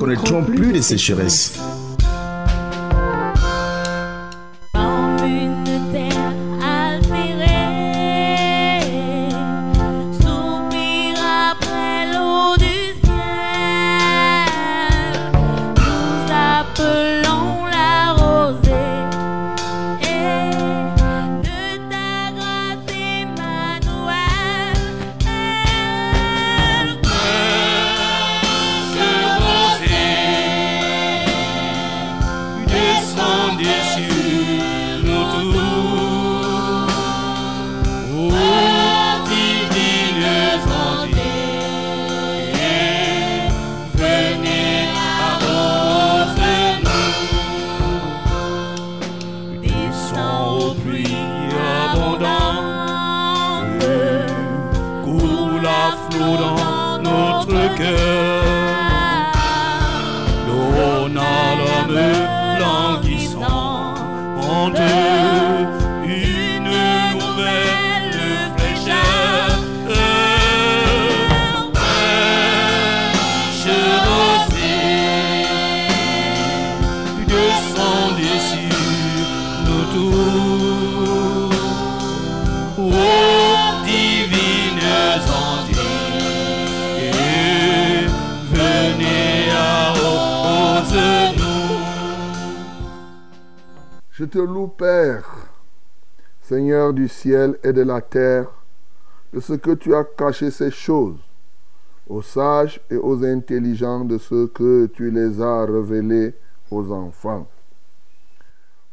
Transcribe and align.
connaîtront 0.00 0.44
plus 0.44 0.72
de 0.72 0.80
sécheresse. 0.80 1.58
Ciel 97.18 97.58
et 97.62 97.72
de 97.72 97.82
la 97.82 98.00
terre, 98.00 98.48
de 99.32 99.40
ce 99.40 99.54
que 99.54 99.72
tu 99.72 99.94
as 99.94 100.04
caché 100.04 100.50
ces 100.50 100.70
choses 100.70 101.18
aux 102.08 102.22
sages 102.22 102.80
et 102.90 102.96
aux 102.96 103.22
intelligents 103.24 104.04
de 104.04 104.16
ce 104.18 104.46
que 104.46 104.86
tu 104.86 105.10
les 105.10 105.42
as 105.42 105.66
révélées 105.66 106.34
aux 106.70 106.90
enfants. 106.90 107.46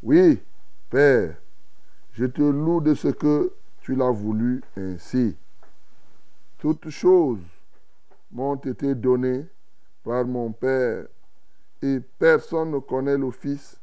Oui, 0.03 0.41
Père, 0.89 1.35
je 2.13 2.25
te 2.25 2.41
loue 2.41 2.81
de 2.81 2.93
ce 2.93 3.07
que 3.09 3.51
tu 3.81 3.95
l'as 3.95 4.11
voulu 4.11 4.61
ainsi. 4.75 5.35
Toutes 6.57 6.89
choses 6.89 7.39
m'ont 8.31 8.55
été 8.55 8.95
données 8.95 9.45
par 10.03 10.25
mon 10.25 10.51
Père, 10.51 11.05
et 11.81 11.99
personne 12.19 12.71
ne 12.71 12.79
connaît 12.79 13.17
le 13.17 13.31
Fils 13.31 13.77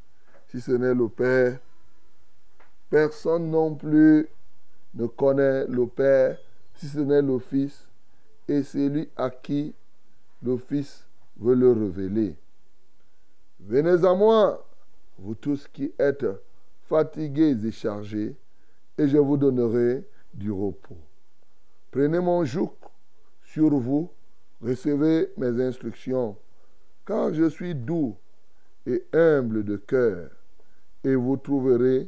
si 0.49 0.61
ce 0.61 0.73
n'est 0.73 0.93
le 0.93 1.07
Père. 1.07 1.57
Personne 2.93 3.49
non 3.49 3.73
plus 3.73 4.27
ne 4.93 5.07
connaît 5.07 5.65
le 5.65 5.87
Père 5.87 6.37
si 6.75 6.87
ce 6.87 6.99
n'est 6.99 7.23
le 7.23 7.39
Fils 7.39 7.87
et 8.47 8.61
celui 8.61 9.09
à 9.15 9.31
qui 9.31 9.73
le 10.43 10.57
Fils 10.57 11.07
veut 11.37 11.55
le 11.55 11.71
révéler. 11.71 12.35
Venez 13.61 14.05
à 14.05 14.13
moi, 14.13 14.63
vous 15.17 15.33
tous 15.33 15.67
qui 15.73 15.91
êtes 15.97 16.27
fatigués 16.83 17.57
et 17.65 17.71
chargés, 17.71 18.35
et 18.99 19.07
je 19.07 19.17
vous 19.17 19.37
donnerai 19.37 20.07
du 20.31 20.51
repos. 20.51 21.01
Prenez 21.89 22.19
mon 22.19 22.45
joug 22.45 22.75
sur 23.43 23.71
vous, 23.71 24.07
recevez 24.61 25.31
mes 25.37 25.59
instructions, 25.63 26.37
car 27.07 27.33
je 27.33 27.49
suis 27.49 27.73
doux 27.73 28.15
et 28.85 29.03
humble 29.13 29.63
de 29.63 29.77
cœur 29.77 30.29
et 31.03 31.15
vous 31.15 31.37
trouverez 31.37 32.07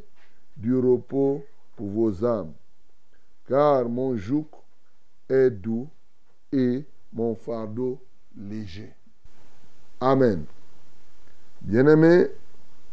du 0.55 0.75
repos 0.75 1.43
pour 1.75 1.87
vos 1.87 2.25
âmes. 2.25 2.53
Car 3.47 3.87
mon 3.89 4.15
joug 4.15 4.47
est 5.29 5.49
doux 5.49 5.87
et 6.51 6.85
mon 7.13 7.35
fardeau 7.35 7.99
léger. 8.35 8.93
Amen. 9.99 10.45
Bien-aimé, 11.61 12.27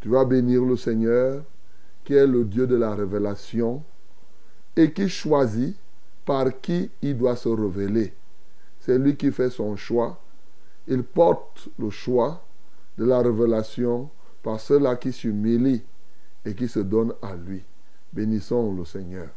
tu 0.00 0.08
vas 0.08 0.24
bénir 0.24 0.62
le 0.62 0.76
Seigneur, 0.76 1.44
qui 2.04 2.14
est 2.14 2.26
le 2.26 2.44
Dieu 2.44 2.66
de 2.66 2.76
la 2.76 2.94
révélation, 2.94 3.82
et 4.76 4.92
qui 4.92 5.08
choisit 5.08 5.76
par 6.24 6.60
qui 6.60 6.90
il 7.02 7.16
doit 7.16 7.36
se 7.36 7.48
révéler. 7.48 8.14
C'est 8.80 8.98
lui 8.98 9.16
qui 9.16 9.30
fait 9.30 9.50
son 9.50 9.76
choix. 9.76 10.20
Il 10.88 11.02
porte 11.02 11.68
le 11.78 11.90
choix 11.90 12.44
de 12.98 13.04
la 13.04 13.20
révélation 13.20 14.10
par 14.42 14.60
ceux-là 14.60 14.96
qui 14.96 15.12
s'humilient 15.12 15.82
et 16.44 16.54
qui 16.54 16.68
se 16.68 16.80
donne 16.80 17.14
à 17.22 17.34
lui. 17.34 17.62
Bénissons 18.12 18.74
le 18.74 18.84
Seigneur. 18.84 19.28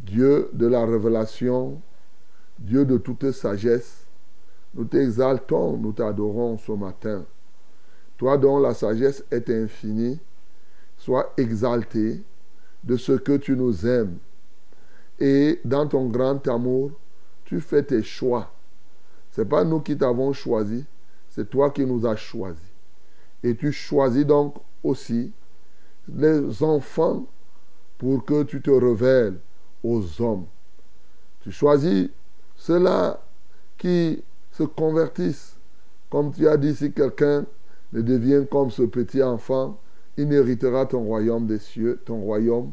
Dieu 0.00 0.48
de 0.52 0.66
la 0.66 0.84
révélation, 0.84 1.80
Dieu 2.58 2.84
de 2.84 2.98
toute 2.98 3.30
sagesse, 3.32 4.06
nous 4.74 4.84
t'exaltons, 4.84 5.76
nous 5.76 5.92
t'adorons 5.92 6.56
ce 6.58 6.72
matin. 6.72 7.24
Toi 8.16 8.38
dont 8.38 8.58
la 8.58 8.74
sagesse 8.74 9.24
est 9.30 9.50
infinie, 9.50 10.18
sois 10.96 11.32
exalté 11.36 12.22
de 12.84 12.96
ce 12.96 13.12
que 13.12 13.36
tu 13.36 13.56
nous 13.56 13.86
aimes. 13.86 14.18
Et 15.18 15.60
dans 15.64 15.86
ton 15.86 16.06
grand 16.06 16.46
amour, 16.48 16.92
tu 17.44 17.60
fais 17.60 17.82
tes 17.82 18.02
choix. 18.02 18.52
Ce 19.32 19.40
n'est 19.40 19.48
pas 19.48 19.64
nous 19.64 19.80
qui 19.80 19.96
t'avons 19.96 20.32
choisi, 20.32 20.84
c'est 21.28 21.48
toi 21.48 21.70
qui 21.70 21.84
nous 21.84 22.06
as 22.06 22.16
choisis. 22.16 22.62
Et 23.42 23.56
tu 23.56 23.72
choisis 23.72 24.24
donc 24.24 24.56
aussi 24.82 25.32
les 26.16 26.62
enfants 26.62 27.26
pour 27.98 28.24
que 28.24 28.42
tu 28.44 28.60
te 28.60 28.70
révèles 28.70 29.38
aux 29.82 30.02
hommes. 30.20 30.46
Tu 31.40 31.50
choisis 31.50 32.08
ceux-là 32.56 33.20
qui 33.78 34.22
se 34.52 34.62
convertissent. 34.62 35.56
Comme 36.10 36.32
tu 36.32 36.48
as 36.48 36.56
dit, 36.56 36.74
si 36.74 36.92
quelqu'un 36.92 37.46
ne 37.92 38.02
devient 38.02 38.44
comme 38.50 38.70
ce 38.70 38.82
petit 38.82 39.22
enfant, 39.22 39.78
il 40.16 40.28
n'héritera 40.28 40.86
ton 40.86 41.04
royaume 41.04 41.46
des 41.46 41.58
cieux, 41.58 42.00
ton 42.04 42.20
royaume. 42.20 42.72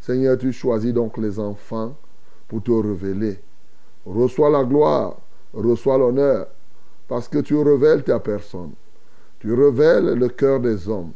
Seigneur, 0.00 0.38
tu 0.38 0.52
choisis 0.52 0.92
donc 0.92 1.18
les 1.18 1.38
enfants 1.38 1.96
pour 2.48 2.62
te 2.62 2.70
révéler. 2.70 3.40
Reçois 4.06 4.50
la 4.50 4.64
gloire, 4.64 5.18
reçois 5.52 5.98
l'honneur, 5.98 6.48
parce 7.08 7.28
que 7.28 7.38
tu 7.38 7.56
révèles 7.56 8.04
ta 8.04 8.20
personne. 8.20 8.72
Tu 9.40 9.52
révèles 9.52 10.14
le 10.14 10.28
cœur 10.28 10.60
des 10.60 10.88
hommes. 10.88 11.12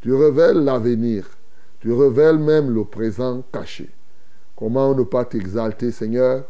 Tu 0.00 0.14
révèles 0.14 0.64
l'avenir. 0.64 1.28
Tu 1.80 1.92
révèles 1.92 2.38
même 2.38 2.72
le 2.72 2.84
présent 2.84 3.42
caché. 3.52 3.90
Comment 4.54 4.94
ne 4.94 5.02
pas 5.02 5.24
t'exalter, 5.24 5.90
Seigneur? 5.90 6.44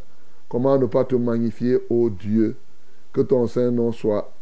Comment 0.49 0.79
ne 0.79 0.87
pas 0.87 1.05
te 1.05 1.15
magnifier, 1.15 1.79
ô 1.89 2.11
Dieu? 2.11 2.57
Que 3.13 3.23
ton 3.23 3.47
Saint-Nom 3.47 3.93
soit 3.93 4.33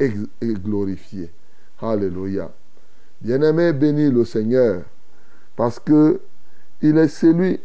glorifié. 0.43 1.31
Alléluia. 1.81 2.51
Bien-aimé, 3.21 3.73
bénis 3.73 4.11
le 4.11 4.25
Seigneur, 4.25 4.83
parce 5.55 5.79
que 5.79 6.21
il 6.83 6.99
est 6.99 7.09
celui, 7.09 7.59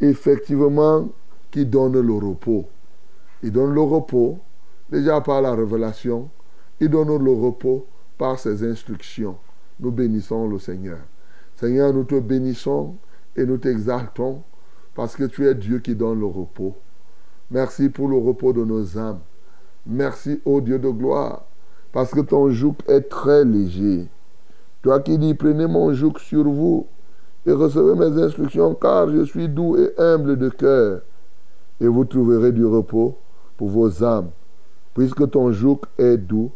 effectivement, 0.00 1.08
qui 1.50 1.64
donne 1.64 2.00
le 2.00 2.14
repos. 2.14 2.66
Il 3.42 3.52
donne 3.52 3.72
le 3.72 3.80
repos, 3.80 4.38
déjà 4.90 5.20
par 5.20 5.40
la 5.40 5.54
révélation, 5.54 6.28
il 6.80 6.88
donne 6.88 7.16
le 7.24 7.32
repos 7.32 7.86
par 8.18 8.38
ses 8.38 8.68
instructions 8.68 9.36
nous 9.82 9.90
bénissons 9.90 10.48
le 10.48 10.58
Seigneur. 10.58 10.98
Seigneur, 11.56 11.92
nous 11.92 12.04
te 12.04 12.18
bénissons 12.18 12.94
et 13.36 13.44
nous 13.44 13.58
t'exaltons 13.58 14.42
parce 14.94 15.16
que 15.16 15.24
tu 15.24 15.46
es 15.46 15.54
Dieu 15.54 15.80
qui 15.80 15.94
donne 15.94 16.20
le 16.20 16.26
repos. 16.26 16.74
Merci 17.50 17.88
pour 17.88 18.08
le 18.08 18.16
repos 18.16 18.52
de 18.52 18.64
nos 18.64 18.96
âmes. 18.96 19.18
Merci, 19.84 20.40
ô 20.44 20.60
Dieu 20.60 20.78
de 20.78 20.88
gloire, 20.88 21.44
parce 21.90 22.12
que 22.12 22.20
ton 22.20 22.50
joug 22.50 22.76
est 22.86 23.08
très 23.08 23.44
léger. 23.44 24.08
Toi 24.82 25.00
qui 25.00 25.18
dis, 25.18 25.34
prenez 25.34 25.66
mon 25.66 25.92
joug 25.92 26.14
sur 26.18 26.44
vous 26.44 26.86
et 27.44 27.52
recevez 27.52 27.94
mes 27.98 28.22
instructions, 28.22 28.74
car 28.74 29.10
je 29.10 29.24
suis 29.24 29.48
doux 29.48 29.76
et 29.76 29.92
humble 29.98 30.36
de 30.36 30.48
cœur, 30.48 31.02
et 31.80 31.88
vous 31.88 32.04
trouverez 32.04 32.52
du 32.52 32.64
repos 32.64 33.18
pour 33.56 33.68
vos 33.68 34.04
âmes, 34.04 34.30
puisque 34.94 35.28
ton 35.30 35.50
joug 35.50 35.80
est 35.98 36.16
doux 36.16 36.52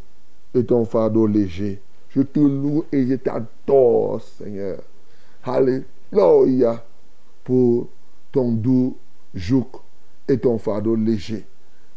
et 0.54 0.64
ton 0.64 0.84
fardeau 0.84 1.26
léger. 1.26 1.82
Je 2.16 2.22
te 2.22 2.40
loue 2.40 2.86
et 2.90 3.06
je 3.06 3.16
t'adore, 3.16 4.22
Seigneur. 4.22 4.78
Alléluia 5.44 6.82
pour 7.44 7.88
ton 8.32 8.52
doux 8.52 8.96
joug 9.34 9.66
et 10.26 10.38
ton 10.38 10.56
fardeau 10.56 10.96
léger. 10.96 11.46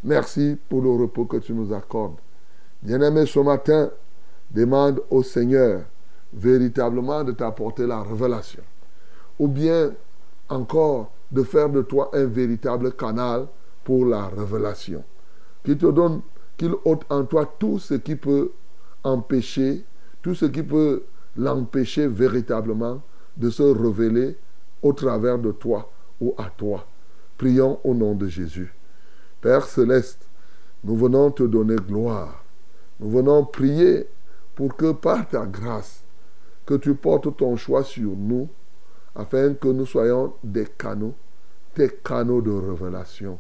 Merci 0.04 0.58
pour 0.68 0.82
le 0.82 0.92
repos 0.92 1.24
que 1.24 1.38
tu 1.38 1.54
nous 1.54 1.74
accordes. 1.74 2.18
Bien-aimé, 2.84 3.26
ce 3.26 3.40
matin, 3.40 3.92
demande 4.52 5.02
au 5.10 5.24
Seigneur 5.24 5.84
véritablement 6.34 7.24
de 7.24 7.32
t'apporter 7.32 7.88
la 7.88 8.04
révélation. 8.04 8.64
Ou 9.40 9.48
bien 9.48 9.94
encore 10.50 11.14
de 11.32 11.44
faire 11.44 11.70
de 11.70 11.82
toi 11.82 12.10
un 12.12 12.26
véritable 12.26 12.92
canal 12.92 13.48
pour 13.86 14.06
la 14.06 14.28
révélation. 14.28 15.02
Qu'il 15.64 15.78
te 15.78 15.86
donne, 15.86 16.20
qu'il 16.58 16.74
ôte 16.84 17.06
en 17.10 17.24
toi 17.24 17.50
tout 17.58 17.80
ce 17.80 17.94
qui 17.94 18.18
peut 18.18 18.52
empêcher, 19.04 19.86
tout 20.22 20.36
ce 20.36 20.46
qui 20.46 20.64
peut 20.64 21.04
l'empêcher 21.38 22.08
véritablement 22.08 23.02
de 23.38 23.50
se 23.50 23.64
révéler 23.64 24.38
au 24.82 24.94
travers 24.94 25.40
de 25.40 25.52
toi 25.52 25.92
ou 26.20 26.34
à 26.38 26.50
toi. 26.50 26.86
Prions 27.38 27.80
au 27.84 27.94
nom 27.94 28.16
de 28.16 28.28
Jésus. 28.28 28.74
Père 29.42 29.66
céleste, 29.66 30.28
nous 30.84 30.98
venons 30.98 31.32
te 31.32 31.44
donner 31.44 31.76
gloire. 31.76 32.44
Nous 33.00 33.10
venons 33.10 33.46
prier 33.46 34.08
pour 34.56 34.76
que 34.76 34.92
par 34.92 35.28
ta 35.28 35.46
grâce, 35.46 36.04
que 36.66 36.74
tu 36.74 36.96
portes 36.96 37.36
ton 37.38 37.56
choix 37.56 37.84
sur 37.84 38.12
nous, 38.16 38.50
afin 39.16 39.54
que 39.54 39.70
nous 39.70 39.86
soyons 39.86 40.34
des 40.44 40.66
canaux, 40.66 41.16
des 41.76 41.90
canaux 41.90 42.42
de 42.42 42.52
révélation. 42.52 43.40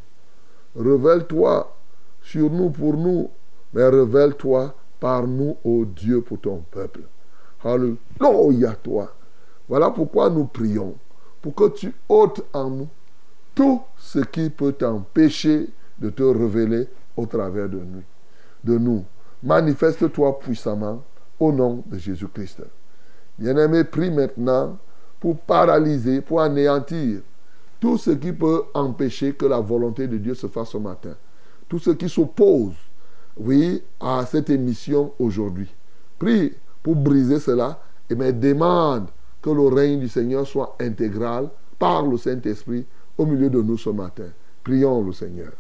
Révèle-toi 0.77 1.75
sur 2.21 2.49
nous 2.49 2.69
pour 2.69 2.95
nous, 2.95 3.29
mais 3.73 3.87
révèle-toi 3.87 4.73
par 4.99 5.27
nous, 5.27 5.57
ô 5.63 5.85
Dieu, 5.85 6.21
pour 6.21 6.39
ton 6.39 6.63
peuple. 6.69 7.01
Alléluia 7.63 8.73
toi. 8.81 9.13
Voilà 9.67 9.91
pourquoi 9.91 10.29
nous 10.29 10.45
prions, 10.45 10.95
pour 11.41 11.53
que 11.53 11.69
tu 11.69 11.93
ôtes 12.07 12.43
en 12.53 12.69
nous 12.69 12.87
tout 13.53 13.81
ce 13.97 14.19
qui 14.19 14.49
peut 14.49 14.71
t'empêcher 14.71 15.69
de 15.99 16.09
te 16.09 16.23
révéler 16.23 16.87
au 17.15 17.25
travers 17.25 17.69
de 17.69 17.77
nous. 17.77 18.03
De 18.63 18.77
nous. 18.77 19.03
Manifeste-toi 19.43 20.39
puissamment 20.39 21.03
au 21.39 21.51
nom 21.51 21.83
de 21.85 21.97
Jésus-Christ. 21.97 22.63
Bien-aimé, 23.37 23.83
prie 23.83 24.11
maintenant 24.11 24.77
pour 25.19 25.37
paralyser, 25.39 26.21
pour 26.21 26.41
anéantir 26.41 27.21
tout 27.79 27.97
ce 27.97 28.11
qui 28.11 28.33
peut 28.33 28.63
empêcher 28.73 29.33
que 29.33 29.45
la 29.45 29.59
volonté 29.59 30.07
de 30.07 30.17
Dieu 30.17 30.33
se 30.33 30.47
fasse 30.47 30.69
ce 30.69 30.77
matin. 30.77 31.15
Tout 31.67 31.79
ce 31.79 31.91
qui 31.91 32.09
s'oppose, 32.09 32.73
oui, 33.37 33.81
à 33.99 34.25
cette 34.25 34.49
émission 34.49 35.13
aujourd'hui. 35.19 35.73
Prie 36.17 36.53
pour 36.83 36.95
briser 36.95 37.39
cela 37.39 37.79
et 38.09 38.15
demande 38.15 39.07
que 39.41 39.49
le 39.49 39.67
règne 39.67 39.99
du 39.99 40.09
Seigneur 40.09 40.45
soit 40.45 40.75
intégral 40.79 41.49
par 41.77 42.05
le 42.05 42.17
Saint-Esprit 42.17 42.85
au 43.17 43.25
milieu 43.25 43.49
de 43.49 43.61
nous 43.61 43.77
ce 43.77 43.89
matin. 43.89 44.27
Prions 44.63 45.03
le 45.03 45.13
Seigneur. 45.13 45.51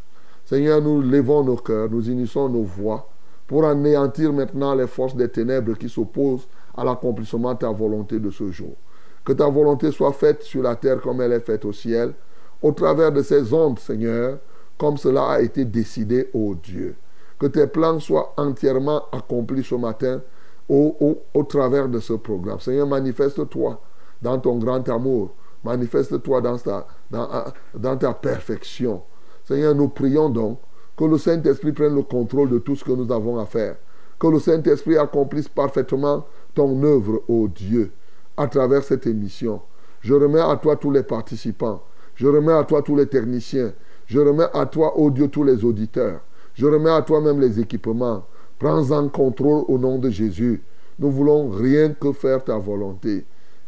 Seigneur, 0.45 0.81
nous 0.81 1.01
levons 1.01 1.43
nos 1.43 1.55
cœurs, 1.55 1.89
nous 1.89 2.09
unissons 2.09 2.49
nos 2.49 2.63
voix 2.63 3.09
pour 3.47 3.65
anéantir 3.65 4.33
maintenant 4.33 4.75
les 4.75 4.87
forces 4.87 5.15
des 5.15 5.29
ténèbres 5.29 5.75
qui 5.77 5.89
s'opposent 5.89 6.47
à 6.75 6.83
l'accomplissement 6.83 7.53
de 7.53 7.59
ta 7.59 7.71
volonté 7.71 8.19
de 8.19 8.29
ce 8.29 8.51
jour. 8.51 8.75
Que 9.23 9.33
ta 9.33 9.47
volonté 9.47 9.91
soit 9.91 10.13
faite 10.13 10.43
sur 10.43 10.63
la 10.63 10.75
terre 10.75 11.01
comme 11.01 11.21
elle 11.21 11.33
est 11.33 11.45
faite 11.45 11.65
au 11.65 11.73
ciel, 11.73 12.13
au 12.61 12.71
travers 12.71 13.11
de 13.11 13.21
ces 13.21 13.53
ondes, 13.53 13.79
Seigneur, 13.79 14.39
comme 14.77 14.97
cela 14.97 15.29
a 15.29 15.41
été 15.41 15.65
décidé, 15.65 16.29
ô 16.33 16.55
Dieu. 16.55 16.95
Que 17.39 17.47
tes 17.47 17.67
plans 17.67 17.99
soient 17.99 18.33
entièrement 18.37 19.03
accomplis 19.11 19.63
ce 19.63 19.75
matin 19.75 20.21
au, 20.69 21.17
travers 21.47 21.87
de 21.87 21.99
ce 21.99 22.13
programme. 22.13 22.59
Seigneur, 22.59 22.87
manifeste-toi 22.87 23.81
dans 24.21 24.37
ton 24.39 24.57
grand 24.57 24.87
amour. 24.89 25.31
Manifeste-toi 25.63 26.41
dans 26.41 26.57
ta, 26.57 26.87
dans, 27.09 27.97
ta 27.97 28.13
perfection. 28.13 29.01
Seigneur, 29.45 29.73
nous 29.73 29.89
prions 29.89 30.29
donc 30.29 30.59
que 30.95 31.05
le 31.05 31.17
Saint-Esprit 31.17 31.71
prenne 31.71 31.95
le 31.95 32.03
contrôle 32.03 32.49
de 32.49 32.59
tout 32.59 32.75
ce 32.75 32.83
que 32.83 32.91
nous 32.91 33.11
avons 33.11 33.39
à 33.39 33.45
faire. 33.45 33.77
Que 34.19 34.27
le 34.27 34.39
Saint-Esprit 34.39 34.97
accomplisse 34.97 35.47
parfaitement 35.47 36.25
ton 36.53 36.83
œuvre, 36.83 37.23
ô 37.27 37.47
Dieu, 37.47 37.91
à 38.37 38.47
travers 38.47 38.83
cette 38.83 39.07
émission. 39.07 39.61
Je 40.01 40.13
remets 40.13 40.41
à 40.41 40.55
toi 40.57 40.75
tous 40.75 40.91
les 40.91 41.03
participants. 41.03 41.81
Je 42.15 42.27
remets 42.27 42.53
à 42.53 42.63
toi 42.63 42.81
tous 42.81 42.95
les 42.95 43.07
techniciens. 43.07 43.73
Je 44.05 44.19
remets 44.19 44.47
à 44.53 44.65
toi, 44.65 44.97
ô 44.97 45.09
Dieu, 45.09 45.29
tous 45.29 45.43
les 45.43 45.63
auditeurs. 45.63 46.21
Je 46.59 46.65
remets 46.65 46.89
à 46.89 47.01
toi 47.01 47.21
même 47.21 47.39
les 47.39 47.57
équipements. 47.57 48.25
Prends 48.59 48.91
en 48.91 49.07
contrôle 49.07 49.63
au 49.69 49.77
nom 49.77 49.97
de 49.97 50.09
Jésus. 50.09 50.61
Nous 50.99 51.09
voulons 51.09 51.49
rien 51.51 51.93
que 51.93 52.11
faire 52.11 52.43
ta 52.43 52.57
volonté. 52.57 53.25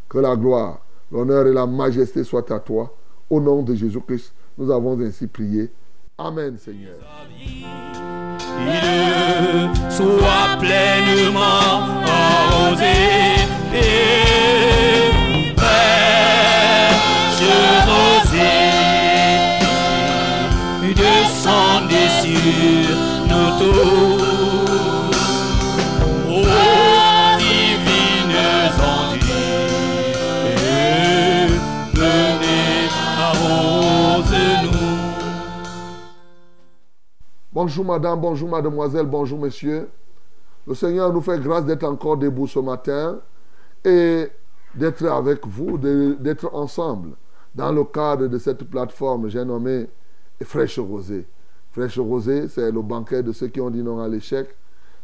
Que 0.09 0.17
la 0.17 0.35
gloire, 0.35 0.81
l'honneur 1.09 1.47
et 1.47 1.53
la 1.53 1.65
majesté 1.65 2.25
soient 2.25 2.51
à 2.51 2.59
toi. 2.59 2.93
Au 3.29 3.39
nom 3.39 3.63
de 3.63 3.75
Jésus-Christ, 3.75 4.33
nous 4.57 4.69
avons 4.69 4.99
ainsi 4.99 5.25
prié. 5.27 5.71
Amen, 6.17 6.57
Seigneur. 6.57 6.97
Soit 9.89 10.59
pleinement 10.59 12.01
Bonjour 37.53 37.85
madame, 37.85 38.19
bonjour 38.19 38.49
mademoiselle, 38.49 39.05
bonjour 39.05 39.37
monsieur. 39.39 39.89
Le 40.65 40.73
Seigneur 40.73 41.13
nous 41.13 41.21
fait 41.21 41.39
grâce 41.39 41.65
d'être 41.65 41.83
encore 41.83 42.17
debout 42.17 42.47
ce 42.47 42.59
matin 42.59 43.19
et 43.85 44.29
d'être 44.73 45.05
avec 45.05 45.45
vous, 45.45 45.77
d'être 45.77 46.49
ensemble 46.53 47.11
dans 47.53 47.71
le 47.71 47.83
cadre 47.83 48.27
de 48.27 48.37
cette 48.37 48.63
plateforme, 48.63 49.29
j'ai 49.29 49.43
nommé 49.43 49.87
Fraîche 50.43 50.79
Rosée. 50.79 51.25
Fraîche 51.71 51.99
Rosée, 51.99 52.47
c'est 52.49 52.71
le 52.71 52.81
banquet 52.81 53.23
de 53.23 53.31
ceux 53.31 53.47
qui 53.47 53.61
ont 53.61 53.69
dit 53.69 53.81
non 53.81 53.99
à 53.99 54.07
l'échec. 54.07 54.55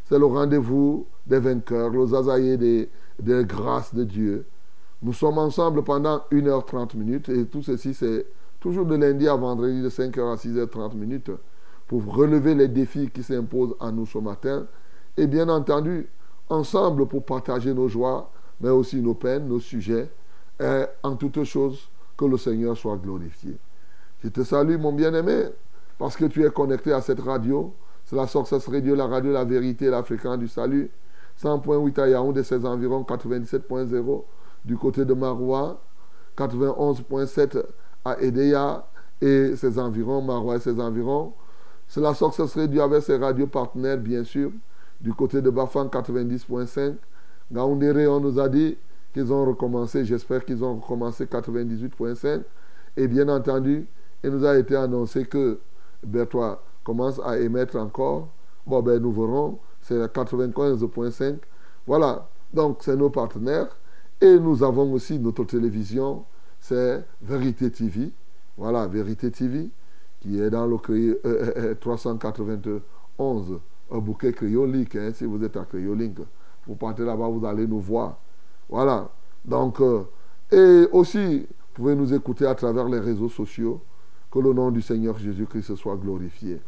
C'est 0.04 0.18
le 0.18 0.26
rendez-vous 0.26 1.06
des 1.26 1.38
vainqueurs, 1.38 1.90
le 1.90 2.06
zazaïer 2.06 2.56
des, 2.56 2.88
grâces 3.44 3.94
de 3.94 4.04
Dieu. 4.04 4.46
Nous 5.02 5.12
sommes 5.12 5.38
ensemble 5.38 5.82
pendant 5.82 6.22
1h30 6.30 6.96
minutes 6.96 7.28
et 7.28 7.46
tout 7.46 7.62
ceci, 7.62 7.94
c'est 7.94 8.26
toujours 8.60 8.86
de 8.86 8.96
lundi 8.96 9.28
à 9.28 9.36
vendredi 9.36 9.82
de 9.82 9.88
5h 9.88 10.32
à 10.32 10.36
6h30 10.36 10.94
minutes 10.94 11.30
pour 11.86 12.04
relever 12.04 12.54
les 12.54 12.68
défis 12.68 13.10
qui 13.10 13.22
s'imposent 13.22 13.76
à 13.80 13.90
nous 13.90 14.06
ce 14.06 14.18
matin. 14.18 14.66
Et 15.16 15.26
bien 15.26 15.48
entendu, 15.48 16.08
ensemble 16.48 17.06
pour 17.06 17.24
partager 17.24 17.72
nos 17.72 17.88
joies, 17.88 18.30
mais 18.60 18.70
aussi 18.70 19.00
nos 19.00 19.14
peines, 19.14 19.48
nos 19.48 19.60
sujets, 19.60 20.10
et 20.60 20.84
en 21.02 21.16
toutes 21.16 21.44
choses, 21.44 21.88
que 22.16 22.24
le 22.24 22.36
Seigneur 22.36 22.76
soit 22.76 22.96
glorifié. 22.96 23.56
Je 24.22 24.28
te 24.28 24.42
salue, 24.42 24.76
mon 24.76 24.92
bien-aimé, 24.92 25.44
parce 25.98 26.16
que 26.16 26.24
tu 26.26 26.44
es 26.44 26.50
connecté 26.50 26.92
à 26.92 27.00
cette 27.00 27.20
radio. 27.20 27.74
C'est 28.04 28.16
la 28.16 28.26
Success 28.26 28.66
Radio, 28.68 28.94
la 28.94 29.06
radio 29.06 29.32
La 29.32 29.44
Vérité, 29.44 29.90
la 29.90 30.02
fréquence 30.02 30.38
du 30.38 30.48
salut. 30.48 30.90
100.8 31.42 32.00
à 32.00 32.08
Yaoundé, 32.08 32.42
ses 32.42 32.64
environs, 32.64 33.02
97.0 33.02 34.24
du 34.64 34.76
côté 34.76 35.04
de 35.04 35.14
Maroua, 35.14 35.80
91.7 36.36 37.62
à 38.04 38.20
Edea 38.20 38.86
et 39.20 39.54
ses 39.56 39.78
environs, 39.78 40.22
Maroua 40.22 40.56
et 40.56 40.60
ses 40.60 40.80
environs. 40.80 41.32
C'est 41.86 42.00
la 42.00 42.14
Success 42.14 42.54
Radio 42.56 42.82
avec 42.82 43.02
ses 43.02 43.16
radios 43.16 43.46
partenaires, 43.46 43.98
bien 43.98 44.24
sûr, 44.24 44.50
du 45.00 45.12
côté 45.14 45.40
de 45.40 45.50
Bafan 45.50 45.86
90.5. 45.86 46.94
Gaoundéré, 47.52 48.06
on 48.08 48.20
nous 48.20 48.38
a 48.38 48.48
dit 48.48 48.76
qu'ils 49.14 49.32
ont 49.32 49.44
recommencé, 49.44 50.04
j'espère 50.04 50.44
qu'ils 50.44 50.62
ont 50.62 50.76
recommencé 50.76 51.24
98.5. 51.26 52.42
Et 52.96 53.06
bien 53.06 53.28
entendu, 53.28 53.86
il 54.24 54.30
nous 54.30 54.44
a 54.44 54.58
été 54.58 54.74
annoncé 54.76 55.24
que 55.24 55.58
Bertois 56.04 56.62
commence 56.84 57.20
à 57.24 57.38
émettre 57.38 57.76
encore. 57.76 58.28
Bon, 58.66 58.82
ben 58.82 59.00
nous 59.00 59.12
verrons, 59.12 59.58
c'est 59.80 60.00
à 60.00 60.06
95.5. 60.08 61.38
Voilà, 61.86 62.28
donc 62.52 62.78
c'est 62.82 62.96
nos 62.96 63.10
partenaires. 63.10 63.68
Et 64.20 64.38
nous 64.38 64.62
avons 64.62 64.92
aussi 64.92 65.18
notre 65.18 65.44
télévision, 65.44 66.24
c'est 66.60 67.04
Vérité 67.22 67.70
TV. 67.70 68.10
Voilà, 68.56 68.86
Vérité 68.88 69.30
TV, 69.30 69.70
qui 70.20 70.40
est 70.40 70.50
dans 70.50 70.66
le 70.66 70.76
cré- 70.78 71.10
euh, 71.10 71.18
euh, 71.24 71.52
euh, 71.56 71.74
391 71.80 73.60
un 73.90 73.98
bouquet 73.98 74.32
créolique. 74.32 74.96
hein, 74.96 75.12
si 75.14 75.24
vous 75.24 75.42
êtes 75.42 75.56
à 75.56 75.64
Créolique, 75.64 76.18
vous 76.66 76.74
partez 76.74 77.04
là-bas, 77.04 77.28
vous 77.28 77.44
allez 77.46 77.66
nous 77.66 77.80
voir. 77.80 78.18
Voilà. 78.68 79.08
Donc, 79.44 79.80
et 80.50 80.86
aussi, 80.92 81.38
vous 81.40 81.46
pouvez 81.74 81.94
nous 81.94 82.12
écouter 82.12 82.44
à 82.46 82.54
travers 82.54 82.86
les 82.88 82.98
réseaux 82.98 83.28
sociaux. 83.30 83.80
Que 84.30 84.38
le 84.38 84.52
nom 84.52 84.70
du 84.70 84.82
Seigneur 84.82 85.18
Jésus-Christ 85.18 85.74
soit 85.76 85.96
glorifié. 85.96 86.60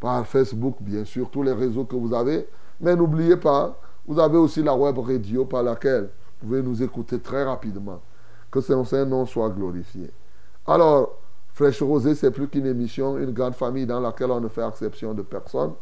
Par 0.00 0.26
Facebook, 0.26 0.76
bien 0.80 1.04
sûr, 1.04 1.30
tous 1.30 1.42
les 1.42 1.52
réseaux 1.52 1.84
que 1.84 1.96
vous 1.96 2.14
avez, 2.14 2.46
Mais 2.80 2.94
n'oubliez 2.94 3.36
pas, 3.36 3.78
vous 4.06 4.18
avez 4.20 4.38
aussi 4.38 4.62
la 4.62 4.74
web 4.74 4.98
radio 4.98 5.44
par 5.44 5.62
laquelle 5.62 6.10
vous 6.40 6.48
pouvez 6.48 6.62
nous 6.62 6.82
écouter 6.82 7.18
très 7.18 7.44
rapidement. 7.44 8.00
Que 8.50 8.60
son 8.60 8.84
nom 9.06 9.26
soit 9.26 9.50
glorifié. 9.50 10.10
Alors, 10.66 11.18
Fraîche 11.52 11.82
Rosée, 11.82 12.14
c'est 12.14 12.30
plus 12.30 12.48
qu'une 12.48 12.66
émission, 12.66 13.18
une 13.18 13.32
grande 13.32 13.54
famille 13.54 13.84
dans 13.84 14.00
laquelle 14.00 14.30
on 14.30 14.40
ne 14.40 14.48
fait 14.48 14.66
exception 14.66 15.12
de 15.12 15.22
personne. 15.22 15.72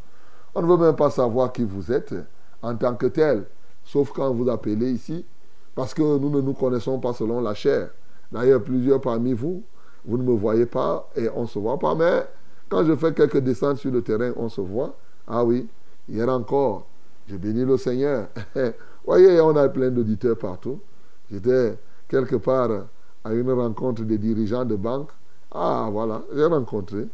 On 0.54 0.62
ne 0.62 0.66
veut 0.66 0.78
même 0.78 0.96
pas 0.96 1.10
savoir 1.10 1.52
qui 1.52 1.64
vous 1.64 1.92
êtes 1.92 2.14
en 2.62 2.74
tant 2.74 2.94
que 2.94 3.06
tel, 3.06 3.44
sauf 3.84 4.10
quand 4.10 4.32
vous 4.32 4.48
appelez 4.48 4.90
ici, 4.90 5.26
parce 5.74 5.92
que 5.92 6.00
nous 6.00 6.30
ne 6.30 6.40
nous 6.40 6.54
connaissons 6.54 6.98
pas 6.98 7.12
selon 7.12 7.40
la 7.40 7.52
chair. 7.52 7.90
D'ailleurs, 8.32 8.62
plusieurs 8.62 9.00
parmi 9.00 9.34
vous, 9.34 9.62
vous 10.06 10.18
ne 10.18 10.22
me 10.22 10.32
voyez 10.32 10.66
pas 10.66 11.08
et 11.16 11.28
on 11.34 11.42
ne 11.42 11.46
se 11.46 11.58
voit 11.58 11.78
pas, 11.78 11.94
mais 11.94 12.24
quand 12.68 12.84
je 12.84 12.94
fais 12.96 13.12
quelques 13.12 13.38
descentes 13.38 13.78
sur 13.78 13.90
le 13.90 14.02
terrain, 14.02 14.32
on 14.36 14.48
se 14.48 14.60
voit. 14.60 14.96
Ah 15.26 15.44
oui, 15.44 15.68
hier 16.08 16.28
encore, 16.28 16.86
j'ai 17.28 17.38
béni 17.38 17.64
le 17.64 17.76
Seigneur. 17.76 18.28
voyez, 19.06 19.40
on 19.40 19.56
a 19.56 19.68
plein 19.68 19.90
d'auditeurs 19.90 20.38
partout. 20.38 20.80
J'étais 21.30 21.76
quelque 22.08 22.36
part 22.36 22.70
à 23.24 23.32
une 23.32 23.50
rencontre 23.50 24.02
des 24.02 24.18
dirigeants 24.18 24.64
de 24.64 24.76
banque. 24.76 25.10
Ah 25.52 25.88
voilà, 25.90 26.22
j'ai 26.34 26.44
rencontré 26.44 27.06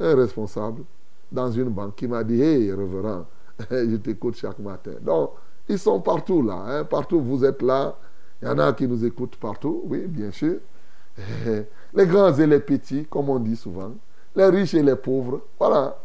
un 0.00 0.14
responsable 0.14 0.82
dans 1.32 1.50
une 1.50 1.70
banque 1.70 1.96
qui 1.96 2.06
m'a 2.06 2.24
dit, 2.24 2.40
hé, 2.40 2.72
révérend, 2.72 3.26
je 3.70 3.96
t'écoute 3.96 4.36
chaque 4.36 4.58
matin. 4.58 4.92
Donc, 5.00 5.30
ils 5.68 5.78
sont 5.78 6.00
partout 6.00 6.42
là, 6.42 6.64
hein. 6.66 6.84
partout 6.84 7.20
vous 7.20 7.44
êtes 7.44 7.62
là. 7.62 7.96
Il 8.42 8.48
y 8.48 8.50
en 8.50 8.58
a 8.58 8.72
qui 8.74 8.86
nous 8.86 9.02
écoutent 9.04 9.36
partout, 9.36 9.82
oui, 9.86 10.06
bien 10.06 10.30
sûr. 10.30 10.56
Les 11.96 12.06
grands 12.06 12.32
et 12.32 12.46
les 12.46 12.60
petits, 12.60 13.06
comme 13.06 13.30
on 13.30 13.38
dit 13.38 13.56
souvent. 13.56 13.92
Les 14.36 14.44
riches 14.44 14.74
et 14.74 14.82
les 14.82 14.96
pauvres. 14.96 15.40
Voilà. 15.58 15.96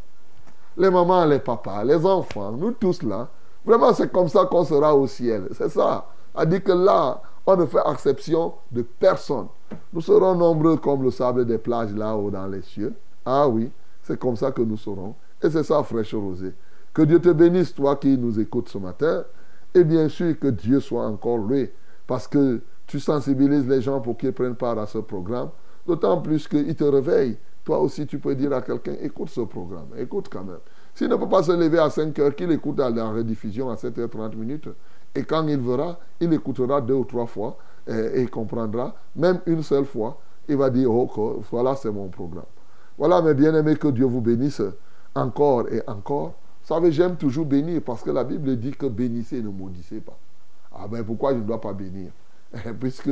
Les 0.78 0.90
mamans, 0.90 1.26
les 1.26 1.40
papas, 1.40 1.84
les 1.84 2.06
enfants, 2.06 2.54
nous 2.54 2.72
tous 2.72 3.04
là. 3.04 3.28
Vraiment, 3.66 3.94
c'est 3.94 4.10
comme 4.10 4.30
ça 4.30 4.46
qu'on 4.46 4.64
sera 4.64 4.96
au 4.96 5.06
ciel. 5.06 5.50
C'est 5.52 5.70
ça. 5.70 6.08
A 6.34 6.46
dit 6.46 6.62
que 6.62 6.72
là, 6.72 7.22
on 7.46 7.58
ne 7.58 7.66
fait 7.66 7.82
exception 7.92 8.54
de 8.72 8.84
personne. 8.84 9.48
Nous 9.92 10.00
serons 10.00 10.34
nombreux 10.34 10.78
comme 10.78 11.04
le 11.04 11.12
sable 11.12 11.46
des 11.46 11.58
plages 11.58 11.94
là-haut 11.94 12.32
dans 12.32 12.48
les 12.48 12.62
cieux. 12.62 12.94
Ah 13.26 13.50
oui, 13.50 13.70
c'est 14.02 14.18
comme 14.18 14.38
ça 14.38 14.52
que 14.52 14.62
nous 14.62 14.78
serons. 14.78 15.14
Et 15.44 15.50
c'est 15.50 15.64
ça, 15.64 15.84
fraîche 15.84 16.16
rosée. 16.16 16.54
Que 16.94 17.02
Dieu 17.02 17.20
te 17.20 17.30
bénisse, 17.30 17.76
toi 17.76 17.98
qui 17.98 18.18
nous 18.18 18.40
écoutes 18.40 18.70
ce 18.70 18.78
matin. 18.78 19.26
Et 19.74 19.84
bien 19.84 20.08
sûr, 20.08 20.40
que 20.40 20.48
Dieu 20.48 20.80
soit 20.80 21.06
encore 21.06 21.38
loué. 21.38 21.74
Parce 22.08 22.28
que 22.30 22.62
tu 22.88 23.00
sensibilises 23.00 23.68
les 23.68 23.82
gens 23.82 24.00
pour 24.00 24.18
qu'ils 24.18 24.34
prennent 24.34 24.56
part 24.56 24.80
à 24.80 24.88
ce 24.88 25.00
programme. 25.00 25.50
D'autant 25.86 26.22
plus 26.22 26.48
qu'ils 26.48 26.76
te 26.76 26.84
réveillent. 26.84 27.38
Toi 27.64 27.80
aussi, 27.80 28.08
tu 28.08 28.18
peux 28.20 28.36
dire 28.36 28.54
à 28.54 28.62
quelqu'un, 28.62 28.96
écoute 29.02 29.30
ce 29.30 29.42
programme, 29.42 29.90
écoute 29.98 30.28
quand 30.32 30.44
même. 30.44 30.60
S'il 30.96 31.10
ne 31.10 31.16
peut 31.16 31.30
pas 31.30 31.44
se 31.44 31.52
lever 31.52 31.80
à 31.80 31.90
5 31.90 32.18
heures, 32.20 32.36
qu'il 32.36 32.52
écoute 32.52 32.80
à 32.80 32.90
la 32.90 33.10
rediffusion 33.10 33.70
à 33.70 33.76
7h30 33.76 34.36
minutes. 34.36 34.70
Et 35.14 35.24
quand 35.24 35.48
il 35.48 35.60
verra, 35.60 36.00
il 36.20 36.34
écoutera 36.34 36.82
deux 36.82 36.96
ou 36.96 37.06
trois 37.06 37.28
fois 37.28 37.58
et, 37.88 38.22
il 38.22 38.30
comprendra. 38.30 38.96
Même 39.16 39.40
une 39.46 39.64
seule 39.64 39.86
fois, 39.86 40.20
il 40.48 40.58
va 40.58 40.70
dire, 40.70 40.92
oh, 40.92 41.42
voilà, 41.52 41.76
c'est 41.76 41.92
mon 41.92 42.08
programme. 42.08 42.46
Voilà, 42.98 43.22
mes 43.22 43.34
bien-aimés, 43.34 43.76
que 43.76 43.88
Dieu 43.88 44.06
vous 44.06 44.22
bénisse 44.22 44.62
encore 45.16 45.68
et 45.72 45.82
encore. 45.88 46.34
Vous 46.62 46.68
savez, 46.68 46.92
j'aime 46.92 47.16
toujours 47.16 47.46
bénir 47.46 47.82
parce 47.84 48.04
que 48.04 48.12
la 48.12 48.24
Bible 48.24 48.56
dit 48.58 48.72
que 48.72 48.86
bénissez 48.86 49.38
et 49.38 49.42
ne 49.42 49.50
maudissez 49.50 50.00
pas. 50.00 50.18
Ah 50.74 50.88
ben 50.88 51.04
pourquoi 51.04 51.34
je 51.34 51.40
ne 51.40 51.44
dois 51.44 51.60
pas 51.60 51.74
bénir? 51.74 52.12
Puisque 52.80 53.10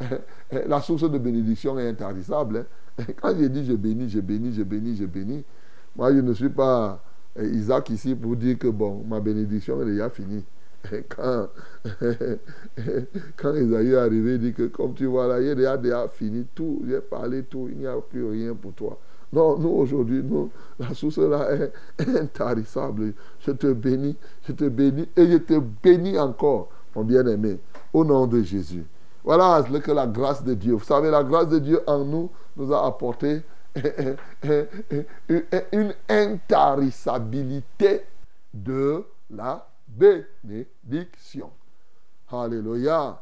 la 0.66 0.80
source 0.80 1.10
de 1.10 1.18
bénédiction 1.18 1.78
est 1.78 1.88
intarissable. 1.88 2.66
Hein. 2.98 3.04
Quand 3.20 3.34
j'ai 3.38 3.48
dit 3.48 3.64
je 3.64 3.72
bénis, 3.74 4.08
je 4.08 4.20
bénis, 4.20 4.52
je 4.52 4.62
bénis, 4.62 4.96
je 4.96 5.04
bénis, 5.04 5.44
moi 5.94 6.12
je 6.12 6.20
ne 6.20 6.32
suis 6.32 6.48
pas 6.48 7.02
Isaac 7.38 7.90
ici 7.90 8.14
pour 8.14 8.36
dire 8.36 8.58
que 8.58 8.68
bon, 8.68 9.04
ma 9.06 9.20
bénédiction 9.20 9.80
est 9.82 9.86
déjà 9.86 10.10
finie. 10.10 10.44
Quand, 11.08 11.48
quand 13.36 13.54
est 13.54 13.96
arrivé, 13.96 14.34
il 14.34 14.38
dit 14.38 14.52
que 14.52 14.66
comme 14.68 14.94
tu 14.94 15.06
vois 15.06 15.26
là, 15.26 15.40
il 15.40 15.66
a 15.66 15.76
déjà 15.76 16.06
fini 16.06 16.46
tout, 16.54 16.84
j'ai 16.86 17.00
parlé 17.00 17.42
tout, 17.42 17.68
il 17.72 17.78
n'y 17.78 17.86
a 17.88 17.96
plus 17.96 18.24
rien 18.24 18.54
pour 18.54 18.72
toi. 18.72 18.96
Non, 19.32 19.58
nous 19.58 19.70
aujourd'hui, 19.70 20.22
la 20.78 20.94
source 20.94 21.18
là 21.18 21.48
est 21.98 22.08
intarissable. 22.08 23.14
Je 23.40 23.50
te 23.50 23.72
bénis, 23.72 24.16
je 24.46 24.52
te 24.52 24.68
bénis 24.68 25.08
et 25.16 25.26
je 25.26 25.38
te 25.38 25.60
bénis 25.82 26.18
encore, 26.18 26.68
mon 26.94 27.02
bien-aimé, 27.02 27.58
au 27.92 28.04
nom 28.04 28.26
de 28.26 28.42
Jésus. 28.42 28.84
Voilà 29.26 29.60
que 29.82 29.90
la 29.90 30.06
grâce 30.06 30.44
de 30.44 30.54
Dieu. 30.54 30.74
Vous 30.74 30.84
savez, 30.84 31.10
la 31.10 31.24
grâce 31.24 31.48
de 31.48 31.58
Dieu 31.58 31.80
en 31.88 32.04
nous 32.04 32.30
nous 32.56 32.72
a 32.72 32.86
apporté 32.86 33.42
une 35.72 35.92
intarissabilité 36.08 38.02
de 38.54 39.04
la 39.28 39.68
bénédiction. 39.88 41.50
Alléluia. 42.30 43.20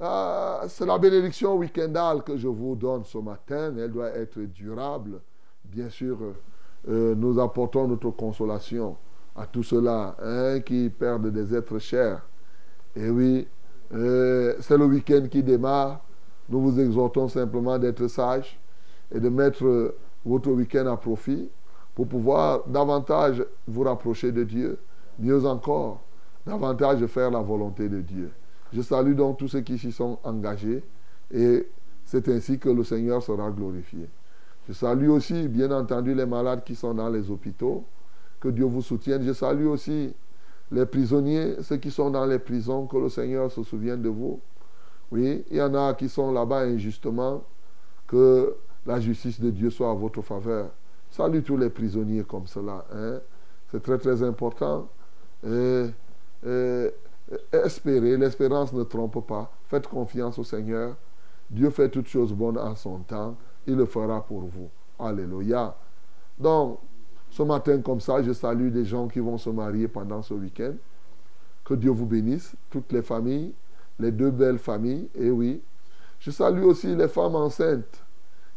Ah, 0.00 0.62
c'est 0.68 0.86
la 0.86 0.96
bénédiction 0.96 1.54
week-endale 1.56 2.22
que 2.22 2.38
je 2.38 2.48
vous 2.48 2.74
donne 2.74 3.04
ce 3.04 3.18
matin. 3.18 3.74
Elle 3.78 3.92
doit 3.92 4.12
être 4.16 4.40
durable. 4.40 5.20
Bien 5.62 5.90
sûr, 5.90 6.16
euh, 6.88 7.14
nous 7.14 7.38
apportons 7.38 7.86
notre 7.86 8.10
consolation 8.10 8.96
à 9.34 9.46
tous 9.46 9.64
ceux-là 9.64 10.16
hein, 10.22 10.60
qui 10.60 10.88
perdent 10.88 11.30
des 11.30 11.54
êtres 11.54 11.78
chers. 11.78 12.22
Et 12.94 13.10
oui, 13.10 13.46
c'est 13.90 14.76
le 14.76 14.84
week-end 14.84 15.26
qui 15.30 15.42
démarre. 15.42 16.00
Nous 16.48 16.60
vous 16.60 16.80
exhortons 16.80 17.28
simplement 17.28 17.78
d'être 17.78 18.06
sages 18.06 18.58
et 19.12 19.20
de 19.20 19.28
mettre 19.28 19.94
votre 20.24 20.50
week-end 20.50 20.86
à 20.86 20.96
profit 20.96 21.48
pour 21.94 22.06
pouvoir 22.06 22.64
davantage 22.66 23.44
vous 23.66 23.82
rapprocher 23.82 24.32
de 24.32 24.44
Dieu. 24.44 24.78
Mieux 25.18 25.44
encore, 25.46 26.02
davantage 26.46 27.04
faire 27.06 27.30
la 27.30 27.40
volonté 27.40 27.88
de 27.88 28.00
Dieu. 28.00 28.30
Je 28.72 28.82
salue 28.82 29.14
donc 29.14 29.38
tous 29.38 29.48
ceux 29.48 29.60
qui 29.60 29.78
s'y 29.78 29.92
sont 29.92 30.18
engagés 30.24 30.82
et 31.32 31.68
c'est 32.04 32.28
ainsi 32.28 32.58
que 32.58 32.68
le 32.68 32.84
Seigneur 32.84 33.22
sera 33.22 33.50
glorifié. 33.50 34.08
Je 34.68 34.72
salue 34.72 35.08
aussi, 35.08 35.48
bien 35.48 35.70
entendu, 35.70 36.14
les 36.14 36.26
malades 36.26 36.64
qui 36.64 36.74
sont 36.74 36.94
dans 36.94 37.08
les 37.08 37.30
hôpitaux. 37.30 37.84
Que 38.40 38.48
Dieu 38.48 38.64
vous 38.64 38.82
soutienne. 38.82 39.22
Je 39.22 39.32
salue 39.32 39.66
aussi 39.66 40.14
les 40.70 40.86
prisonniers, 40.86 41.62
ceux 41.62 41.76
qui 41.76 41.90
sont 41.90 42.10
dans 42.10 42.26
les 42.26 42.38
prisons, 42.38 42.86
que 42.86 42.96
le 42.96 43.08
Seigneur 43.08 43.50
se 43.50 43.62
souvienne 43.62 44.02
de 44.02 44.08
vous. 44.08 44.40
Oui, 45.10 45.44
il 45.50 45.56
y 45.56 45.62
en 45.62 45.74
a 45.74 45.94
qui 45.94 46.08
sont 46.08 46.32
là-bas 46.32 46.62
injustement. 46.62 47.44
Que 48.06 48.56
la 48.84 49.00
justice 49.00 49.40
de 49.40 49.50
Dieu 49.50 49.70
soit 49.70 49.90
à 49.90 49.94
votre 49.94 50.22
faveur. 50.22 50.70
Salue 51.10 51.42
tous 51.42 51.56
les 51.56 51.70
prisonniers 51.70 52.24
comme 52.24 52.46
cela. 52.46 52.84
Hein. 52.92 53.20
C'est 53.70 53.82
très 53.82 53.98
très 53.98 54.22
important. 54.22 54.88
Espérez, 57.52 58.16
l'espérance 58.16 58.72
ne 58.72 58.84
trompe 58.84 59.26
pas. 59.26 59.50
Faites 59.66 59.88
confiance 59.88 60.38
au 60.38 60.44
Seigneur. 60.44 60.94
Dieu 61.50 61.70
fait 61.70 61.88
toutes 61.88 62.06
choses 62.06 62.32
bonnes 62.32 62.58
en 62.58 62.74
son 62.76 62.98
temps. 62.98 63.36
Il 63.66 63.76
le 63.76 63.86
fera 63.86 64.24
pour 64.24 64.42
vous. 64.42 64.68
Alléluia. 64.98 65.76
Donc, 66.38 66.78
ce 67.36 67.42
matin 67.42 67.82
comme 67.82 68.00
ça, 68.00 68.22
je 68.22 68.32
salue 68.32 68.70
des 68.70 68.86
gens 68.86 69.08
qui 69.08 69.20
vont 69.20 69.36
se 69.36 69.50
marier 69.50 69.88
pendant 69.88 70.22
ce 70.22 70.32
week-end. 70.32 70.72
Que 71.66 71.74
Dieu 71.74 71.90
vous 71.90 72.06
bénisse, 72.06 72.54
toutes 72.70 72.90
les 72.92 73.02
familles, 73.02 73.52
les 73.98 74.10
deux 74.10 74.30
belles 74.30 74.58
familles, 74.58 75.10
et 75.14 75.30
oui. 75.30 75.60
Je 76.18 76.30
salue 76.30 76.62
aussi 76.62 76.96
les 76.96 77.08
femmes 77.08 77.34
enceintes 77.34 78.02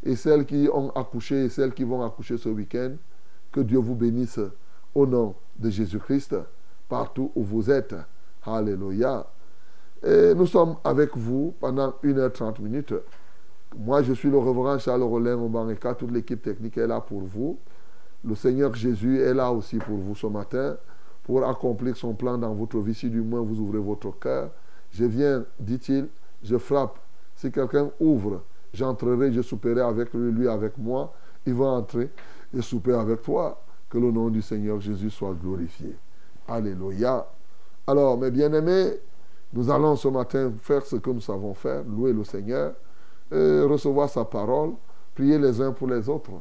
et 0.02 0.16
celles 0.16 0.46
qui 0.46 0.70
ont 0.72 0.92
accouché 0.92 1.44
et 1.44 1.50
celles 1.50 1.74
qui 1.74 1.84
vont 1.84 2.06
accoucher 2.06 2.38
ce 2.38 2.48
week-end. 2.48 2.94
Que 3.52 3.60
Dieu 3.60 3.80
vous 3.80 3.96
bénisse 3.96 4.40
au 4.96 5.06
nom 5.06 5.36
de 5.58 5.70
Jésus-Christ 5.70 6.38
partout 6.88 7.34
où 7.36 7.44
vous 7.44 7.70
êtes. 7.70 7.96
Alléluia. 8.46 9.28
Nous 10.06 10.48
sommes 10.48 10.78
avec 10.86 11.18
vous 11.18 11.54
pendant 11.60 11.96
1h30 12.02 12.62
minutes. 12.62 12.94
Moi, 13.78 14.04
je 14.04 14.14
suis 14.14 14.30
le 14.30 14.38
reverend 14.38 14.80
Charles 14.80 15.04
Rollin 15.04 15.36
Mbaneka. 15.36 15.96
Toute 15.96 16.12
l'équipe 16.12 16.42
technique 16.42 16.78
est 16.78 16.88
là 16.88 17.02
pour 17.02 17.24
vous. 17.24 17.60
Le 18.24 18.36
Seigneur 18.36 18.74
Jésus 18.76 19.20
est 19.22 19.34
là 19.34 19.52
aussi 19.52 19.78
pour 19.78 19.98
vous 19.98 20.16
ce 20.16 20.28
matin 20.28 20.78
pour 21.24 21.48
accomplir 21.48 21.96
son 21.96 22.14
plan 22.14 22.38
dans 22.38 22.54
votre 22.54 22.80
vie. 22.80 22.94
Si 22.94 23.10
du 23.10 23.22
moins 23.22 23.42
vous 23.42 23.60
ouvrez 23.60 23.80
votre 23.80 24.12
cœur, 24.20 24.50
je 24.92 25.06
viens, 25.06 25.46
dit-il, 25.60 26.08
je 26.44 26.58
frappe. 26.58 26.98
Si 27.36 27.52
quelqu'un 27.52 27.92
ouvre, 28.00 28.42
j'entrerai, 28.74 29.32
je 29.32 29.42
souperai 29.42 29.82
avec 29.82 30.14
lui, 30.14 30.32
lui 30.32 30.48
avec 30.48 30.78
moi. 30.78 31.14
Il 31.46 31.54
va 31.54 31.66
entrer 31.66 32.10
et 32.54 32.62
souper 32.62 32.94
avec 32.94 33.22
toi. 33.22 33.62
Que 33.90 33.98
le 33.98 34.12
nom 34.12 34.30
du 34.30 34.42
Seigneur 34.42 34.80
Jésus 34.80 35.10
soit 35.10 35.34
glorifié. 35.34 35.96
Alléluia. 36.48 37.26
Alors, 37.88 38.18
mes 38.20 38.30
bien-aimés, 38.30 39.00
nous 39.54 39.72
allons 39.72 39.96
ce 39.96 40.08
matin 40.08 40.52
faire 40.62 40.86
ce 40.86 40.98
que 40.98 41.10
nous 41.10 41.22
savons 41.22 41.54
faire, 41.56 41.84
louer 41.84 42.14
le 42.14 42.24
Seigneur, 42.24 42.74
recevoir 43.32 44.10
sa 44.10 44.26
parole, 44.26 44.74
prier 45.16 45.40
les 45.40 45.60
uns 45.60 45.72
pour 45.72 45.88
les 45.88 46.08
autres. 46.08 46.32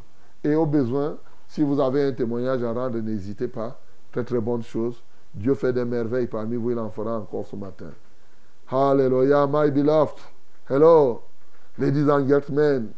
Et 0.45 0.55
au 0.55 0.67
besoin, 0.67 1.17
si 1.49 1.63
vous 1.63 1.81
avez 1.81 2.03
un 2.05 2.13
témoignage 2.13 2.63
à 2.63 2.73
rendre, 2.73 2.99
n'hésitez 2.99 3.49
pas. 3.49 3.81
Très 4.13 4.25
très 4.25 4.41
bonne 4.41 4.63
chose. 4.63 5.03
Dieu 5.35 5.55
fait 5.55 5.73
des 5.73 5.85
merveilles 5.85 6.27
parmi 6.27 6.57
vous, 6.57 6.71
il 6.71 6.79
en 6.79 6.91
fera 6.91 7.19
encore 7.19 7.47
ce 7.47 7.57
matin. 7.57 7.93
Hallelujah, 8.71 9.47
my 9.47 9.71
beloved. 9.71 10.19
Hello, 10.69 11.23
ladies 11.79 12.09
and 12.09 12.29
gentlemen. 12.29 12.93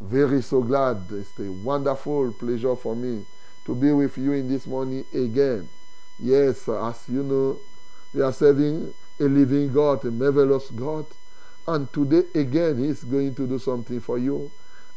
Very 0.00 0.42
so 0.42 0.60
glad. 0.60 0.96
It's 1.12 1.38
a 1.38 1.64
wonderful 1.64 2.32
pleasure 2.32 2.74
for 2.74 2.96
me 2.96 3.24
to 3.66 3.74
be 3.74 3.92
with 3.92 4.18
you 4.18 4.32
in 4.32 4.48
this 4.48 4.66
morning 4.66 5.04
again. 5.14 5.68
Yes, 6.18 6.68
as 6.68 7.08
you 7.08 7.22
know, 7.22 7.56
we 8.12 8.20
are 8.20 8.32
serving 8.32 8.92
a 9.20 9.24
living 9.24 9.72
God, 9.72 10.04
a 10.04 10.10
marvelous 10.10 10.68
God. 10.70 11.06
And 11.68 11.92
today 11.92 12.24
again, 12.34 12.78
He's 12.78 13.04
going 13.04 13.36
to 13.36 13.46
do 13.46 13.60
something 13.60 14.00
for 14.00 14.18
you. 14.18 14.50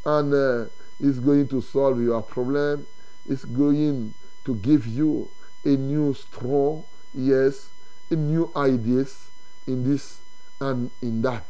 And 0.06 0.34
uh, 0.34 0.66
He's 0.98 1.20
going 1.20 1.48
to 1.50 1.62
solve 1.62 2.02
your 2.02 2.24
problem. 2.24 2.88
He's 3.28 3.46
going 3.46 4.14
to 4.46 4.56
give 4.56 4.86
you 4.86 5.30
a 5.64 5.70
new 5.70 6.14
straw, 6.14 6.84
yes, 7.14 7.70
a 8.12 8.16
new 8.16 8.52
ideas 8.56 9.30
in 9.68 9.84
this 9.84 10.20
and 10.60 10.92
in 11.02 11.22
that. 11.24 11.44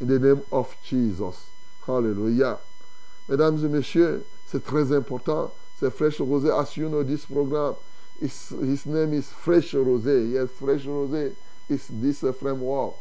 In 0.00 0.08
the 0.08 0.18
name 0.18 0.42
of 0.52 0.76
Jesus. 0.84 1.46
Hallelujah. 1.86 2.58
Mesdames 3.28 3.64
et 3.64 3.68
messieurs, 3.68 4.24
c'est 4.46 4.64
très 4.64 4.92
important. 4.92 5.50
C'est 5.78 5.90
Fresh 5.92 6.20
Rosé. 6.20 6.50
As 6.50 6.76
you 6.76 6.88
know, 6.88 7.02
this 7.02 7.24
program, 7.24 7.74
is, 8.20 8.50
his 8.50 8.86
name 8.86 9.12
is 9.14 9.28
Fresh 9.32 9.72
Rosé. 9.72 10.32
Yes, 10.32 10.50
Fresh 10.50 10.84
Rosé 10.84 11.34
is 11.68 11.88
this 11.90 12.22
uh, 12.22 12.32
framework. 12.32 12.94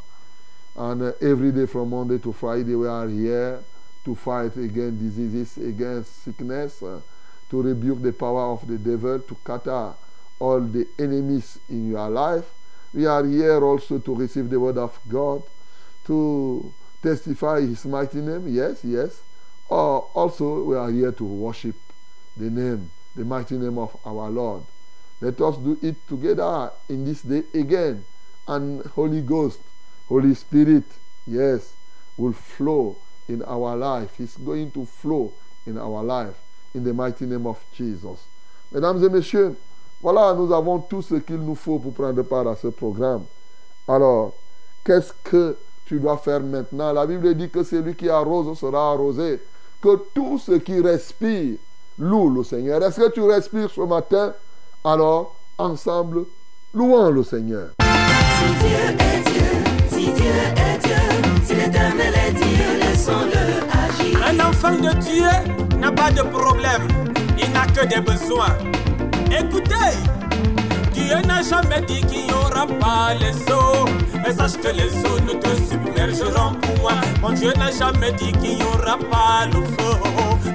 And 0.76 1.02
uh, 1.02 1.12
every 1.22 1.52
day 1.52 1.66
from 1.66 1.90
Monday 1.90 2.18
to 2.20 2.32
Friday, 2.32 2.76
we 2.76 2.88
are 2.88 3.08
here 3.08 3.64
to 4.06 4.16
fight 4.16 4.56
against 4.56 5.00
diseases, 5.00 5.58
against 5.58 6.24
sickness, 6.24 6.82
uh, 6.82 7.02
to 7.52 7.62
rebuke 7.62 8.02
the 8.02 8.14
power 8.14 8.54
of 8.54 8.66
the 8.66 8.78
devil, 8.78 9.20
to 9.20 9.36
scatter 9.44 9.94
all 10.40 10.62
the 10.62 10.88
enemies 10.98 11.60
in 11.70 11.92
your 11.92 12.10
life. 12.10 12.46
We 12.94 13.06
are 13.06 13.26
here 13.26 13.62
also 13.62 14.00
to 14.00 14.16
receive 14.16 14.50
the 14.50 14.60
word 14.60 14.78
of 14.78 14.98
God, 15.08 15.44
to 16.06 16.74
testify 17.04 17.60
his 17.60 17.86
mighty 17.86 18.22
name, 18.22 18.48
yes, 18.48 18.80
yes. 18.86 19.22
Or 19.68 20.10
also, 20.14 20.64
we 20.64 20.78
are 20.78 20.90
here 20.90 21.12
to 21.12 21.24
worship 21.26 21.76
the 22.38 22.50
name, 22.50 22.90
the 23.16 23.26
mighty 23.26 23.58
name 23.58 23.78
of 23.78 23.98
our 24.06 24.30
Lord. 24.30 24.64
Let 25.20 25.40
us 25.42 25.58
do 25.58 25.78
it 25.82 26.08
together 26.08 26.72
in 26.88 27.04
this 27.04 27.22
day 27.22 27.44
again. 27.54 28.06
And 28.48 28.86
Holy 28.86 29.22
Ghost, 29.22 29.60
Holy 30.08 30.34
Spirit, 30.36 30.86
yes, 31.28 31.74
will 32.16 32.34
flow 32.34 32.96
in 33.28 33.44
our 33.44 33.76
life. 33.76 34.20
It's 34.22 34.38
going 34.38 34.72
to 34.72 34.86
flow 34.86 35.34
in 35.66 35.78
our 35.78 36.02
life 36.02 36.36
in 36.76 36.84
the 36.84 36.94
mighty 36.94 37.26
name 37.26 37.46
of 37.48 37.58
Jesus. 37.74 38.28
Mesdames 38.72 39.04
et 39.04 39.10
messieurs, 39.10 39.56
voilà, 40.02 40.34
nous 40.34 40.52
avons 40.54 40.80
tout 40.80 41.02
ce 41.02 41.16
qu'il 41.16 41.38
nous 41.38 41.56
faut 41.56 41.80
pour 41.80 41.94
prendre 41.94 42.22
part 42.24 42.48
à 42.48 42.56
ce 42.56 42.68
programme. 42.68 43.24
Alors, 43.88 44.34
qu'est-ce 44.84 45.14
que 45.24 45.56
tu 45.86 46.00
dois 46.00 46.18
faire 46.18 46.40
maintenant? 46.42 46.92
La 46.94 47.06
Bible 47.06 47.36
dit 47.36 47.50
que 47.50 47.64
celui 47.64 47.96
qui 47.96 48.10
arrose 48.10 48.58
sera 48.58 48.92
arrosé. 48.92 49.40
Que 49.82 50.00
tout 50.14 50.40
ce 50.40 50.54
qui 50.54 50.80
respire 50.80 51.58
loue 52.00 52.30
le 52.30 52.44
Seigneur. 52.44 52.82
Est-ce 52.84 53.02
que 53.02 53.12
tu 53.12 53.22
respires 53.22 53.70
ce 53.70 53.82
matin? 53.82 54.34
Alors, 54.84 55.36
ensemble, 55.58 56.26
louons 56.74 57.10
le 57.10 57.24
Seigneur. 57.24 57.70
Si 57.80 58.66
Dieu 58.66 58.78
est 59.00 59.24
Dieu, 59.30 59.50
si 59.90 60.06
Dieu 60.14 60.32
est 60.56 60.78
Dieu, 60.80 60.96
si 61.44 61.54
l'éternel 61.56 62.14
est 62.28 62.34
Dieu, 62.34 62.80
laissons-le 62.80 63.44
agir. 63.72 64.24
Un 64.26 64.50
enfant 64.50 64.76
de 64.76 65.00
Dieu 65.00 65.71
pas 65.96 66.12
de 66.12 66.22
problème, 66.22 66.88
il 67.38 67.52
n'a 67.52 67.66
que 67.66 67.86
des 67.86 68.02
besoins. 68.02 68.58
Écoutez, 69.32 69.96
Dieu 70.94 71.16
n'a 71.28 71.42
jamais 71.42 71.82
dit 71.82 72.02
qu'il 72.02 72.26
n'y 72.26 72.32
aura 72.34 72.68
pas 72.68 73.14
les 73.14 73.34
eaux. 73.52 73.86
Mais 74.24 74.34
sache 74.34 74.58
que 74.62 74.68
les 74.70 74.92
eaux 75.06 75.20
ne 75.26 75.34
te 75.34 75.50
submergeront 75.70 76.54
point. 76.76 77.02
Mon 77.22 77.32
Dieu 77.32 77.52
n'a 77.58 77.72
jamais 77.72 78.12
dit 78.14 78.32
qu'il 78.34 78.58
n'y 78.58 78.64
aura 78.64 78.98
pas 78.98 79.46
le 79.48 79.64
feu. 79.66 79.98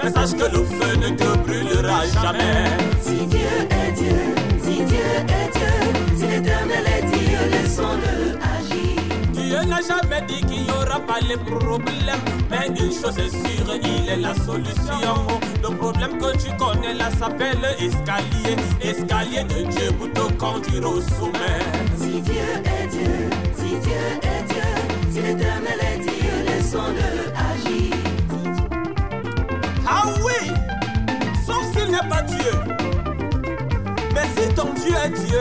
Mais 0.03 0.11
sache 0.11 0.33
que 0.33 0.45
le 0.45 0.65
feu 0.65 0.97
ne 0.97 1.09
te 1.11 1.37
brûlera 1.39 2.07
jamais. 2.23 2.67
Si 3.01 3.27
Dieu 3.27 3.39
est 3.71 3.93
Dieu, 3.93 4.35
si 4.63 4.85
Dieu 4.85 4.99
est 5.29 5.59
Dieu, 5.59 6.17
si 6.17 6.27
l'éternel 6.27 6.85
est. 6.87 6.96
Dieu 9.47 9.63
n'a 9.63 9.81
jamais 9.81 10.23
dit 10.27 10.41
qu'il 10.41 10.63
n'y 10.63 10.71
aura 10.71 10.99
pas 10.99 11.21
les 11.21 11.37
problèmes. 11.37 12.25
Mais 12.51 12.67
une 12.69 12.93
chose 12.93 13.17
est 13.17 13.31
sûre, 13.31 13.75
il 13.81 14.09
est 14.09 14.17
la 14.17 14.35
solution. 14.35 15.27
Le 15.63 15.77
problème 15.77 16.19
que 16.19 16.37
tu 16.37 16.51
connais 16.57 16.95
là 16.95 17.11
s'appelle 17.17 17.65
escalier. 17.79 18.57
Escalier 18.83 19.45
de 19.45 19.71
Dieu 19.71 19.93
pour 19.93 20.13
te 20.13 20.33
conduire 20.33 20.91
au 20.91 21.01
sommet. 21.01 21.63
Si 21.97 22.21
Dieu 22.23 22.35
est 22.65 22.87
Dieu, 22.89 23.31
si 23.57 23.69
Dieu 23.79 24.03
est 24.23 24.53
Dieu, 24.53 25.13
si 25.13 25.21
l'éternel 25.23 25.79
est 25.81 25.99
Dieu, 26.01 26.33
laissons-le 26.47 27.31
agir. 27.53 27.95
Ah 29.89 30.07
oui 30.25 30.51
Sauf 31.47 31.63
s'il 31.73 31.93
n'est 31.93 32.09
pas 32.09 32.23
Dieu. 32.23 32.53
Mais 34.13 34.27
si 34.37 34.55
ton 34.55 34.73
Dieu 34.75 34.95
est 35.05 35.11
Dieu, 35.11 35.41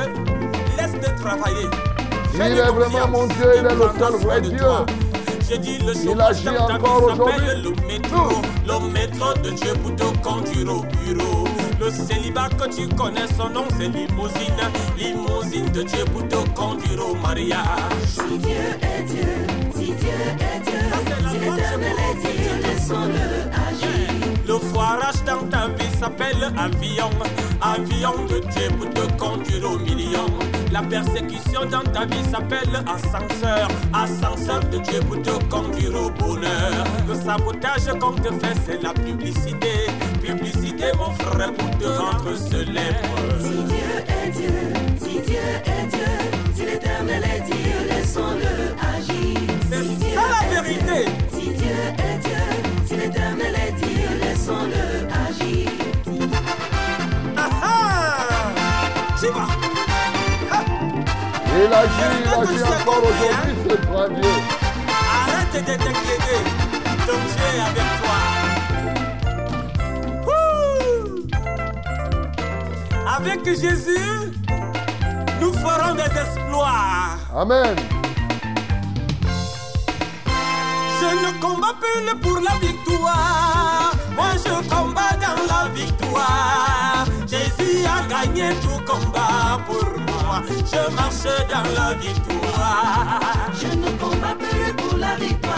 laisse-le 0.78 1.16
travailler. 1.22 1.95
Il 2.36 2.42
est 2.42 2.72
vraiment 2.72 3.08
mon 3.08 3.28
Dieu, 3.28 3.46
il 3.58 3.66
est 3.66 3.76
le 3.76 3.90
seul 4.00 4.14
vrai 4.22 4.42
Dieu. 4.42 4.60
J'ai 5.48 5.58
dit 5.60 5.78
le 5.80 5.94
Il 5.94 6.20
agit 6.22 6.46
dans 6.46 6.68
ta 6.68 6.78
vie 6.78 6.84
encore 6.84 7.10
s'appelle 7.10 7.62
le 7.64 7.70
aujourd'hui. 7.70 7.86
métro. 7.88 8.42
Le 8.68 8.92
métro 8.92 9.34
de 9.44 9.50
Dieu 9.52 9.74
pour 9.84 9.96
te 9.96 10.18
conduire 10.22 10.74
au 10.74 10.82
bureau. 10.82 11.48
Le 11.80 11.92
célibat 11.92 12.50
que 12.50 12.68
tu 12.76 12.88
connais, 12.96 13.28
son 13.38 13.50
nom 13.50 13.66
c'est 13.78 13.88
limousine. 13.90 14.64
Limousine 14.98 15.70
de 15.72 15.84
Dieu 15.84 16.04
pour 16.12 16.28
te 16.28 16.50
conduire 16.60 17.08
au 17.10 17.16
mariage. 17.16 17.58
Si 18.08 18.38
Dieu 18.40 18.56
est 18.82 19.04
Dieu, 19.04 19.28
si 19.76 19.86
Dieu 19.86 20.10
est 20.40 20.60
Dieu, 20.64 20.80
c'est 21.06 21.24
la 21.24 21.30
si 21.30 21.38
l'éternel 21.40 21.96
est 22.10 22.22
Dieu, 22.22 22.52
laissons-le 22.64 23.28
agir. 23.70 24.10
Le 24.48 24.58
foirage 24.58 25.24
dans 25.26 25.48
ta 25.48 25.68
vie 25.68 25.85
s'appelle 26.00 26.44
avion. 26.58 27.10
Avion 27.62 28.26
de 28.26 28.40
Dieu 28.40 28.68
pour 28.78 28.90
te 28.94 29.12
conduire 29.18 29.72
au 29.72 29.78
million. 29.80 30.26
La 30.72 30.82
persécution 30.82 31.66
dans 31.72 31.84
ta 31.92 32.06
vie 32.06 32.24
s'appelle 32.32 32.76
ascenseur. 32.88 33.68
Ascenseur 33.94 34.60
de 34.72 34.78
Dieu 34.80 35.00
pour 35.02 35.22
te 35.22 35.32
conduire 35.46 35.96
au 35.96 36.10
bonheur. 36.10 36.72
Le 37.08 37.16
sabotage 37.16 37.88
qu'on 38.00 38.14
te 38.14 38.32
fait, 38.34 38.56
c'est 38.66 38.82
la 38.84 38.94
publicité. 38.94 39.88
Publicité, 40.22 40.86
mon 40.98 41.12
frère, 41.12 41.54
pour 41.54 41.70
te 41.78 41.86
rendre 41.86 42.36
célèbre. 42.36 43.16
Si 43.40 43.50
Dieu 43.50 43.94
est 44.08 44.30
Dieu, 44.32 44.60
si 45.00 45.20
Dieu 45.22 45.38
est 45.66 45.88
Dieu, 45.88 46.12
si 46.56 46.66
l'éternel 46.66 47.24
est 47.24 47.42
Dieu, 47.46 47.88
laissons-le 47.90 48.76
agir. 48.96 49.40
C'est 49.72 49.84
Si 49.84 49.96
Dieu 49.96 50.16
ça 50.16 50.22
la 50.30 50.60
est 50.60 50.62
vérité. 50.62 51.06
Dieu, 51.06 51.40
Si 51.40 51.50
Dieu 51.50 51.78
est 51.98 52.18
Dieu, 52.28 52.44
si 52.86 52.96
l'éternel 52.96 53.56
est 53.56 53.72
Dieu, 53.74 54.08
laissons-le 54.22 54.74
agir. 54.74 55.05
Il 61.66 61.74
agit, 61.74 61.90
il 62.20 62.28
agit 62.28 62.62
encore 62.64 63.02
aujourd'hui, 63.02 63.56
ce 63.68 63.76
grand 63.88 64.10
Dieu. 64.10 64.36
Arrête 65.18 65.54
de 65.54 65.60
t'inquiéter. 65.74 66.42
Ton 67.08 67.18
Dieu 67.26 67.48
est 67.50 67.62
avec 67.70 67.90
toi. 68.02 68.20
Ouh. 70.28 71.26
Avec 73.18 73.40
Jésus, 73.46 74.14
nous 75.42 75.54
ferons 75.54 75.94
des 75.96 76.04
exploits. 76.04 77.18
Amen. 77.36 77.76
Je 81.02 81.10
ne 81.16 81.32
combats 81.42 81.78
plus 81.82 82.16
pour 82.22 82.40
la 82.42 82.56
victoire. 82.60 83.92
Moi, 84.16 84.32
je 84.38 84.56
combats 84.70 85.18
dans 85.20 85.42
la 85.52 85.62
victoire. 85.74 87.06
Jésus 87.28 87.84
a 87.88 87.88
gagné 88.08 88.48
tout 88.62 88.82
combat 88.86 89.60
pour 89.66 89.84
moi. 90.00 90.15
Je 90.28 90.92
marche 90.96 91.24
dans 91.50 91.70
la 91.82 91.94
victoire. 91.94 93.20
Je 93.54 93.68
ne 93.68 93.90
combats 93.98 94.36
plus 94.38 94.74
pour 94.74 94.98
la 94.98 95.16
victoire. 95.16 95.54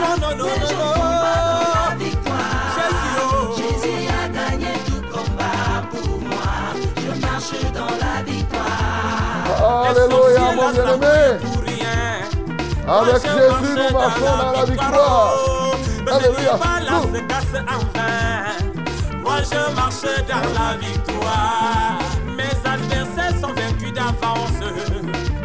Non, 0.00 0.14
non, 0.20 0.36
non, 0.36 0.44
mais 0.44 0.66
je 0.66 0.74
non, 0.74 0.80
combats 0.92 1.46
non. 1.46 1.64
pour 1.64 1.74
la 1.74 1.94
victoire. 2.04 2.66
Jésus, 2.76 3.14
oh. 3.22 3.56
Jésus 3.56 4.08
a 4.08 4.28
gagné 4.28 4.72
tout 4.86 5.02
combat 5.10 5.86
pour 5.90 6.20
moi. 6.20 6.52
Je 6.96 7.20
marche 7.20 7.72
dans 7.72 7.92
la 8.04 8.22
victoire. 8.30 9.88
Alléluia, 9.88 10.44
mon 10.56 10.70
bien-aimé. 10.72 11.18
pour 11.42 11.60
rien. 11.62 12.00
Avec 12.86 13.06
Moi, 13.06 13.14
je 13.14 13.28
Jésus, 13.28 13.74
marche 13.74 13.90
nous 13.90 13.98
marchons 13.98 14.36
dans 14.38 14.52
la 14.52 14.64
victoire. 14.64 15.34
oh. 15.36 16.10
Alléluia. 16.12 16.54
Là, 16.84 17.00
se 17.14 17.20
casse 17.20 17.62
en 17.62 17.78
vain. 17.94 19.18
Moi, 19.22 19.36
je 19.50 19.74
marche 19.74 20.02
dans 20.28 20.46
la 20.60 20.76
victoire. 20.76 22.03
Sont 23.44 23.52
vaincus 23.52 23.92
d'avance. 23.92 24.58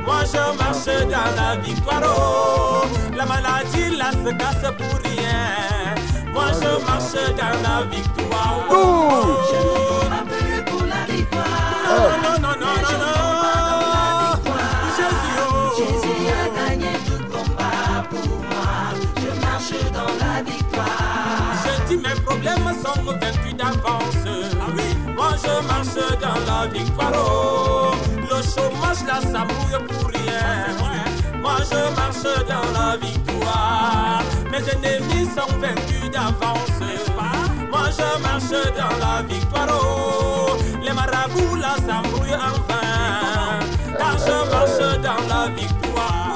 Moi, 0.06 0.24
je 0.24 0.58
marche 0.58 0.86
dans 0.86 1.36
la 1.36 1.56
victoire. 1.62 2.02
Oh, 2.06 2.86
la 3.18 3.26
maladie, 3.26 3.98
là, 3.98 4.12
se 4.12 4.32
casse 4.36 4.72
pour 4.78 5.00
rien. 5.04 5.44
Moi, 6.32 6.46
je 6.54 6.86
marche 6.86 7.36
dans 7.36 7.58
la 7.62 7.84
victoire. 7.92 8.68
Oh, 8.70 9.10
oh, 9.12 9.38
Je 9.52 10.62
pour 10.72 10.86
la 10.86 11.14
victoire. 11.14 11.46
Non, 11.90 12.04
non, 12.24 12.36
non, 12.40 12.56
non, 12.62 12.74
mais 12.74 12.84
non, 12.84 12.96
non. 13.00 14.36
victoire. 14.36 14.80
Jésus, 14.96 15.36
oh. 15.42 15.52
Jésus 15.78 16.22
a 16.32 16.70
gagné 16.70 16.92
tout 17.06 17.24
combat 17.30 18.08
pour 18.10 18.28
moi. 18.48 18.78
Je 19.18 19.30
marche 19.42 19.78
dans 19.92 20.14
la 20.26 20.42
victoire. 20.42 21.54
Je 21.66 21.72
dis 21.90 21.98
mes 21.98 22.22
problèmes 22.22 22.74
sont 22.82 23.02
vaincus 23.04 23.56
d'avance. 23.58 24.19
Je 25.42 25.68
marche 25.68 26.20
dans 26.20 26.40
la 26.46 26.68
victoire. 26.68 27.12
Oh, 27.16 27.92
le 28.22 28.42
chômage 28.42 29.04
là, 29.08 29.22
ça 29.22 29.46
mouille 29.46 29.88
pour 29.88 30.08
rien. 30.10 30.76
Moi 31.42 31.58
je 31.70 31.82
marche 31.96 32.28
dans 32.48 32.68
la 32.78 32.98
victoire. 32.98 34.22
Mes 34.52 34.58
ennemis 34.58 35.28
sont 35.36 35.54
vaincus 35.60 36.12
d'avance. 36.12 36.80
Moi 37.72 37.86
je 37.98 38.22
marche 38.22 38.54
dans 38.78 38.96
la 39.00 39.22
victoire. 39.24 39.68
Oh, 39.72 40.58
les 40.82 40.94
marabouts 40.94 41.56
là, 41.56 41.76
ça 41.88 42.02
mouille 42.10 42.36
en 42.36 42.56
vain. 42.68 43.60
Car 43.98 44.18
je 44.18 44.38
marche 44.52 45.02
dans 45.02 45.24
la 45.28 45.48
victoire. 45.54 46.36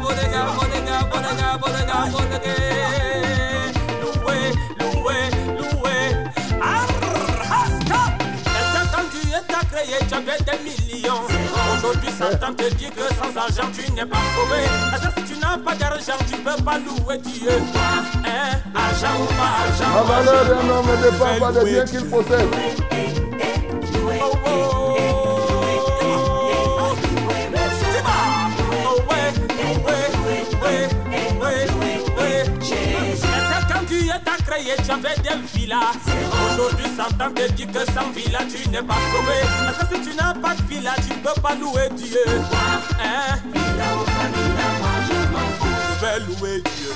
étais 10.11 10.23
créé, 10.23 10.37
tu 10.43 10.49
avais 10.49 10.57
des 10.57 10.93
millions. 10.93 11.21
Aujourd'hui, 11.77 12.09
Satan 12.17 12.53
te 12.53 12.73
dit 12.75 12.89
que 12.89 13.01
sans 13.15 13.37
argent, 13.37 13.69
tu 13.73 13.91
n'es 13.91 14.05
pas 14.05 14.17
sauvé. 14.35 14.61
Est-ce 14.93 15.07
que 15.07 15.27
si 15.27 15.33
tu 15.33 15.39
n'as 15.39 15.57
pas 15.57 15.75
d'argent, 15.75 16.17
tu 16.29 16.37
peux 16.37 16.63
pas 16.63 16.77
louer 16.77 17.17
Dieu? 17.19 17.49
Hein? 18.25 18.57
Argent 18.75 19.21
ou 19.21 19.25
pas 19.25 19.51
argent? 19.63 19.95
La 19.95 20.03
valeur 20.03 20.45
d'un 20.45 20.69
homme 20.69 20.85
ne 20.87 21.11
dépend 21.11 21.39
pas 21.39 21.51
des 21.51 21.71
biens 21.71 21.85
qu'il 21.85 22.09
possède. 22.09 23.00
n'essayez 34.61 34.83
jamais 34.85 35.15
de 35.17 35.57
villa. 35.57 35.79
Aujourd'hui, 36.53 36.85
Satan 36.95 37.31
te 37.33 37.51
dit 37.53 37.67
que 37.67 37.79
sans 37.91 38.11
villa, 38.11 38.39
tu 38.49 38.69
n'es 38.69 38.81
pas 38.81 38.95
sauvé. 39.11 39.39
Parce 39.65 39.89
que 39.89 39.95
si 39.95 40.09
tu 40.09 40.15
n'as 40.15 40.33
pas 40.33 40.55
de 40.55 40.61
villa, 40.63 40.93
tu 40.97 41.13
ne 41.13 41.23
peux 41.23 41.41
pas 41.41 41.55
louer 41.55 41.89
Dieu. 41.95 42.19
Louer 46.27 46.61
Dieu. 46.61 46.91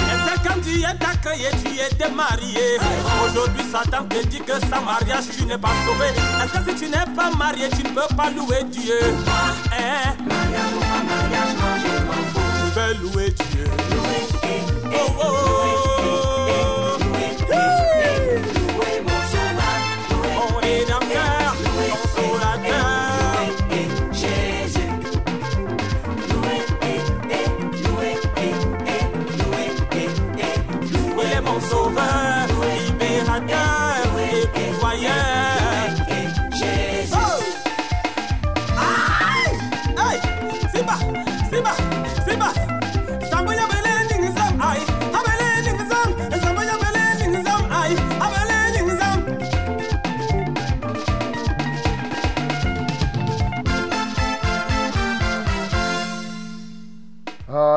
Et 0.00 0.38
quand 0.42 0.60
tu 0.62 0.80
es 0.80 0.84
accueilli, 0.84 1.50
tu 1.62 1.67
étais 1.90 2.10
marié 2.10 2.78
Aujourd'hui, 3.24 3.62
Satan 3.70 4.04
te 4.04 4.26
dit 4.26 4.40
que 4.40 4.52
sans 4.60 4.82
mariage, 4.82 5.24
tu 5.36 5.44
n'es 5.44 5.58
pas 5.58 5.70
sauvé. 5.86 6.06
Est-ce 6.42 6.52
que 6.64 6.70
si 6.70 6.84
tu 6.84 6.90
n'es 6.90 7.04
pas 7.16 7.30
marié, 7.36 7.68
tu 7.70 7.82
ne 7.82 7.88
peux 7.90 8.14
pas 8.16 8.30
louer 8.30 8.64
Dieu? 8.70 8.98
Hein 9.72 10.14
Je 12.68 12.80
vais 12.80 12.94
louer 12.94 13.30
Dieu? 13.30 13.64
Oh, 14.92 14.96
oh, 15.20 15.24
oh. 15.24 16.17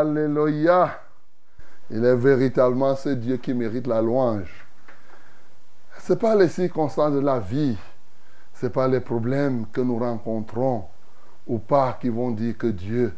Alléluia. 0.01 0.99
Il 1.91 2.03
est 2.03 2.15
véritablement 2.15 2.95
ce 2.95 3.09
Dieu 3.09 3.37
qui 3.37 3.53
mérite 3.53 3.85
la 3.85 4.01
louange. 4.01 4.65
Ce 5.99 6.13
n'est 6.13 6.19
pas 6.19 6.35
les 6.35 6.47
circonstances 6.47 7.13
de 7.13 7.19
la 7.19 7.39
vie, 7.39 7.77
ce 8.55 8.65
n'est 8.65 8.71
pas 8.71 8.87
les 8.87 8.99
problèmes 8.99 9.67
que 9.71 9.81
nous 9.81 9.99
rencontrons 9.99 10.85
ou 11.45 11.59
pas 11.59 11.99
qui 12.01 12.09
vont 12.09 12.31
dire 12.31 12.57
que 12.57 12.67
Dieu 12.67 13.13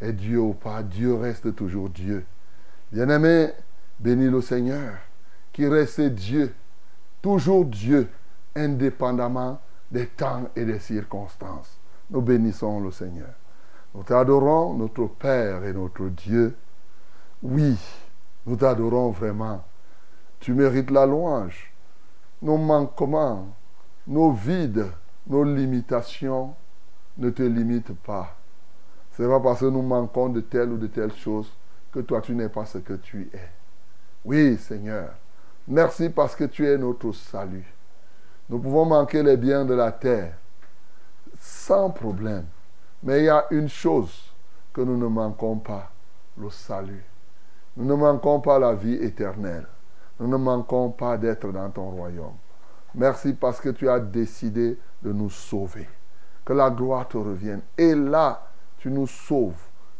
est 0.00 0.14
Dieu 0.14 0.40
ou 0.40 0.54
pas. 0.54 0.82
Dieu 0.82 1.14
reste 1.14 1.54
toujours 1.54 1.90
Dieu. 1.90 2.24
Bien-aimé, 2.90 3.50
bénis 3.98 4.30
le 4.30 4.40
Seigneur, 4.40 4.94
qui 5.52 5.66
reste 5.66 6.00
Dieu, 6.00 6.54
toujours 7.20 7.66
Dieu, 7.66 8.08
indépendamment 8.54 9.60
des 9.90 10.06
temps 10.06 10.48
et 10.56 10.64
des 10.64 10.78
circonstances. 10.78 11.78
Nous 12.08 12.22
bénissons 12.22 12.80
le 12.80 12.90
Seigneur. 12.90 13.34
Nous 13.96 14.02
t'adorons, 14.02 14.74
notre 14.74 15.06
Père 15.06 15.64
et 15.64 15.72
notre 15.72 16.08
Dieu. 16.08 16.54
Oui, 17.42 17.78
nous 18.44 18.56
t'adorons 18.56 19.10
vraiment. 19.10 19.64
Tu 20.38 20.52
mérites 20.52 20.90
la 20.90 21.06
louange. 21.06 21.72
Nos 22.42 22.58
manquements, 22.58 23.48
nos 24.06 24.32
vides, 24.32 24.84
nos 25.26 25.44
limitations 25.44 26.54
ne 27.16 27.30
te 27.30 27.42
limitent 27.42 27.96
pas. 28.00 28.36
Ce 29.16 29.22
n'est 29.22 29.28
pas 29.28 29.40
parce 29.40 29.60
que 29.60 29.64
nous 29.64 29.80
manquons 29.80 30.28
de 30.28 30.42
telle 30.42 30.72
ou 30.72 30.76
de 30.76 30.88
telle 30.88 31.14
chose 31.14 31.50
que 31.90 32.00
toi 32.00 32.20
tu 32.20 32.34
n'es 32.34 32.50
pas 32.50 32.66
ce 32.66 32.76
que 32.76 32.92
tu 32.92 33.30
es. 33.32 33.48
Oui, 34.26 34.58
Seigneur. 34.58 35.14
Merci 35.68 36.10
parce 36.10 36.36
que 36.36 36.44
tu 36.44 36.68
es 36.68 36.76
notre 36.76 37.12
salut. 37.12 37.74
Nous 38.50 38.58
pouvons 38.58 38.84
manquer 38.84 39.22
les 39.22 39.38
biens 39.38 39.64
de 39.64 39.72
la 39.72 39.90
terre 39.90 40.34
sans 41.40 41.88
problème. 41.88 42.44
Mais 43.06 43.20
il 43.20 43.24
y 43.26 43.28
a 43.28 43.46
une 43.52 43.68
chose 43.68 44.34
que 44.72 44.80
nous 44.80 44.96
ne 44.96 45.06
manquons 45.06 45.58
pas, 45.58 45.92
le 46.36 46.50
salut. 46.50 47.04
Nous 47.76 47.84
ne 47.84 47.94
manquons 47.94 48.40
pas 48.40 48.58
la 48.58 48.74
vie 48.74 48.94
éternelle. 48.94 49.64
Nous 50.18 50.26
ne 50.26 50.36
manquons 50.36 50.90
pas 50.90 51.16
d'être 51.16 51.52
dans 51.52 51.70
ton 51.70 51.90
royaume. 51.90 52.34
Merci 52.96 53.34
parce 53.34 53.60
que 53.60 53.68
tu 53.68 53.88
as 53.88 54.00
décidé 54.00 54.76
de 55.04 55.12
nous 55.12 55.30
sauver. 55.30 55.88
Que 56.44 56.52
la 56.52 56.68
gloire 56.68 57.06
te 57.06 57.16
revienne. 57.16 57.60
Et 57.78 57.94
là, 57.94 58.48
tu 58.78 58.90
nous 58.90 59.06
sauves. 59.06 59.54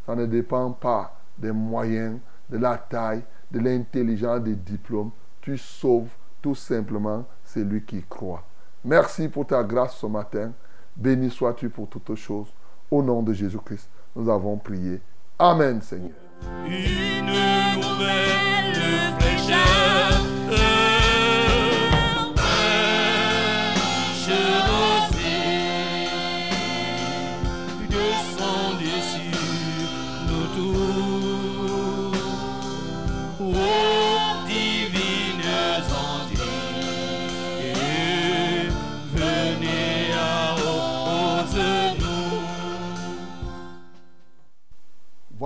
Ça 0.05 0.17
ne 0.17 0.27
dépend 0.27 0.73
pas 0.73 1.17
des 1.39 1.53
moyens, 1.53 2.19
de 2.51 2.59
la 2.59 2.77
taille, 2.77 3.23
de 3.53 3.61
l'intelligence, 3.61 4.41
des 4.41 4.57
diplômes. 4.57 5.13
Tu 5.41 5.57
sauves 5.57 6.11
tout 6.43 6.57
simplement 6.57 7.25
celui 7.45 7.85
qui 7.85 8.03
croit. 8.03 8.43
Merci 8.85 9.29
pour 9.29 9.47
ta 9.47 9.63
grâce 9.63 9.95
ce 9.95 10.07
matin. 10.07 10.51
Béni 10.97 11.31
sois-tu 11.31 11.69
pour 11.69 11.89
toutes 11.89 12.17
choses. 12.17 12.53
Au 12.91 13.03
nom 13.03 13.23
de 13.23 13.33
Jésus-Christ, 13.33 13.89
nous 14.15 14.31
avons 14.31 14.57
prié. 14.57 15.01
Amen, 15.39 15.81
Seigneur. 15.83 16.13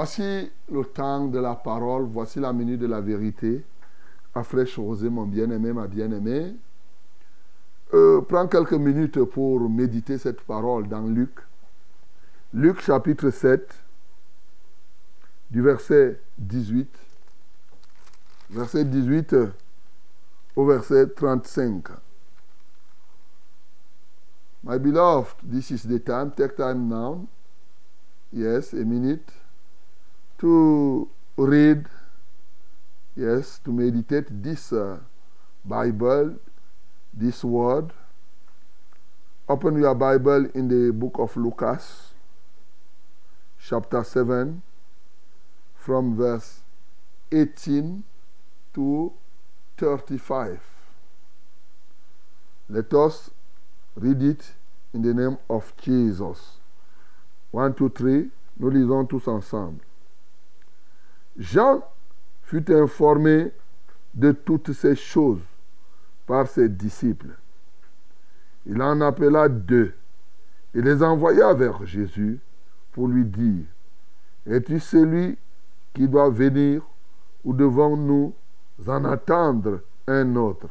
Voici 0.01 0.51
le 0.73 0.83
temps 0.83 1.27
de 1.27 1.39
la 1.39 1.55
parole, 1.55 2.05
voici 2.05 2.41
la 2.41 2.55
minute 2.55 2.81
de 2.81 2.87
la 2.87 3.03
vérité. 3.03 3.63
À 4.35 4.43
fraîche 4.43 4.79
rosée, 4.79 5.11
mon 5.11 5.27
bien-aimé, 5.27 5.75
ma 5.75 5.87
bien-aimée. 5.87 6.57
Euh, 7.93 8.23
prends 8.23 8.47
quelques 8.49 8.73
minutes 8.73 9.23
pour 9.25 9.61
méditer 9.69 10.17
cette 10.17 10.41
parole 10.41 10.89
dans 10.89 11.03
Luc. 11.03 11.41
Luc 12.55 12.81
chapitre 12.81 13.29
7, 13.29 13.79
du 15.51 15.61
verset 15.61 16.19
18 16.39 16.89
verset 18.49 18.87
18 18.87 19.37
au 20.57 20.65
verset 20.65 21.09
35. 21.09 21.89
My 24.65 24.79
beloved, 24.79 25.37
this 25.47 25.71
is 25.71 25.87
the 25.87 26.03
time. 26.03 26.31
Take 26.31 26.57
time 26.57 26.89
now. 26.89 27.29
Yes, 28.33 28.73
a 28.73 28.77
minute 28.77 29.31
to 30.41 31.09
read. 31.37 31.87
Yes, 33.17 33.61
to 33.65 33.71
meditate 33.71 34.27
this 34.43 34.73
uh, 34.73 34.99
Bible, 35.65 36.37
this 37.13 37.45
word. 37.45 37.93
Open 39.49 39.79
your 39.79 39.95
Bible 39.95 40.49
in 40.55 40.69
the 40.69 40.93
book 40.93 41.17
of 41.19 41.37
Lucas, 41.37 42.15
chapter 43.63 44.03
7, 44.03 44.63
from 45.75 46.17
verse 46.17 46.61
18 47.33 48.05
to 48.75 49.13
35. 49.77 50.61
Let 52.71 52.95
us 52.95 53.31
read 53.97 54.23
it 54.23 54.53
in 54.95 55.03
the 55.03 55.13
name 55.13 55.37
of 55.51 55.73
Jesus. 55.83 56.59
1, 57.51 57.75
2, 57.75 57.89
3, 57.91 58.31
nous 58.61 58.71
lisons 58.71 59.05
tous 59.07 59.27
ensemble. 59.27 59.81
Jean 61.39 61.83
fut 62.43 62.71
informé 62.73 63.53
de 64.15 64.33
toutes 64.33 64.73
ces 64.73 64.97
choses 64.97 65.43
par 66.27 66.47
ses 66.47 66.69
disciples. 66.69 67.37
Il 68.67 68.83
en 68.83 69.01
appela 69.01 69.49
deux 69.49 69.95
et 70.75 70.83
les 70.83 71.03
envoya 71.03 71.55
vers 71.55 71.85
Jésus 71.87 72.39
pour 72.93 73.09
lui 73.09 73.25
dire, 73.25 73.65
Es-tu 74.47 74.81
celui 74.81 75.39
qui 75.95 76.09
doit 76.09 76.31
venir 76.31 76.83
ou 77.45 77.53
devons-nous 77.53 78.35
en 78.87 79.05
attendre 79.05 79.81
un 80.07 80.37
autre 80.37 80.69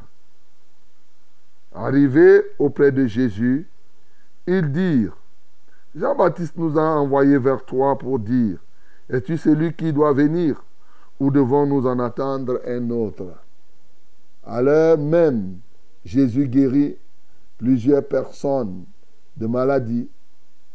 Arrivés 1.74 2.42
auprès 2.58 2.92
de 2.92 3.06
Jésus, 3.06 3.68
ils 4.48 4.72
dirent, 4.72 5.16
Jean-Baptiste 5.96 6.58
nous 6.58 6.78
a 6.78 6.84
envoyés 6.84 7.38
vers 7.38 7.64
toi 7.64 7.98
pour 7.98 8.20
dire, 8.20 8.58
Es-tu 9.10 9.38
celui 9.38 9.74
qui 9.74 9.92
doit 9.92 10.14
venir 10.14 10.64
ou 11.20 11.32
devons-nous 11.32 11.88
en 11.88 12.00
attendre 12.00 12.62
un 12.66 12.90
autre? 12.92 13.34
À 14.44 14.62
l'heure 14.62 14.98
même, 14.98 15.58
Jésus 16.06 16.48
guérit 16.48 16.98
plusieurs 17.58 18.08
personnes 18.08 18.86
de 19.36 19.48
maladies, 19.48 20.08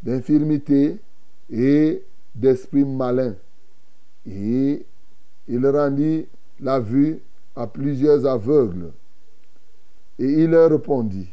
d'infirmités 0.03 0.99
et 1.51 2.05
d'esprits 2.35 2.85
malins. 2.85 3.37
Et 4.27 4.85
il 5.47 5.67
rendit 5.67 6.27
la 6.61 6.81
vue 6.81 7.21
à 7.55 7.67
plusieurs 7.67 8.27
aveugles. 8.27 8.93
Et 10.19 10.27
il 10.27 10.51
leur 10.51 10.71
répondit, 10.71 11.29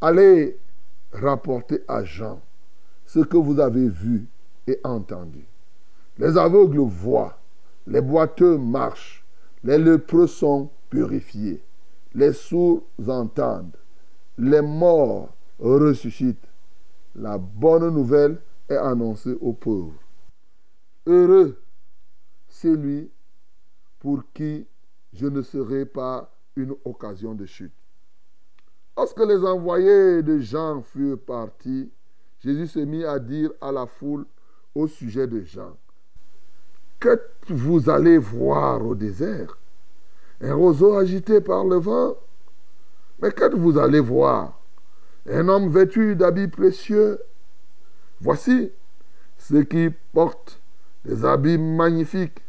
allez 0.00 0.58
rapporter 1.12 1.82
à 1.86 2.04
Jean 2.04 2.40
ce 3.06 3.20
que 3.20 3.36
vous 3.36 3.60
avez 3.60 3.88
vu 3.88 4.26
et 4.66 4.78
entendu. 4.84 5.44
Les 6.18 6.36
aveugles 6.36 6.80
voient, 6.80 7.38
les 7.86 8.00
boiteux 8.00 8.58
marchent, 8.58 9.24
les 9.62 9.78
lépreux 9.78 10.26
sont 10.26 10.70
purifiés, 10.90 11.62
les 12.14 12.32
sourds 12.32 12.82
entendent, 13.06 13.76
les 14.36 14.62
morts 14.62 15.34
ressuscitent. 15.58 16.48
La 17.14 17.38
bonne 17.38 17.90
nouvelle 17.90 18.40
est 18.68 18.76
annoncée 18.76 19.36
aux 19.40 19.52
pauvres. 19.52 19.98
Heureux 21.06 21.60
celui 22.48 23.10
pour 23.98 24.22
qui 24.32 24.66
je 25.12 25.26
ne 25.26 25.42
serai 25.42 25.86
pas 25.86 26.32
une 26.56 26.74
occasion 26.84 27.34
de 27.34 27.46
chute. 27.46 27.72
Lorsque 28.96 29.20
les 29.20 29.44
envoyés 29.44 30.22
de 30.22 30.38
Jean 30.38 30.82
furent 30.82 31.20
partis, 31.20 31.90
Jésus 32.40 32.66
se 32.66 32.80
mit 32.80 33.04
à 33.04 33.18
dire 33.18 33.50
à 33.60 33.72
la 33.72 33.86
foule 33.86 34.26
au 34.74 34.86
sujet 34.86 35.26
de 35.26 35.42
Jean, 35.42 35.76
que 37.00 37.20
vous 37.48 37.88
allez 37.88 38.18
voir 38.18 38.84
au 38.84 38.94
désert? 38.94 39.58
Un 40.40 40.54
roseau 40.54 40.96
agité 40.96 41.40
par 41.40 41.64
le 41.64 41.76
vent? 41.76 42.16
Mais 43.20 43.32
que 43.32 43.54
vous 43.54 43.78
allez 43.78 44.00
voir? 44.00 44.58
Un 45.30 45.48
homme 45.48 45.68
vêtu 45.68 46.16
d'habits 46.16 46.48
précieux? 46.48 47.18
Voici 48.20 48.72
ceux 49.36 49.62
qui 49.62 49.90
portent 50.12 50.60
des 51.04 51.24
habits 51.24 51.58
magnifiques 51.58 52.42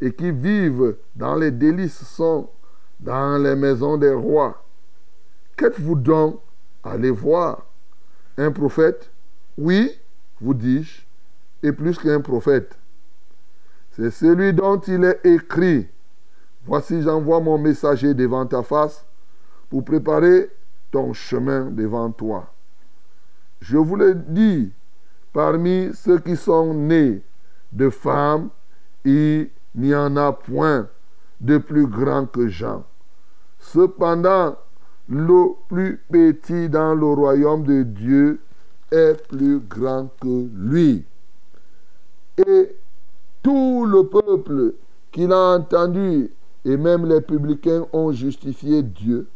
et 0.00 0.12
qui 0.12 0.30
vivent 0.30 0.96
dans 1.14 1.34
les 1.34 1.50
délices 1.50 2.04
sont 2.04 2.50
dans 3.00 3.42
les 3.42 3.56
maisons 3.56 3.96
des 3.96 4.12
rois. 4.12 4.64
Qu'êtes-vous 5.56 5.96
donc 5.96 6.40
allez 6.84 7.10
voir? 7.10 7.66
Un 8.38 8.52
prophète? 8.52 9.10
Oui, 9.58 9.98
vous 10.40 10.54
dis-je, 10.54 11.06
et 11.66 11.72
plus 11.72 11.98
qu'un 11.98 12.20
prophète. 12.20 12.76
C'est 13.96 14.10
celui 14.10 14.52
dont 14.52 14.78
il 14.80 15.04
est 15.04 15.24
écrit. 15.24 15.88
Voici, 16.66 17.00
j'envoie 17.00 17.40
mon 17.40 17.56
messager 17.56 18.12
devant 18.12 18.44
ta 18.44 18.62
face 18.62 19.06
pour 19.70 19.86
préparer 19.86 20.50
ton 20.90 21.14
chemin 21.14 21.70
devant 21.70 22.10
toi. 22.10 22.52
Je 23.60 23.78
vous 23.78 23.96
le 23.96 24.14
dis, 24.14 24.70
parmi 25.32 25.90
ceux 25.94 26.18
qui 26.18 26.36
sont 26.36 26.74
nés 26.74 27.22
de 27.72 27.88
femmes, 27.88 28.50
il 29.06 29.48
n'y 29.74 29.94
en 29.94 30.14
a 30.18 30.30
point 30.30 30.88
de 31.40 31.56
plus 31.56 31.86
grand 31.86 32.26
que 32.26 32.48
Jean. 32.48 32.84
Cependant, 33.58 34.56
le 35.08 35.54
plus 35.68 36.02
petit 36.12 36.68
dans 36.68 36.94
le 36.94 37.06
royaume 37.06 37.64
de 37.64 37.82
Dieu 37.82 38.40
est 38.90 39.26
plus 39.28 39.58
grand 39.60 40.10
que 40.20 40.48
lui. 40.54 41.06
Et 42.46 42.76
tout 43.46 43.86
le 43.86 44.02
peuple 44.02 44.74
qui 45.12 45.24
l'a 45.28 45.54
entendu, 45.54 46.32
et 46.64 46.76
même 46.76 47.06
les 47.06 47.20
publicains 47.20 47.86
ont 47.92 48.10
justifié 48.10 48.82
Dieu 48.82 49.28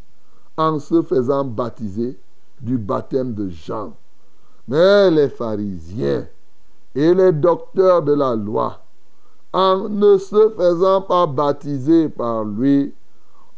en 0.56 0.80
se 0.80 1.00
faisant 1.00 1.44
baptiser 1.44 2.18
du 2.60 2.76
baptême 2.76 3.34
de 3.34 3.48
Jean. 3.48 3.92
Mais 4.66 5.12
les 5.12 5.28
pharisiens 5.28 6.26
et 6.96 7.14
les 7.14 7.30
docteurs 7.30 8.02
de 8.02 8.12
la 8.14 8.34
loi, 8.34 8.82
en 9.52 9.88
ne 9.88 10.18
se 10.18 10.50
faisant 10.56 11.02
pas 11.02 11.28
baptiser 11.28 12.08
par 12.08 12.44
lui, 12.44 12.92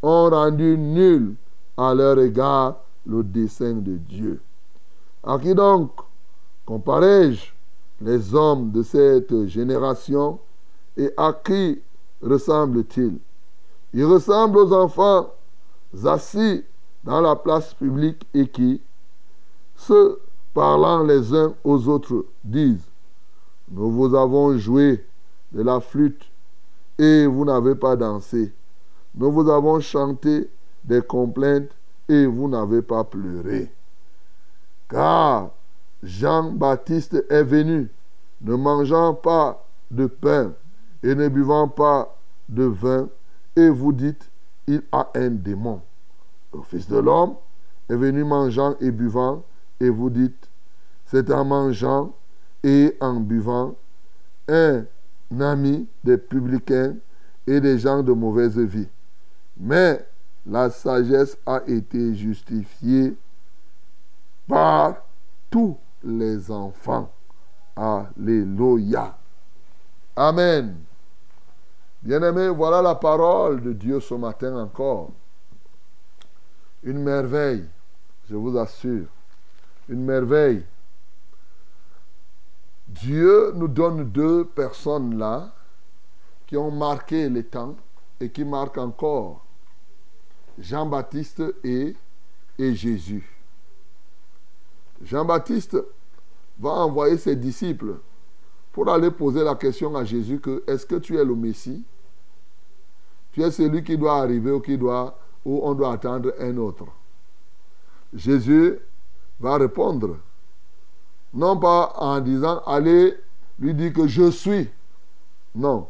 ont 0.03 0.29
rendu 0.29 0.77
nul 0.77 1.33
à 1.77 1.95
leur 1.95 2.19
égard 2.19 2.75
le 3.07 3.23
dessein 3.23 3.73
de 3.73 3.95
Dieu. 3.95 4.39
À 5.23 5.39
qui 5.39 5.55
donc 5.55 5.89
comparais-je 6.67 7.51
les 8.03 8.35
hommes 8.35 8.71
de 8.71 8.83
cette 8.83 9.47
génération 9.47 10.39
et 10.97 11.11
à 11.15 11.33
qui 11.33 11.81
ressemblent-ils 12.21 13.17
Ils 13.93 14.05
ressemblent 14.05 14.57
aux 14.57 14.73
enfants 14.73 15.31
assis 16.03 16.63
dans 17.03 17.21
la 17.21 17.35
place 17.35 17.73
publique 17.73 18.27
et 18.33 18.47
qui, 18.47 18.81
se 19.75 20.19
parlant 20.53 21.03
les 21.03 21.33
uns 21.33 21.53
aux 21.63 21.87
autres, 21.87 22.25
disent, 22.43 22.89
nous 23.71 23.89
vous 23.91 24.13
avons 24.15 24.57
joué 24.57 25.05
de 25.51 25.61
la 25.61 25.79
flûte 25.79 26.29
et 26.99 27.25
vous 27.25 27.45
n'avez 27.45 27.75
pas 27.75 27.95
dansé. 27.95 28.51
Nous 29.15 29.31
vous 29.31 29.49
avons 29.49 29.79
chanté 29.79 30.49
des 30.83 31.01
complaintes 31.01 31.69
et 32.09 32.25
vous 32.25 32.49
n'avez 32.49 32.81
pas 32.81 33.03
pleuré. 33.03 33.71
Car 34.89 35.51
Jean-Baptiste 36.03 37.25
est 37.29 37.43
venu, 37.43 37.89
ne 38.41 38.55
mangeant 38.55 39.13
pas 39.13 39.65
de 39.89 40.05
pain 40.05 40.53
et 41.01 41.15
ne 41.15 41.29
buvant 41.29 41.69
pas 41.69 42.17
de 42.49 42.63
vin, 42.63 43.07
et 43.55 43.69
vous 43.69 43.93
dites, 43.93 44.29
il 44.67 44.81
a 44.91 45.09
un 45.15 45.29
démon. 45.29 45.81
Le 46.53 46.61
Fils 46.63 46.87
de 46.87 46.97
l'homme 46.97 47.35
est 47.89 47.95
venu 47.95 48.23
mangeant 48.23 48.75
et 48.81 48.91
buvant, 48.91 49.43
et 49.79 49.89
vous 49.89 50.09
dites, 50.09 50.49
c'est 51.05 51.31
en 51.31 51.45
mangeant 51.45 52.13
et 52.63 52.95
en 52.99 53.15
buvant 53.15 53.75
un 54.49 54.85
ami 55.39 55.87
des 56.03 56.17
publicains 56.17 56.95
et 57.47 57.61
des 57.61 57.79
gens 57.79 58.03
de 58.03 58.11
mauvaise 58.11 58.57
vie. 58.57 58.87
Mais 59.57 60.05
la 60.45 60.69
sagesse 60.69 61.37
a 61.45 61.61
été 61.67 62.15
justifiée 62.15 63.15
par 64.47 64.95
tous 65.49 65.77
les 66.03 66.51
enfants. 66.51 67.11
Alléluia. 67.75 69.17
Amen. 70.15 70.77
Bien-aimés, 72.01 72.49
voilà 72.49 72.81
la 72.81 72.95
parole 72.95 73.61
de 73.61 73.73
Dieu 73.73 73.99
ce 73.99 74.13
matin 74.13 74.55
encore. 74.57 75.11
Une 76.83 76.99
merveille, 76.99 77.65
je 78.29 78.35
vous 78.35 78.57
assure. 78.57 79.07
Une 79.87 80.03
merveille. 80.03 80.65
Dieu 82.87 83.53
nous 83.55 83.69
donne 83.69 84.09
deux 84.11 84.45
personnes 84.45 85.17
là 85.17 85.53
qui 86.45 86.57
ont 86.57 86.71
marqué 86.71 87.29
les 87.29 87.45
temps 87.45 87.75
et 88.19 88.29
qui 88.29 88.43
marque 88.43 88.77
encore 88.77 89.43
Jean-Baptiste 90.59 91.41
et, 91.63 91.95
et 92.59 92.75
Jésus. 92.75 93.32
Jean-Baptiste 95.03 95.77
va 96.59 96.69
envoyer 96.69 97.17
ses 97.17 97.35
disciples 97.35 97.95
pour 98.71 98.89
aller 98.89 99.11
poser 99.11 99.43
la 99.43 99.55
question 99.55 99.95
à 99.95 100.03
Jésus 100.03 100.39
que 100.39 100.63
est-ce 100.67 100.85
que 100.85 100.95
tu 100.95 101.17
es 101.17 101.25
le 101.25 101.35
Messie? 101.35 101.83
Tu 103.31 103.41
es 103.41 103.51
celui 103.51 103.83
qui 103.83 103.97
doit 103.97 104.19
arriver 104.19 104.51
ou 104.51 104.59
qui 104.59 104.77
doit 104.77 105.17
ou 105.45 105.61
on 105.63 105.73
doit 105.73 105.93
attendre 105.93 106.33
un 106.39 106.57
autre? 106.57 106.85
Jésus 108.13 108.79
va 109.39 109.57
répondre 109.57 110.17
non 111.33 111.57
pas 111.57 111.93
en 111.97 112.19
disant 112.19 112.59
allez 112.65 113.17
lui 113.59 113.73
dire 113.73 113.93
que 113.93 114.07
je 114.07 114.29
suis. 114.29 114.69
Non. 115.55 115.87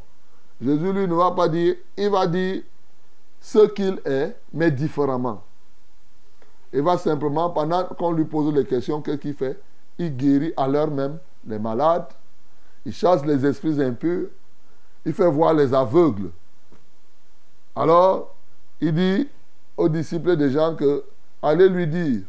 Jésus 0.61 0.93
lui 0.93 1.07
ne 1.07 1.13
va 1.13 1.31
pas 1.31 1.49
dire, 1.49 1.75
il 1.97 2.09
va 2.09 2.27
dire 2.27 2.63
ce 3.41 3.67
qu'il 3.67 4.01
est, 4.05 4.35
mais 4.53 4.71
différemment. 4.71 5.43
Il 6.73 6.81
va 6.81 6.97
simplement, 6.97 7.51
pendant 7.51 7.83
qu'on 7.85 8.11
lui 8.11 8.25
pose 8.25 8.53
les 8.53 8.65
questions, 8.65 9.01
qu'est-ce 9.01 9.17
qu'il 9.17 9.35
fait? 9.35 9.61
Il 9.99 10.17
guérit 10.17 10.53
à 10.57 10.67
l'heure 10.67 10.89
même 10.89 11.19
les 11.45 11.59
malades, 11.59 12.07
il 12.83 12.91
chasse 12.91 13.23
les 13.25 13.45
esprits 13.45 13.81
impurs, 13.81 14.29
il 15.05 15.13
fait 15.13 15.29
voir 15.29 15.53
les 15.53 15.73
aveugles. 15.73 16.31
Alors, 17.75 18.35
il 18.81 18.93
dit 18.93 19.29
aux 19.77 19.87
disciples 19.87 20.35
des 20.35 20.49
gens 20.49 20.75
que 20.75 21.03
allez 21.41 21.69
lui 21.69 21.87
dire 21.87 22.21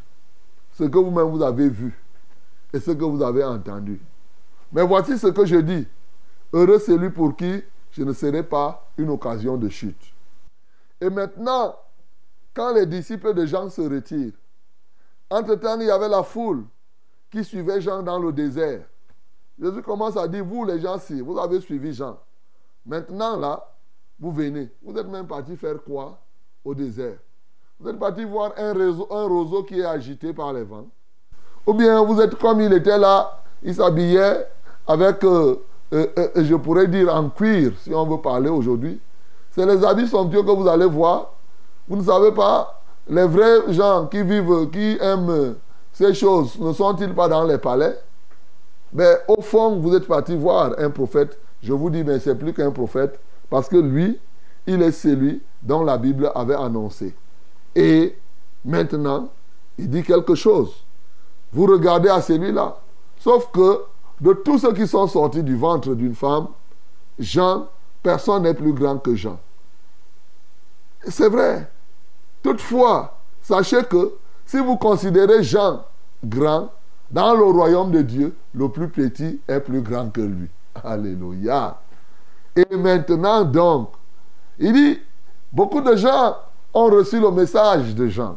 ce 0.73 0.85
que 0.85 0.99
vous-même 0.99 1.31
vous 1.31 1.43
avez 1.43 1.69
vu 1.69 1.99
et 2.73 2.81
ce 2.81 2.91
que 2.91 3.05
vous 3.05 3.23
avez 3.23 3.45
entendu. 3.45 4.01
Mais 4.73 4.83
voici 4.87 5.17
ce 5.19 5.29
que 5.29 5.47
je 5.47 5.57
dis. 5.57 5.87
Heureux 6.53 6.79
celui 6.79 7.11
pour 7.11 7.35
qui 7.35 7.63
je 7.93 8.03
ne 8.03 8.13
serai 8.13 8.43
pas 8.43 8.91
une 8.99 9.11
occasion 9.11 9.57
de 9.57 9.69
chute. 9.69 10.13
Et 11.01 11.09
maintenant, 11.09 11.77
quand 12.55 12.73
les 12.73 12.87
disciples 12.87 13.35
de 13.35 13.45
Jean 13.45 13.69
se 13.69 13.83
retirent, 13.83 14.33
entre-temps, 15.29 15.81
il 15.81 15.87
y 15.87 15.91
avait 15.91 16.09
la 16.09 16.23
foule 16.23 16.65
qui 17.31 17.43
suivait 17.43 17.81
Jean 17.81 18.03
dans 18.03 18.19
le 18.19 18.33
désert. 18.33 18.85
Jésus 19.61 19.83
commence 19.83 20.17
à 20.17 20.29
dire, 20.29 20.45
vous 20.45 20.65
les 20.65 20.81
gens, 20.81 20.99
si 20.99 21.21
vous 21.21 21.39
avez 21.39 21.61
suivi 21.61 21.93
Jean, 21.93 22.19
maintenant 22.87 23.37
là, 23.37 23.75
vous 24.19 24.31
venez. 24.31 24.71
Vous 24.83 24.97
êtes 24.97 25.09
même 25.09 25.27
parti 25.27 25.57
faire 25.57 25.83
quoi 25.83 26.19
au 26.65 26.75
désert? 26.75 27.19
Vous 27.79 27.89
êtes 27.89 27.99
parti 27.99 28.25
voir 28.25 28.53
un, 28.57 28.73
réseau, 28.73 29.07
roseau 29.11 29.65
qui 29.65 29.81
est 29.81 29.85
agité 29.85 30.33
par 30.33 30.53
les 30.53 30.63
vents. 30.63 30.87
Ou 31.67 31.75
bien 31.75 32.03
vous 32.03 32.21
êtes 32.21 32.37
comme 32.37 32.61
il 32.61 32.73
était 32.73 32.99
là, 32.99 33.43
il 33.63 33.75
s'habillait 33.75 34.47
avec, 34.87 35.25
euh, 35.25 35.57
euh, 35.93 36.07
euh, 36.19 36.29
je 36.37 36.55
pourrais 36.55 36.87
dire 36.87 37.13
en 37.15 37.31
cuir, 37.31 37.73
si 37.81 37.93
on 37.93 38.07
veut 38.07 38.21
parler 38.21 38.51
aujourd'hui. 38.51 39.01
C'est 39.51 39.67
les 39.67 39.85
habits 39.85 40.09
somptueux 40.09 40.43
que 40.43 40.51
vous 40.51 40.69
allez 40.69 40.87
voir. 40.87 41.34
Vous 41.89 41.97
ne 41.97 42.03
savez 42.03 42.33
pas, 42.33 42.83
les 43.09 43.27
vrais 43.27 43.73
gens 43.73 44.07
qui 44.07 44.23
vivent, 44.23 44.71
qui 44.71 44.97
aiment 45.01 45.57
ces 45.93 46.15
choses, 46.15 46.59
ne 46.59 46.73
sont-ils 46.73 47.15
pas 47.15 47.29
dans 47.29 47.45
les 47.45 47.59
palais? 47.59 47.99
Mais 48.93 49.19
au 49.29 49.43
fond, 49.43 49.77
vous 49.77 49.95
êtes 49.95 50.07
parti 50.07 50.37
voir 50.37 50.73
un 50.79 50.91
prophète. 50.91 51.39
Je 51.63 51.73
vous 51.73 51.91
dis, 51.91 52.05
mais 52.05 52.19
c'est 52.21 52.35
plus 52.35 52.53
qu'un 52.53 52.71
prophète, 52.71 53.19
parce 53.51 53.69
que 53.69 53.77
lui, 53.77 54.19
il 54.67 54.81
est 54.83 54.93
celui 54.93 55.43
dont 55.63 55.83
la 55.83 55.99
Bible 55.99 56.31
avait 56.35 56.55
annoncé. 56.55 57.15
Et 57.75 58.17
maintenant, 58.65 59.29
il 59.77 59.91
dit 59.91 60.03
quelque 60.03 60.35
chose. 60.35 60.85
Vous 61.53 61.67
regardez 61.67 62.09
à 62.09 62.21
celui-là. 62.21 62.79
Sauf 63.19 63.51
que 63.53 63.81
de 64.21 64.33
tous 64.33 64.59
ceux 64.59 64.73
qui 64.73 64.87
sont 64.87 65.07
sortis 65.07 65.43
du 65.43 65.57
ventre 65.57 65.95
d'une 65.95 66.15
femme, 66.15 66.49
Jean, 67.19 67.67
personne 68.03 68.43
n'est 68.45 68.55
plus 68.55 68.73
grand 68.73 68.99
que 68.99 69.15
Jean. 69.15 69.39
C'est 71.09 71.29
vrai. 71.29 71.71
Toutefois, 72.45 73.17
sachez 73.41 73.83
que 73.85 74.13
si 74.45 74.59
vous 74.59 74.77
considérez 74.77 75.43
Jean 75.43 75.83
grand, 76.23 76.69
dans 77.11 77.35
le 77.35 77.45
royaume 77.45 77.91
de 77.91 78.03
Dieu, 78.03 78.37
le 78.55 78.69
plus 78.69 78.89
petit 78.91 79.41
est 79.49 79.61
plus 79.61 79.81
grand 79.81 80.11
que 80.11 80.21
lui. 80.21 80.49
Alléluia. 80.85 81.81
Et 82.55 82.77
maintenant 82.77 83.45
donc, 83.45 83.93
il 84.59 84.75
dit, 84.75 85.01
beaucoup 85.51 85.81
de 85.81 85.97
gens 85.97 86.37
ont 86.75 86.87
reçu 86.87 87.19
le 87.19 87.31
message 87.31 87.95
de 87.95 88.09
Jean. 88.09 88.37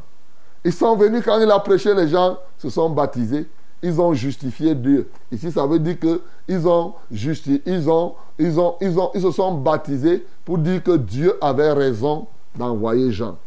Ils 0.63 0.71
sont 0.71 0.95
venus 0.95 1.23
quand 1.25 1.39
il 1.41 1.51
a 1.51 1.59
prêché, 1.59 1.93
les 1.93 2.07
gens 2.07 2.37
se 2.57 2.69
sont 2.69 2.89
baptisés. 2.89 3.45
Ils 3.81 3.99
ont 3.99 4.13
justifié 4.13 4.73
Dieu. 4.73 5.09
Ici, 5.33 5.51
ça 5.51 5.67
veut 5.67 5.79
dire 5.79 5.99
que 5.99 6.21
ils 6.47 6.65
ont 6.65 6.93
justifié, 7.11 7.61
ils 7.65 7.89
ont, 7.89 8.15
ils 8.39 8.57
ont, 8.57 8.77
ils 8.81 9.21
se 9.21 9.31
sont 9.31 9.55
baptisés 9.55 10.25
pour 10.45 10.59
dire 10.59 10.81
que 10.81 10.95
Dieu 10.95 11.37
avait 11.41 11.73
raison 11.73 12.27
d'envoyer 12.55 13.11
Jean. 13.11 13.37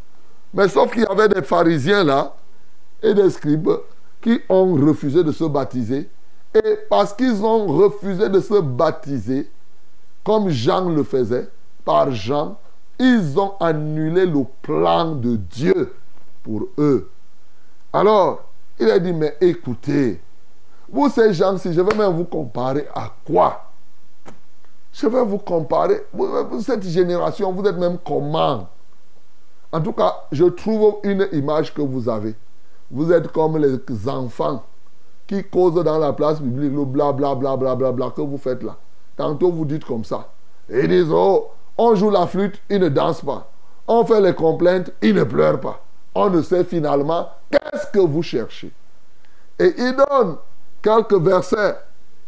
Mais 0.52 0.68
sauf 0.68 0.92
qu'il 0.92 1.02
y 1.02 1.06
avait 1.06 1.28
des 1.28 1.42
pharisiens 1.42 2.04
là 2.04 2.34
et 3.02 3.14
des 3.14 3.30
scribes 3.30 3.70
qui 4.20 4.40
ont 4.48 4.74
refusé 4.74 5.22
de 5.24 5.32
se 5.32 5.44
baptiser. 5.44 6.08
Et 6.54 6.78
parce 6.88 7.12
qu'ils 7.12 7.44
ont 7.44 7.66
refusé 7.66 8.28
de 8.28 8.40
se 8.40 8.60
baptiser, 8.60 9.48
comme 10.24 10.48
Jean 10.48 10.88
le 10.88 11.04
faisait, 11.04 11.48
par 11.84 12.10
Jean, 12.10 12.58
ils 12.98 13.38
ont 13.38 13.54
annulé 13.60 14.26
le 14.26 14.44
plan 14.60 15.14
de 15.14 15.36
Dieu 15.36 15.94
pour 16.42 16.68
eux. 16.78 17.08
Alors, 17.92 18.44
il 18.78 18.90
a 18.90 18.98
dit, 18.98 19.12
mais 19.12 19.36
écoutez, 19.40 20.20
vous 20.90 21.08
ces 21.08 21.32
gens, 21.32 21.56
si 21.56 21.72
je 21.72 21.80
vais 21.80 21.96
même 21.96 22.14
vous 22.14 22.24
comparer 22.24 22.86
à 22.94 23.12
quoi? 23.24 23.70
Je 24.92 25.06
vais 25.06 25.24
vous 25.24 25.38
comparer, 25.38 26.04
cette 26.60 26.82
génération, 26.82 27.52
vous 27.52 27.64
êtes 27.64 27.76
même 27.76 27.98
comment? 28.04 28.68
En 29.72 29.80
tout 29.80 29.92
cas, 29.92 30.24
je 30.32 30.44
trouve 30.44 30.96
une 31.04 31.28
image 31.32 31.72
que 31.72 31.82
vous 31.82 32.08
avez. 32.08 32.34
Vous 32.90 33.12
êtes 33.12 33.28
comme 33.28 33.56
les 33.56 34.08
enfants 34.08 34.64
qui 35.26 35.44
causent 35.44 35.82
dans 35.84 35.98
la 35.98 36.12
place 36.12 36.40
publique 36.40 36.72
le 36.72 36.84
bla 36.84 37.12
bla 37.12 37.34
bla 37.34 37.56
bla 37.56 37.76
bla 37.76 37.92
bla 37.92 38.10
que 38.10 38.20
vous 38.20 38.38
faites 38.38 38.62
là. 38.62 38.76
Tantôt 39.16 39.52
vous 39.52 39.64
dites 39.64 39.84
comme 39.84 40.04
ça. 40.04 40.28
Ils 40.68 40.88
disent, 40.88 41.10
oh, 41.12 41.48
on 41.78 41.94
joue 41.94 42.10
la 42.10 42.26
flûte, 42.26 42.60
ils 42.68 42.80
ne 42.80 42.88
dansent 42.88 43.22
pas. 43.22 43.50
On 43.86 44.04
fait 44.04 44.20
les 44.20 44.34
complaintes, 44.34 44.90
ils 45.02 45.14
ne 45.14 45.24
pleurent 45.24 45.60
pas 45.60 45.80
on 46.14 46.30
ne 46.30 46.42
sait 46.42 46.64
finalement 46.64 47.28
qu'est-ce 47.50 47.86
que 47.92 48.00
vous 48.00 48.22
cherchez. 48.22 48.72
Et 49.58 49.74
il 49.76 49.96
donne 49.96 50.36
quelques 50.82 51.20
versets 51.20 51.76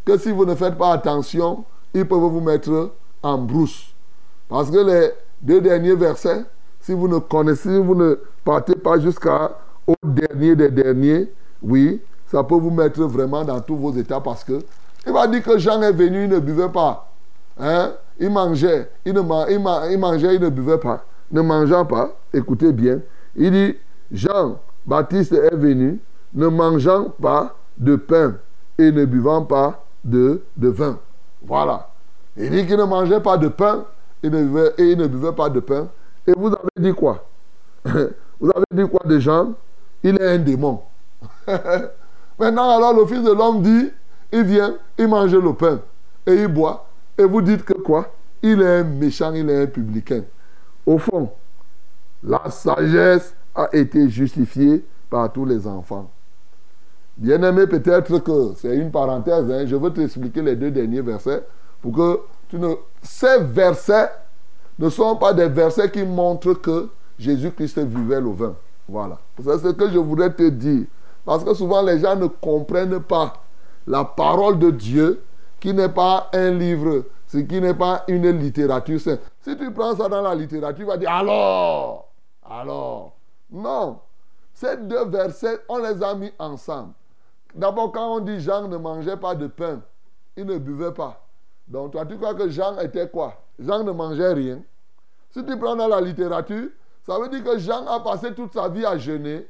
que 0.05 0.19
si 0.19 0.31
vous 0.31 0.45
ne 0.45 0.55
faites 0.55 0.77
pas 0.77 0.93
attention, 0.93 1.65
ils 1.95 2.07
peuvent 2.07 2.19
vous 2.19 2.41
mettre 2.41 2.93
en 3.23 3.39
brousse. 3.39 3.95
Parce 4.49 4.71
que 4.71 4.79
les 4.79 5.11
deux 5.41 5.61
derniers 5.61 5.95
versets, 5.95 6.45
si 6.83 6.93
vous 6.93 7.09
ne 7.09 7.19
connaissez, 7.19 7.79
vous 7.79 7.95
ne 7.95 8.19
partez 8.45 8.75
pas 8.75 8.99
jusqu'au 8.99 9.49
dernier 10.05 10.55
des 10.57 10.69
derniers, 10.71 11.33
oui, 11.63 12.01
ça 12.27 12.43
peut 12.43 12.57
vous 12.57 12.71
mettre 12.71 13.03
vraiment 13.05 13.45
dans 13.45 13.61
tous 13.61 13.77
vos 13.77 13.93
états 13.93 14.21
parce 14.21 14.45
que 14.45 14.61
il 15.07 15.13
va 15.13 15.27
dire 15.27 15.43
que 15.43 15.59
Jean 15.59 15.83
est 15.83 15.93
venu, 15.93 16.25
il 16.25 16.31
ne 16.31 16.39
buvait 16.39 16.69
pas. 16.69 17.09
Hein? 17.59 17.93
Il 18.19 18.31
mangeait, 18.31 18.91
il, 19.05 19.15
ne 19.15 19.21
il 19.51 19.99
mangeait, 19.99 20.35
il 20.35 20.41
ne 20.41 20.49
buvait 20.49 20.79
pas. 20.79 21.05
Ne 21.31 21.41
mangeant 21.41 21.85
pas, 21.85 22.15
écoutez 22.33 22.73
bien, 22.73 23.01
il 23.35 23.51
dit, 23.51 23.77
Jean-Baptiste 24.13 25.33
est 25.33 25.57
venu 25.57 25.99
ne 26.35 26.47
mangeant 26.49 27.11
pas 27.21 27.55
de 27.79 27.97
pain 27.97 28.37
et 28.79 28.91
ne 28.93 29.05
buvant 29.05 29.43
pas 29.43 29.85
de, 30.05 30.43
vin. 30.57 30.99
Voilà. 31.43 31.89
Il 32.37 32.51
dit 32.51 32.67
qu'il 32.67 32.77
ne 32.77 32.85
mangeait 32.85 33.21
pas 33.21 33.37
de 33.37 33.49
pain 33.49 33.85
et, 34.23 34.31
ne 34.31 34.73
et 34.79 34.93
il 34.93 34.99
ne 34.99 35.07
buvait 35.07 35.33
pas 35.33 35.49
de 35.49 35.61
pain. 35.61 35.89
Et 36.27 36.33
vous 36.37 36.49
avez 36.49 36.69
dit 36.79 36.93
quoi? 36.93 37.27
Vous 37.85 38.51
avez 38.51 38.85
dit 38.85 38.91
quoi 38.91 39.01
de 39.05 39.19
Jean 39.19 39.53
Il 40.03 40.17
est 40.17 40.35
un 40.35 40.39
démon. 40.39 40.81
Maintenant, 42.39 42.77
alors, 42.77 42.95
le 42.95 43.07
Fils 43.07 43.23
de 43.23 43.33
l'homme 43.33 43.63
dit, 43.63 43.91
il 44.33 44.43
vient, 44.43 44.77
il 44.99 45.07
mange 45.07 45.35
le 45.35 45.53
pain 45.53 45.81
et 46.27 46.35
il 46.35 46.49
boit. 46.49 46.87
Et 47.17 47.25
vous 47.25 47.41
dites 47.43 47.65
que 47.65 47.75
quoi? 47.75 48.09
Il 48.43 48.61
est 48.61 48.81
un 48.81 48.85
méchant, 48.85 49.33
il 49.33 49.49
est 49.49 49.63
un 49.63 49.67
publicain. 49.67 50.23
Au 50.87 50.99
fond, 50.99 51.31
la 52.25 52.51
sagesse 52.51 53.35
a 53.55 53.69
été 53.73 54.09
justifiée 54.09 54.85
par 55.11 55.31
tous 55.33 55.45
les 55.45 55.67
enfants. 55.67 56.11
Bien-aimé, 57.17 57.67
peut-être 57.67 58.19
que 58.19 58.55
c'est 58.57 58.75
une 58.75 58.91
parenthèse, 58.91 59.51
hein, 59.51 59.67
je 59.67 59.77
veux 59.77 59.93
t'expliquer 59.93 60.43
les 60.43 60.57
deux 60.57 60.71
derniers 60.71 61.03
versets 61.03 61.45
pour 61.81 61.93
que 61.93 62.21
tu 62.49 62.59
ne... 62.59 62.75
Ces 63.03 63.43
versets 63.43 64.09
ne 64.83 64.91
sont 64.91 65.17
pas 65.17 65.33
des 65.33 65.49
versets 65.49 65.91
qui 65.91 66.03
montrent 66.05 66.55
que 66.55 66.89
Jésus-Christ 67.19 67.79
vivait 67.79 68.21
le 68.21 68.31
vin. 68.31 68.55
Voilà. 68.89 69.19
C'est 69.43 69.59
ce 69.59 69.69
que 69.69 69.89
je 69.91 69.99
voudrais 69.99 70.33
te 70.33 70.49
dire. 70.49 70.87
Parce 71.25 71.45
que 71.45 71.55
souvent 71.55 71.83
les 71.83 72.01
gens 72.01 72.17
ne 72.17 72.27
comprennent 72.27 73.01
pas 73.01 73.35
la 73.87 74.05
parole 74.05 74.59
de 74.59 74.71
Dieu 74.71 75.23
qui 75.61 75.73
n'est 75.73 75.89
pas 75.89 76.29
un 76.33 76.51
livre, 76.51 77.05
ce 77.29 77.39
qui 77.39 77.61
n'est 77.61 77.75
pas 77.75 78.03
une 78.09 78.29
littérature 78.31 79.01
Si 79.01 79.57
tu 79.57 79.71
prends 79.73 79.95
ça 79.95 80.09
dans 80.09 80.23
la 80.23 80.35
littérature, 80.35 80.79
tu 80.79 80.85
vas 80.85 80.97
dire 80.97 81.11
alors 81.11 82.09
alors, 82.45 83.15
non. 83.51 84.01
Ces 84.53 84.77
deux 84.77 85.07
versets, 85.07 85.61
on 85.69 85.79
les 85.79 86.03
a 86.03 86.15
mis 86.15 86.33
ensemble. 86.39 86.93
D'abord, 87.55 87.93
quand 87.93 88.17
on 88.17 88.21
dit 88.21 88.41
Jean 88.41 88.69
ne 88.69 88.77
mangeait 88.77 89.17
pas 89.17 89.35
de 89.35 89.47
pain, 89.47 89.81
il 90.37 90.45
ne 90.45 90.59
buvait 90.59 90.93
pas. 90.93 91.25
Donc, 91.69 91.93
toi, 91.93 92.05
tu 92.05 92.17
crois 92.17 92.35
que 92.35 92.49
Jean 92.49 92.79
était 92.79 93.09
quoi? 93.09 93.35
Jean 93.59 93.85
ne 93.85 93.93
mangeait 93.93 94.33
rien. 94.33 94.61
Si 95.33 95.45
tu 95.45 95.59
prends 95.59 95.75
dans 95.75 95.89
la 95.89 96.01
littérature, 96.01 96.69
ça 97.05 97.19
veut 97.19 97.29
dire 97.29 97.43
que 97.43 97.59
Jean 97.59 97.87
a 97.87 98.01
passé 98.01 98.35
toute 98.35 98.53
sa 98.53 98.69
vie 98.69 98.85
à 98.85 98.97
jeûner. 98.99 99.49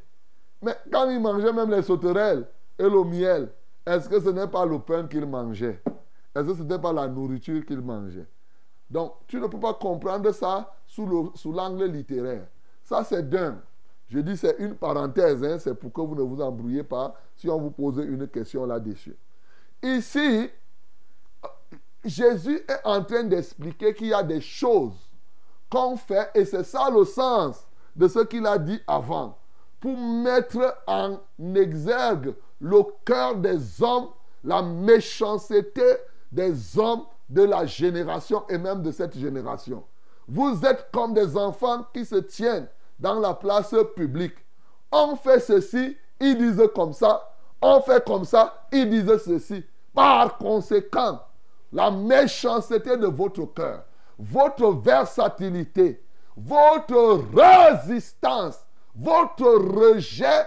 Mais 0.63 0.77
quand 0.91 1.11
il 1.11 1.21
mangeait 1.21 1.53
même 1.53 1.71
les 1.71 1.83
sauterelles 1.83 2.47
et 2.79 2.85
le 2.85 3.05
miel, 3.05 3.51
est-ce 3.85 4.09
que 4.09 4.21
ce 4.21 4.29
n'est 4.29 4.47
pas 4.47 4.65
le 4.65 4.79
pain 4.79 5.07
qu'il 5.09 5.27
mangeait? 5.27 5.83
Est-ce 6.35 6.47
que 6.47 6.55
ce 6.55 6.63
n'était 6.63 6.79
pas 6.79 6.93
la 6.93 7.09
nourriture 7.09 7.67
qu'il 7.67 7.81
mangeait? 7.81 8.27
Donc, 8.89 9.15
tu 9.27 9.41
ne 9.41 9.47
peux 9.49 9.59
pas 9.59 9.75
comprendre 9.75 10.31
ça 10.33 10.73
sous 10.87 11.05
le- 11.07 11.31
sous 11.35 11.53
l'angle 11.53 11.87
littéraire. 11.87 12.47
Ça, 12.85 13.03
c'est 13.03 13.29
d'un. 13.29 13.61
Je 14.09 14.21
dis 14.21 14.37
c'est 14.37 14.57
une 14.59 14.75
parenthèse, 14.77 15.43
hein, 15.43 15.59
c'est 15.59 15.75
pour 15.75 15.93
que 15.93 16.01
vous 16.01 16.15
ne 16.15 16.23
vous 16.23 16.41
embrouillez 16.41 16.85
pas 16.85 17.15
si 17.35 17.49
on 17.49 17.59
vous 17.59 17.71
pose 17.71 17.99
une 17.99 18.29
question 18.29 18.67
là-dessus. 18.67 19.17
Ici, 19.83 20.49
Jésus 22.05 22.61
est 22.69 22.81
en 22.85 23.03
train 23.03 23.25
d'expliquer 23.25 23.95
qu'il 23.95 24.09
y 24.09 24.15
a 24.15 24.23
des 24.23 24.41
choses 24.41 25.12
qu'on 25.73 25.97
fait, 25.97 26.31
et 26.35 26.45
c'est 26.45 26.65
ça 26.65 26.91
le 26.91 27.05
sens 27.07 27.67
de 27.97 28.07
ce 28.07 28.19
qu'il 28.19 28.47
a 28.47 28.59
dit 28.59 28.79
avant, 28.87 29.39
pour 29.81 29.97
mettre 29.97 30.77
en 30.87 31.19
exergue 31.55 32.35
le 32.61 32.83
cœur 33.07 33.37
des 33.37 33.83
hommes, 33.83 34.09
la 34.45 34.61
méchanceté 34.61 35.83
des 36.31 36.79
hommes 36.79 37.05
de 37.29 37.43
la 37.43 37.65
génération 37.65 38.45
et 38.51 38.59
même 38.59 38.83
de 38.83 38.93
cette 38.93 39.19
génération. 39.19 39.83
Vous 40.29 40.61
êtes 40.65 40.89
comme 40.93 41.15
des 41.15 41.37
enfants 41.39 41.87
qui 41.95 42.05
se 42.05 42.17
tiennent 42.17 42.69
dans 42.99 43.19
la 43.19 43.33
place 43.33 43.75
publique. 43.97 44.37
On 44.93 45.17
fait 45.17 45.41
ceci, 45.41 45.97
ils 46.21 46.37
disent 46.37 46.69
comme 46.75 46.93
ça. 46.93 47.31
On 47.63 47.81
fait 47.81 48.05
comme 48.05 48.25
ça, 48.25 48.67
ils 48.71 48.89
disent 48.89 49.25
ceci. 49.25 49.65
Par 49.95 50.37
conséquent, 50.37 51.21
la 51.73 51.91
méchanceté 51.91 52.97
de 52.97 53.07
votre 53.07 53.47
cœur, 53.47 53.85
votre 54.19 54.73
versatilité, 54.73 56.03
votre 56.37 57.25
résistance, 57.35 58.65
votre 58.95 59.45
rejet 59.45 60.47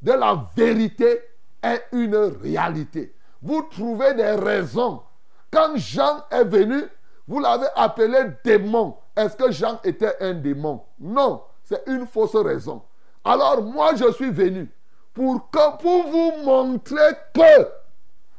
de 0.00 0.12
la 0.12 0.46
vérité 0.56 1.20
est 1.62 1.84
une 1.92 2.16
réalité. 2.16 3.14
Vous 3.40 3.62
trouvez 3.70 4.14
des 4.14 4.32
raisons. 4.32 5.02
Quand 5.50 5.76
Jean 5.76 6.24
est 6.30 6.44
venu, 6.44 6.82
vous 7.28 7.38
l'avez 7.38 7.66
appelé 7.76 8.18
démon. 8.44 8.96
Est-ce 9.16 9.36
que 9.36 9.50
Jean 9.52 9.78
était 9.84 10.16
un 10.20 10.34
démon? 10.34 10.82
Non, 10.98 11.42
c'est 11.62 11.82
une 11.86 12.06
fausse 12.06 12.36
raison. 12.36 12.82
Alors 13.24 13.62
moi, 13.62 13.94
je 13.94 14.10
suis 14.12 14.30
venu 14.30 14.68
pour, 15.12 15.50
que, 15.50 15.76
pour 15.76 16.08
vous 16.08 16.44
montrer 16.44 17.12
que 17.34 17.68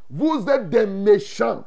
vous 0.09 0.45
êtes 0.49 0.69
des 0.69 0.85
méchants. 0.85 1.63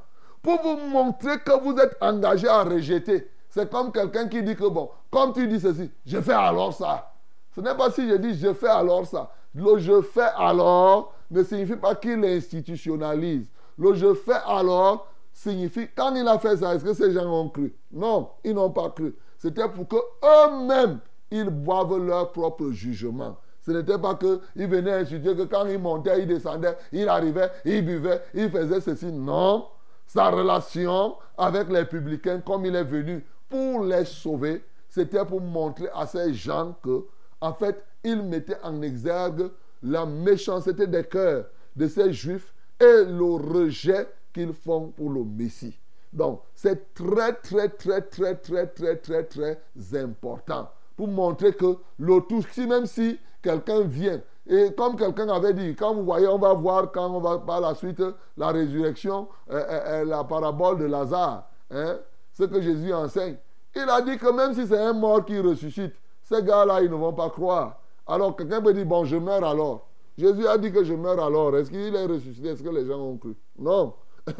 Pour 0.46 0.62
vous 0.62 0.76
montrer 0.90 1.40
que 1.40 1.60
vous 1.60 1.76
êtes 1.76 1.96
engagés 2.00 2.46
à 2.46 2.62
rejeter. 2.62 3.28
C'est 3.48 3.68
comme 3.68 3.90
quelqu'un 3.90 4.28
qui 4.28 4.44
dit 4.44 4.54
que, 4.54 4.68
bon, 4.68 4.90
comme 5.10 5.32
tu 5.32 5.48
dis 5.48 5.58
ceci, 5.58 5.90
je 6.04 6.20
fais 6.20 6.34
alors 6.34 6.72
ça. 6.72 7.14
Ce 7.52 7.60
n'est 7.60 7.74
pas 7.74 7.90
si 7.90 8.08
je 8.08 8.14
dis 8.14 8.38
je 8.38 8.52
fais 8.52 8.68
alors 8.68 9.04
ça. 9.04 9.32
Le 9.52 9.76
je 9.78 10.00
fais 10.02 10.28
alors 10.36 11.12
ne 11.32 11.42
signifie 11.42 11.74
pas 11.74 11.96
qu'il 11.96 12.24
institutionnalise. 12.24 13.48
Le 13.76 13.94
je 13.94 14.14
fais 14.14 14.38
alors 14.46 15.08
signifie, 15.32 15.88
quand 15.96 16.14
il 16.14 16.28
a 16.28 16.38
fait 16.38 16.58
ça, 16.58 16.76
est-ce 16.76 16.84
que 16.84 16.94
ces 16.94 17.10
gens 17.10 17.26
ont 17.26 17.48
cru? 17.48 17.74
Non, 17.90 18.28
ils 18.44 18.54
n'ont 18.54 18.70
pas 18.70 18.90
cru. 18.90 19.16
C'était 19.38 19.68
pour 19.68 19.88
que 19.88 19.96
eux-mêmes, 19.96 21.00
ils 21.32 21.50
boivent 21.50 21.98
leur 21.98 22.30
propre 22.30 22.70
jugement. 22.70 23.36
Ce 23.62 23.72
n'était 23.72 23.98
pas 23.98 24.14
qu'ils 24.14 24.68
venaient 24.68 24.92
instituer 24.92 25.34
que 25.34 25.42
quand 25.42 25.66
il 25.66 25.80
montait, 25.80 26.20
il 26.20 26.28
descendait, 26.28 26.76
il 26.92 27.08
arrivait, 27.08 27.50
il 27.64 27.84
buvait, 27.84 28.22
il 28.32 28.48
faisait 28.48 28.80
ceci. 28.80 29.06
Non. 29.06 29.66
Sa 30.06 30.30
relation 30.30 31.16
avec 31.36 31.68
les 31.68 31.84
publicains, 31.84 32.40
comme 32.40 32.64
il 32.64 32.74
est 32.74 32.84
venu 32.84 33.24
pour 33.48 33.84
les 33.84 34.04
sauver, 34.04 34.64
c'était 34.88 35.24
pour 35.24 35.40
montrer 35.40 35.88
à 35.94 36.06
ces 36.06 36.32
gens 36.32 36.74
que, 36.82 37.04
en 37.40 37.52
fait, 37.52 37.84
il 38.02 38.22
mettait 38.22 38.58
en 38.62 38.80
exergue 38.82 39.50
la 39.82 40.06
méchanceté 40.06 40.86
des 40.86 41.04
cœurs 41.04 41.46
de 41.74 41.86
ces 41.86 42.12
juifs 42.12 42.54
et 42.80 43.04
le 43.04 43.34
rejet 43.34 44.08
qu'ils 44.32 44.52
font 44.52 44.88
pour 44.88 45.10
le 45.10 45.24
Messie. 45.24 45.78
Donc, 46.12 46.42
c'est 46.54 46.94
très, 46.94 47.34
très, 47.34 47.68
très, 47.68 48.00
très, 48.02 48.34
très, 48.36 48.66
très, 48.66 48.96
très, 48.96 49.24
très 49.24 49.58
important 49.94 50.70
pour 50.96 51.08
montrer 51.08 51.52
que 51.52 51.76
le 51.98 52.20
tout, 52.20 52.42
si 52.52 52.66
même 52.66 52.86
si 52.86 53.18
quelqu'un 53.42 53.82
vient, 53.82 54.20
et 54.48 54.72
comme 54.76 54.96
quelqu'un 54.96 55.28
avait 55.28 55.54
dit, 55.54 55.74
quand 55.74 55.94
vous 55.94 56.04
voyez, 56.04 56.28
on 56.28 56.38
va 56.38 56.54
voir 56.54 56.92
quand 56.92 57.10
on 57.10 57.20
va 57.20 57.38
par 57.38 57.60
la 57.60 57.74
suite 57.74 58.02
la 58.36 58.48
résurrection, 58.48 59.28
euh, 59.50 59.56
euh, 59.56 59.80
euh, 59.86 60.04
la 60.04 60.22
parabole 60.22 60.78
de 60.78 60.84
Lazare, 60.84 61.48
hein, 61.70 61.98
ce 62.32 62.44
que 62.44 62.60
Jésus 62.60 62.92
enseigne. 62.92 63.36
Il 63.74 63.88
a 63.90 64.00
dit 64.02 64.16
que 64.16 64.30
même 64.30 64.54
si 64.54 64.66
c'est 64.66 64.78
un 64.78 64.92
mort 64.92 65.24
qui 65.24 65.38
ressuscite, 65.40 65.94
ces 66.22 66.42
gars-là, 66.42 66.80
ils 66.82 66.90
ne 66.90 66.96
vont 66.96 67.12
pas 67.12 67.28
croire. 67.28 67.80
Alors 68.06 68.36
quelqu'un 68.36 68.62
peut 68.62 68.72
dire, 68.72 68.86
bon, 68.86 69.04
je 69.04 69.16
meurs 69.16 69.44
alors. 69.44 69.88
Jésus 70.16 70.46
a 70.46 70.56
dit 70.58 70.72
que 70.72 70.84
je 70.84 70.94
meurs 70.94 71.22
alors. 71.22 71.56
Est-ce 71.56 71.70
qu'il 71.70 71.94
est 71.94 72.06
ressuscité? 72.06 72.48
Est-ce 72.48 72.62
que 72.62 72.68
les 72.68 72.86
gens 72.86 73.00
ont 73.00 73.16
cru? 73.16 73.34
Non. 73.58 73.94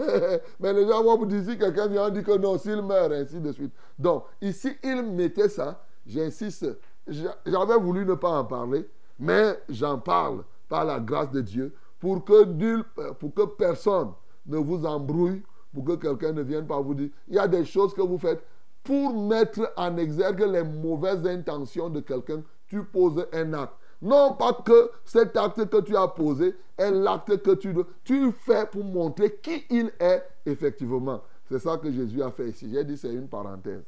Mais 0.61 0.73
les 0.73 0.87
gens 0.87 1.03
vont 1.03 1.19
vous 1.19 1.27
dire, 1.27 1.43
si 1.45 1.59
quelqu'un 1.59 1.89
vient, 1.89 2.07
on 2.07 2.11
dit 2.11 2.23
que 2.23 2.37
non, 2.39 2.59
s'il 2.59 2.81
meurt, 2.81 3.13
ainsi 3.13 3.41
de 3.41 3.53
suite. 3.53 3.73
Donc, 3.99 4.25
ici, 4.41 4.71
il 4.83 5.03
mettait 5.03 5.49
ça, 5.49 5.85
j'insiste, 6.07 6.67
j'avais 7.07 7.77
voulu 7.79 8.05
ne 8.07 8.15
pas 8.15 8.31
en 8.31 8.45
parler, 8.45 8.89
mais 9.19 9.59
j'en 9.69 9.99
parle 9.99 10.45
par 10.69 10.85
la 10.85 11.01
grâce 11.01 11.31
de 11.31 11.41
Dieu 11.41 11.75
pour 11.99 12.25
que, 12.25 12.45
nul, 12.45 12.85
pour 13.19 13.35
que 13.35 13.47
personne 13.47 14.12
ne 14.47 14.59
vous 14.59 14.85
embrouille, 14.85 15.43
pour 15.73 15.85
que 15.85 15.97
quelqu'un 15.97 16.33
ne 16.33 16.43
vienne 16.43 16.67
pas 16.67 16.81
vous 16.81 16.95
dire, 16.95 17.11
il 17.29 17.35
y 17.35 17.39
a 17.39 17.49
des 17.49 17.64
choses 17.64 17.95
que 17.95 18.03
vous 18.03 18.19
faites 18.19 18.43
pour 18.83 19.12
mettre 19.29 19.73
en 19.77 19.97
exergue 19.97 20.43
les 20.43 20.62
mauvaises 20.62 21.27
intentions 21.27 21.91
de 21.91 22.01
quelqu'un, 22.01 22.43
tu 22.69 22.85
poses 22.85 23.27
un 23.33 23.53
acte. 23.55 23.75
Non 24.01 24.35
pas 24.35 24.53
que 24.53 24.91
cet 25.05 25.37
acte 25.37 25.69
que 25.69 25.81
tu 25.81 25.97
as 25.97 26.09
posé 26.09 26.55
est 26.77 26.91
l'acte 26.91 27.43
que 27.43 27.53
tu, 27.53 27.75
tu 28.05 28.31
fais 28.33 28.67
pour 28.67 28.85
montrer 28.85 29.39
qui 29.43 29.64
il 29.71 29.91
est 29.99 30.23
effectivement. 30.45 31.23
C'est 31.49 31.59
ça 31.59 31.79
que 31.79 31.91
Jésus 31.91 32.23
a 32.23 32.31
fait 32.31 32.51
ici. 32.51 32.71
J'ai 32.73 32.85
dit 32.85 32.97
c'est 32.97 33.12
une 33.12 33.29
parenthèse. 33.29 33.83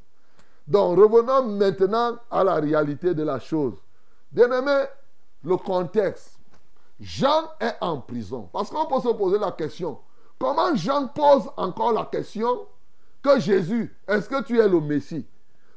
Donc 0.67 0.99
revenons 0.99 1.49
maintenant 1.57 2.17
à 2.31 2.43
la 2.43 2.55
réalité 2.57 3.15
de 3.15 3.23
la 3.23 3.39
chose. 3.39 3.75
Bien 4.33 4.51
aimé, 4.51 4.85
le 5.43 5.57
contexte. 5.57 6.39
Jean 7.01 7.51
est 7.61 7.77
en 7.81 8.01
prison. 8.01 8.49
Parce 8.53 8.71
qu'on 8.71 8.87
peut 8.87 9.01
se 9.01 9.15
poser 9.15 9.39
la 9.39 9.53
question. 9.53 9.99
Comment 10.39 10.75
Jean 10.75 11.09
pose 11.09 11.51
encore 11.57 11.93
la 11.93 12.05
question 12.05 12.67
que 13.23 13.41
Jésus, 13.41 13.97
est-ce 14.07 14.29
que 14.29 14.43
tu 14.43 14.59
es 14.59 14.69
le 14.69 14.81
Messie? 14.81 15.27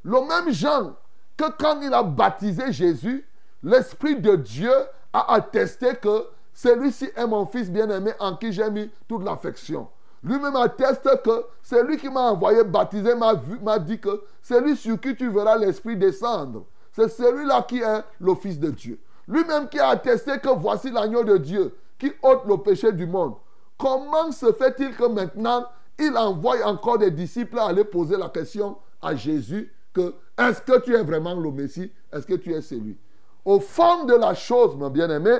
Le 0.03 0.19
même 0.27 0.51
Jean 0.51 0.95
que 1.37 1.45
quand 1.57 1.81
il 1.81 1.93
a 1.93 2.03
baptisé 2.03 2.71
Jésus, 2.71 3.25
l'Esprit 3.63 4.19
de 4.19 4.35
Dieu 4.35 4.73
a 5.13 5.33
attesté 5.33 5.95
que 5.95 6.27
celui-ci 6.53 7.09
est 7.15 7.27
mon 7.27 7.45
fils 7.45 7.69
bien-aimé 7.71 8.11
en 8.19 8.35
qui 8.35 8.51
j'ai 8.51 8.69
mis 8.69 8.89
toute 9.07 9.23
l'affection. 9.23 9.87
Lui-même 10.23 10.55
atteste 10.55 11.09
que 11.23 11.45
c'est 11.63 11.83
lui 11.83 11.97
qui 11.97 12.09
m'a 12.09 12.31
envoyé 12.31 12.63
baptiser, 12.63 13.15
m'a 13.15 13.79
dit 13.79 13.99
que 13.99 14.23
c'est 14.41 14.61
lui 14.61 14.75
sur 14.75 14.99
qui 14.99 15.15
tu 15.15 15.29
verras 15.29 15.57
l'Esprit 15.57 15.97
descendre. 15.97 16.65
C'est 16.91 17.09
celui-là 17.09 17.63
qui 17.63 17.79
est 17.79 18.03
le 18.19 18.35
Fils 18.35 18.59
de 18.59 18.69
Dieu. 18.69 18.99
Lui-même 19.31 19.69
qui 19.69 19.79
a 19.79 19.89
attesté 19.89 20.39
que 20.39 20.49
voici 20.49 20.91
l'agneau 20.91 21.23
de 21.23 21.37
Dieu 21.37 21.75
qui 21.97 22.11
ôte 22.21 22.41
le 22.45 22.57
péché 22.57 22.91
du 22.91 23.07
monde. 23.07 23.35
Comment 23.77 24.31
se 24.31 24.51
fait-il 24.51 24.93
que 24.95 25.05
maintenant 25.05 25.65
il 25.97 26.17
envoie 26.17 26.65
encore 26.65 26.97
des 26.97 27.11
disciples 27.11 27.57
à 27.57 27.67
aller 27.67 27.85
poser 27.85 28.17
la 28.17 28.27
question 28.29 28.77
à 29.01 29.15
Jésus 29.15 29.73
que 29.93 30.13
est-ce 30.37 30.61
que 30.61 30.79
tu 30.79 30.95
es 30.95 31.03
vraiment 31.03 31.33
le 31.35 31.51
Messie? 31.51 31.91
Est-ce 32.11 32.25
que 32.25 32.33
tu 32.33 32.53
es 32.53 32.61
celui? 32.61 32.97
Au 33.45 33.59
fond 33.59 34.03
de 34.05 34.15
la 34.15 34.33
chose, 34.33 34.75
mon 34.75 34.89
bien-aimé, 34.89 35.37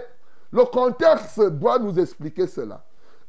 le 0.51 0.63
contexte 0.65 1.41
doit 1.41 1.79
nous 1.79 1.97
expliquer 1.99 2.47
cela. 2.47 2.83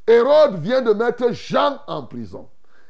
Hérode 0.07 0.59
vient 0.59 0.81
de 0.81 0.93
mettre 0.93 1.31
Jean 1.31 1.79
en 1.87 2.03
prison. 2.03 2.49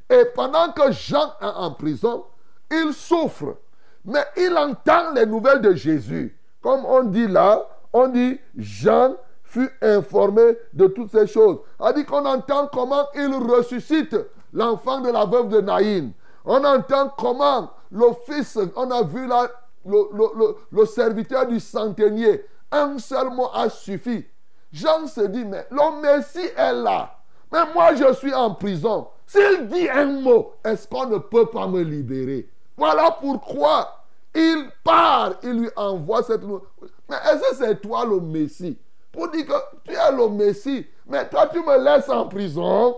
Et 0.10 0.26
pendant 0.36 0.72
que 0.72 0.92
Jean 0.92 1.34
est 1.42 1.46
en 1.46 1.72
prison, 1.72 2.26
il 2.72 2.94
souffre. 2.94 3.58
Mais 4.06 4.26
il 4.38 4.56
entend 4.58 5.14
les 5.14 5.26
nouvelles 5.26 5.62
de 5.62 5.74
Jésus. 5.74 6.38
Comme 6.64 6.86
on 6.86 7.04
dit 7.04 7.28
là, 7.28 7.62
on 7.92 8.08
dit 8.08 8.40
Jean 8.58 9.16
fut 9.44 9.70
informé 9.82 10.58
de 10.74 10.88
toutes 10.88 11.12
ces 11.12 11.28
choses. 11.28 11.60
On 11.78 11.92
dit 11.92 12.06
qu'on 12.06 12.26
entend 12.26 12.70
comment 12.74 13.06
il 13.14 13.36
ressuscite 13.36 14.16
l'enfant 14.54 15.02
de 15.02 15.12
la 15.12 15.26
veuve 15.26 15.50
de 15.50 15.62
Naïn. 15.62 16.12
On 16.46 16.64
entend 16.64 17.14
comment 17.18 17.70
le 17.92 18.08
fils, 18.26 18.58
on 18.76 18.90
a 18.90 19.04
vu 19.04 19.28
là, 19.28 19.48
le, 19.86 20.56
le 20.72 20.86
serviteur 20.86 21.46
du 21.46 21.60
centenier, 21.60 22.46
un 22.72 22.98
seul 22.98 23.30
mot 23.30 23.50
a 23.54 23.70
suffi. 23.70 24.26
Jean 24.72 25.06
se 25.06 25.22
dit, 25.22 25.46
mais 25.46 25.68
le 25.70 26.02
Messie 26.02 26.50
est 26.58 26.74
là. 26.74 27.18
Mais 27.52 27.60
moi, 27.76 27.94
je 27.94 28.12
suis 28.14 28.34
en 28.34 28.56
prison. 28.56 29.08
S'il 29.28 29.68
dit 29.68 29.88
un 29.88 30.06
mot, 30.06 30.54
est-ce 30.66 30.88
qu'on 30.88 31.06
ne 31.06 31.20
peut 31.20 31.46
pas 31.46 31.68
me 31.68 31.82
libérer? 31.82 32.50
Voilà 32.76 33.12
pourquoi 33.22 34.03
il 34.36 34.70
part, 34.84 35.34
il 35.44 35.62
lui 35.62 35.70
envoie 35.76 36.24
cette... 36.24 36.44
Mais 36.44 37.16
est-ce 37.16 37.50
que 37.50 37.56
c'est 37.56 37.82
toi 37.82 38.06
le 38.06 38.20
Messie? 38.20 38.78
Pour 39.12 39.30
dire 39.30 39.46
que 39.46 39.54
tu 39.84 39.92
es 39.94 40.12
le 40.12 40.30
Messie, 40.30 40.88
mais 41.08 41.28
toi 41.30 41.48
tu 41.52 41.60
me 41.60 41.78
laisses 41.84 42.10
en 42.10 42.28
prison. 42.28 42.98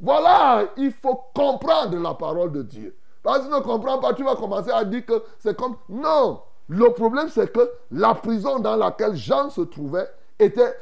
Voilà, 0.00 0.64
il 0.76 0.92
faut 0.92 1.20
comprendre 1.34 1.98
la 1.98 2.14
parole 2.14 2.52
de 2.52 2.62
Dieu. 2.62 2.96
Parce 3.22 3.40
que 3.40 3.44
tu 3.44 3.50
ne 3.50 3.60
comprends 3.60 3.98
pas, 3.98 4.14
tu 4.14 4.24
vas 4.24 4.36
commencer 4.36 4.70
à 4.70 4.84
dire 4.84 5.04
que 5.04 5.22
c'est 5.38 5.54
comme... 5.56 5.76
Non, 5.88 6.40
le 6.68 6.90
problème 6.92 7.28
c'est 7.28 7.52
que 7.52 7.70
la 7.90 8.14
prison 8.14 8.58
dans 8.58 8.76
laquelle 8.76 9.14
Jean 9.14 9.50
se 9.50 9.60
trouvait 9.60 10.08
était, 10.38 10.74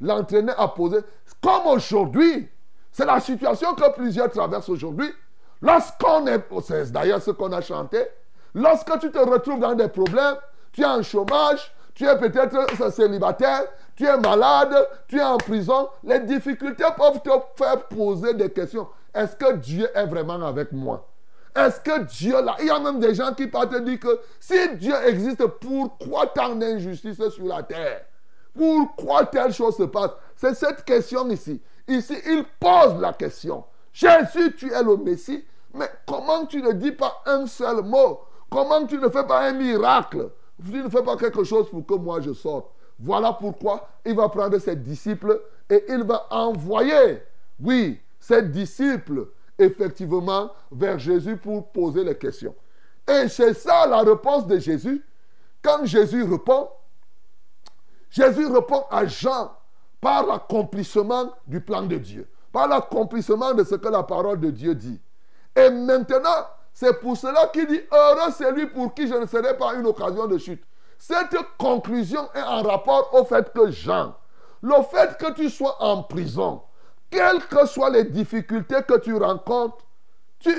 l'entraînait 0.00 0.54
à 0.58 0.66
poser, 0.66 0.98
comme 1.40 1.66
aujourd'hui. 1.66 2.48
C'est 2.90 3.06
la 3.06 3.20
situation 3.20 3.74
que 3.74 3.92
plusieurs 3.94 4.30
traversent 4.30 4.68
aujourd'hui. 4.68 5.12
Lorsqu'on 5.62 6.26
est, 6.26 6.44
c'est 6.62 6.90
d'ailleurs 6.90 7.22
ce 7.22 7.30
qu'on 7.30 7.52
a 7.52 7.60
chanté, 7.60 7.98
lorsque 8.54 8.98
tu 9.00 9.10
te 9.10 9.18
retrouves 9.18 9.60
dans 9.60 9.74
des 9.74 9.88
problèmes, 9.88 10.36
tu 10.72 10.82
es 10.82 10.86
en 10.86 11.02
chômage, 11.02 11.72
tu 11.94 12.06
es 12.06 12.18
peut-être 12.18 12.90
célibataire, 12.92 13.66
tu 13.94 14.04
es 14.04 14.16
malade, 14.18 14.74
tu 15.06 15.18
es 15.18 15.22
en 15.22 15.36
prison, 15.36 15.88
les 16.02 16.20
difficultés 16.20 16.84
peuvent 16.96 17.20
te 17.22 17.30
faire 17.56 17.84
poser 17.86 18.34
des 18.34 18.50
questions. 18.50 18.88
Est-ce 19.14 19.36
que 19.36 19.52
Dieu 19.52 19.88
est 19.94 20.06
vraiment 20.06 20.42
avec 20.44 20.72
moi? 20.72 21.06
Est-ce 21.54 21.78
que 21.80 22.00
Dieu 22.00 22.42
là? 22.42 22.56
Il 22.58 22.66
y 22.66 22.70
a 22.70 22.80
même 22.80 22.98
des 22.98 23.14
gens 23.14 23.32
qui 23.32 23.46
partent 23.46 23.70
te 23.70 23.78
dire 23.78 24.00
que 24.00 24.20
si 24.40 24.76
Dieu 24.76 24.94
existe, 25.06 25.46
pourquoi 25.46 26.26
tant 26.26 26.56
d'injustice 26.56 27.28
sur 27.28 27.46
la 27.46 27.62
terre? 27.62 28.06
Pourquoi 28.56 29.26
telle 29.26 29.52
chose 29.52 29.76
se 29.76 29.84
passe? 29.84 30.10
C'est 30.34 30.54
cette 30.54 30.84
question 30.84 31.28
ici. 31.30 31.62
Ici, 31.86 32.16
il 32.26 32.44
pose 32.58 33.00
la 33.00 33.12
question. 33.12 33.64
Jésus, 33.92 34.54
tu 34.56 34.72
es 34.72 34.82
le 34.82 34.96
Messie, 34.96 35.44
mais 35.72 35.88
comment 36.06 36.44
tu 36.46 36.60
ne 36.60 36.72
dis 36.72 36.92
pas 36.92 37.22
un 37.26 37.46
seul 37.46 37.82
mot? 37.82 38.20
Comment 38.54 38.86
tu 38.86 38.98
ne 38.98 39.08
fais 39.08 39.26
pas 39.26 39.48
un 39.48 39.52
miracle? 39.52 40.30
Tu 40.64 40.80
ne 40.80 40.88
fais 40.88 41.02
pas 41.02 41.16
quelque 41.16 41.42
chose 41.42 41.68
pour 41.68 41.84
que 41.84 41.94
moi 41.94 42.20
je 42.20 42.32
sorte. 42.32 42.70
Voilà 43.00 43.32
pourquoi 43.32 43.88
il 44.04 44.14
va 44.14 44.28
prendre 44.28 44.56
ses 44.58 44.76
disciples 44.76 45.42
et 45.68 45.84
il 45.88 46.04
va 46.04 46.28
envoyer, 46.30 47.20
oui, 47.58 48.00
ses 48.20 48.42
disciples, 48.42 49.26
effectivement, 49.58 50.52
vers 50.70 51.00
Jésus 51.00 51.36
pour 51.36 51.66
poser 51.72 52.04
les 52.04 52.16
questions. 52.16 52.54
Et 53.08 53.26
c'est 53.28 53.54
ça 53.54 53.88
la 53.88 54.02
réponse 54.02 54.46
de 54.46 54.56
Jésus. 54.60 55.04
Quand 55.60 55.84
Jésus 55.84 56.22
répond, 56.22 56.68
Jésus 58.08 58.46
répond 58.46 58.84
à 58.88 59.04
Jean 59.04 59.50
par 60.00 60.28
l'accomplissement 60.28 61.32
du 61.44 61.60
plan 61.60 61.82
de 61.82 61.96
Dieu, 61.96 62.28
par 62.52 62.68
l'accomplissement 62.68 63.52
de 63.52 63.64
ce 63.64 63.74
que 63.74 63.88
la 63.88 64.04
parole 64.04 64.38
de 64.38 64.50
Dieu 64.50 64.76
dit. 64.76 65.00
Et 65.56 65.70
maintenant, 65.70 66.46
c'est 66.74 67.00
pour 67.00 67.16
cela 67.16 67.46
qu'il 67.52 67.68
dit, 67.68 67.80
heureux 67.92 68.32
c'est 68.36 68.50
lui 68.50 68.66
pour 68.66 68.92
qui 68.94 69.06
je 69.06 69.14
ne 69.14 69.26
serai 69.26 69.56
pas 69.56 69.74
une 69.74 69.86
occasion 69.86 70.26
de 70.26 70.36
chute. 70.36 70.62
Cette 70.98 71.36
conclusion 71.56 72.28
est 72.34 72.42
en 72.42 72.62
rapport 72.62 73.14
au 73.14 73.24
fait 73.24 73.52
que 73.52 73.70
Jean, 73.70 74.16
le 74.60 74.82
fait 74.90 75.16
que 75.16 75.32
tu 75.34 75.48
sois 75.50 75.80
en 75.80 76.02
prison, 76.02 76.62
quelles 77.10 77.46
que 77.46 77.64
soient 77.66 77.90
les 77.90 78.04
difficultés 78.04 78.82
que 78.88 78.98
tu 78.98 79.14
rencontres, 79.14 79.86
tu, 80.40 80.50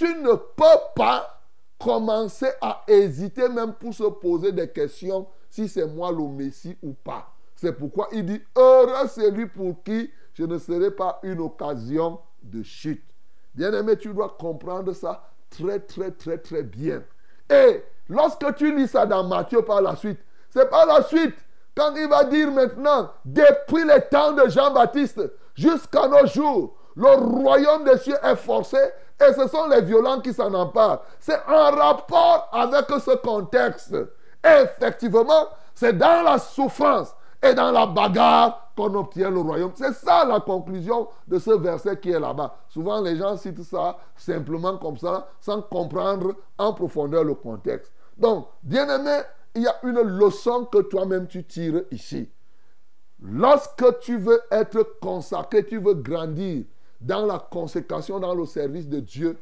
ne 0.00 0.34
peux 0.34 0.80
pas 0.96 1.42
commencer 1.78 2.48
à 2.62 2.82
hésiter 2.88 3.48
même 3.50 3.74
pour 3.74 3.92
se 3.92 4.04
poser 4.04 4.52
des 4.52 4.68
questions 4.70 5.26
si 5.50 5.68
c'est 5.68 5.86
moi 5.86 6.10
le 6.10 6.26
Messie 6.26 6.78
ou 6.82 6.94
pas. 6.94 7.34
C'est 7.54 7.74
pourquoi 7.74 8.08
il 8.12 8.24
dit, 8.24 8.42
heureux 8.56 9.08
c'est 9.08 9.30
lui 9.30 9.46
pour 9.46 9.82
qui 9.82 10.10
je 10.32 10.44
ne 10.44 10.56
serai 10.56 10.90
pas 10.90 11.20
une 11.22 11.40
occasion 11.40 12.18
de 12.42 12.62
chute. 12.62 13.04
Bien-aimé, 13.54 13.98
tu 13.98 14.14
dois 14.14 14.36
comprendre 14.38 14.92
ça 14.94 15.29
très, 15.50 15.80
très, 15.80 16.10
très, 16.10 16.38
très 16.38 16.62
bien. 16.62 17.02
Et 17.48 17.84
lorsque 18.08 18.54
tu 18.56 18.74
lis 18.74 18.88
ça 18.88 19.06
dans 19.06 19.24
Matthieu 19.24 19.62
par 19.62 19.82
la 19.82 19.96
suite, 19.96 20.20
c'est 20.50 20.68
par 20.68 20.86
la 20.86 21.02
suite, 21.02 21.34
quand 21.76 21.94
il 21.94 22.08
va 22.08 22.24
dire 22.24 22.50
maintenant, 22.50 23.10
depuis 23.24 23.84
les 23.84 24.00
temps 24.02 24.32
de 24.32 24.48
Jean-Baptiste 24.48 25.20
jusqu'à 25.54 26.08
nos 26.08 26.26
jours, 26.26 26.74
le 26.96 27.08
royaume 27.08 27.84
des 27.84 27.98
cieux 27.98 28.16
est 28.22 28.36
forcé 28.36 28.78
et 29.20 29.32
ce 29.34 29.46
sont 29.48 29.68
les 29.68 29.82
violents 29.82 30.20
qui 30.20 30.32
s'en 30.32 30.52
emparent. 30.54 31.02
C'est 31.18 31.40
en 31.46 31.70
rapport 31.70 32.48
avec 32.52 32.86
ce 33.00 33.16
contexte. 33.16 33.94
Effectivement, 34.44 35.48
c'est 35.74 35.96
dans 35.96 36.22
la 36.22 36.38
souffrance 36.38 37.14
et 37.42 37.54
dans 37.54 37.70
la 37.70 37.86
bagarre 37.86 38.69
qu'on 38.80 38.94
obtient 38.94 39.30
le 39.30 39.40
royaume. 39.40 39.72
C'est 39.74 39.92
ça 39.92 40.24
la 40.24 40.40
conclusion 40.40 41.08
de 41.28 41.38
ce 41.38 41.50
verset 41.50 41.98
qui 41.98 42.10
est 42.10 42.20
là-bas. 42.20 42.56
Souvent, 42.68 43.00
les 43.00 43.16
gens 43.16 43.36
citent 43.36 43.62
ça 43.62 43.98
simplement 44.16 44.78
comme 44.78 44.96
ça, 44.96 45.28
sans 45.40 45.60
comprendre 45.60 46.34
en 46.56 46.72
profondeur 46.72 47.24
le 47.24 47.34
contexte. 47.34 47.92
Donc, 48.16 48.46
bien 48.62 48.88
aimé, 48.88 49.20
il 49.54 49.62
y 49.62 49.66
a 49.66 49.76
une 49.82 50.00
leçon 50.00 50.64
que 50.64 50.78
toi-même 50.78 51.26
tu 51.26 51.44
tires 51.44 51.82
ici. 51.90 52.30
Lorsque 53.22 54.00
tu 54.00 54.16
veux 54.16 54.40
être 54.50 54.98
consacré, 55.00 55.66
tu 55.66 55.78
veux 55.78 55.94
grandir 55.94 56.64
dans 57.00 57.26
la 57.26 57.38
consécration, 57.38 58.18
dans 58.18 58.34
le 58.34 58.46
service 58.46 58.88
de 58.88 59.00
Dieu, 59.00 59.38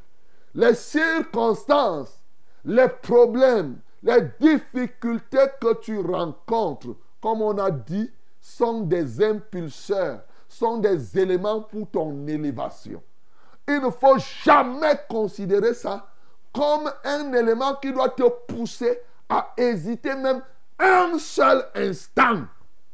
les 0.54 0.74
circonstances, 0.74 2.20
les 2.64 2.88
problèmes, 2.88 3.78
les 4.02 4.22
difficultés 4.40 5.46
que 5.60 5.74
tu 5.80 6.00
rencontres, 6.00 6.96
comme 7.20 7.42
on 7.42 7.56
a 7.58 7.70
dit, 7.70 8.10
sont 8.48 8.80
des 8.80 9.22
impulseurs, 9.22 10.20
sont 10.48 10.78
des 10.78 11.18
éléments 11.18 11.60
pour 11.60 11.88
ton 11.90 12.26
élévation. 12.26 13.02
Il 13.68 13.80
ne 13.82 13.90
faut 13.90 14.16
jamais 14.42 14.98
considérer 15.08 15.74
ça 15.74 16.06
comme 16.52 16.90
un 17.04 17.32
élément 17.34 17.74
qui 17.74 17.92
doit 17.92 18.08
te 18.08 18.22
pousser 18.48 19.00
à 19.28 19.52
hésiter 19.56 20.14
même 20.14 20.42
un 20.78 21.18
seul 21.18 21.62
instant 21.74 22.44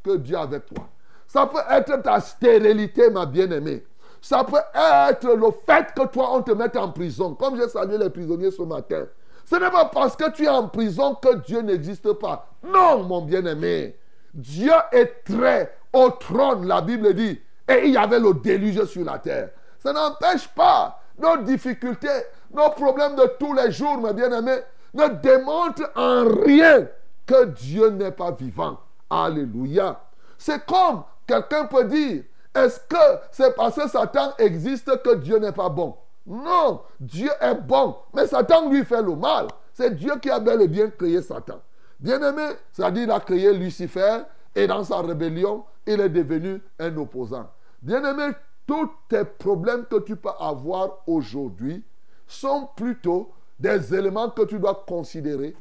que 0.02 0.16
Dieu 0.16 0.36
avec 0.36 0.66
toi. 0.66 0.88
Ça 1.28 1.46
peut 1.46 1.62
être 1.70 2.02
ta 2.02 2.20
stérilité, 2.20 3.08
ma 3.10 3.24
bien-aimée. 3.24 3.84
Ça 4.20 4.42
peut 4.42 4.56
être 4.74 5.34
le 5.34 5.50
fait 5.64 5.86
que 5.94 6.06
toi, 6.08 6.30
on 6.32 6.42
te 6.42 6.50
mette 6.50 6.76
en 6.76 6.90
prison. 6.90 7.34
Comme 7.34 7.56
j'ai 7.56 7.68
salué 7.68 7.96
les 7.96 8.10
prisonniers 8.10 8.50
ce 8.50 8.62
matin. 8.62 9.04
Ce 9.44 9.54
n'est 9.54 9.70
pas 9.70 9.84
parce 9.84 10.16
que 10.16 10.30
tu 10.30 10.44
es 10.44 10.48
en 10.48 10.68
prison 10.68 11.14
que 11.14 11.36
Dieu 11.36 11.60
n'existe 11.60 12.12
pas. 12.14 12.48
Non, 12.64 13.04
mon 13.04 13.22
bien-aimé. 13.22 13.96
Dieu 14.34 14.72
est 14.92 15.24
très 15.24 15.76
au 15.92 16.10
trône, 16.10 16.66
la 16.66 16.80
Bible 16.80 17.14
dit. 17.14 17.40
Et 17.68 17.86
il 17.86 17.92
y 17.92 17.96
avait 17.96 18.18
le 18.18 18.34
déluge 18.34 18.84
sur 18.84 19.04
la 19.04 19.18
terre. 19.18 19.50
Ça 19.78 19.92
n'empêche 19.92 20.48
pas 20.48 21.00
nos 21.18 21.36
difficultés, 21.38 22.08
nos 22.52 22.70
problèmes 22.70 23.14
de 23.14 23.30
tous 23.38 23.54
les 23.54 23.70
jours, 23.70 23.98
mes 23.98 24.12
bien-aimés, 24.12 24.60
ne 24.92 25.08
démontrent 25.08 25.90
en 25.94 26.24
rien 26.44 26.86
que 27.26 27.44
Dieu 27.46 27.90
n'est 27.90 28.10
pas 28.10 28.32
vivant. 28.32 28.78
Alléluia. 29.08 30.00
C'est 30.36 30.64
comme 30.66 31.04
quelqu'un 31.26 31.66
peut 31.66 31.84
dire, 31.84 32.24
est-ce 32.54 32.80
que 32.80 33.20
c'est 33.30 33.54
parce 33.54 33.76
que 33.76 33.88
Satan 33.88 34.32
existe 34.38 35.02
que 35.02 35.14
Dieu 35.14 35.38
n'est 35.38 35.52
pas 35.52 35.68
bon? 35.68 35.96
Non, 36.26 36.82
Dieu 37.00 37.30
est 37.40 37.54
bon, 37.54 37.96
mais 38.14 38.26
Satan 38.26 38.68
lui 38.70 38.84
fait 38.84 39.02
le 39.02 39.14
mal. 39.14 39.46
C'est 39.72 39.94
Dieu 39.94 40.12
qui 40.20 40.30
a 40.30 40.40
bel 40.40 40.62
et 40.62 40.68
bien 40.68 40.88
créé 40.88 41.20
Satan. 41.20 41.60
Bien-aimé, 42.04 42.50
c'est-à-dire 42.70 43.04
il 43.04 43.10
a 43.10 43.18
créé 43.18 43.50
Lucifer 43.54 44.18
et 44.54 44.66
dans 44.66 44.84
sa 44.84 45.00
rébellion, 45.00 45.64
il 45.86 45.98
est 46.02 46.10
devenu 46.10 46.60
un 46.78 46.94
opposant. 46.98 47.48
Bien-aimé, 47.80 48.32
tous 48.66 48.90
tes 49.08 49.24
problèmes 49.24 49.86
que 49.86 50.00
tu 50.00 50.14
peux 50.14 50.28
avoir 50.38 50.98
aujourd'hui 51.06 51.82
sont 52.26 52.68
plutôt 52.76 53.32
des 53.58 53.94
éléments 53.94 54.28
que 54.28 54.42
tu 54.42 54.58
dois 54.58 54.84
considérer. 54.86 55.56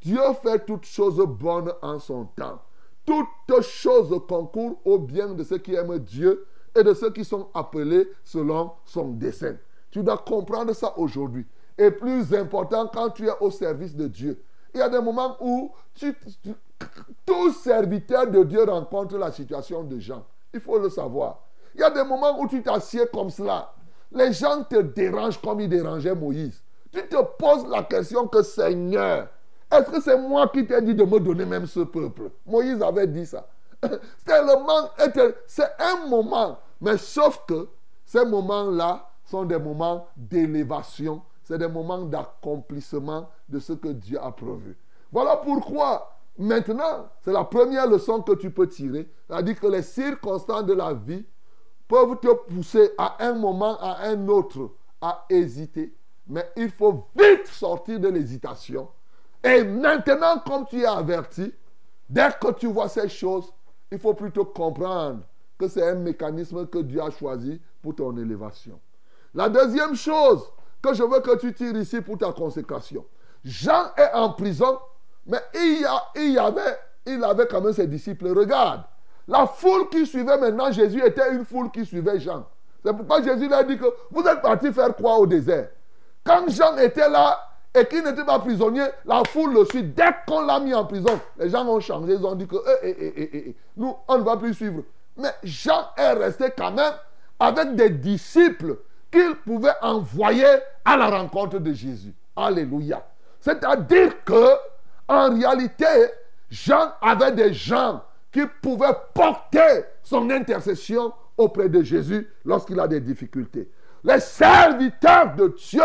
Dieu 0.00 0.20
fait 0.40 0.64
toutes 0.64 0.84
choses 0.84 1.18
bonnes 1.18 1.72
en 1.82 1.98
son 1.98 2.26
temps. 2.26 2.62
Toutes 3.04 3.62
choses 3.62 4.16
concourent 4.28 4.80
au 4.84 5.00
bien 5.00 5.34
de 5.34 5.42
ceux 5.42 5.58
qui 5.58 5.74
aiment 5.74 5.98
Dieu 5.98 6.46
et 6.76 6.84
de 6.84 6.94
ceux 6.94 7.10
qui 7.10 7.24
sont 7.24 7.48
appelés 7.54 8.08
selon 8.22 8.70
son 8.84 9.08
dessein. 9.08 9.56
Tu 9.90 10.04
dois 10.04 10.18
comprendre 10.18 10.74
ça 10.74 10.96
aujourd'hui. 10.96 11.44
Et 11.76 11.90
plus 11.90 12.32
important, 12.32 12.86
quand 12.86 13.10
tu 13.10 13.26
es 13.26 13.32
au 13.40 13.50
service 13.50 13.96
de 13.96 14.06
Dieu, 14.06 14.40
il 14.74 14.78
y 14.78 14.82
a 14.82 14.88
des 14.88 15.00
moments 15.00 15.36
où 15.40 15.70
tu, 15.94 16.14
tu- 16.42 16.54
tout 17.26 17.52
serviteur 17.52 18.26
de 18.28 18.42
Dieu 18.44 18.64
rencontre 18.64 19.16
la 19.18 19.30
situation 19.30 19.82
de 19.84 19.98
gens. 19.98 20.24
Il 20.52 20.60
faut 20.60 20.78
le 20.78 20.88
savoir. 20.90 21.40
Il 21.74 21.80
y 21.80 21.84
a 21.84 21.90
des 21.90 22.04
moments 22.04 22.38
où 22.40 22.46
tu 22.48 22.62
t'assieds 22.62 23.06
comme 23.12 23.30
cela. 23.30 23.72
Les 24.10 24.32
gens 24.32 24.62
te 24.64 24.76
dérangent 24.82 25.40
comme 25.40 25.60
ils 25.60 25.68
dérangeaient 25.68 26.14
Moïse. 26.14 26.62
Tu 26.92 27.00
te 27.08 27.16
poses 27.38 27.66
la 27.68 27.82
question 27.84 28.26
que 28.26 28.42
Seigneur, 28.42 29.28
est-ce 29.70 29.90
que 29.90 30.00
c'est 30.02 30.18
moi 30.18 30.48
qui 30.48 30.66
t'ai 30.66 30.82
dit 30.82 30.94
de 30.94 31.04
me 31.04 31.18
donner 31.18 31.46
même 31.46 31.66
ce 31.66 31.80
peuple? 31.80 32.30
Moïse 32.46 32.82
avait 32.82 33.06
dit 33.06 33.24
ça. 33.24 33.46
C'est 35.46 35.70
un 35.80 36.06
moment. 36.08 36.58
Mais 36.80 36.98
sauf 36.98 37.42
que 37.48 37.68
ces 38.04 38.24
moments-là 38.24 39.08
sont 39.24 39.44
des 39.44 39.58
moments 39.58 40.06
d'élévation. 40.16 41.22
C'est 41.44 41.58
des 41.58 41.68
moments 41.68 42.02
d'accomplissement 42.02 43.28
de 43.48 43.58
ce 43.58 43.72
que 43.72 43.88
Dieu 43.88 44.18
a 44.22 44.30
prévu. 44.30 44.76
Voilà 45.10 45.36
pourquoi 45.36 46.18
maintenant, 46.38 47.08
c'est 47.20 47.32
la 47.32 47.44
première 47.44 47.86
leçon 47.86 48.22
que 48.22 48.32
tu 48.32 48.50
peux 48.50 48.68
tirer. 48.68 49.08
C'est-à-dire 49.26 49.58
que 49.58 49.66
les 49.66 49.82
circonstances 49.82 50.66
de 50.66 50.72
la 50.72 50.94
vie 50.94 51.24
peuvent 51.88 52.18
te 52.20 52.32
pousser 52.52 52.92
à 52.96 53.16
un 53.24 53.34
moment, 53.34 53.78
à 53.78 54.06
un 54.06 54.28
autre, 54.28 54.70
à 55.00 55.26
hésiter. 55.28 55.94
Mais 56.26 56.50
il 56.56 56.70
faut 56.70 57.08
vite 57.14 57.46
sortir 57.46 58.00
de 58.00 58.08
l'hésitation. 58.08 58.88
Et 59.44 59.64
maintenant, 59.64 60.38
comme 60.46 60.66
tu 60.66 60.80
es 60.80 60.86
averti, 60.86 61.52
dès 62.08 62.30
que 62.40 62.52
tu 62.52 62.68
vois 62.68 62.88
ces 62.88 63.08
choses, 63.08 63.52
il 63.90 63.98
faut 63.98 64.14
plutôt 64.14 64.44
comprendre 64.44 65.20
que 65.58 65.68
c'est 65.68 65.86
un 65.86 65.96
mécanisme 65.96 66.66
que 66.66 66.78
Dieu 66.78 67.02
a 67.02 67.10
choisi 67.10 67.60
pour 67.82 67.94
ton 67.94 68.16
élévation. 68.16 68.80
La 69.34 69.48
deuxième 69.48 69.94
chose, 69.94 70.50
que 70.82 70.94
je 70.94 71.02
veux 71.02 71.20
que 71.20 71.36
tu 71.38 71.54
tires 71.54 71.76
ici 71.76 72.00
pour 72.00 72.18
ta 72.18 72.32
consécration. 72.32 73.04
Jean 73.44 73.92
est 73.96 74.12
en 74.12 74.30
prison, 74.30 74.78
mais 75.26 75.38
il 75.54 75.80
y, 76.32 76.38
avait, 76.38 76.78
il 77.06 77.22
avait 77.22 77.46
quand 77.46 77.60
même 77.60 77.72
ses 77.72 77.86
disciples. 77.86 78.28
Regarde, 78.28 78.82
la 79.28 79.46
foule 79.46 79.88
qui 79.88 80.06
suivait 80.06 80.38
maintenant 80.38 80.70
Jésus 80.72 81.02
était 81.04 81.32
une 81.32 81.44
foule 81.44 81.70
qui 81.70 81.86
suivait 81.86 82.18
Jean. 82.18 82.46
C'est 82.84 82.92
pourquoi 82.92 83.22
Jésus 83.22 83.46
lui 83.46 83.54
a 83.54 83.62
dit 83.62 83.78
que 83.78 83.86
vous 84.10 84.22
êtes 84.22 84.42
partis 84.42 84.72
faire 84.72 84.94
quoi 84.96 85.16
au 85.16 85.26
désert? 85.26 85.68
Quand 86.24 86.48
Jean 86.48 86.76
était 86.78 87.08
là 87.08 87.38
et 87.74 87.86
qu'il 87.86 88.02
n'était 88.04 88.24
pas 88.24 88.38
prisonnier, 88.40 88.84
la 89.06 89.22
foule 89.24 89.54
le 89.54 89.64
suit. 89.64 89.82
Dès 89.84 90.10
qu'on 90.26 90.42
l'a 90.42 90.60
mis 90.60 90.74
en 90.74 90.84
prison, 90.84 91.20
les 91.38 91.48
gens 91.48 91.66
ont 91.66 91.80
changé. 91.80 92.14
Ils 92.14 92.26
ont 92.26 92.34
dit 92.34 92.46
que 92.46 92.56
eh, 92.82 92.96
eh, 92.98 93.30
eh, 93.32 93.56
nous, 93.76 93.94
on 94.08 94.18
ne 94.18 94.22
va 94.22 94.36
plus 94.36 94.54
suivre. 94.54 94.82
Mais 95.16 95.30
Jean 95.42 95.88
est 95.96 96.12
resté 96.12 96.46
quand 96.56 96.72
même 96.72 96.92
avec 97.38 97.74
des 97.74 97.90
disciples 97.90 98.76
qu'il 99.12 99.36
pouvait 99.44 99.74
envoyer 99.82 100.46
à 100.84 100.96
la 100.96 101.10
rencontre 101.10 101.58
de 101.58 101.72
Jésus. 101.72 102.14
Alléluia. 102.34 103.06
C'est-à-dire 103.40 104.24
que, 104.24 104.54
en 105.06 105.34
réalité, 105.34 105.84
Jean 106.50 106.92
avait 107.00 107.32
des 107.32 107.52
gens 107.52 108.02
qui 108.32 108.42
pouvaient 108.62 108.96
porter 109.14 109.84
son 110.02 110.30
intercession 110.30 111.12
auprès 111.36 111.68
de 111.68 111.82
Jésus 111.82 112.28
lorsqu'il 112.44 112.80
a 112.80 112.88
des 112.88 113.00
difficultés. 113.00 113.70
Les 114.02 114.20
serviteurs 114.20 115.34
de 115.36 115.48
Dieu, 115.48 115.82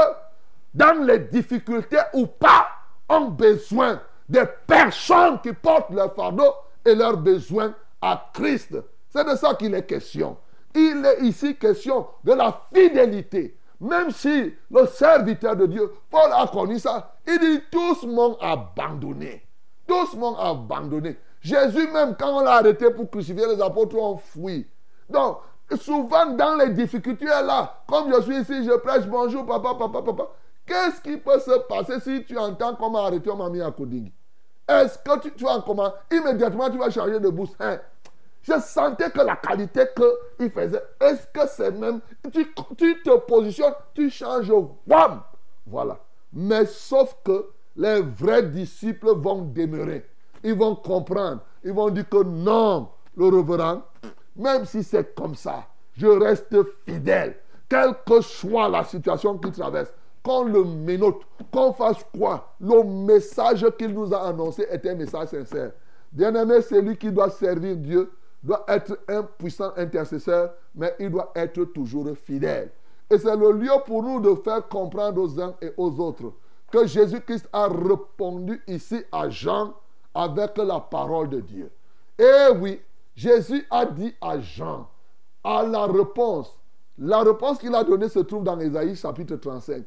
dans 0.73 1.03
les 1.03 1.19
difficultés 1.19 1.99
ou 2.13 2.25
pas, 2.25 2.67
ont 3.09 3.25
besoin 3.29 4.01
des 4.27 4.43
personnes 4.65 5.39
qui 5.41 5.53
portent 5.53 5.91
leur 5.91 6.13
fardeau 6.15 6.53
et 6.85 6.95
leurs 6.95 7.17
besoins 7.17 7.73
à 8.01 8.29
Christ. 8.33 8.77
C'est 9.09 9.23
de 9.23 9.35
ça 9.35 9.53
qu'il 9.55 9.73
est 9.73 9.85
question. 9.85 10.37
Il 10.77 11.03
est 11.05 11.25
ici 11.25 11.55
question 11.55 12.05
de 12.23 12.33
la 12.33 12.61
fidélité. 12.71 13.57
Même 13.79 14.11
si 14.11 14.53
le 14.69 14.85
serviteur 14.85 15.55
de 15.55 15.65
Dieu, 15.65 15.91
Paul 16.09 16.31
a 16.31 16.45
connu 16.47 16.77
ça, 16.77 17.15
il 17.27 17.39
dit 17.39 17.63
tous 17.71 18.05
m'ont 18.05 18.37
abandonné. 18.39 19.43
Tous 19.87 20.15
m'ont 20.15 20.35
abandonné. 20.35 21.17
Jésus 21.41 21.87
même, 21.91 22.15
quand 22.15 22.37
on 22.37 22.41
l'a 22.41 22.57
arrêté 22.57 22.91
pour 22.91 23.09
crucifier 23.09 23.47
les 23.47 23.61
apôtres, 23.61 23.97
ont 23.97 24.17
fui. 24.17 24.67
Donc, 25.09 25.39
souvent 25.79 26.27
dans 26.27 26.55
les 26.55 26.69
difficultés 26.69 27.25
là, 27.25 27.81
comme 27.87 28.13
je 28.13 28.21
suis 28.21 28.37
ici, 28.37 28.63
je 28.63 28.77
prêche, 28.77 29.07
bonjour 29.07 29.45
papa, 29.47 29.73
papa, 29.73 30.01
papa. 30.03 30.27
Qu'est-ce 30.65 31.01
qui 31.01 31.17
peut 31.17 31.39
se 31.39 31.59
passer 31.67 31.99
si 32.01 32.23
tu 32.23 32.37
entends 32.37 32.75
comment 32.75 33.05
arrêter 33.05 33.33
m'a 33.33 33.49
mis 33.49 33.61
à 33.61 33.71
Koding 33.71 34.11
Est-ce 34.67 34.99
que 34.99 35.19
tu, 35.21 35.31
tu 35.31 35.43
vas 35.43 35.57
en 35.57 35.61
comment 35.61 35.91
Immédiatement, 36.11 36.69
tu 36.69 36.77
vas 36.77 36.91
changer 36.91 37.19
de. 37.19 37.31
Hein? 37.59 37.79
Je 38.47 38.59
sentais 38.61 39.09
que 39.09 39.19
la 39.19 39.35
qualité 39.35 39.81
qu'il 40.37 40.49
faisait, 40.51 40.81
est-ce 41.01 41.27
que 41.27 41.47
c'est 41.47 41.71
même. 41.71 41.99
Tu, 42.31 42.47
tu 42.77 43.01
te 43.01 43.17
positionnes, 43.17 43.73
tu 43.93 44.09
changes, 44.09 44.49
wham 44.87 45.21
Voilà. 45.65 45.99
Mais 46.31 46.65
sauf 46.65 47.17
que 47.25 47.49
les 47.75 48.01
vrais 48.01 48.43
disciples 48.43 49.15
vont 49.15 49.41
demeurer. 49.41 50.05
Ils 50.43 50.53
vont 50.57 50.75
comprendre. 50.75 51.41
Ils 51.63 51.73
vont 51.73 51.89
dire 51.89 52.07
que 52.07 52.23
non, 52.23 52.89
le 53.17 53.25
reverend, 53.25 53.81
même 54.35 54.65
si 54.65 54.81
c'est 54.81 55.13
comme 55.13 55.35
ça, 55.35 55.65
je 55.97 56.07
reste 56.07 56.55
fidèle. 56.85 57.35
Quelle 57.67 57.95
que 58.05 58.21
soit 58.21 58.69
la 58.69 58.85
situation 58.85 59.37
qu'il 59.37 59.51
traverse, 59.51 59.91
qu'on 60.23 60.45
le 60.45 60.63
ménote, 60.63 61.21
qu'on 61.51 61.73
fasse 61.73 62.05
quoi, 62.17 62.53
le 62.61 62.81
message 62.83 63.65
qu'il 63.77 63.89
nous 63.93 64.13
a 64.13 64.27
annoncé 64.27 64.65
est 64.69 64.85
un 64.85 64.95
message 64.95 65.29
sincère. 65.29 65.71
Bien-aimé, 66.13 66.61
celui 66.61 66.95
qui 66.95 67.11
doit 67.11 67.29
servir 67.29 67.75
Dieu 67.75 68.09
doit 68.47 68.63
être 68.69 68.97
un 69.09 69.23
puissant 69.23 69.73
intercesseur, 69.75 70.53
mais 70.73 70.95
il 70.99 71.11
doit 71.11 71.31
être 71.35 71.65
toujours 71.65 72.07
fidèle. 72.15 72.71
Et 73.09 73.17
c'est 73.17 73.35
le 73.35 73.51
lieu 73.51 73.71
pour 73.85 74.01
nous 74.01 74.21
de 74.21 74.33
faire 74.35 74.65
comprendre 74.69 75.21
aux 75.21 75.39
uns 75.39 75.53
et 75.61 75.73
aux 75.75 75.91
autres 75.99 76.31
que 76.71 76.87
Jésus-Christ 76.87 77.49
a 77.51 77.67
répondu 77.67 78.61
ici 78.67 79.03
à 79.11 79.29
Jean 79.29 79.73
avec 80.13 80.57
la 80.57 80.79
parole 80.79 81.29
de 81.29 81.41
Dieu. 81.41 81.69
Et 82.17 82.53
oui, 82.57 82.81
Jésus 83.15 83.65
a 83.69 83.85
dit 83.85 84.15
à 84.21 84.39
Jean, 84.39 84.89
à 85.43 85.63
la 85.63 85.85
réponse, 85.85 86.57
la 86.97 87.19
réponse 87.19 87.57
qu'il 87.57 87.75
a 87.75 87.83
donnée 87.83 88.09
se 88.09 88.19
trouve 88.19 88.43
dans 88.43 88.59
Ésaïe 88.59 88.95
chapitre 88.95 89.35
35. 89.35 89.83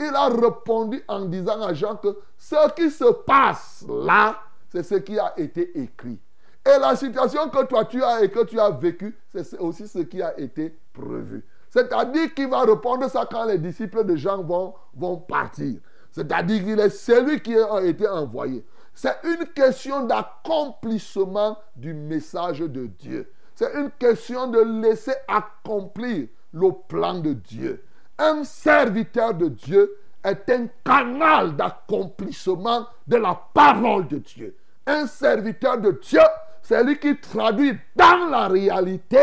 Il 0.00 0.12
a 0.14 0.28
répondu 0.28 1.02
en 1.08 1.24
disant 1.24 1.60
à 1.62 1.74
Jean 1.74 1.96
que 1.96 2.16
ce 2.38 2.74
qui 2.74 2.90
se 2.90 3.12
passe 3.24 3.84
là, 3.88 4.36
c'est 4.70 4.84
ce 4.84 4.94
qui 4.94 5.18
a 5.18 5.34
été 5.36 5.80
écrit. 5.80 6.18
Et 6.66 6.78
la 6.78 6.96
situation 6.96 7.48
que 7.50 7.64
toi 7.66 7.84
tu 7.84 8.02
as 8.02 8.22
et 8.22 8.30
que 8.30 8.44
tu 8.44 8.58
as 8.58 8.70
vécu, 8.70 9.16
c'est 9.34 9.58
aussi 9.58 9.86
ce 9.86 9.98
qui 9.98 10.22
a 10.22 10.38
été 10.38 10.74
prévu. 10.92 11.44
C'est-à-dire 11.68 12.32
qu'il 12.34 12.48
va 12.48 12.62
répondre 12.62 13.10
ça 13.10 13.26
quand 13.30 13.44
les 13.44 13.58
disciples 13.58 14.04
de 14.04 14.16
Jean 14.16 14.42
vont, 14.42 14.74
vont 14.94 15.16
partir. 15.16 15.80
C'est-à-dire 16.12 16.64
qu'il 16.64 16.78
est 16.78 16.90
celui 16.90 17.40
qui 17.42 17.56
a 17.56 17.82
été 17.82 18.06
envoyé. 18.08 18.64
C'est 18.94 19.16
une 19.24 19.46
question 19.46 20.06
d'accomplissement 20.06 21.58
du 21.74 21.92
message 21.92 22.60
de 22.60 22.86
Dieu. 22.86 23.30
C'est 23.56 23.74
une 23.74 23.90
question 23.98 24.46
de 24.46 24.60
laisser 24.60 25.14
accomplir 25.26 26.28
le 26.52 26.70
plan 26.88 27.18
de 27.18 27.32
Dieu. 27.32 27.84
Un 28.18 28.44
serviteur 28.44 29.34
de 29.34 29.48
Dieu 29.48 29.96
est 30.22 30.48
un 30.50 30.68
canal 30.84 31.56
d'accomplissement 31.56 32.86
de 33.06 33.16
la 33.16 33.34
parole 33.52 34.06
de 34.06 34.18
Dieu. 34.18 34.56
Un 34.86 35.06
serviteur 35.06 35.78
de 35.78 35.90
Dieu, 35.90 36.20
c'est 36.64 36.82
lui 36.82 36.98
qui 36.98 37.16
traduit 37.18 37.78
dans 37.94 38.28
la 38.30 38.48
réalité 38.48 39.18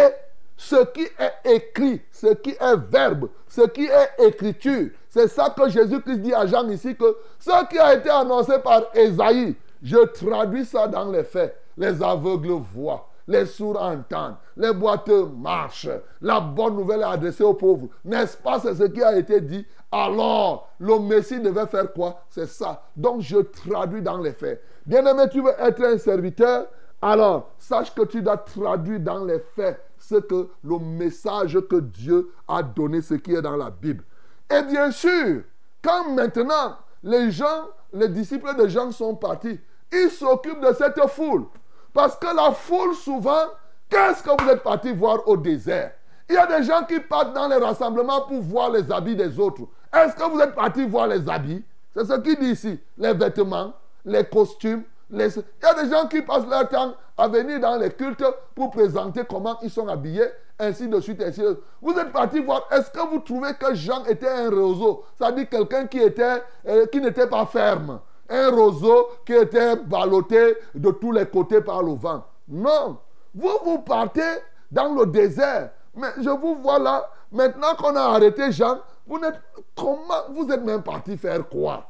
ce 0.56 0.86
qui 0.94 1.02
est 1.02 1.52
écrit, 1.52 2.02
ce 2.12 2.28
qui 2.36 2.52
est 2.52 2.78
verbe, 2.92 3.30
ce 3.48 3.62
qui 3.62 3.86
est 3.86 4.28
écriture. 4.28 4.90
C'est 5.10 5.28
ça 5.28 5.50
que 5.50 5.68
Jésus-Christ 5.68 6.20
dit 6.20 6.34
à 6.36 6.46
Jean 6.46 6.70
ici 6.70 6.96
que 6.96 7.18
ce 7.40 7.68
qui 7.68 7.80
a 7.80 7.96
été 7.96 8.12
annoncé 8.12 8.60
par 8.60 8.84
Esaïe, 8.94 9.56
je 9.82 9.98
traduis 9.98 10.66
ça 10.66 10.88
dans 10.88 11.12
les 11.12 11.24
faits. 11.24 11.58
Les 11.78 12.04
aveugles 12.04 12.62
voient, 12.74 13.10
les 13.28 13.48
sourds 13.48 13.82
entendent, 13.82 14.36
les 14.56 14.72
boiteux 14.72 15.26
marchent. 15.26 15.90
La 16.22 16.40
bonne 16.40 16.76
nouvelle 16.76 17.02
est 17.02 17.06
adressée 17.06 17.44
aux 17.44 17.56
pauvres. 17.56 17.88
N'est-ce 18.06 18.38
pas 18.38 18.60
C'est 18.60 18.76
ce 18.76 18.84
qui 18.84 19.02
a 19.02 19.18
été 19.18 19.42
dit? 19.42 19.66
Alors, 19.92 20.70
le 20.80 21.00
Messie 21.00 21.40
devait 21.40 21.66
faire 21.66 21.92
quoi? 21.92 22.22
C'est 22.30 22.46
ça. 22.46 22.84
Donc, 22.96 23.22
je 23.22 23.38
traduis 23.38 24.04
dans 24.04 24.20
les 24.20 24.34
faits. 24.34 24.64
Bien-aimé, 24.86 25.24
tu 25.32 25.42
veux 25.42 25.54
être 25.60 25.84
un 25.84 25.98
serviteur? 25.98 26.68
Alors, 27.02 27.50
sache 27.58 27.94
que 27.94 28.04
tu 28.04 28.22
dois 28.22 28.38
traduire 28.38 29.00
dans 29.00 29.26
les 29.26 29.40
faits 29.56 29.82
ce 29.98 30.16
que 30.16 30.50
le 30.64 30.78
message 30.80 31.60
que 31.70 31.78
Dieu 31.78 32.32
a 32.48 32.62
donné, 32.62 33.02
ce 33.02 33.16
qui 33.16 33.34
est 33.34 33.42
dans 33.42 33.56
la 33.56 33.72
Bible. 33.72 34.04
Et 34.50 34.62
bien 34.64 34.92
sûr, 34.92 35.42
quand 35.82 36.10
maintenant 36.12 36.78
les 37.04 37.32
gens, 37.32 37.70
les 37.94 38.10
disciples 38.10 38.56
de 38.56 38.68
Jean 38.68 38.92
sont 38.92 39.16
partis, 39.16 39.60
ils 39.92 40.10
s'occupent 40.10 40.62
de 40.62 40.74
cette 40.74 41.00
foule. 41.10 41.46
Parce 41.94 42.16
que 42.16 42.36
la 42.36 42.52
foule, 42.52 42.94
souvent, 42.96 43.46
qu'est-ce 43.90 44.24
que 44.24 44.42
vous 44.42 44.50
êtes 44.50 44.64
partis 44.64 44.94
voir 44.94 45.28
au 45.28 45.36
désert? 45.38 45.94
Il 46.30 46.36
y 46.36 46.38
a 46.38 46.46
des 46.46 46.64
gens 46.64 46.84
qui 46.86 47.00
partent 47.00 47.34
dans 47.34 47.48
les 47.48 47.58
rassemblements 47.58 48.22
pour 48.22 48.42
voir 48.42 48.70
les 48.70 48.90
habits 48.92 49.16
des 49.16 49.38
autres. 49.40 49.64
Est-ce 49.94 50.16
que 50.16 50.24
vous 50.30 50.40
êtes 50.40 50.56
partis 50.56 50.86
voir 50.86 51.08
les 51.08 51.28
habits? 51.28 51.64
C'est 51.94 52.06
ce 52.06 52.14
qu'il 52.20 52.40
dit 52.40 52.52
ici. 52.52 52.80
Les 52.98 53.14
vêtements, 53.14 53.74
les 54.06 54.24
costumes. 54.24 54.84
Il 55.12 55.20
y 55.20 55.66
a 55.66 55.84
des 55.84 55.90
gens 55.90 56.08
qui 56.08 56.22
passent 56.22 56.48
leur 56.48 56.70
temps 56.70 56.94
à 57.18 57.28
venir 57.28 57.60
dans 57.60 57.76
les 57.76 57.92
cultes 57.92 58.24
pour 58.56 58.72
présenter 58.72 59.24
comment 59.30 59.58
ils 59.62 59.70
sont 59.70 59.88
habillés, 59.88 60.28
ainsi 60.58 60.88
de 60.88 61.00
suite, 61.02 61.22
ainsi 61.22 61.42
de 61.42 61.48
suite. 61.48 61.60
Vous 61.82 61.94
êtes 61.98 62.12
partis 62.12 62.40
voir, 62.40 62.68
est-ce 62.72 62.90
que 62.90 63.10
vous 63.10 63.20
trouvez 63.20 63.54
que 63.56 63.74
Jean 63.76 64.06
était 64.06 64.30
un 64.30 64.50
roseau? 64.50 65.04
C'est-à-dire 65.18 65.50
quelqu'un 65.50 65.88
qui, 65.88 66.00
était, 66.00 66.42
euh, 66.68 66.86
qui 66.86 67.02
n'était 67.02 67.28
pas 67.28 67.46
ferme 67.46 68.00
un 68.30 68.50
roseau 68.50 69.10
qui 69.26 69.34
était 69.34 69.76
ballotté 69.76 70.56
de 70.74 70.92
tous 70.92 71.12
les 71.12 71.26
côtés 71.26 71.60
par 71.60 71.84
le 71.84 71.94
vent. 71.94 72.24
Non. 72.48 72.98
Vous, 73.36 73.52
vous 73.66 73.80
partez 73.80 74.40
dans 74.72 74.94
le 74.94 75.06
désert. 75.06 75.72
Mais 75.94 76.08
je 76.18 76.30
vous 76.30 76.56
vois 76.56 76.80
là. 76.80 77.10
Maintenant 77.32 77.76
qu'on 77.78 77.96
a 77.96 78.02
arrêté 78.02 78.52
Jean, 78.52 78.78
vous 79.06 79.20
n'êtes, 79.20 79.40
comment 79.76 80.24
vous 80.30 80.50
êtes 80.50 80.64
même 80.64 80.82
parti 80.82 81.18
faire 81.18 81.48
quoi? 81.50 81.86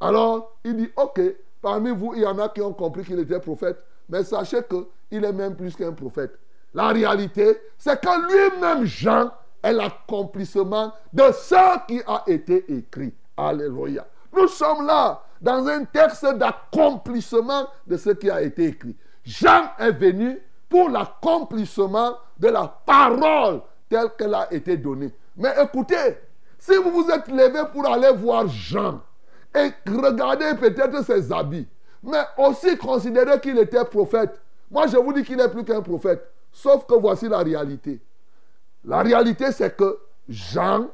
Alors, 0.00 0.52
il 0.64 0.76
dit, 0.76 0.90
ok, 0.96 1.20
parmi 1.60 1.90
vous, 1.90 2.14
il 2.14 2.22
y 2.22 2.26
en 2.26 2.38
a 2.38 2.48
qui 2.48 2.60
ont 2.60 2.72
compris 2.72 3.04
qu'il 3.04 3.18
était 3.18 3.40
prophète. 3.40 3.82
Mais 4.08 4.24
sachez 4.24 4.62
qu'il 4.62 5.24
est 5.24 5.32
même 5.32 5.54
plus 5.54 5.76
qu'un 5.76 5.92
prophète. 5.92 6.38
La 6.74 6.88
réalité, 6.88 7.58
c'est 7.76 8.00
que 8.00 8.52
lui-même, 8.56 8.84
Jean, 8.84 9.30
est 9.62 9.72
l'accomplissement 9.72 10.92
de 11.12 11.24
ce 11.32 11.86
qui 11.86 12.00
a 12.06 12.22
été 12.26 12.64
écrit. 12.72 13.12
Alléluia. 13.36 14.06
Nous 14.32 14.48
sommes 14.48 14.86
là 14.86 15.22
dans 15.40 15.66
un 15.66 15.84
texte 15.84 16.26
d'accomplissement 16.34 17.66
de 17.86 17.96
ce 17.96 18.10
qui 18.10 18.30
a 18.30 18.42
été 18.42 18.66
écrit. 18.66 18.96
Jean 19.24 19.70
est 19.78 19.92
venu 19.92 20.38
pour 20.68 20.88
l'accomplissement 20.90 22.16
de 22.38 22.48
la 22.48 22.66
parole 22.84 23.62
telle 23.88 24.10
qu'elle 24.18 24.34
a 24.34 24.52
été 24.52 24.76
donnée. 24.76 25.12
Mais 25.36 25.54
écoutez, 25.62 26.18
si 26.58 26.76
vous 26.76 26.90
vous 26.90 27.10
êtes 27.10 27.28
levé 27.28 27.60
pour 27.72 27.86
aller 27.86 28.12
voir 28.12 28.46
Jean 28.48 29.00
et 29.54 29.70
regarder 29.90 30.54
peut-être 30.58 31.04
ses 31.04 31.32
habits, 31.32 31.66
mais 32.02 32.22
aussi 32.36 32.76
considérer 32.76 33.40
qu'il 33.40 33.58
était 33.58 33.84
prophète, 33.84 34.40
moi 34.70 34.86
je 34.86 34.96
vous 34.96 35.12
dis 35.12 35.22
qu'il 35.24 35.36
n'est 35.36 35.48
plus 35.48 35.64
qu'un 35.64 35.82
prophète. 35.82 36.30
Sauf 36.52 36.86
que 36.86 36.94
voici 36.94 37.28
la 37.28 37.38
réalité. 37.38 38.00
La 38.84 39.02
réalité, 39.02 39.52
c'est 39.52 39.76
que 39.76 39.98
Jean 40.28 40.88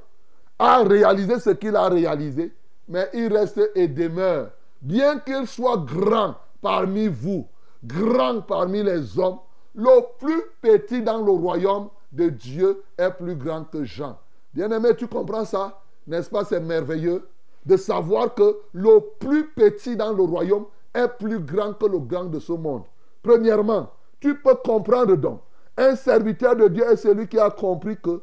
a 0.59 0.83
réalisé 0.83 1.39
ce 1.39 1.51
qu'il 1.51 1.77
a 1.77 1.89
réalisé, 1.89 2.55
mais 2.89 3.09
il 3.13 3.35
reste 3.35 3.61
et 3.75 3.89
demeure. 3.89 4.51
Bien 4.81 5.19
qu'il 5.19 5.47
soit 5.47 5.79
grand 5.79 6.37
parmi 6.61 7.09
vous, 7.09 7.47
grand 7.85 8.41
parmi 8.43 8.83
les 8.83 9.19
hommes, 9.19 9.39
le 9.75 10.01
plus 10.19 10.43
petit 10.61 11.03
dans 11.03 11.23
le 11.23 11.33
royaume 11.33 11.89
de 12.13 12.29
Dieu 12.29 12.83
est 12.97 13.11
plus 13.11 13.35
grand 13.35 13.65
que 13.65 13.85
Jean. 13.85 14.19
Bien-aimé, 14.53 14.91
tu 14.97 15.09
comprends 15.09 15.45
ça? 15.45 15.81
N'est-ce 16.07 16.31
pas, 16.31 16.45
c'est 16.45 16.61
merveilleux 16.61 17.27
de 17.67 17.77
savoir 17.77 18.35
que 18.35 18.59
le 18.73 19.01
plus 19.19 19.51
petit 19.51 19.97
dans 19.97 20.13
le 20.13 20.23
royaume 20.23 20.67
est 20.95 21.09
plus 21.09 21.41
grand 21.41 21.73
que 21.75 21.87
le 21.87 21.99
grand 21.99 22.25
de 22.25 22.39
ce 22.39 22.53
monde. 22.53 22.85
Premièrement, 23.23 23.91
tu 24.21 24.39
peux 24.41 24.55
comprendre 24.55 25.17
donc, 25.17 25.41
un 25.77 25.97
serviteur 25.97 26.55
de 26.57 26.69
Dieu 26.69 26.85
est 26.91 26.97
celui 26.97 27.27
qui 27.27 27.39
a 27.39 27.51
compris 27.51 27.97
que, 27.97 28.23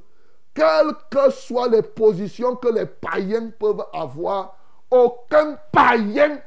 quelles 0.54 0.94
que 1.10 1.32
soient 1.32 1.68
les 1.68 1.82
positions 1.82 2.56
que 2.56 2.70
les 2.70 2.86
païens 2.86 3.52
peuvent 3.60 3.86
avoir, 3.94 4.58
aucun 4.90 5.58
païen 5.72 6.40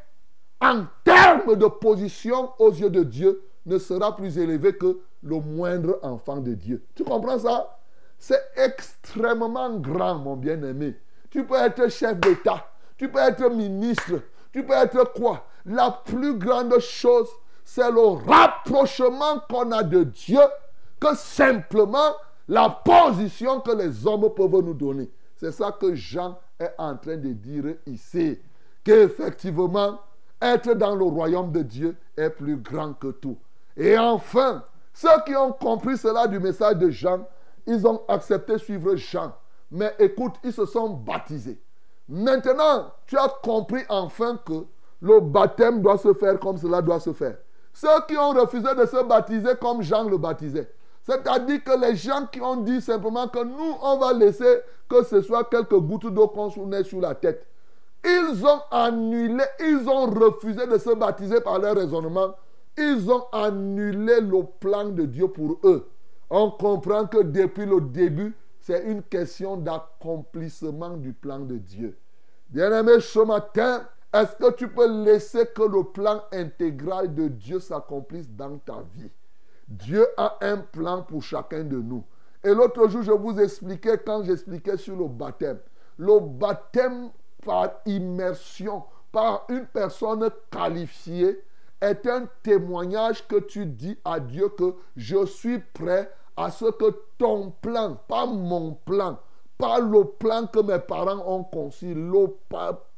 en 0.61 0.85
termes 1.03 1.57
de 1.57 1.67
position 1.67 2.51
aux 2.59 2.71
yeux 2.71 2.91
de 2.91 3.03
Dieu 3.03 3.43
ne 3.67 3.79
sera 3.79 4.15
plus 4.15 4.39
élevé 4.39 4.77
que 4.77 5.01
le 5.23 5.41
moindre 5.41 5.99
enfant 6.03 6.37
de 6.37 6.55
Dieu. 6.55 6.85
Tu 6.95 7.05
comprends 7.05 7.39
ça? 7.39 7.79
C'est 8.19 8.43
extrêmement 8.57 9.79
grand, 9.79 10.17
mon 10.17 10.37
bien-aimé. 10.37 10.97
Tu 11.31 11.45
peux 11.45 11.57
être 11.57 11.91
chef 11.91 12.19
d'État, 12.21 12.67
tu 12.97 13.09
peux 13.11 13.19
être 13.19 13.51
ministre, 13.51 14.21
tu 14.53 14.65
peux 14.65 14.75
être 14.75 15.13
quoi? 15.13 15.47
La 15.67 15.91
plus 15.91 16.39
grande 16.39 16.79
chose, 16.79 17.29
c'est 17.65 17.91
le 17.91 18.07
rapprochement 18.29 19.41
qu'on 19.49 19.73
a 19.73 19.83
de 19.83 20.05
Dieu 20.05 20.41
que 21.01 21.15
simplement 21.17 22.13
la 22.49 22.69
position 22.69 23.61
que 23.61 23.73
les 23.73 24.07
hommes 24.07 24.33
peuvent 24.35 24.63
nous 24.63 24.75
donner. 24.75 25.11
C'est 25.37 25.53
ça 25.53 25.73
que 25.73 25.95
Jean 25.95 26.39
est 26.61 26.73
en 26.79 26.97
train 26.97 27.17
de 27.17 27.33
dire 27.33 27.75
ici. 27.87 28.39
Qu'effectivement, 28.85 29.99
être 30.41 30.75
dans 30.75 30.95
le 30.95 31.05
royaume 31.05 31.51
de 31.51 31.63
Dieu 31.63 31.97
est 32.17 32.31
plus 32.31 32.57
grand 32.57 32.93
que 32.93 33.09
tout. 33.09 33.39
Et 33.77 33.99
enfin, 33.99 34.63
ceux 34.93 35.09
qui 35.27 35.35
ont 35.35 35.53
compris 35.53 35.97
cela 35.97 36.27
du 36.27 36.39
message 36.39 36.77
de 36.77 36.91
Jean, 36.91 37.27
ils 37.67 37.87
ont 37.87 38.03
accepté 38.09 38.59
suivre 38.59 38.95
Jean. 38.95 39.33
Mais 39.71 39.95
écoute, 39.99 40.35
ils 40.45 40.53
se 40.53 40.67
sont 40.67 40.91
baptisés. 40.91 41.61
Maintenant, 42.09 42.93
tu 43.07 43.17
as 43.17 43.29
compris 43.43 43.83
enfin 43.89 44.39
que 44.45 44.67
le 45.01 45.21
baptême 45.21 45.81
doit 45.81 45.99
se 45.99 46.13
faire 46.15 46.39
comme 46.39 46.57
cela 46.59 46.83
doit 46.83 47.01
se 47.01 47.13
faire. 47.13 47.37
Ceux 47.73 47.89
qui 48.07 48.17
ont 48.17 48.31
refusé 48.31 48.75
de 48.75 48.87
se 48.87 49.05
baptiser 49.05 49.51
comme 49.61 49.83
Jean 49.83 50.09
le 50.09 50.19
baptisait. 50.19 50.71
C'est-à-dire 51.03 51.63
que 51.63 51.79
les 51.79 51.97
gens 51.97 52.27
qui 52.31 52.41
ont 52.41 52.57
dit 52.57 52.81
simplement 52.81 53.29
que 53.29 53.43
nous, 53.43 53.77
on 53.83 53.99
va 53.99 54.13
laisser 54.13 54.61
que 54.89 55.03
ce 55.03 55.21
soit 55.23 55.45
quelques 55.45 55.79
gouttes 55.79 56.07
d'eau 56.07 56.29
qu'on 56.29 56.51
sur 56.51 57.01
la 57.01 57.15
tête. 57.15 57.47
Ils 58.05 58.45
ont 58.47 58.61
annulé, 58.71 59.45
ils 59.61 59.89
ont 59.89 60.07
refusé 60.07 60.67
de 60.67 60.79
se 60.79 60.95
baptiser 60.95 61.41
par 61.41 61.59
leur 61.59 61.75
raisonnement. 61.75 62.35
Ils 62.77 63.11
ont 63.11 63.25
annulé 63.33 64.21
le 64.21 64.43
plan 64.61 64.89
de 64.89 65.05
Dieu 65.05 65.29
pour 65.29 65.59
eux. 65.65 65.89
On 66.31 66.51
comprend 66.51 67.07
que 67.07 67.23
depuis 67.23 67.67
le 67.67 67.81
début, 67.81 68.35
c'est 68.65 68.83
une 68.85 69.03
question 69.03 69.59
d'accomplissement 69.59 70.97
du 70.97 71.13
plan 71.13 71.41
de 71.41 71.59
Dieu. 71.59 71.99
Bien-aimé, 72.49 72.99
ce 72.99 73.19
matin, 73.19 73.87
est-ce 74.11 74.37
que 74.37 74.53
tu 74.55 74.69
peux 74.69 75.05
laisser 75.05 75.47
que 75.55 75.65
le 75.65 75.85
plan 75.85 76.23
intégral 76.33 77.15
de 77.15 77.29
Dieu 77.29 77.61
s'accomplisse 77.61 78.31
dans 78.31 78.57
ta 78.57 78.83
vie? 78.95 79.11
Dieu 79.69 80.07
a 80.17 80.39
un 80.41 80.57
plan 80.57 81.03
pour 81.03 81.23
chacun 81.23 81.63
de 81.63 81.77
nous. 81.77 82.05
Et 82.43 82.55
l'autre 82.55 82.89
jour, 82.89 83.03
je 83.03 83.13
vous 83.13 83.39
expliquais, 83.39 83.99
quand 83.99 84.25
j'expliquais 84.25 84.79
sur 84.79 84.97
le 84.97 85.09
baptême, 85.09 85.59
le 85.99 86.19
baptême 86.21 87.11
par 87.45 87.71
immersion, 87.85 88.83
par 89.13 89.45
une 89.51 89.67
personne 89.67 90.31
qualifiée, 90.51 91.39
est 91.83 92.07
un 92.07 92.27
témoignage 92.43 93.29
que 93.29 93.41
tu 93.41 93.67
dis 93.67 93.99
à 94.07 94.21
Dieu 94.21 94.49
que 94.49 94.75
je 94.97 95.27
suis 95.27 95.59
prêt 95.59 96.11
à 96.37 96.51
ce 96.51 96.67
que 96.67 96.95
ton 97.19 97.53
plan, 97.63 97.99
pas 98.09 98.27
mon 98.27 98.73
plan, 98.73 99.19
pas 99.59 99.79
le 99.79 100.05
plan 100.05 100.47
que 100.47 100.61
mes 100.61 100.79
parents 100.79 101.23
ont 101.27 101.45
conçu, 101.45 101.95
le 101.95 102.27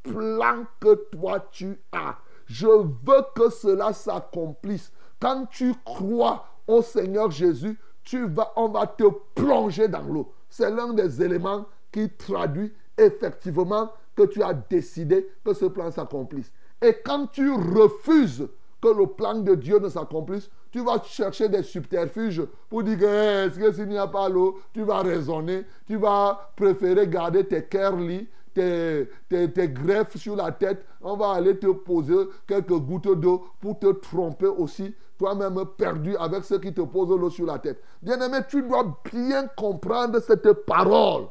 plan 0.03 0.64
que 0.80 0.95
toi 1.12 1.41
tu 1.51 1.78
as. 1.93 2.16
Je 2.47 2.66
veux 2.66 3.24
que 3.34 3.51
cela 3.51 3.93
s'accomplisse. 3.93 4.93
Quand 5.20 5.47
tu 5.51 5.74
crois 5.84 6.47
au 6.66 6.82
Seigneur 6.82 7.30
Jésus, 7.30 7.78
tu 8.05 8.26
vas, 8.28 8.53
on 8.57 8.68
va 8.68 8.87
te 8.87 9.05
plonger 9.34 9.89
dans 9.89 10.03
l'eau. 10.03 10.32
C'est 10.49 10.70
l'un 10.70 10.93
des 10.93 11.22
éléments 11.22 11.66
qui 11.91 12.09
traduit 12.11 12.72
effectivement 12.97 13.91
que 14.14 14.22
tu 14.22 14.43
as 14.43 14.55
décidé 14.55 15.28
que 15.45 15.53
ce 15.53 15.66
plan 15.66 15.91
s'accomplisse. 15.91 16.53
Et 16.80 16.97
quand 17.05 17.26
tu 17.26 17.51
refuses 17.51 18.49
que 18.80 18.89
le 18.89 19.07
plan 19.07 19.34
de 19.34 19.55
Dieu 19.55 19.78
ne 19.78 19.89
s'accomplisse, 19.89 20.51
tu 20.77 20.85
vas 20.85 21.03
chercher 21.03 21.49
des 21.49 21.62
subterfuges 21.62 22.43
pour 22.68 22.83
dire 22.83 22.99
que 22.99 23.05
eh, 23.07 23.47
est-ce 23.47 23.72
s'il 23.72 23.89
n'y 23.89 23.97
a 23.97 24.07
pas 24.07 24.29
l'eau, 24.29 24.61
tu 24.74 24.83
vas 24.83 24.99
raisonner, 24.99 25.64
tu 25.87 25.97
vas 25.97 26.53
préférer 26.55 27.09
garder 27.09 27.47
tes 27.47 27.64
curly, 27.64 28.29
tes, 28.53 29.09
tes, 29.27 29.51
tes, 29.51 29.70
greffes 29.70 30.18
sur 30.18 30.37
la 30.37 30.53
tête, 30.53 30.85
on 31.01 31.16
va 31.16 31.31
aller 31.31 31.59
te 31.59 31.68
poser 31.68 32.29
quelques 32.47 32.79
gouttes 32.79 33.18
d'eau 33.18 33.47
pour 33.59 33.79
te 33.79 33.87
tromper 33.87 34.49
aussi, 34.49 34.95
toi-même 35.16 35.64
perdu 35.79 36.14
avec 36.18 36.45
ceux 36.45 36.59
qui 36.59 36.74
te 36.74 36.83
posent 36.83 37.18
l'eau 37.18 37.31
sur 37.31 37.47
la 37.47 37.59
tête. 37.59 37.83
Bien-aimé, 38.03 38.41
tu 38.47 38.61
dois 38.61 39.01
bien 39.11 39.49
comprendre 39.57 40.20
cette 40.20 40.53
parole. 40.66 41.29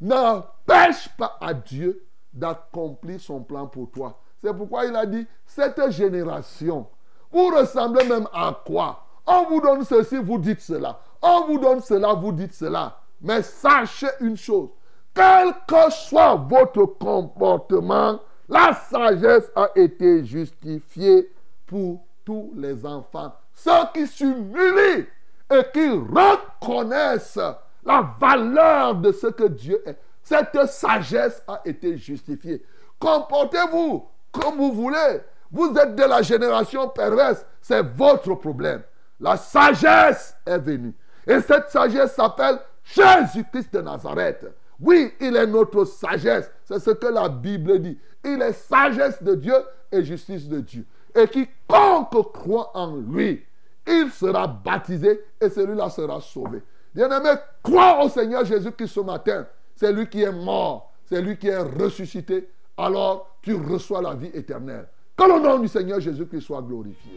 N'empêche 0.00 1.08
pas 1.16 1.36
à 1.40 1.54
Dieu 1.54 2.04
d'accomplir 2.32 3.20
son 3.20 3.44
plan 3.44 3.68
pour 3.68 3.92
toi. 3.92 4.18
C'est 4.42 4.52
pourquoi 4.52 4.86
il 4.86 4.96
a 4.96 5.06
dit, 5.06 5.24
cette 5.46 5.88
génération, 5.92 6.88
vous 7.32 7.48
ressemblez 7.48 8.04
même 8.04 8.28
à 8.32 8.60
quoi? 8.64 9.04
On 9.26 9.44
vous 9.44 9.60
donne 9.60 9.84
ceci, 9.84 10.16
vous 10.16 10.38
dites 10.38 10.60
cela. 10.60 10.98
On 11.20 11.46
vous 11.46 11.58
donne 11.58 11.80
cela, 11.80 12.12
vous 12.14 12.32
dites 12.32 12.54
cela. 12.54 12.98
Mais 13.20 13.42
sachez 13.42 14.08
une 14.20 14.36
chose, 14.36 14.70
quel 15.14 15.52
que 15.66 15.90
soit 15.90 16.34
votre 16.34 16.84
comportement, 16.84 18.18
la 18.48 18.74
sagesse 18.74 19.50
a 19.54 19.70
été 19.76 20.24
justifiée 20.24 21.32
pour 21.66 22.04
tous 22.24 22.52
les 22.56 22.84
enfants. 22.84 23.32
Ceux 23.54 23.70
qui 23.94 24.06
s'humilient 24.06 25.06
et 25.50 25.62
qui 25.72 25.88
reconnaissent 25.88 27.38
la 27.84 28.14
valeur 28.18 28.96
de 28.96 29.12
ce 29.12 29.28
que 29.28 29.44
Dieu 29.44 29.82
est. 29.86 29.98
Cette 30.22 30.66
sagesse 30.66 31.42
a 31.46 31.60
été 31.64 31.96
justifiée. 31.96 32.64
Comportez-vous 32.98 34.06
comme 34.30 34.56
vous 34.56 34.72
voulez. 34.72 35.20
Vous 35.52 35.74
êtes 35.76 35.94
de 35.94 36.04
la 36.04 36.22
génération 36.22 36.88
perverse. 36.88 37.44
C'est 37.60 37.82
votre 37.82 38.34
problème. 38.34 38.82
La 39.20 39.36
sagesse 39.36 40.34
est 40.46 40.58
venue. 40.58 40.94
Et 41.26 41.40
cette 41.40 41.68
sagesse 41.68 42.14
s'appelle 42.14 42.58
Jésus-Christ 42.82 43.72
de 43.74 43.82
Nazareth. 43.82 44.46
Oui, 44.80 45.12
il 45.20 45.36
est 45.36 45.46
notre 45.46 45.84
sagesse. 45.84 46.50
C'est 46.64 46.80
ce 46.80 46.90
que 46.90 47.06
la 47.06 47.28
Bible 47.28 47.78
dit. 47.78 47.98
Il 48.24 48.40
est 48.42 48.52
sagesse 48.52 49.22
de 49.22 49.34
Dieu 49.34 49.54
et 49.92 50.02
justice 50.02 50.48
de 50.48 50.60
Dieu. 50.60 50.86
Et 51.14 51.28
quiconque 51.28 52.32
croit 52.32 52.70
en 52.74 52.96
lui, 52.96 53.44
il 53.86 54.10
sera 54.10 54.46
baptisé 54.46 55.22
et 55.40 55.50
celui-là 55.50 55.90
sera 55.90 56.20
sauvé. 56.20 56.62
Bien-aimé, 56.94 57.30
crois 57.62 58.04
au 58.04 58.08
Seigneur 58.08 58.44
Jésus-Christ 58.44 58.88
ce 58.94 59.00
matin. 59.00 59.46
C'est 59.76 59.92
lui 59.92 60.08
qui 60.08 60.22
est 60.22 60.32
mort, 60.32 60.92
c'est 61.04 61.20
lui 61.20 61.36
qui 61.36 61.48
est 61.48 61.58
ressuscité. 61.58 62.48
Alors 62.76 63.36
tu 63.42 63.54
reçois 63.54 64.00
la 64.00 64.14
vie 64.14 64.30
éternelle. 64.32 64.86
Que 65.22 65.28
le 65.28 65.38
nom 65.40 65.58
du 65.60 65.68
Seigneur 65.68 66.00
Jésus-Christ 66.00 66.40
soit 66.40 66.62
glorifié. 66.62 67.12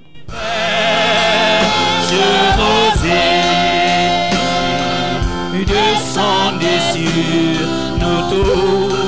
Je 2.08 2.16
vous 2.56 3.06
ai 3.08 4.36
descendez 5.66 6.80
sur 6.94 7.12
nous 8.00 8.22
tous. 8.30 9.05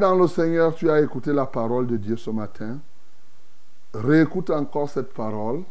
Dans 0.00 0.14
le 0.14 0.26
Seigneur, 0.26 0.74
tu 0.74 0.90
as 0.90 1.00
écouté 1.00 1.30
la 1.32 1.44
parole 1.44 1.86
de 1.86 1.98
Dieu 1.98 2.16
ce 2.16 2.30
matin. 2.30 2.78
Réécoute 3.92 4.48
encore 4.50 4.88
cette 4.88 5.12
parole. 5.12 5.62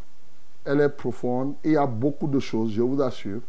Elle 0.63 0.81
est 0.81 0.89
profonde 0.89 1.55
et 1.63 1.69
il 1.69 1.73
y 1.73 1.77
a 1.77 1.87
beaucoup 1.87 2.27
de 2.27 2.39
choses, 2.39 2.71
je 2.71 2.81
vous 2.81 3.01
assure. 3.01 3.41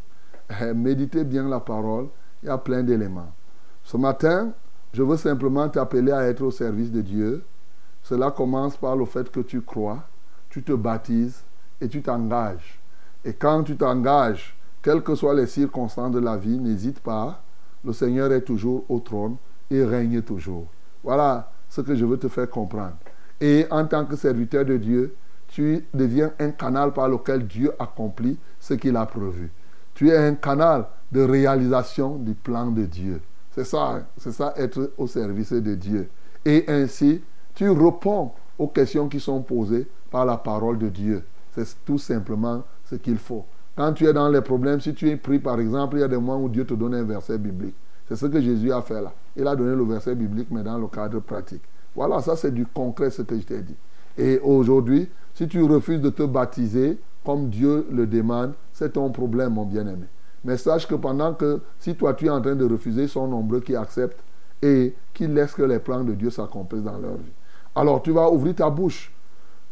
Eh, 0.61 0.73
Méditez 0.73 1.25
bien 1.25 1.47
la 1.49 1.61
parole. 1.61 2.07
Il 2.43 2.47
y 2.47 2.49
a 2.49 2.57
plein 2.57 2.83
d'éléments. 2.83 3.31
Ce 3.85 3.99
matin, 3.99 4.53
je 4.95 5.03
veux 5.03 5.19
simplement 5.19 5.69
t'appeler 5.69 6.13
à 6.13 6.27
être 6.27 6.41
au 6.41 6.51
service 6.51 6.91
de 6.91 7.03
Dieu. 7.03 7.45
Cela 8.03 8.31
commence 8.31 8.79
par 8.79 8.97
le 8.97 9.05
fait 9.05 9.31
que 9.31 9.41
tu 9.41 9.61
crois, 9.61 10.03
tu 10.49 10.63
te 10.63 10.73
baptises 10.73 11.43
et 11.81 11.89
tu 11.89 12.01
t'engages. 12.01 12.81
Et 13.23 13.35
quand 13.35 13.65
tu 13.65 13.77
t'engages, 13.77 14.57
quelles 14.81 15.03
que 15.03 15.15
soient 15.15 15.35
les 15.35 15.47
circonstances 15.47 16.13
de 16.13 16.21
la 16.21 16.39
vie, 16.39 16.59
n'hésite 16.59 17.01
pas. 17.01 17.43
Le 17.85 17.93
Seigneur 17.93 18.33
est 18.33 18.43
toujours 18.43 18.85
au 18.89 19.01
trône 19.01 19.37
et 19.71 19.85
règne 19.85 20.23
toujours. 20.23 20.67
Voilà 21.03 21.51
ce 21.69 21.81
que 21.81 21.95
je 21.95 22.05
veux 22.05 22.19
te 22.19 22.29
faire 22.29 22.49
comprendre. 22.51 22.97
Et 23.41 23.67
en 23.71 23.87
tant 23.87 24.05
que 24.05 24.17
serviteur 24.17 24.65
de 24.65 24.77
Dieu, 24.77 25.15
tu 25.49 25.85
deviens 25.95 26.33
un 26.39 26.51
canal 26.51 26.93
par 26.93 27.09
lequel 27.09 27.47
Dieu 27.47 27.73
accomplit 27.79 28.39
ce 28.59 28.75
qu'il 28.75 28.97
a 28.97 29.07
prévu. 29.07 29.51
Tu 29.95 30.11
es 30.11 30.17
un 30.17 30.35
canal 30.35 30.87
de 31.11 31.23
réalisation 31.23 32.17
du 32.17 32.35
plan 32.35 32.71
de 32.71 32.85
Dieu. 32.85 33.21
C'est 33.51 33.65
ça, 33.65 34.07
c'est 34.17 34.33
ça 34.33 34.55
être 34.57 34.93
au 34.97 35.07
service 35.07 35.53
de 35.53 35.75
Dieu. 35.75 36.09
Et 36.45 36.65
ainsi, 36.69 37.23
tu 37.55 37.69
réponds 37.69 38.31
aux 38.59 38.69
questions 38.69 39.09
qui 39.09 39.19
sont 39.19 39.43
posées 39.43 39.89
par 40.11 40.25
la 40.25 40.37
parole 40.37 40.79
de 40.79 40.89
Dieu. 40.89 41.25
C'est 41.53 41.85
tout 41.85 41.99
simplement 41.99 42.63
ce 42.85 42.95
qu'il 42.95 43.19
faut. 43.19 43.45
Quand 43.77 43.93
tu 43.93 44.07
es 44.07 44.13
dans 44.13 44.29
les 44.29 44.41
problèmes, 44.41 44.81
si 44.81 44.95
tu 44.95 45.09
es 45.09 45.17
pris 45.17 45.39
par 45.39 45.59
exemple, 45.59 45.97
il 45.97 46.01
y 46.01 46.05
a 46.05 46.09
des 46.09 46.17
moments 46.17 46.43
où 46.43 46.49
Dieu 46.49 46.65
te 46.65 46.75
donne 46.75 46.95
un 46.95 47.05
verset 47.05 47.39
biblique. 47.39 47.75
C'est 48.11 48.17
ce 48.17 48.27
que 48.27 48.41
Jésus 48.41 48.73
a 48.73 48.83
fait 48.83 49.01
là. 49.01 49.13
Il 49.37 49.47
a 49.47 49.55
donné 49.55 49.77
le 49.77 49.85
verset 49.85 50.17
biblique, 50.17 50.49
mais 50.51 50.65
dans 50.65 50.77
le 50.77 50.89
cadre 50.89 51.21
pratique. 51.21 51.63
Voilà, 51.95 52.21
ça 52.21 52.35
c'est 52.35 52.51
du 52.51 52.67
concret 52.67 53.09
ce 53.09 53.23
que 53.23 53.39
je 53.39 53.43
t'ai 53.43 53.63
dit. 53.63 53.77
Et 54.19 54.41
aujourd'hui, 54.41 55.09
si 55.33 55.47
tu 55.47 55.63
refuses 55.63 56.01
de 56.01 56.11
te 56.11 56.25
baptiser 56.25 56.99
comme 57.25 57.51
Dieu 57.51 57.87
le 57.89 58.09
demande, 58.09 58.55
c'est 58.73 58.95
ton 58.95 59.11
problème, 59.11 59.55
mon 59.55 59.65
bien-aimé. 59.65 60.07
Mais 60.45 60.57
sache 60.57 60.89
que 60.89 60.97
pendant 60.97 61.35
que, 61.35 61.61
si 61.79 61.95
toi 61.95 62.15
tu 62.15 62.27
es 62.27 62.31
en 62.31 62.41
train 62.41 62.57
de 62.57 62.65
refuser, 62.65 63.05
ils 63.05 63.09
sont 63.09 63.29
nombreux 63.29 63.61
qui 63.61 63.77
acceptent 63.77 64.25
et 64.61 64.93
qui 65.15 65.29
laissent 65.29 65.55
que 65.55 65.63
les 65.63 65.79
plans 65.79 66.03
de 66.03 66.15
Dieu 66.15 66.31
s'accomplissent 66.31 66.83
dans 66.83 66.99
leur 66.99 67.15
vie. 67.15 67.33
Alors 67.77 68.03
tu 68.03 68.11
vas 68.11 68.29
ouvrir 68.29 68.57
ta 68.57 68.71
bouche. 68.71 69.13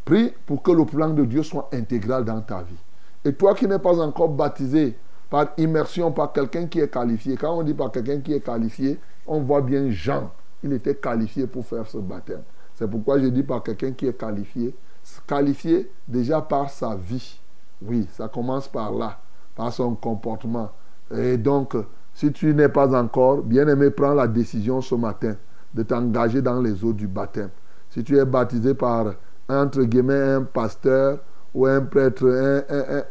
Prie 0.05 0.33
pour 0.47 0.63
que 0.63 0.71
le 0.71 0.85
plan 0.85 1.11
de 1.11 1.25
Dieu 1.25 1.43
soit 1.43 1.69
intégral 1.73 2.25
dans 2.25 2.41
ta 2.41 2.63
vie. 2.63 2.79
Et 3.25 3.33
toi 3.33 3.53
qui 3.55 3.67
n'es 3.67 3.81
pas 3.81 3.99
encore 4.01 4.29
baptisé 4.29 4.97
par 5.31 5.49
immersion 5.59 6.11
par 6.11 6.33
quelqu'un 6.33 6.67
qui 6.67 6.81
est 6.81 6.89
qualifié, 6.89 7.37
quand 7.37 7.59
on 7.59 7.63
dit 7.63 7.75
par 7.75 7.91
quelqu'un 7.93 8.21
qui 8.21 8.33
est 8.33 8.41
qualifié, 8.41 8.99
on 9.27 9.41
voit 9.41 9.61
bien 9.61 9.91
Jean. 9.91 10.31
Il 10.63 10.73
était 10.73 10.95
qualifié 10.95 11.47
pour 11.47 11.67
faire 11.67 11.87
ce 11.87 11.99
baptême. 11.99 12.43
C'est 12.75 12.89
pourquoi 12.89 13.19
je 13.19 13.27
dis 13.27 13.43
par 13.43 13.63
quelqu'un 13.63 13.93
qui 13.93 14.07
est 14.07 14.19
qualifié. 14.19 14.75
Qualifié 15.27 15.91
déjà 16.07 16.41
par 16.41 16.71
sa 16.71 16.97
vie. 16.97 17.41
Oui, 17.83 18.09
ça 18.13 18.29
commence 18.29 18.69
par 18.69 18.93
là, 18.93 19.19
par 19.55 19.73
son 19.73 19.95
comportement. 19.95 20.71
Et 21.15 21.37
donc, 21.37 21.77
si 22.15 22.33
tu 22.33 22.55
n'es 22.55 22.69
pas 22.69 22.99
encore, 23.01 23.43
bien 23.43 23.69
aimé, 23.69 23.91
prends 23.91 24.15
la 24.15 24.27
décision 24.27 24.81
ce 24.81 24.95
matin 24.95 25.37
de 25.75 25.83
t'engager 25.83 26.43
dans 26.43 26.61
les 26.61 26.85
eaux 26.85 26.93
du 26.93 27.07
baptême. 27.07 27.51
Si 27.91 28.03
tu 28.03 28.19
es 28.19 28.25
baptisé 28.25 28.75
par, 28.75 29.15
entre 29.49 29.83
guillemets, 29.83 30.33
un 30.33 30.43
pasteur 30.43 31.21
ou 31.55 31.67
un 31.67 31.81
prêtre, 31.83 32.27
un, 32.27 32.63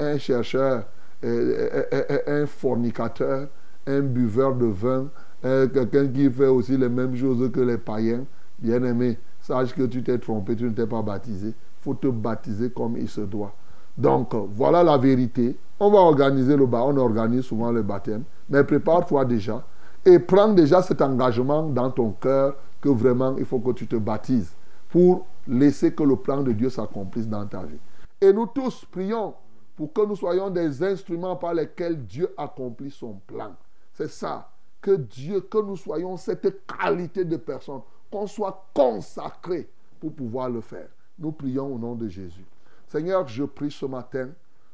un, 0.06 0.14
un 0.14 0.18
chercheur, 0.18 0.84
un 1.24 2.46
fornicateur, 2.46 3.48
un 3.86 4.02
buveur 4.02 4.56
de 4.56 4.66
vin, 4.66 5.08
quelqu'un 5.42 6.08
qui 6.08 6.30
fait 6.30 6.48
aussi 6.48 6.78
les 6.78 6.90
mêmes 6.90 7.16
choses 7.16 7.52
que 7.52 7.62
les 7.62 7.78
païens, 7.78 8.26
bien 8.60 8.84
aimé, 8.84 9.18
sache 9.42 9.74
que 9.74 9.84
tu 9.84 10.04
t'es 10.04 10.18
trompé, 10.18 10.56
tu 10.56 10.66
ne 10.66 10.72
t'es 10.72 10.88
pas 10.88 11.02
baptisé. 11.02 11.50
Il 11.50 11.84
faut 11.84 11.94
te 11.94 12.08
baptiser 12.08 12.70
comme 12.70 12.98
il 12.98 13.08
se 13.08 13.22
doit. 13.22 13.54
Donc, 13.98 14.34
voilà 14.54 14.84
la 14.84 14.98
vérité. 14.98 15.58
On 15.80 15.92
va 15.92 16.00
organiser 16.00 16.58
le 16.58 16.66
baptême, 16.66 16.98
on 16.98 17.02
organise 17.02 17.44
souvent 17.44 17.72
le 17.72 17.84
baptême, 17.84 18.24
mais 18.50 18.64
prépare-toi 18.64 19.26
déjà 19.26 19.64
et 20.06 20.20
prends 20.20 20.54
déjà 20.54 20.82
cet 20.82 21.02
engagement 21.02 21.64
dans 21.64 21.92
ton 21.92 22.12
cœur 22.12 22.56
que 22.82 22.90
vraiment 22.90 23.36
il 23.38 23.46
faut 23.46 23.60
que 23.60 23.72
tu 23.72 23.88
te 23.88 23.96
baptises 23.96 24.54
pour 24.90 25.26
laisser 25.48 25.92
que 25.92 26.04
le 26.04 26.16
plan 26.16 26.42
de 26.42 26.52
Dieu 26.52 26.70
s'accomplisse 26.70 27.28
dans 27.28 27.46
ta 27.46 27.64
vie. 27.64 27.78
Et 28.22 28.34
nous 28.34 28.48
tous 28.48 28.86
prions 28.90 29.34
pour 29.78 29.94
que 29.94 30.02
nous 30.02 30.16
soyons 30.16 30.50
des 30.50 30.84
instruments 30.84 31.36
par 31.36 31.54
lesquels 31.54 32.04
Dieu 32.04 32.34
accomplit 32.36 32.90
son 32.90 33.14
plan. 33.28 33.56
C'est 33.94 34.10
ça. 34.10 34.50
Que 34.82 34.96
Dieu, 34.96 35.42
que 35.42 35.60
nous 35.60 35.78
soyons 35.78 36.18
cette 36.18 36.66
qualité 36.66 37.24
de 37.24 37.38
personne, 37.38 37.82
qu'on 38.12 38.26
soit 38.26 38.66
consacrés 38.74 39.70
pour 40.00 40.14
pouvoir 40.14 40.50
le 40.50 40.62
faire. 40.62 40.88
Nous 41.20 41.32
prions 41.32 41.74
au 41.74 41.78
nom 41.78 41.94
de 41.94 42.08
Jésus. 42.08 42.46
Seigneur, 42.88 43.28
je 43.28 43.44
prie 43.44 43.70
ce 43.70 43.86
matin 43.86 44.30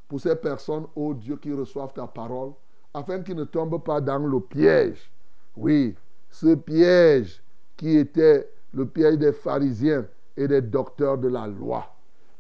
pour 0.08 0.22
ces 0.22 0.36
personnes, 0.36 0.86
ô 0.95 1.14
Dieu, 1.14 1.36
qui 1.36 1.51
reçoivent 1.51 1.93
ta 1.93 2.08
parole, 2.08 2.51
afin 2.93 3.22
qu'ils 3.22 3.36
ne 3.36 3.43
tombent 3.43 3.84
pas 3.84 3.99
dans 3.99 4.20
le 4.20 4.39
piège. 4.39 5.12
Oui, 5.58 5.95
ce 6.30 6.56
piège 6.56 7.43
qui 7.76 7.97
était 7.97 8.49
le 8.74 8.86
piège 8.86 9.18
des 9.18 9.34
pharisiens 9.34 10.06
et 10.38 10.47
des 10.47 10.62
docteurs 10.62 11.18
de 11.18 11.28
la 11.28 11.47
loi. 11.47 11.93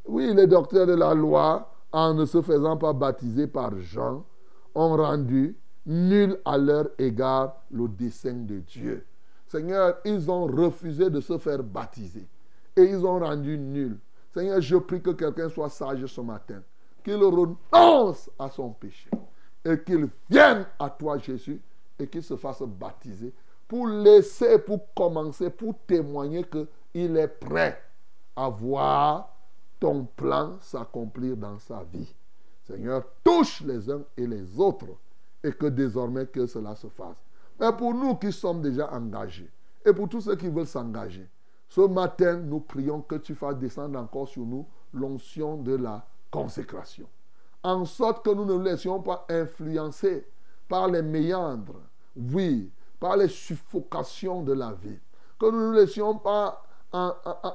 Oui, 0.05 0.33
les 0.33 0.47
docteurs 0.47 0.87
de 0.87 0.93
la 0.93 1.13
loi, 1.13 1.72
en 1.93 2.15
ne 2.15 2.25
se 2.25 2.41
faisant 2.41 2.75
pas 2.75 2.91
baptiser 2.91 3.47
par 3.47 3.79
Jean, 3.79 4.25
ont 4.75 4.97
rendu 4.97 5.55
nul 5.85 6.39
à 6.43 6.57
leur 6.57 6.87
égard 6.97 7.61
le 7.71 7.87
dessein 7.87 8.33
de 8.33 8.59
Dieu. 8.59 9.05
Seigneur, 9.47 9.97
ils 10.03 10.31
ont 10.31 10.45
refusé 10.45 11.11
de 11.11 11.21
se 11.21 11.37
faire 11.37 11.61
baptiser 11.61 12.27
et 12.75 12.81
ils 12.81 13.05
ont 13.05 13.19
rendu 13.19 13.57
nul. 13.57 13.99
Seigneur, 14.33 14.59
je 14.59 14.77
prie 14.77 15.01
que 15.01 15.11
quelqu'un 15.11 15.49
soit 15.49 15.69
sage 15.69 16.03
ce 16.07 16.21
matin, 16.21 16.63
qu'il 17.03 17.23
renonce 17.23 18.31
à 18.39 18.49
son 18.49 18.71
péché 18.71 19.11
et 19.63 19.79
qu'il 19.79 20.09
vienne 20.27 20.65
à 20.79 20.89
toi, 20.89 21.19
Jésus, 21.19 21.61
et 21.99 22.07
qu'il 22.07 22.23
se 22.23 22.35
fasse 22.35 22.63
baptiser 22.63 23.31
pour 23.67 23.87
laisser, 23.87 24.57
pour 24.57 24.93
commencer, 24.95 25.51
pour 25.51 25.75
témoigner 25.85 26.43
qu'il 26.43 27.15
est 27.15 27.27
prêt 27.27 27.79
à 28.35 28.49
voir 28.49 29.32
ton 29.83 30.05
plan 30.05 30.53
s'accomplir 30.61 31.35
dans 31.35 31.59
sa 31.59 31.83
vie. 31.83 32.15
Seigneur, 32.61 33.03
touche 33.21 33.59
les 33.65 33.91
uns 33.91 34.01
et 34.15 34.25
les 34.25 34.57
autres 34.57 34.95
et 35.43 35.51
que 35.51 35.65
désormais 35.65 36.25
que 36.25 36.47
cela 36.47 36.73
se 36.73 36.87
fasse. 36.87 37.17
Mais 37.59 37.69
pour 37.73 37.93
nous 37.93 38.15
qui 38.15 38.31
sommes 38.31 38.61
déjà 38.61 38.89
engagés 38.93 39.51
et 39.85 39.91
pour 39.91 40.07
tous 40.07 40.21
ceux 40.21 40.37
qui 40.37 40.47
veulent 40.47 40.65
s'engager, 40.65 41.27
ce 41.67 41.81
matin, 41.81 42.37
nous 42.37 42.61
prions 42.61 43.01
que 43.01 43.15
tu 43.15 43.35
fasses 43.35 43.57
descendre 43.57 43.99
encore 43.99 44.29
sur 44.29 44.45
nous 44.45 44.65
l'onction 44.93 45.57
de 45.57 45.75
la 45.75 46.07
consécration. 46.31 47.09
En 47.61 47.83
sorte 47.83 48.23
que 48.23 48.29
nous 48.29 48.45
ne 48.45 48.53
nous 48.53 48.63
laissions 48.63 49.01
pas 49.01 49.25
influencer 49.27 50.25
par 50.69 50.87
les 50.87 51.01
méandres, 51.01 51.81
oui, 52.15 52.71
par 53.01 53.17
les 53.17 53.27
suffocations 53.27 54.43
de 54.43 54.53
la 54.53 54.71
vie. 54.71 54.99
Que 55.37 55.47
nous 55.51 55.59
ne 55.59 55.67
nous 55.67 55.73
laissions 55.73 56.17
pas 56.19 56.63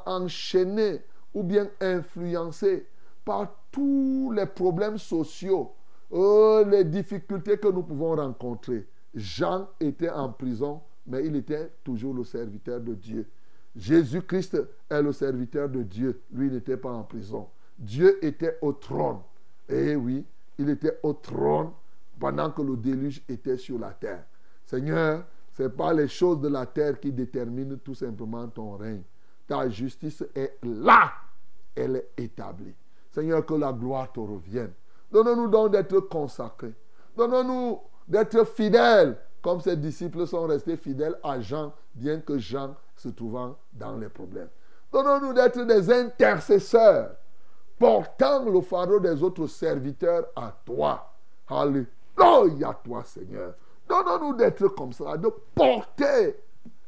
enchaîner 0.05 1.01
ou 1.39 1.45
bien 1.45 1.69
influencer 1.81 2.85
par 3.25 3.55
tous 3.71 4.33
les 4.35 4.47
problèmes 4.47 4.99
sociaux, 4.99 5.73
oh, 6.11 6.65
les 6.67 6.83
difficultés 6.83 7.59
que 7.59 7.69
nous 7.69 7.85
pouvons 7.85 8.17
rencontrer. 8.17 8.89
Jean 9.15 9.69
était 9.79 10.11
en 10.11 10.31
prison, 10.31 10.81
mais 11.07 11.25
il 11.25 11.37
était 11.37 11.71
toujours 11.85 12.13
le 12.13 12.25
serviteur 12.25 12.81
de 12.81 12.95
Dieu. 12.95 13.29
Jésus-Christ 13.77 14.61
est 14.91 15.03
le 15.03 15.13
serviteur 15.13 15.69
de 15.69 15.85
Dieu. 15.85 16.21
Lui 16.33 16.51
n'était 16.51 16.77
pas 16.77 16.91
en 16.91 17.05
prison. 17.05 17.47
Dieu 17.79 18.19
était 18.25 18.59
au 18.61 18.73
trône. 18.73 19.19
Et 19.69 19.95
oui, 19.95 20.25
il 20.59 20.69
était 20.71 20.99
au 21.05 21.13
trône 21.13 21.71
pendant 22.19 22.51
que 22.51 22.63
le 22.63 22.77
déluge 22.77 23.23
était 23.29 23.57
sur 23.57 23.79
la 23.79 23.91
terre. 23.91 24.25
Seigneur, 24.67 25.25
ce 25.53 25.63
n'est 25.63 25.69
pas 25.69 25.93
les 25.93 26.09
choses 26.09 26.41
de 26.41 26.49
la 26.49 26.67
terre 26.67 26.99
qui 26.99 27.13
déterminent 27.13 27.77
tout 27.85 27.95
simplement 27.95 28.49
ton 28.49 28.77
règne. 28.77 29.03
Ta 29.47 29.69
justice 29.69 30.25
est 30.35 30.59
là. 30.65 31.13
Elle 31.79 31.97
est 31.97 32.11
établie. 32.25 32.75
Seigneur, 33.11 33.47
que 33.47 33.55
la 33.55 33.73
gloire 33.73 34.13
te 34.13 34.21
revienne. 34.21 34.73
Donne-nous 35.13 35.49
donc 35.49 35.73
d'être 35.73 36.01
consacrés. 36.01 36.75
Donne-nous 37.17 37.81
d'être 38.07 38.45
fidèles, 38.45 39.17
comme 39.41 39.61
ses 39.61 39.77
disciples 39.77 40.27
sont 40.27 40.47
restés 40.47 40.77
fidèles 40.77 41.19
à 41.23 41.41
Jean, 41.41 41.73
bien 41.95 42.21
que 42.21 42.39
Jean 42.39 42.75
se 42.97 43.09
trouvant 43.09 43.57
dans 43.73 43.97
les 43.97 44.09
problèmes. 44.09 44.49
Donne-nous 44.93 45.33
d'être 45.33 45.65
des 45.65 45.91
intercesseurs, 45.93 47.13
portant 47.79 48.45
le 48.45 48.61
fardeau 48.61 48.99
des 48.99 49.23
autres 49.23 49.47
serviteurs 49.47 50.27
à 50.35 50.53
toi. 50.65 51.13
Alléluia, 51.49 52.79
toi, 52.85 53.05
Seigneur. 53.05 53.55
Donne-nous 53.89 54.35
d'être 54.35 54.69
comme 54.69 54.93
ça, 54.93 55.17
de 55.17 55.29
porter 55.55 56.37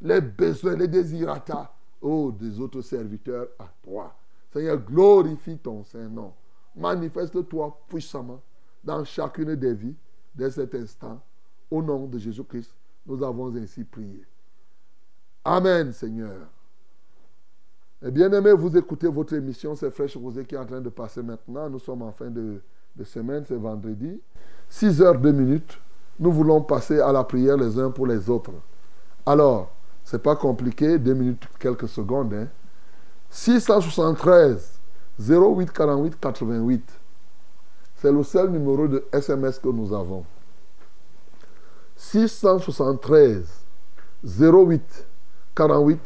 les 0.02 0.20
besoins, 0.20 0.76
les 0.76 0.88
désirata, 0.88 1.72
oh, 2.02 2.32
des 2.32 2.60
autres 2.60 2.82
serviteurs 2.82 3.48
à 3.58 3.66
toi. 3.82 4.12
Seigneur, 4.52 4.78
glorifie 4.78 5.58
ton 5.58 5.84
Saint-Nom. 5.84 6.32
Manifeste-toi 6.76 7.78
puissamment 7.88 8.40
dans 8.82 9.04
chacune 9.04 9.54
des 9.54 9.74
vies 9.74 9.94
dès 10.34 10.50
cet 10.50 10.74
instant. 10.74 11.20
Au 11.70 11.82
nom 11.82 12.06
de 12.06 12.18
Jésus-Christ, 12.18 12.74
Nous 13.06 13.22
avons 13.22 13.54
ainsi 13.56 13.84
prié. 13.84 14.24
Amen, 15.44 15.92
Seigneur. 15.92 16.48
Et 18.02 18.10
bien 18.10 18.32
aimé, 18.32 18.52
vous 18.52 18.76
écoutez 18.76 19.08
votre 19.08 19.34
émission, 19.34 19.74
c'est 19.74 19.90
Fraîche 19.90 20.16
Rosée 20.16 20.44
qui 20.44 20.54
est 20.54 20.58
en 20.58 20.66
train 20.66 20.80
de 20.80 20.88
passer 20.88 21.22
maintenant. 21.22 21.68
Nous 21.68 21.78
sommes 21.78 22.02
en 22.02 22.12
fin 22.12 22.30
de, 22.30 22.60
semaine, 23.04 23.44
c'est 23.46 23.56
vendredi. 23.56 24.20
6 24.68 25.02
heures 25.02 25.18
2 25.18 25.32
minutes. 25.32 25.78
Nous 26.18 26.32
voulons 26.32 26.60
passer 26.62 27.00
à 27.00 27.12
la 27.12 27.24
prière 27.24 27.56
les 27.56 27.78
uns 27.78 27.90
pour 27.90 28.06
les 28.06 28.28
autres. 28.28 28.52
Alors, 29.24 29.72
c'est 30.04 30.22
pas 30.22 30.36
compliqué, 30.36 30.98
2 30.98 31.14
minutes, 31.14 31.48
quelques 31.58 31.88
secondes. 31.88 32.34
Hein. 32.34 32.48
673 33.30 34.80
08 35.18 35.72
48 35.72 36.20
88. 36.20 36.82
C'est 37.96 38.12
le 38.12 38.22
seul 38.22 38.50
numéro 38.50 38.88
de 38.88 39.04
SMS 39.12 39.58
que 39.58 39.68
nous 39.68 39.94
avons. 39.94 40.24
673 41.96 43.44
08 44.24 45.06
48 45.54 46.00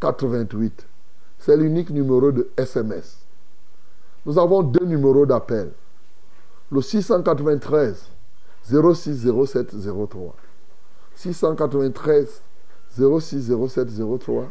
88. 0.00 0.86
C'est 1.38 1.56
l'unique 1.56 1.90
numéro 1.90 2.30
de 2.30 2.50
SMS. 2.56 3.18
Nous 4.26 4.38
avons 4.38 4.62
deux 4.62 4.84
numéros 4.84 5.24
d'appel. 5.24 5.72
Le 6.70 6.82
693 6.82 8.06
06 8.62 9.26
07 9.46 9.74
03. 10.08 10.36
693 11.16 12.42
06 12.96 13.52
07 13.68 13.88
03. 14.20 14.44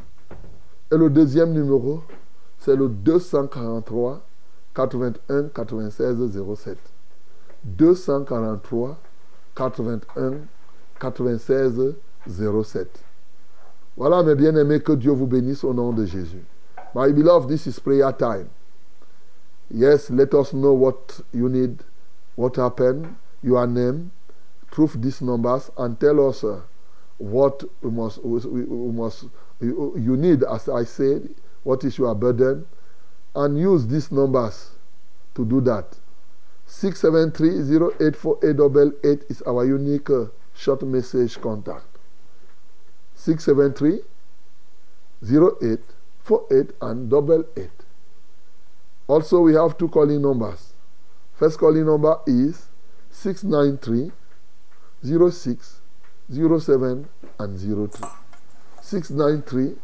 Et 0.91 0.97
le 0.97 1.09
deuxième 1.09 1.53
numéro, 1.53 2.01
c'est 2.57 2.75
le 2.75 2.89
243 2.89 4.21
81 4.73 5.43
96 5.53 6.17
07. 6.55 6.77
243 7.63 8.97
81 9.55 10.33
96 10.99 11.95
07. 12.27 13.03
Voilà, 13.97 14.23
mes 14.23 14.33
bien-aimés, 14.35 14.79
que 14.79 14.93
Dieu 14.93 15.11
vous 15.11 15.27
bénisse 15.27 15.63
au 15.63 15.73
nom 15.73 15.91
de 15.91 16.05
Jésus. 16.05 16.43
My 16.95 17.11
beloved, 17.13 17.49
this 17.49 17.67
is 17.67 17.79
prayer 17.79 18.11
time. 18.11 18.47
Yes, 19.69 20.09
let 20.09 20.33
us 20.33 20.53
know 20.53 20.73
what 20.73 21.21
you 21.33 21.49
need, 21.49 21.83
what 22.35 22.55
happened, 22.55 23.07
your 23.43 23.67
name, 23.67 24.09
proof 24.71 24.95
these 24.99 25.21
numbers, 25.21 25.69
and 25.77 25.99
tell 25.99 26.19
us 26.27 26.43
uh, 26.43 26.61
what 27.19 27.63
we 27.83 27.91
must, 27.91 28.23
we, 28.23 28.39
we 28.63 28.91
must, 28.91 29.25
you, 29.61 30.17
need, 30.17 30.43
as 30.43 30.67
I 30.69 30.83
said, 30.83 31.29
what 31.63 31.83
is 31.83 31.97
your 31.97 32.13
burden, 32.15 32.65
and 33.35 33.59
use 33.59 33.87
these 33.87 34.11
numbers 34.11 34.71
to 35.35 35.45
do 35.45 35.61
that. 35.61 35.97
673-084888 36.67 39.31
is 39.31 39.41
our 39.43 39.65
unique 39.65 40.09
uh, 40.09 40.25
short 40.53 40.81
message 40.83 41.39
contact. 41.41 41.85
673 43.15 44.01
08 45.23 45.79
48 46.23 46.71
and 46.81 47.09
double 47.09 47.43
8. 47.57 47.69
Also, 49.07 49.41
we 49.41 49.53
have 49.55 49.77
two 49.77 49.89
calling 49.89 50.21
numbers. 50.21 50.73
First 51.33 51.57
calling 51.57 51.85
number 51.85 52.19
is 52.27 52.69
693 53.09 54.11
06 55.31 55.81
07 56.31 57.09
and 57.39 57.91
03. 57.91 58.18
693 58.89 59.75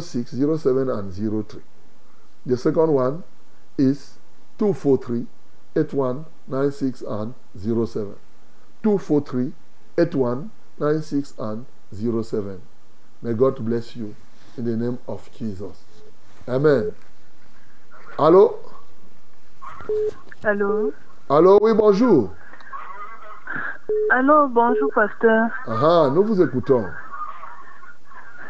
06 0.00 0.30
07 0.32 0.90
and 0.90 1.12
03. 1.48 1.62
The 2.44 2.56
second 2.58 2.92
one 2.92 3.24
is 3.78 4.18
243 4.58 5.26
81 5.74 6.26
96 6.46 7.02
and 7.02 7.34
07. 7.56 8.16
243 8.82 9.52
81 9.96 10.50
96 10.78 11.34
and 11.38 11.64
07. 11.90 12.60
May 13.22 13.32
God 13.32 13.64
bless 13.64 13.96
you 13.96 14.14
in 14.58 14.64
the 14.64 14.76
name 14.76 14.98
of 15.08 15.30
Jesus. 15.32 15.84
Amen. 16.46 16.92
Allô? 18.18 18.58
Allô? 20.44 20.92
Allô, 21.30 21.58
oui, 21.62 21.72
bonjour. 21.72 22.30
Allô, 24.10 24.48
bonjour, 24.48 24.90
pasteur. 24.94 25.48
Ah, 25.66 26.10
nous 26.12 26.24
vous 26.24 26.42
écoutons. 26.42 26.84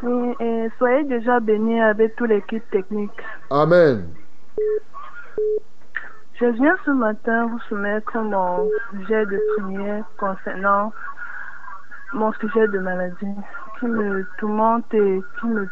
Et, 0.06 0.44
et 0.44 0.70
soyez 0.78 1.04
déjà 1.04 1.40
bénis 1.40 1.80
avec 1.80 2.14
toute 2.16 2.28
l'équipe 2.28 2.68
technique. 2.70 3.10
Amen. 3.50 4.08
Je 6.40 6.46
viens 6.46 6.76
ce 6.84 6.92
matin 6.92 7.46
vous 7.46 7.58
soumettre 7.68 8.16
mon 8.18 8.68
sujet 8.90 9.26
de 9.26 9.40
prière 9.56 10.04
concernant 10.18 10.92
mon 12.12 12.32
sujet 12.34 12.68
de 12.68 12.78
maladie 12.78 13.34
qui 13.78 13.86
me 13.86 14.24
tourmente 14.38 14.84
et 14.94 15.20
qui 15.40 15.46
me, 15.46 15.68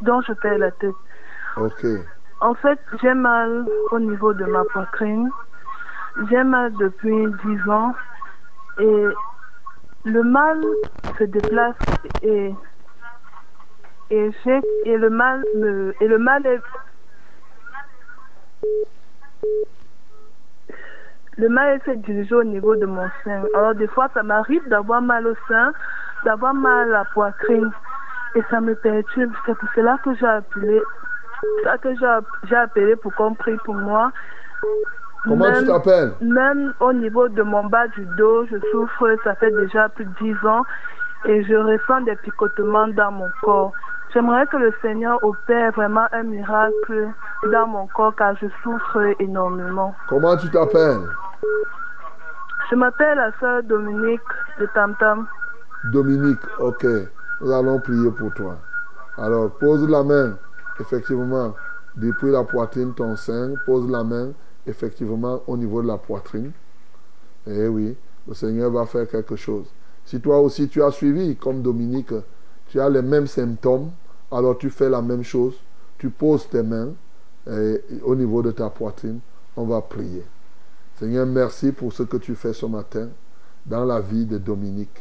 dont 0.00 0.20
je 0.22 0.32
perds 0.32 0.58
la 0.58 0.70
tête. 0.72 0.94
Ok. 1.56 1.84
En 2.40 2.54
fait, 2.54 2.78
j'ai 3.02 3.14
mal 3.14 3.66
au 3.90 3.98
niveau 3.98 4.32
de 4.32 4.44
ma 4.44 4.64
poitrine. 4.64 5.30
J'ai 6.30 6.42
mal 6.42 6.72
depuis 6.74 7.26
10 7.44 7.70
ans 7.70 7.94
et 8.78 9.04
le 10.04 10.22
mal 10.22 10.62
se 11.18 11.24
déplace 11.24 11.76
et 12.22 12.54
et, 14.10 14.30
j'ai- 14.44 14.60
et 14.84 14.96
le 14.96 15.10
mal 15.10 15.42
me 15.54 15.94
et 16.00 16.08
le 16.08 16.18
mal 16.18 16.46
est 16.46 16.60
le 21.38 21.48
mal 21.48 21.76
est 21.76 21.80
fait 21.80 21.96
diriger 21.96 22.34
au 22.34 22.44
niveau 22.44 22.76
de 22.76 22.86
mon 22.86 23.08
sein. 23.24 23.42
Alors 23.54 23.74
des 23.74 23.88
fois 23.88 24.08
ça 24.14 24.22
m'arrive 24.22 24.66
d'avoir 24.68 25.02
mal 25.02 25.26
au 25.26 25.34
sein, 25.48 25.72
d'avoir 26.24 26.54
mal 26.54 26.88
à 26.94 26.98
la 26.98 27.04
poitrine 27.04 27.70
et 28.34 28.42
ça 28.50 28.60
me 28.60 28.74
perturbe. 28.74 29.32
C'est 29.44 29.56
pour 29.58 29.68
cela 29.74 29.98
que 30.02 30.14
j'ai 30.14 30.26
appelé 30.26 30.82
ça 31.62 31.78
que 31.78 31.94
j'ai 32.44 32.56
appelé 32.56 32.96
pour 32.96 33.14
qu'on 33.14 33.34
prie 33.34 33.58
pour 33.58 33.74
moi. 33.74 34.12
Comment 35.26 35.52
tu 35.58 35.66
t'appelles? 35.66 36.12
même 36.20 36.72
au 36.80 36.92
niveau 36.92 37.28
de 37.28 37.42
mon 37.42 37.64
bas 37.64 37.88
du 37.88 38.06
dos, 38.06 38.46
je 38.46 38.56
souffre, 38.70 39.16
ça 39.24 39.34
fait 39.34 39.50
déjà 39.50 39.88
plus 39.88 40.04
de 40.04 40.14
10 40.20 40.46
ans 40.46 40.64
et 41.24 41.42
je 41.44 41.54
ressens 41.54 42.02
des 42.02 42.14
picotements 42.16 42.88
dans 42.88 43.10
mon 43.10 43.30
corps. 43.42 43.74
J'aimerais 44.16 44.46
que 44.46 44.56
le 44.56 44.72
Seigneur 44.80 45.22
opère 45.22 45.72
vraiment 45.72 46.06
un 46.10 46.22
miracle 46.22 47.10
dans 47.52 47.66
mon 47.66 47.86
corps 47.88 48.16
car 48.16 48.34
je 48.38 48.46
souffre 48.62 49.14
énormément. 49.20 49.94
Comment 50.08 50.34
tu 50.38 50.48
t'appelles? 50.48 51.06
Je 52.70 52.76
m'appelle 52.76 53.18
la 53.18 53.30
sœur 53.38 53.62
Dominique 53.64 54.22
de 54.58 54.66
Tam 54.72 54.96
Tam. 54.98 55.26
Dominique, 55.92 56.40
ok. 56.58 56.86
Nous 57.42 57.52
allons 57.52 57.78
prier 57.78 58.10
pour 58.10 58.32
toi. 58.32 58.56
Alors, 59.18 59.50
pose 59.50 59.86
la 59.86 60.02
main, 60.02 60.38
effectivement, 60.80 61.54
depuis 61.94 62.30
la 62.30 62.42
poitrine, 62.42 62.94
ton 62.94 63.16
sein. 63.16 63.52
Pose 63.66 63.86
la 63.90 64.02
main, 64.02 64.30
effectivement, 64.66 65.42
au 65.46 65.58
niveau 65.58 65.82
de 65.82 65.88
la 65.88 65.98
poitrine. 65.98 66.52
Eh 67.46 67.68
oui, 67.68 67.94
le 68.26 68.32
Seigneur 68.32 68.70
va 68.70 68.86
faire 68.86 69.06
quelque 69.06 69.36
chose. 69.36 69.70
Si 70.06 70.22
toi 70.22 70.40
aussi 70.40 70.70
tu 70.70 70.82
as 70.82 70.90
suivi, 70.90 71.36
comme 71.36 71.60
Dominique, 71.60 72.14
tu 72.68 72.80
as 72.80 72.88
les 72.88 73.02
mêmes 73.02 73.26
symptômes, 73.26 73.90
alors 74.30 74.58
tu 74.58 74.70
fais 74.70 74.88
la 74.88 75.02
même 75.02 75.22
chose. 75.22 75.54
Tu 75.98 76.10
poses 76.10 76.48
tes 76.48 76.62
mains 76.62 76.92
eh, 77.50 77.82
au 78.02 78.14
niveau 78.14 78.42
de 78.42 78.50
ta 78.50 78.68
poitrine. 78.70 79.20
On 79.56 79.64
va 79.64 79.80
prier. 79.80 80.24
Seigneur, 80.98 81.26
merci 81.26 81.72
pour 81.72 81.92
ce 81.92 82.02
que 82.02 82.16
tu 82.16 82.34
fais 82.34 82.52
ce 82.52 82.66
matin 82.66 83.08
dans 83.64 83.84
la 83.84 84.00
vie 84.00 84.26
de 84.26 84.38
Dominique. 84.38 85.00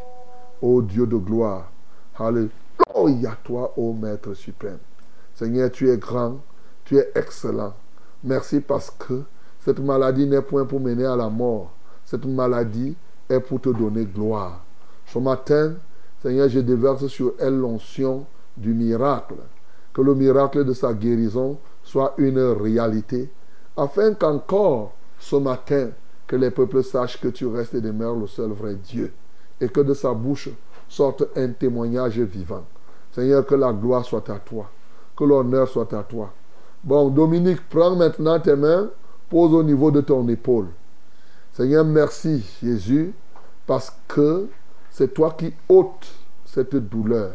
Ô 0.62 0.82
Dieu 0.82 1.06
de 1.06 1.18
gloire. 1.18 1.72
Alléluia, 2.18 3.38
toi, 3.44 3.74
ô 3.78 3.94
Maître 3.94 4.34
suprême. 4.34 4.80
Seigneur, 5.34 5.70
tu 5.72 5.90
es 5.90 5.98
grand, 5.98 6.40
tu 6.86 6.98
es 6.98 7.12
excellent. 7.16 7.74
Merci 8.24 8.62
parce 8.62 8.90
que 8.90 9.24
cette 9.60 9.80
maladie 9.80 10.26
n'est 10.28 10.42
point 10.42 10.66
pour 10.66 10.80
mener 10.80 11.06
à 11.06 11.16
la 11.16 11.28
mort. 11.30 11.72
Cette 12.06 12.26
maladie 12.26 12.96
est 13.30 13.40
pour 13.40 13.60
te 13.60 13.70
donner 13.70 14.06
gloire. 14.06 14.64
Ce 15.08 15.20
matin, 15.20 15.74
Seigneur, 16.22 16.48
je 16.48 16.60
déverse 16.60 17.08
sur 17.08 17.34
elle 17.40 17.58
l'onction 17.58 18.26
du 18.58 18.74
miracle. 18.74 19.36
Que 19.94 20.02
le 20.02 20.16
miracle 20.16 20.66
de 20.66 20.74
sa 20.74 20.94
guérison 20.94 21.58
soit 21.84 22.14
une 22.18 22.40
réalité. 22.40 23.30
Afin 23.78 24.14
qu'encore 24.14 24.94
ce 25.20 25.36
matin, 25.36 25.90
que 26.28 26.36
les 26.36 26.52
peuples 26.52 26.84
sachent 26.84 27.20
que 27.20 27.28
tu 27.28 27.46
restes 27.46 27.76
et 27.76 27.82
demeures 27.82 28.16
le 28.16 28.28
seul 28.28 28.52
vrai 28.52 28.76
Dieu. 28.76 29.14
Et 29.62 29.70
que 29.70 29.82
de 29.82 29.94
sa 29.94 30.14
bouche 30.14 30.50
sorte 30.88 31.24
un 31.36 31.50
témoignage 31.50 32.20
vivant. 32.20 32.66
Seigneur, 33.12 33.46
que 33.46 33.56
la 33.56 33.72
gloire 33.72 34.04
soit 34.04 34.30
à 34.30 34.40
toi. 34.40 34.70
Que 35.16 35.24
l'honneur 35.24 35.68
soit 35.70 35.94
à 35.94 36.04
toi. 36.04 36.34
Bon, 36.84 37.10
Dominique, 37.10 37.62
prends 37.70 37.96
maintenant 37.96 38.40
tes 38.40 38.56
mains, 38.56 38.90
pose 39.30 39.54
au 39.54 39.64
niveau 39.64 39.92
de 39.92 40.02
ton 40.02 40.28
épaule. 40.28 40.68
Seigneur, 41.54 41.86
merci 41.86 42.46
Jésus, 42.62 43.14
parce 43.66 43.96
que 44.08 44.48
c'est 44.92 45.14
toi 45.14 45.36
qui 45.38 45.54
ôtes 45.70 46.14
cette 46.46 46.76
douleur. 46.76 47.32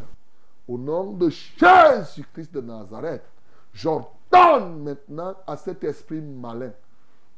Au 0.70 0.78
nom 0.78 1.14
de 1.14 1.28
Jésus-Christ 1.28 2.54
de 2.54 2.60
Nazareth, 2.60 3.24
j'ordonne 3.72 4.84
maintenant 4.84 5.34
à 5.44 5.56
cet 5.56 5.82
esprit 5.82 6.20
malin, 6.20 6.70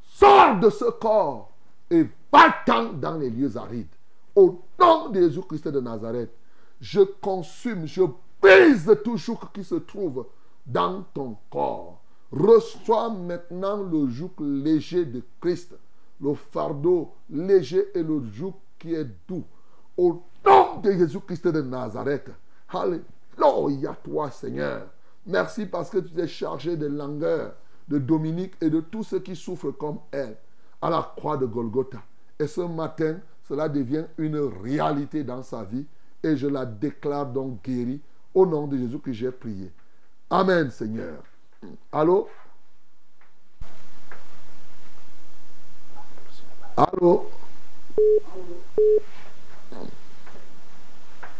sors 0.04 0.60
de 0.60 0.68
ce 0.68 0.84
corps 0.90 1.50
et 1.90 2.06
va-t'en 2.30 2.92
dans 2.92 3.16
les 3.16 3.30
lieux 3.30 3.56
arides. 3.56 3.94
Au 4.36 4.60
nom 4.78 5.08
de 5.08 5.20
Jésus-Christ 5.22 5.68
de 5.68 5.80
Nazareth, 5.80 6.30
je 6.78 7.00
consume, 7.00 7.86
je 7.86 8.02
brise 8.42 8.94
tout 9.02 9.16
joug 9.16 9.38
qui 9.54 9.64
se 9.64 9.76
trouve 9.76 10.26
dans 10.66 11.02
ton 11.14 11.38
corps. 11.48 12.02
Reçois 12.30 13.08
maintenant 13.08 13.78
le 13.82 14.10
joug 14.10 14.32
léger 14.40 15.06
de 15.06 15.22
Christ, 15.40 15.74
le 16.20 16.34
fardeau 16.34 17.14
léger 17.30 17.86
et 17.94 18.02
le 18.02 18.22
joug 18.30 18.52
qui 18.78 18.92
est 18.92 19.08
doux. 19.26 19.44
Au 19.96 20.22
nom 20.44 20.80
de 20.82 20.92
Jésus-Christ 20.92 21.48
de 21.48 21.62
Nazareth. 21.62 22.30
Alléluia 22.68 23.00
toi 23.36 24.30
Seigneur. 24.30 24.86
Merci 25.26 25.66
parce 25.66 25.90
que 25.90 25.98
tu 25.98 26.12
t'es 26.12 26.26
chargé 26.26 26.76
de 26.76 26.86
langueur 26.86 27.54
de 27.88 27.98
Dominique 27.98 28.54
et 28.60 28.70
de 28.70 28.80
tous 28.80 29.04
ceux 29.04 29.20
qui 29.20 29.36
souffrent 29.36 29.72
comme 29.72 29.98
elle 30.10 30.36
à 30.80 30.90
la 30.90 31.12
croix 31.16 31.36
de 31.36 31.46
Golgotha. 31.46 32.02
Et 32.38 32.46
ce 32.46 32.60
matin, 32.60 33.18
cela 33.48 33.68
devient 33.68 34.04
une 34.18 34.38
réalité 34.62 35.22
dans 35.22 35.42
sa 35.42 35.64
vie 35.64 35.86
et 36.22 36.36
je 36.36 36.46
la 36.46 36.64
déclare 36.64 37.26
donc 37.26 37.62
guérie 37.62 38.00
au 38.34 38.46
nom 38.46 38.66
de 38.66 38.76
Jésus 38.76 38.98
que 38.98 39.12
j'ai 39.12 39.30
prié. 39.30 39.70
Amen 40.30 40.70
Seigneur. 40.70 41.22
Allô? 41.92 42.28
Allô? 46.76 47.26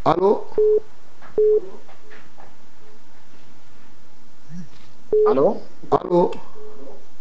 Allô? 0.05 0.47
Allô? 5.29 5.57
Allô? 5.91 6.31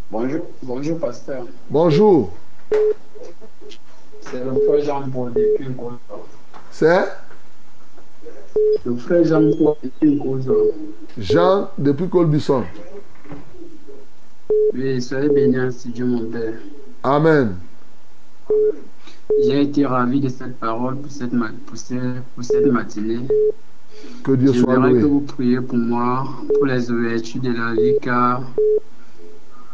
Bonjour, 0.09 0.41
bonjour 0.62 0.99
pasteur. 0.99 1.45
Bonjour. 1.70 2.32
C'est 4.22 4.43
le 4.43 4.53
frère 4.66 4.84
Jean-Paul 4.84 5.34
depuis 5.34 5.70
Ngozo. 5.70 5.99
C'est? 6.72 7.07
Le 8.86 8.95
frère 8.97 9.24
Jean-Paul 9.24 9.76
depuis 9.84 10.16
Ngozo. 10.16 10.72
Jean 11.18 11.70
depuis 11.78 12.09
Colbisson. 12.09 12.64
Oui, 14.74 15.01
soyez 15.01 15.30
béni 15.30 15.57
ainsi 15.57 15.89
Dieu 15.89 16.05
mon 16.05 16.26
Père. 16.30 16.55
Amen. 17.03 17.55
J'ai 19.43 19.62
été 19.62 19.86
ravi 19.86 20.20
de 20.20 20.30
cette 20.30 20.57
parole 20.59 20.97
pour 20.97 21.12
cette, 21.12 21.32
pour 21.66 21.78
cette, 21.78 22.22
pour 22.36 22.43
cette 22.43 22.66
matinée. 22.66 23.28
Que 24.24 24.32
Dieu 24.34 24.54
soit 24.54 24.74
J'aimerais 24.76 24.91
que 24.93 24.97
loué. 24.97 25.10
vous 25.10 25.20
priez 25.22 25.62
pour 25.62 25.78
moi, 25.78 26.26
pour 26.56 26.66
les 26.66 26.91
ouvertures 26.91 27.41
de 27.41 27.52
la 27.54 27.74
vie, 27.74 27.97
car 28.02 28.41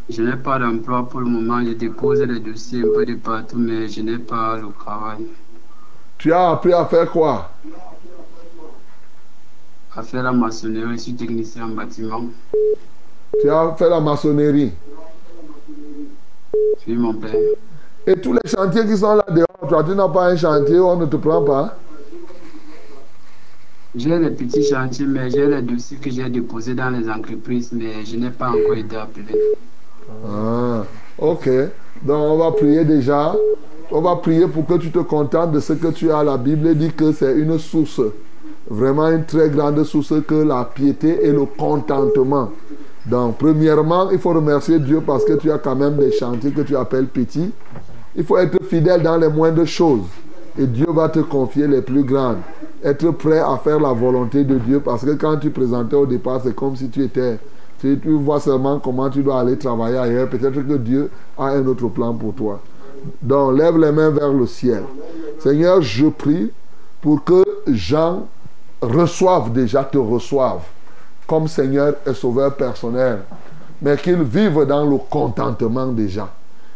je 0.10 0.22
n'ai 0.22 0.38
pas 0.38 0.58
d'emploi 0.60 1.08
pour 1.10 1.20
le 1.20 1.26
moment. 1.26 1.60
Je 1.66 1.74
dépose 1.74 2.22
les 2.22 2.40
dossiers 2.40 2.82
un 2.82 2.94
peu 2.96 3.06
de 3.06 3.16
partout, 3.16 3.58
mais 3.58 3.88
je 3.90 4.02
n'ai 4.02 4.18
pas 4.18 4.58
le 4.58 4.68
travail. 4.80 5.26
Tu 6.18 6.32
as 6.32 6.52
appris 6.52 6.74
à 6.74 6.86
faire 6.86 7.12
quoi? 7.12 7.52
À 9.96 10.02
faire 10.04 10.24
la 10.24 10.32
maçonnerie, 10.32 10.98
je 10.98 11.02
suis 11.04 11.16
technicien 11.16 11.66
en 11.66 11.70
bâtiment. 11.70 12.24
Tu 13.42 13.50
as 13.50 13.76
fait 13.78 13.90
la 13.90 14.00
maçonnerie. 14.00 14.72
Oui, 16.88 16.96
mon 16.96 17.14
Père. 17.16 17.36
Et 18.06 18.16
tous 18.16 18.32
les 18.32 18.50
chantiers 18.50 18.86
qui 18.86 18.96
sont 18.98 19.16
là 19.16 19.26
dehors, 19.30 19.68
toi, 19.68 19.84
tu 19.84 19.92
n'as 19.94 20.08
pas 20.08 20.28
un 20.30 20.38
chantier, 20.38 20.80
on 20.80 20.96
ne 20.96 21.06
te 21.06 21.18
prend 21.18 21.44
pas? 21.44 21.78
J'ai 23.98 24.20
les 24.20 24.30
petits 24.30 24.64
chantiers, 24.64 25.08
mais 25.08 25.28
j'ai 25.32 25.48
les 25.48 25.62
dossiers 25.64 25.98
que 25.98 26.12
j'ai 26.12 26.30
déposés 26.30 26.76
dans 26.76 26.92
les 26.92 27.10
entreprises, 27.10 27.72
mais 27.72 28.06
je 28.06 28.16
n'ai 28.16 28.30
pas 28.30 28.50
encore 28.50 28.76
été 28.76 28.96
appelé. 28.96 29.36
Ah, 30.24 30.84
ok. 31.18 31.50
Donc 32.04 32.18
on 32.18 32.38
va 32.38 32.52
prier 32.52 32.86
déjà. 32.86 33.36
On 33.92 34.02
va 34.02 34.18
prier 34.18 34.48
pour 34.48 34.68
que 34.68 34.76
tu 34.76 34.92
te 34.92 35.00
contentes 35.00 35.52
de 35.52 35.60
ce 35.60 35.74
que 35.74 35.88
tu 35.88 36.12
as. 36.12 36.24
La 36.24 36.38
Bible 36.38 36.76
dit 36.76 36.92
que 36.92 37.12
c'est 37.12 37.34
une 37.34 37.58
source, 37.58 38.02
vraiment 38.70 39.10
une 39.10 39.26
très 39.26 39.50
grande 39.50 39.84
source 39.84 40.14
que 40.28 40.36
la 40.36 40.64
piété 40.66 41.26
et 41.26 41.32
le 41.32 41.46
contentement. 41.46 42.52
Donc, 43.08 43.38
premièrement, 43.40 44.12
il 44.12 44.20
faut 44.20 44.34
remercier 44.34 44.78
Dieu 44.78 45.02
parce 45.02 45.26
que 45.26 45.34
tu 45.34 45.50
as 45.50 45.58
quand 45.58 45.76
même 45.76 45.96
des 45.96 46.12
chantiers 46.12 46.52
que 46.52 46.62
tu 46.62 46.76
appelles 46.76 47.08
petits. 47.08 47.52
Il 48.16 48.24
faut 48.24 48.38
être 48.38 48.64
fidèle 48.66 49.02
dans 49.02 49.18
les 49.18 49.30
moindres 49.30 49.66
choses. 49.66 50.06
Et 50.60 50.68
Dieu 50.68 50.88
va 50.90 51.10
te 51.10 51.20
confier 51.20 51.68
les 51.68 51.82
plus 51.82 52.04
grandes. 52.04 52.38
Être 52.88 53.12
prêt 53.12 53.40
à 53.40 53.58
faire 53.62 53.82
la 53.82 53.92
volonté 53.92 54.46
de 54.46 54.58
Dieu 54.60 54.80
parce 54.80 55.04
que 55.04 55.12
quand 55.12 55.36
tu 55.36 55.50
présentais 55.50 55.98
au 55.98 56.06
départ, 56.06 56.40
c'est 56.42 56.56
comme 56.56 56.74
si 56.78 56.88
tu 56.88 57.04
étais... 57.04 57.38
Tu, 57.82 58.00
vois 58.06 58.40
seulement 58.40 58.80
comment 58.80 59.10
tu 59.10 59.22
dois 59.22 59.42
aller 59.42 59.58
travailler 59.58 59.98
ailleurs. 59.98 60.30
Peut-être 60.30 60.66
que 60.66 60.78
Dieu 60.78 61.12
a 61.38 61.48
un 61.48 61.68
autre 61.68 61.90
plan 61.90 62.14
pour 62.14 62.34
toi. 62.34 62.62
Donc, 63.22 63.58
lève 63.58 63.78
les 63.78 63.92
mains 63.92 64.10
vers 64.12 64.32
le 64.32 64.48
ciel. 64.48 64.84
Seigneur, 65.38 65.82
je 65.82 66.08
prie 66.08 66.50
pour 67.02 67.26
que 67.26 67.44
Jean 67.68 68.26
reçoive 68.82 69.52
déjà, 69.52 69.84
te 69.84 69.98
reçoive 69.98 70.62
comme 71.28 71.50
Seigneur 71.50 71.96
et 72.06 72.14
Sauveur 72.14 72.56
personnel, 72.56 73.20
mais 73.82 73.98
qu'il 73.98 74.24
vive 74.24 74.64
dans 74.66 74.90
le 74.90 74.98
contentement 75.10 75.88
déjà. 75.88 76.30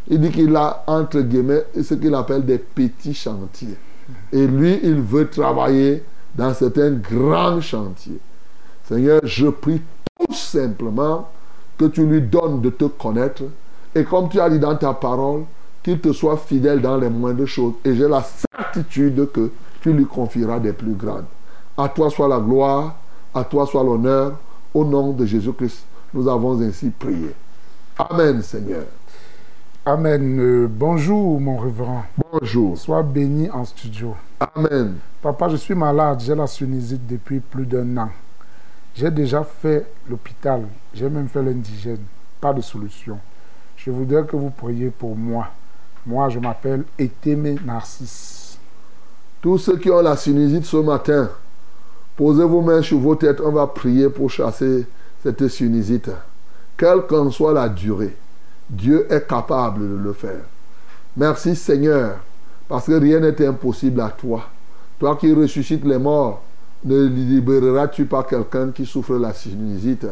Il 0.08 0.20
dit 0.20 0.30
qu'il 0.30 0.54
a, 0.56 0.84
entre 0.86 1.20
guillemets, 1.20 1.64
ce 1.82 1.94
qu'il 1.94 2.14
appelle 2.14 2.44
des 2.44 2.58
petits 2.58 3.14
chantiers. 3.14 3.78
Et 4.32 4.46
lui, 4.46 4.80
il 4.82 5.00
veut 5.00 5.28
travailler 5.28 6.02
dans 6.34 6.54
certains 6.54 6.90
grands 6.90 7.60
chantiers. 7.60 8.20
Seigneur, 8.84 9.20
je 9.24 9.48
prie 9.48 9.80
tout 10.18 10.34
simplement 10.34 11.28
que 11.78 11.86
tu 11.86 12.06
lui 12.06 12.22
donnes 12.22 12.60
de 12.60 12.70
te 12.70 12.84
connaître. 12.84 13.42
Et 13.94 14.04
comme 14.04 14.28
tu 14.28 14.40
as 14.40 14.48
dit 14.48 14.58
dans 14.58 14.76
ta 14.76 14.92
parole, 14.94 15.44
qu'il 15.82 16.00
te 16.00 16.12
soit 16.12 16.36
fidèle 16.36 16.80
dans 16.80 16.96
les 16.96 17.08
moindres 17.08 17.46
choses. 17.46 17.74
Et 17.84 17.94
j'ai 17.94 18.08
la 18.08 18.22
certitude 18.22 19.30
que 19.32 19.50
tu 19.80 19.92
lui 19.92 20.06
confieras 20.06 20.58
des 20.60 20.72
plus 20.72 20.94
grandes. 20.94 21.24
À 21.76 21.88
toi 21.88 22.10
soit 22.10 22.28
la 22.28 22.38
gloire, 22.38 22.96
à 23.34 23.44
toi 23.44 23.66
soit 23.66 23.82
l'honneur. 23.82 24.38
Au 24.74 24.84
nom 24.84 25.12
de 25.12 25.26
Jésus-Christ, 25.26 25.84
nous 26.14 26.28
avons 26.28 26.60
ainsi 26.62 26.90
prié. 26.90 27.34
Amen, 27.98 28.40
Seigneur. 28.42 28.84
Amen. 29.84 30.38
Euh, 30.38 30.68
bonjour, 30.70 31.40
mon 31.40 31.58
révérend. 31.58 32.04
Bonjour. 32.30 32.78
Sois 32.78 33.02
béni 33.02 33.50
en 33.50 33.64
studio. 33.64 34.14
Amen. 34.38 34.94
Papa, 35.20 35.48
je 35.48 35.56
suis 35.56 35.74
malade. 35.74 36.20
J'ai 36.24 36.36
la 36.36 36.46
sinusite 36.46 37.04
depuis 37.04 37.40
plus 37.40 37.66
d'un 37.66 37.96
an. 37.96 38.08
J'ai 38.94 39.10
déjà 39.10 39.42
fait 39.42 39.84
l'hôpital. 40.08 40.68
J'ai 40.94 41.08
même 41.08 41.26
fait 41.26 41.42
l'indigène. 41.42 41.98
Pas 42.40 42.52
de 42.52 42.60
solution. 42.60 43.18
Je 43.76 43.90
voudrais 43.90 44.24
que 44.24 44.36
vous 44.36 44.50
priez 44.50 44.90
pour 44.90 45.16
moi. 45.16 45.48
Moi, 46.06 46.28
je 46.28 46.38
m'appelle 46.38 46.84
Etémé 46.96 47.56
Narcisse. 47.64 48.58
Tous 49.40 49.58
ceux 49.58 49.78
qui 49.78 49.90
ont 49.90 50.00
la 50.00 50.16
sinusite 50.16 50.64
ce 50.64 50.76
matin, 50.76 51.28
posez 52.16 52.44
vos 52.44 52.60
mains 52.60 52.82
sur 52.82 53.00
vos 53.00 53.16
têtes. 53.16 53.40
On 53.40 53.50
va 53.50 53.66
prier 53.66 54.08
pour 54.08 54.30
chasser 54.30 54.86
cette 55.24 55.48
sinusite. 55.48 56.12
Quelle 56.76 57.02
qu'en 57.08 57.32
soit 57.32 57.52
la 57.52 57.68
durée, 57.68 58.16
Dieu 58.68 59.06
est 59.10 59.26
capable 59.26 59.80
de 59.80 59.96
le 59.96 60.12
faire. 60.12 60.44
Merci 61.16 61.54
Seigneur, 61.56 62.16
parce 62.68 62.86
que 62.86 62.92
rien 62.92 63.20
n'est 63.20 63.46
impossible 63.46 64.00
à 64.00 64.08
toi. 64.08 64.44
Toi 64.98 65.16
qui 65.16 65.32
ressuscites 65.32 65.84
les 65.84 65.98
morts, 65.98 66.42
ne 66.84 67.06
libéreras-tu 67.06 68.06
pas 68.06 68.24
quelqu'un 68.24 68.70
qui 68.70 68.86
souffre 68.86 69.14
la 69.14 69.32
sinusite? 69.32 70.06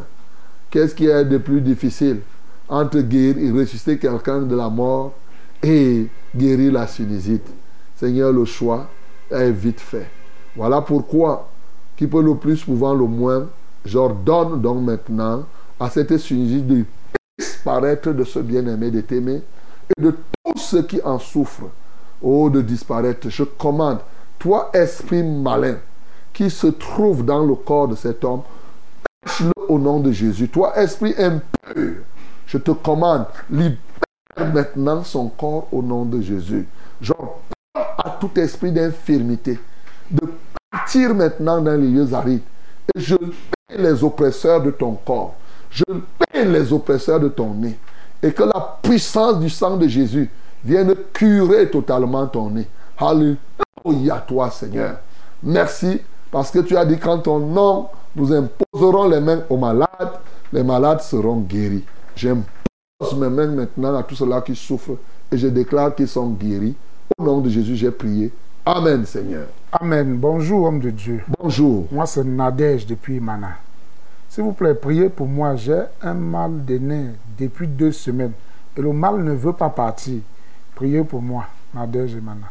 Qu'est-ce 0.71 0.95
qui 0.95 1.07
est 1.07 1.25
de 1.25 1.39
plus 1.39 1.61
difficile 1.61 2.21
entre 2.69 3.01
guérir 3.01 3.39
et 3.39 3.51
ressusciter 3.51 3.99
quelqu'un 3.99 4.43
de 4.43 4.55
la 4.55 4.69
mort 4.69 5.15
et 5.63 6.09
guérir 6.37 6.73
la 6.73 6.87
sinusite? 6.87 7.47
Seigneur, 7.97 8.33
le 8.33 8.45
choix 8.45 8.89
est 9.31 9.51
vite 9.51 9.81
fait. 9.81 10.09
Voilà 10.55 10.81
pourquoi, 10.81 11.49
qui 11.97 12.07
peut 12.07 12.23
le 12.23 12.35
plus, 12.35 12.63
pouvant 12.65 12.95
le 12.95 13.07
moins, 13.07 13.47
j'ordonne 13.85 14.61
donc 14.61 14.83
maintenant 14.83 15.45
à 15.79 15.91
cette 15.91 16.17
sinusite 16.19 16.67
de 16.67 16.85
disparaître 17.41 18.13
de 18.13 18.25
ce 18.25 18.39
bien-aimé 18.39 18.91
de 18.91 19.01
t'aimer 19.01 19.43
et 19.97 20.03
de 20.03 20.15
tous 20.45 20.59
ceux 20.59 20.83
qui 20.83 21.01
en 21.03 21.19
souffrent. 21.19 21.71
Oh, 22.23 22.51
de 22.51 22.61
disparaître. 22.61 23.31
Je 23.31 23.45
commande, 23.45 23.99
toi, 24.39 24.71
esprit 24.75 25.23
malin, 25.23 25.77
qui 26.33 26.51
se 26.51 26.67
trouve 26.67 27.25
dans 27.25 27.45
le 27.45 27.55
corps 27.55 27.89
de 27.89 27.97
cet 27.97 28.25
homme, 28.25 28.43
le 29.41 29.53
au 29.69 29.79
nom 29.79 30.01
de 30.01 30.13
Jésus. 30.13 30.49
Toi, 30.49 30.77
esprit 30.79 31.15
impur, 31.17 32.03
je 32.47 32.59
te 32.59 32.73
commande, 32.73 33.25
libère 33.51 33.79
maintenant 34.37 35.03
son 35.03 35.29
corps 35.29 35.69
au 35.73 35.83
nom 35.83 36.05
de 36.05 36.21
Jésus. 36.21 36.67
J'ordonne 37.01 37.29
à 37.75 38.19
tout 38.21 38.31
esprit 38.39 38.73
d'infirmité 38.73 39.59
de 40.11 40.29
partir 40.71 41.15
maintenant 41.15 41.61
dans 41.61 41.77
les 41.81 41.89
lieux 41.89 42.13
arides. 42.13 42.43
Et 42.95 43.01
je 43.01 43.17
paie 43.17 43.79
les 43.79 44.05
oppresseurs 44.05 44.63
de 44.63 44.71
ton 44.71 44.93
corps. 44.93 45.35
Je 45.71 45.85
paie 45.85 46.45
les 46.45 46.73
oppresseurs 46.73 47.21
de 47.21 47.29
ton 47.29 47.55
nez. 47.55 47.79
Et 48.23 48.33
que 48.33 48.43
la 48.43 48.79
puissance 48.83 49.39
du 49.39 49.49
sang 49.49 49.77
de 49.77 49.89
Jésus 49.89 50.29
vienne 50.65 50.95
curer 51.13 51.71
totalement 51.71 52.27
ton 52.27 52.51
nez. 52.51 52.67
Alléluia, 52.99 54.25
toi, 54.27 54.51
Seigneur. 54.51 54.99
Merci 55.43 56.01
parce 56.31 56.51
que 56.51 56.59
tu 56.59 56.77
as 56.77 56.85
dit 56.85 56.99
qu'en 56.99 57.19
ton 57.19 57.39
nom, 57.39 57.89
nous 58.15 58.33
imposerons 58.33 59.09
les 59.09 59.21
mains 59.21 59.43
aux 59.49 59.57
malades, 59.57 60.19
les 60.53 60.63
malades 60.63 61.01
seront 61.01 61.41
guéris. 61.41 61.85
J'impose 62.15 63.17
mes 63.17 63.29
mains 63.31 63.47
maintenant 63.47 63.97
à 63.97 64.03
tous 64.03 64.17
ceux-là 64.17 64.43
qui 64.43 64.55
souffrent 64.55 64.99
et 65.33 65.39
je 65.39 65.49
déclare 65.49 65.95
qu'ils 65.95 66.09
sont 66.09 66.29
guéris. 66.31 66.75
Au 67.19 67.25
nom 67.25 67.41
de 67.41 67.49
Jésus, 67.49 67.77
j'ai 67.77 67.91
prié. 67.91 68.33
Amen, 68.67 69.07
Seigneur. 69.07 69.47
Amen. 69.73 70.17
Bonjour, 70.17 70.67
homme 70.67 70.81
de 70.81 70.91
Dieu. 70.91 71.23
Bonjour. 71.41 71.87
Moi, 71.91 72.07
c'est 72.07 72.25
Nadège 72.25 72.87
depuis 72.87 73.19
Mana. 73.21 73.57
S'il 74.31 74.45
vous 74.45 74.53
plaît, 74.53 74.75
priez 74.75 75.09
pour 75.09 75.27
moi. 75.27 75.57
J'ai 75.57 75.83
un 76.01 76.15
mal 76.15 76.65
de 76.65 76.79
nez 76.79 77.07
depuis 77.37 77.67
deux 77.67 77.91
semaines. 77.91 78.31
Et 78.77 78.81
le 78.81 78.93
mal 78.93 79.25
ne 79.25 79.33
veut 79.33 79.53
pas 79.53 79.71
partir. 79.71 80.21
Priez 80.77 81.03
pour 81.03 81.21
moi, 81.21 81.47
Nadège 81.75 82.15
et 82.15 82.21
Mana. 82.21 82.47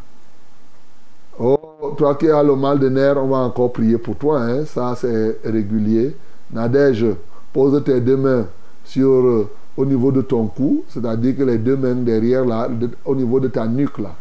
Oh, 1.39 1.95
toi 1.97 2.15
qui 2.15 2.29
as 2.29 2.43
le 2.43 2.53
mal 2.57 2.79
de 2.79 2.89
nerfs, 2.89 3.15
on 3.17 3.29
va 3.29 3.37
encore 3.37 3.71
prier 3.71 3.97
pour 3.97 4.17
toi. 4.17 4.41
Hein? 4.41 4.65
Ça, 4.65 4.93
c'est 4.99 5.39
régulier. 5.45 6.17
Nadège, 6.51 7.05
pose 7.53 7.81
tes 7.85 8.01
deux 8.01 8.17
mains 8.17 8.45
sur, 8.83 9.09
euh, 9.09 9.49
au 9.77 9.85
niveau 9.85 10.11
de 10.11 10.21
ton 10.21 10.47
cou, 10.47 10.83
c'est-à-dire 10.89 11.37
que 11.37 11.43
les 11.43 11.57
deux 11.57 11.77
mains 11.77 11.95
derrière, 11.95 12.43
là, 12.43 12.67
au 13.05 13.15
niveau 13.15 13.39
de 13.39 13.47
ta 13.47 13.65
nuque, 13.65 13.99
là. 13.99 14.13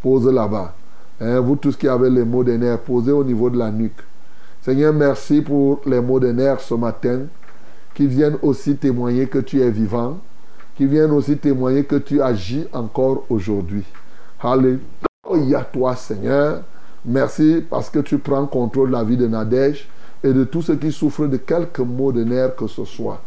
Pose 0.00 0.28
là-bas. 0.28 0.72
Hein, 1.20 1.40
vous 1.40 1.56
tous 1.56 1.76
qui 1.76 1.88
avez 1.88 2.10
les 2.10 2.24
maux 2.24 2.44
de 2.44 2.52
nerfs, 2.52 2.78
posez 2.78 3.10
au 3.10 3.24
niveau 3.24 3.50
de 3.50 3.58
la 3.58 3.72
nuque. 3.72 4.04
Seigneur, 4.64 4.92
merci 4.92 5.40
pour 5.40 5.80
les 5.86 6.00
mots 6.00 6.20
de 6.20 6.30
nerfs 6.30 6.60
ce 6.60 6.74
matin, 6.74 7.22
qui 7.94 8.06
viennent 8.06 8.36
aussi 8.42 8.76
témoigner 8.76 9.26
que 9.26 9.38
tu 9.38 9.60
es 9.60 9.70
vivant, 9.70 10.18
qui 10.76 10.86
viennent 10.86 11.10
aussi 11.10 11.36
témoigner 11.36 11.82
que 11.82 11.96
tu 11.96 12.22
agis 12.22 12.68
encore 12.72 13.24
aujourd'hui. 13.28 13.82
Alléluia 14.40 15.64
toi, 15.72 15.96
Seigneur. 15.96 16.62
Merci 17.04 17.64
parce 17.68 17.90
que 17.90 17.98
tu 17.98 18.18
prends 18.18 18.46
contrôle 18.46 18.90
de 18.90 18.92
la 18.92 19.02
vie 19.02 19.16
de 19.16 19.26
Nadège 19.26 19.88
et 20.22 20.32
de 20.32 20.44
tous 20.44 20.62
ceux 20.62 20.76
qui 20.76 20.92
souffrent 20.92 21.26
de 21.26 21.38
quelques 21.38 21.80
maux 21.80 22.12
de 22.12 22.22
nerfs 22.22 22.54
que 22.54 22.68
ce 22.68 22.84
soit. 22.84 23.20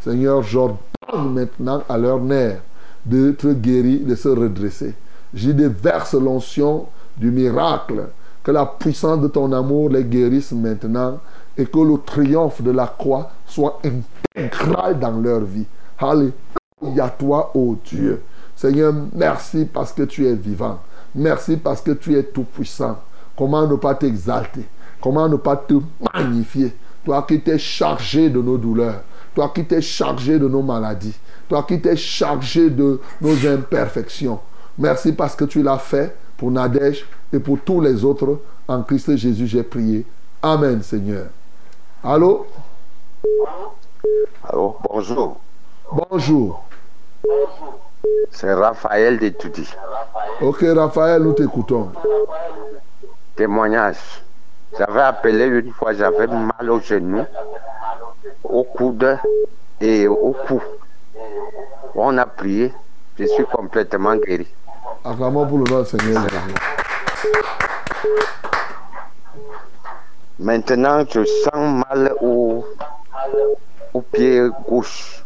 Seigneur, 0.00 0.42
j'ordonne 0.42 1.34
maintenant 1.34 1.82
à 1.86 1.98
leurs 1.98 2.20
nerfs 2.20 2.62
d'être 3.04 3.52
guéris, 3.52 3.98
de 4.00 4.14
se 4.14 4.28
redresser. 4.28 4.94
J'y 5.34 5.52
déverse 5.52 6.14
l'onction 6.14 6.86
du 7.18 7.30
miracle. 7.30 8.06
Que 8.48 8.52
la 8.52 8.64
puissance 8.64 9.20
de 9.20 9.28
ton 9.28 9.52
amour 9.52 9.90
les 9.90 10.04
guérisse 10.04 10.52
maintenant 10.52 11.20
et 11.54 11.66
que 11.66 11.80
le 11.80 11.98
triomphe 11.98 12.62
de 12.62 12.70
la 12.70 12.86
croix 12.86 13.30
soit 13.44 13.78
intégral 13.84 14.98
dans 14.98 15.20
leur 15.20 15.40
vie. 15.40 15.66
Alléluia 15.98 17.10
toi, 17.18 17.50
ô 17.52 17.76
Dieu. 17.84 18.22
Seigneur, 18.56 18.94
merci 19.12 19.66
parce 19.66 19.92
que 19.92 20.04
tu 20.04 20.26
es 20.26 20.32
vivant. 20.32 20.78
Merci 21.14 21.58
parce 21.58 21.82
que 21.82 21.90
tu 21.90 22.16
es 22.16 22.22
tout 22.22 22.44
puissant. 22.44 22.96
Comment 23.36 23.66
ne 23.66 23.76
pas 23.76 23.94
t'exalter? 23.94 24.66
Comment 24.98 25.28
ne 25.28 25.36
pas 25.36 25.56
te 25.58 25.74
magnifier? 26.14 26.74
Toi 27.04 27.26
qui 27.28 27.42
t'es 27.42 27.58
chargé 27.58 28.30
de 28.30 28.40
nos 28.40 28.56
douleurs. 28.56 29.02
Toi 29.34 29.52
qui 29.54 29.66
t'es 29.66 29.82
chargé 29.82 30.38
de 30.38 30.48
nos 30.48 30.62
maladies. 30.62 31.18
Toi 31.50 31.66
qui 31.68 31.78
t'es 31.82 31.96
chargé 31.96 32.70
de 32.70 32.98
nos 33.20 33.46
imperfections. 33.46 34.40
Merci 34.78 35.12
parce 35.12 35.36
que 35.36 35.44
tu 35.44 35.62
l'as 35.62 35.76
fait 35.76 36.16
pour 36.38 36.50
Nadège 36.50 37.04
et 37.32 37.38
pour 37.38 37.58
tous 37.60 37.82
les 37.82 38.04
autres. 38.04 38.40
En 38.66 38.82
Christ 38.82 39.16
Jésus, 39.16 39.46
j'ai 39.46 39.62
prié. 39.62 40.06
Amen, 40.40 40.82
Seigneur. 40.82 41.26
Allô? 42.02 42.46
Allô, 44.44 44.76
bonjour. 44.88 45.40
Bonjour. 45.92 46.64
C'est 48.30 48.54
Raphaël 48.54 49.18
de 49.18 49.28
Tudi. 49.30 49.68
Ok, 50.40 50.64
Raphaël, 50.74 51.22
nous 51.22 51.32
t'écoutons. 51.32 51.90
Témoignage. 53.34 54.22
J'avais 54.78 55.00
appelé 55.00 55.46
une 55.46 55.72
fois, 55.72 55.92
j'avais 55.92 56.26
mal 56.26 56.70
au 56.70 56.78
genou, 56.78 57.24
au 58.44 58.62
coude 58.62 59.18
et 59.80 60.06
au 60.06 60.36
cou. 60.46 60.62
On 61.94 62.16
a 62.16 62.26
prié, 62.26 62.72
je 63.18 63.24
suis 63.24 63.44
complètement 63.46 64.16
guéri. 64.16 64.46
Acclamons 65.04 65.46
pour 65.46 65.58
le 65.58 65.64
nom 65.64 65.82
du 65.82 65.88
Seigneur. 65.88 66.26
Maintenant, 70.38 71.04
je 71.08 71.24
sens 71.24 71.84
mal 71.88 72.12
au, 72.20 72.64
au 73.94 74.00
pied 74.00 74.42
gauche. 74.68 75.24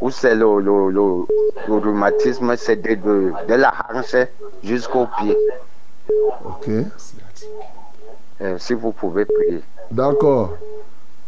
Où 0.00 0.10
c'est 0.10 0.34
le, 0.34 0.58
le, 0.60 0.90
le, 0.90 1.24
le 1.68 1.74
rhumatisme, 1.74 2.54
c'est 2.56 2.76
de, 2.76 2.94
de, 2.94 3.32
de 3.48 3.54
la 3.54 3.72
hanche 3.92 4.16
jusqu'au 4.62 5.06
pied. 5.18 5.36
Ok. 6.44 6.68
Euh, 8.42 8.58
si 8.58 8.74
vous 8.74 8.92
pouvez 8.92 9.24
prier. 9.24 9.62
D'accord. 9.90 10.54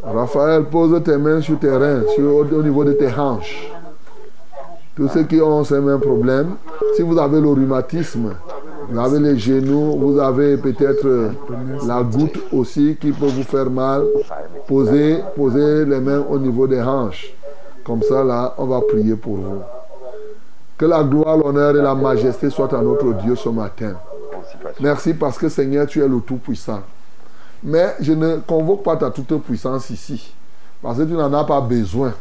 Raphaël, 0.03 0.65
pose 0.65 1.03
tes 1.05 1.17
mains 1.17 1.41
sur 1.41 1.59
tes 1.59 1.71
reins, 1.71 2.03
sur, 2.15 2.25
au, 2.25 2.45
au 2.45 2.63
niveau 2.63 2.85
de 2.85 2.93
tes 2.93 3.09
hanches. 3.09 3.71
Tous 4.97 5.09
ceux 5.09 5.24
qui 5.24 5.43
ont 5.43 5.62
ces 5.62 5.78
mêmes 5.78 6.01
problèmes, 6.01 6.55
si 6.97 7.02
vous 7.02 7.18
avez 7.18 7.39
le 7.39 7.51
rhumatisme, 7.51 8.32
vous 8.89 8.98
avez 8.98 9.18
les 9.18 9.39
genoux, 9.39 9.94
vous 9.98 10.18
avez 10.18 10.56
peut-être 10.56 11.05
euh, 11.06 11.28
la 11.86 12.02
goutte 12.02 12.39
aussi 12.51 12.97
qui 12.98 13.12
peut 13.12 13.27
vous 13.27 13.43
faire 13.43 13.68
mal, 13.68 14.05
posez, 14.66 15.18
posez 15.36 15.85
les 15.85 16.01
mains 16.01 16.24
au 16.31 16.39
niveau 16.39 16.66
des 16.66 16.81
hanches. 16.81 17.35
Comme 17.85 18.01
ça, 18.02 18.24
là, 18.24 18.55
on 18.56 18.64
va 18.64 18.81
prier 18.81 19.16
pour 19.16 19.36
vous. 19.36 19.60
Que 20.78 20.86
la 20.86 21.05
gloire, 21.05 21.36
l'honneur 21.36 21.77
et 21.77 21.82
la 21.82 21.94
majesté 21.94 22.48
soient 22.48 22.74
à 22.74 22.81
notre 22.81 23.12
Dieu 23.23 23.36
ce 23.36 23.51
matin. 23.51 23.93
Merci 24.81 25.12
parce 25.12 25.36
que 25.36 25.51
Seigneur, 25.51 25.86
tu 25.86 26.02
es 26.02 26.09
le 26.09 26.20
Tout-Puissant. 26.20 26.81
Mais 27.62 27.97
je 28.01 28.14
ne 28.14 28.36
convoque 28.39 28.82
pas 28.82 28.97
ta 28.97 29.10
toute 29.10 29.43
puissance 29.43 29.90
ici. 29.90 30.32
Parce 30.82 30.97
que 30.97 31.02
tu 31.02 31.12
n'en 31.12 31.32
as 31.35 31.44
pas 31.44 31.60
besoin 31.60 32.14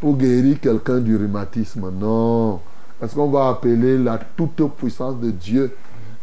pour 0.00 0.16
guérir 0.16 0.60
quelqu'un 0.60 0.98
du 1.00 1.16
rhumatisme. 1.16 1.90
Non. 1.90 2.60
Est-ce 3.02 3.14
qu'on 3.14 3.30
va 3.30 3.48
appeler 3.48 3.98
la 3.98 4.18
toute 4.36 4.70
puissance 4.76 5.18
de 5.20 5.30
Dieu? 5.30 5.74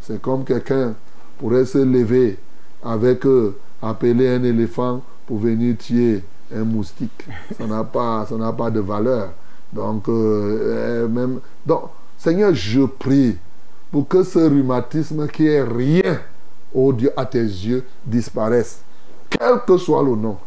C'est 0.02 0.22
comme 0.22 0.44
quelqu'un 0.44 0.94
pourrait 1.38 1.66
se 1.66 1.78
lever 1.78 2.38
avec 2.84 3.26
euh, 3.26 3.56
appeler 3.82 4.30
un 4.30 4.44
éléphant 4.44 5.02
pour 5.26 5.40
venir 5.40 5.78
tuer 5.78 6.24
un 6.54 6.64
moustique. 6.64 7.26
Ça 7.58 7.66
n'a 7.66 7.84
pas, 7.84 8.28
pas 8.58 8.72
de 8.72 8.80
valeur. 8.80 9.32
Donc, 9.72 10.08
euh, 10.10 10.14
euh, 10.14 11.08
même, 11.08 11.40
donc, 11.66 11.84
Seigneur, 12.18 12.54
je 12.54 12.82
prie 12.82 13.38
pour 13.91 14.08
que 14.08 14.24
ce 14.24 14.40
rhumatisme 14.40 15.28
qui 15.28 15.48
est 15.48 15.64
rien, 15.64 16.20
oh 16.74 16.94
Dieu, 16.94 17.12
à 17.16 17.26
tes 17.26 17.40
yeux, 17.40 17.84
disparaisse. 18.06 18.82
Quel 19.30 19.60
que 19.66 19.78
soit 19.78 20.04
le 20.04 20.16
nom. 20.16 20.38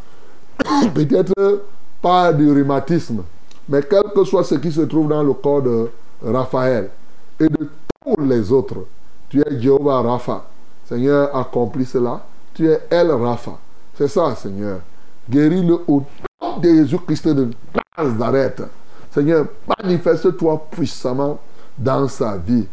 Peut-être 0.94 1.62
pas 2.06 2.32
du 2.32 2.48
rhumatisme, 2.52 3.24
mais 3.68 3.82
quel 3.82 4.04
que 4.14 4.22
soit 4.22 4.44
ce 4.44 4.54
qui 4.54 4.70
se 4.70 4.82
trouve 4.82 5.08
dans 5.08 5.24
le 5.24 5.32
corps 5.32 5.60
de 5.60 5.90
Raphaël 6.24 6.88
et 7.40 7.48
de 7.48 7.68
tous 8.00 8.22
les 8.22 8.52
autres. 8.52 8.86
Tu 9.28 9.40
es 9.40 9.60
Jéhovah 9.60 10.02
Rapha. 10.02 10.44
Seigneur, 10.88 11.34
accomplis 11.34 11.84
cela. 11.84 12.24
Tu 12.54 12.70
es 12.70 12.80
El 12.90 13.10
Rapha. 13.10 13.58
C'est 13.98 14.06
ça, 14.06 14.36
Seigneur. 14.36 14.78
Guéris-le 15.28 15.80
au 15.88 16.04
nom 16.40 16.58
de 16.58 16.68
Jésus-Christ 16.68 17.26
de 17.26 17.48
Nazareth. 17.98 18.62
Seigneur, 19.10 19.46
manifeste-toi 19.76 20.64
puissamment 20.70 21.40
dans 21.76 22.06
sa 22.06 22.36
vie. 22.36 22.66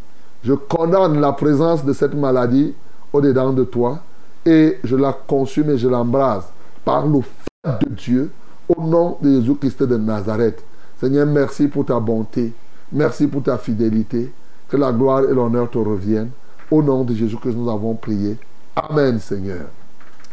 Je 0.43 0.53
condamne 0.53 1.19
la 1.19 1.33
présence 1.33 1.83
de 1.83 1.93
cette 1.93 2.13
maladie 2.13 2.75
au-dedans 3.11 3.51
de 3.51 3.63
toi 3.63 3.97
et 4.45 4.77
je 4.83 4.95
la 4.95 5.11
consume 5.11 5.71
et 5.71 5.77
je 5.79 5.87
l'embrase 5.87 6.43
par 6.85 7.07
le 7.07 7.21
feu 7.21 7.71
de 7.81 7.89
Dieu 7.89 8.31
au 8.69 8.81
nom 8.81 9.17
de 9.21 9.39
Jésus-Christ 9.39 9.83
de 9.83 9.97
Nazareth. 9.97 10.63
Seigneur, 10.99 11.25
merci 11.25 11.67
pour 11.67 11.85
ta 11.85 11.99
bonté. 11.99 12.53
Merci 12.91 13.27
pour 13.27 13.43
ta 13.43 13.57
fidélité. 13.57 14.31
Que 14.69 14.77
la 14.77 14.91
gloire 14.91 15.23
et 15.29 15.33
l'honneur 15.33 15.69
te 15.69 15.77
reviennent. 15.77 16.31
Au 16.71 16.81
nom 16.81 17.03
de 17.03 17.13
Jésus-Christ, 17.13 17.55
nous 17.55 17.69
avons 17.69 17.95
prié. 17.95 18.37
Amen, 18.75 19.19
Seigneur. 19.19 19.67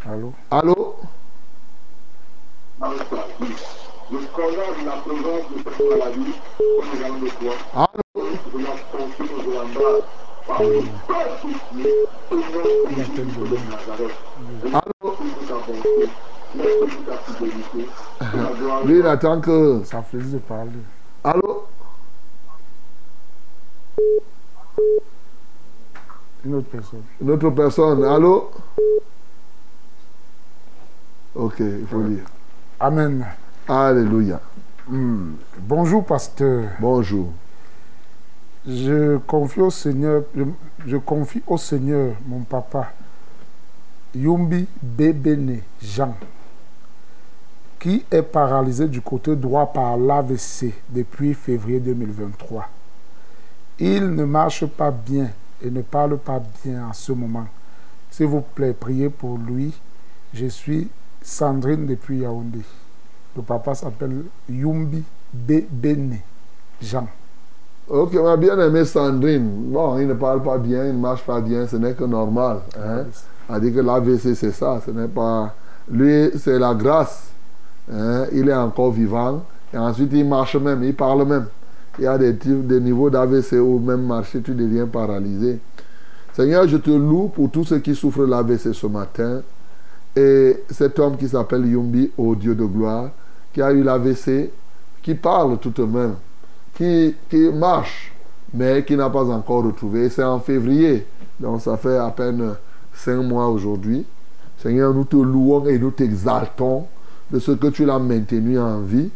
Allô? 0.06 0.32
Allô? 0.50 0.96
Allô? 2.80 2.96
Allô? 7.74 7.90
Lui, 18.84 18.98
il 18.98 19.06
attend 19.06 19.40
que... 19.40 19.82
Ça 19.84 20.02
faisait 20.02 20.36
de 20.36 20.38
parler. 20.38 20.70
Allô? 21.22 21.66
Une 26.44 26.54
autre 26.54 26.68
personne. 26.68 27.02
Une 27.20 27.30
autre 27.30 27.50
personne. 27.50 28.04
Allô? 28.04 28.50
Ok, 31.34 31.56
il 31.60 31.86
faut 31.86 32.02
lire. 32.02 32.24
Amen. 32.80 33.26
Alléluia. 33.68 34.40
Hmm. 34.88 35.34
Bonjour, 35.58 36.04
pasteur. 36.04 36.70
Bonjour. 36.80 37.32
Je 38.66 39.16
confie 39.18 39.60
au 39.60 39.70
Seigneur, 39.70 40.24
je, 40.36 40.42
je 40.86 40.96
confie 40.96 41.42
au 41.46 41.56
Seigneur 41.56 42.14
mon 42.26 42.40
papa, 42.40 42.92
Yumbi 44.14 44.66
Bébéné 44.82 45.62
Jean, 45.80 46.14
qui 47.80 48.04
est 48.10 48.22
paralysé 48.22 48.86
du 48.86 49.00
côté 49.00 49.34
droit 49.34 49.72
par 49.72 49.96
l'AVC 49.96 50.74
depuis 50.90 51.32
février 51.32 51.80
2023. 51.80 52.68
Il 53.78 54.14
ne 54.14 54.24
marche 54.24 54.66
pas 54.66 54.90
bien 54.90 55.30
et 55.64 55.70
ne 55.70 55.80
parle 55.80 56.18
pas 56.18 56.42
bien 56.62 56.88
en 56.88 56.92
ce 56.92 57.12
moment. 57.12 57.46
S'il 58.10 58.26
vous 58.26 58.42
plaît, 58.42 58.74
priez 58.78 59.08
pour 59.08 59.38
lui. 59.38 59.72
Je 60.34 60.46
suis 60.46 60.88
Sandrine 61.22 61.86
depuis 61.86 62.18
Yaoundé. 62.18 62.60
Le 63.34 63.42
papa 63.42 63.74
s'appelle 63.74 64.24
Yumbi 64.48 65.02
Bebene 65.32 66.18
Jean. 66.82 67.08
Ok, 67.88 68.14
ma 68.14 68.36
bien-aimée 68.36 68.84
Sandrine, 68.84 69.72
bon, 69.72 69.98
il 69.98 70.06
ne 70.06 70.14
parle 70.14 70.42
pas 70.42 70.58
bien, 70.58 70.86
il 70.86 70.92
ne 70.92 71.00
marche 71.00 71.24
pas 71.24 71.40
bien, 71.40 71.66
ce 71.66 71.76
n'est 71.76 71.94
que 71.94 72.04
normal. 72.04 72.58
Hein? 72.78 73.04
A 73.48 73.58
dit 73.58 73.72
que 73.72 73.80
l'AVC, 73.80 74.34
c'est 74.34 74.52
ça, 74.52 74.80
ce 74.84 74.90
n'est 74.90 75.08
pas... 75.08 75.54
Lui, 75.90 76.30
c'est 76.38 76.58
la 76.58 76.72
grâce. 76.74 77.30
Hein? 77.92 78.26
Il 78.32 78.48
est 78.48 78.54
encore 78.54 78.92
vivant. 78.92 79.44
Et 79.72 79.78
ensuite, 79.78 80.10
il 80.12 80.26
marche 80.26 80.56
même, 80.56 80.82
il 80.82 80.94
parle 80.94 81.26
même. 81.26 81.46
Il 81.98 82.04
y 82.04 82.06
a 82.06 82.16
des, 82.18 82.34
niveaux 82.80 83.10
d'AVC 83.10 83.54
où 83.54 83.78
même 83.78 84.06
marcher, 84.06 84.40
tu 84.40 84.54
deviens 84.54 84.86
paralysé. 84.86 85.58
Seigneur, 86.32 86.66
je 86.66 86.76
te 86.76 86.90
loue 86.90 87.28
pour 87.28 87.50
tous 87.50 87.64
ceux 87.64 87.78
qui 87.78 87.94
souffrent 87.94 88.24
l'AVC 88.24 88.72
ce 88.72 88.86
matin. 88.86 89.42
Et 90.16 90.64
cet 90.70 90.98
homme 90.98 91.16
qui 91.16 91.28
s'appelle 91.28 91.66
Yumbi, 91.66 92.10
au 92.16 92.34
Dieu 92.34 92.54
de 92.54 92.64
gloire, 92.64 93.10
qui 93.52 93.60
a 93.62 93.72
eu 93.72 93.82
l'AVC, 93.82 94.50
qui 95.02 95.14
parle 95.14 95.58
tout 95.58 95.70
de 95.70 95.84
même, 95.84 96.14
qui, 96.74 97.14
qui 97.28 97.48
marche, 97.50 98.12
mais 98.54 98.84
qui 98.84 98.96
n'a 98.96 99.10
pas 99.10 99.28
encore 99.28 99.64
retrouvé. 99.64 100.04
Et 100.04 100.08
C'est 100.08 100.24
en 100.24 100.40
février, 100.40 101.06
donc 101.38 101.60
ça 101.60 101.76
fait 101.76 101.96
à 101.96 102.10
peine 102.10 102.54
cinq 102.92 103.22
mois 103.22 103.48
aujourd'hui. 103.48 104.04
Seigneur, 104.58 104.92
nous 104.92 105.04
te 105.04 105.16
louons 105.16 105.66
et 105.66 105.78
nous 105.78 105.90
t'exaltons 105.90 106.86
de 107.30 107.38
ce 107.38 107.52
que 107.52 107.68
tu 107.68 107.84
l'as 107.84 107.98
maintenu 107.98 108.58
en 108.58 108.80
vie. 108.80 109.10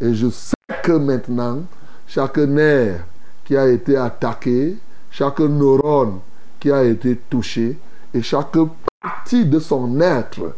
Et 0.00 0.14
je 0.14 0.28
sais 0.30 0.54
que 0.82 0.92
maintenant, 0.92 1.60
chaque 2.06 2.38
nerf 2.38 3.04
qui 3.44 3.56
a 3.56 3.68
été 3.68 3.96
attaqué, 3.96 4.76
chaque 5.10 5.40
neurone 5.40 6.18
qui 6.60 6.70
a 6.70 6.84
été 6.84 7.16
touché, 7.28 7.78
et 8.14 8.22
chaque 8.22 8.56
partie 9.00 9.44
de 9.44 9.58
son 9.58 10.00
être, 10.00 10.54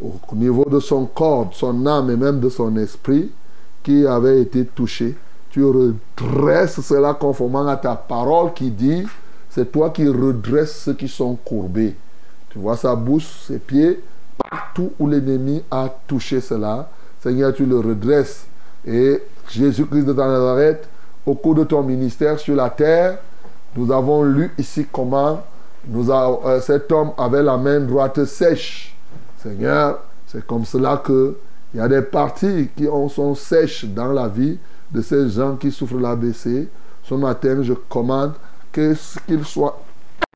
au 0.00 0.34
niveau 0.34 0.64
de 0.64 0.80
son 0.80 1.06
corps, 1.06 1.50
de 1.50 1.54
son 1.54 1.86
âme 1.86 2.10
et 2.10 2.16
même 2.16 2.40
de 2.40 2.48
son 2.48 2.76
esprit, 2.76 3.30
qui 3.82 4.06
avait 4.06 4.42
été 4.42 4.64
touché, 4.64 5.16
tu 5.50 5.64
redresses 5.64 6.80
cela 6.80 7.14
conformément 7.14 7.68
à 7.68 7.76
ta 7.76 7.94
parole 7.94 8.52
qui 8.54 8.70
dit, 8.70 9.04
c'est 9.50 9.70
toi 9.70 9.90
qui 9.90 10.08
redresses 10.08 10.82
ceux 10.84 10.94
qui 10.94 11.08
sont 11.08 11.34
courbés. 11.36 11.94
Tu 12.50 12.58
vois 12.58 12.76
sa 12.76 12.94
bouche, 12.94 13.28
ses 13.46 13.58
pieds, 13.58 14.02
partout 14.52 14.92
où 14.98 15.06
l'ennemi 15.08 15.62
a 15.70 15.88
touché 16.06 16.40
cela, 16.42 16.90
Seigneur, 17.22 17.54
tu 17.54 17.64
le 17.64 17.78
redresses. 17.78 18.44
Et 18.86 19.22
Jésus-Christ 19.48 20.04
de 20.04 20.12
Nazareth, 20.12 20.86
au 21.24 21.34
cours 21.34 21.54
de 21.54 21.64
ton 21.64 21.82
ministère 21.82 22.38
sur 22.38 22.54
la 22.54 22.68
terre, 22.68 23.18
nous 23.74 23.90
avons 23.90 24.22
lu 24.24 24.52
ici 24.58 24.86
comment 24.92 25.42
nous 25.88 26.10
a- 26.12 26.40
euh, 26.46 26.60
cet 26.60 26.92
homme 26.92 27.12
avait 27.16 27.42
la 27.42 27.56
main 27.56 27.80
droite 27.80 28.24
sèche. 28.26 28.94
Seigneur, 29.42 30.00
c'est 30.26 30.46
comme 30.46 30.64
cela 30.66 30.98
que 31.02 31.36
il 31.74 31.78
y 31.78 31.80
a 31.80 31.88
des 31.88 32.02
parties 32.02 32.68
qui 32.76 32.84
sont 33.08 33.34
sèches 33.34 33.86
dans 33.86 34.12
la 34.12 34.28
vie 34.28 34.58
de 34.90 35.00
ces 35.00 35.30
gens 35.30 35.56
qui 35.56 35.70
souffrent 35.72 35.96
l'ABC. 35.98 36.68
Ce 37.02 37.14
matin, 37.14 37.62
je 37.62 37.72
commande 37.72 38.34
que 38.70 38.94
ce 38.94 39.18
qu'il 39.26 39.42
soit 39.44 39.80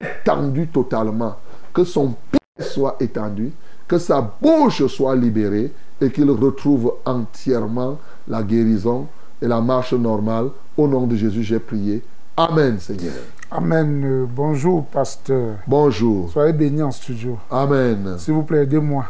étendu 0.00 0.66
totalement, 0.68 1.36
que 1.74 1.84
son 1.84 2.14
soit 2.58 2.96
étendu, 3.00 3.52
que 3.86 3.98
sa 3.98 4.20
bouche 4.20 4.86
soit 4.86 5.14
libérée 5.14 5.72
et 6.00 6.10
qu'il 6.10 6.30
retrouve 6.30 6.94
entièrement 7.04 7.98
la 8.28 8.42
guérison 8.42 9.06
et 9.40 9.46
la 9.46 9.60
marche 9.60 9.92
normale. 9.92 10.48
Au 10.76 10.88
nom 10.88 11.06
de 11.06 11.16
Jésus, 11.16 11.42
j'ai 11.42 11.58
prié. 11.58 12.02
Amen, 12.36 12.78
Seigneur. 12.78 13.14
Amen. 13.50 14.02
Euh, 14.04 14.26
bonjour, 14.28 14.84
pasteur. 14.86 15.56
Bonjour. 15.66 16.30
Soyez 16.30 16.52
bénis 16.52 16.82
en 16.82 16.90
studio. 16.90 17.38
Amen. 17.50 18.16
S'il 18.18 18.34
vous 18.34 18.42
plaît, 18.42 18.64
aidez-moi. 18.64 19.06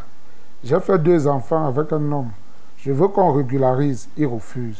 J'ai 0.63 0.79
fait 0.81 0.99
deux 0.99 1.27
enfants 1.27 1.67
avec 1.67 1.93
un 1.93 2.13
homme. 2.13 2.31
Je 2.79 2.93
veux 2.93 3.09
qu'on 3.09 3.33
régularise. 3.33 4.09
Il 4.17 4.27
refuse. 4.27 4.79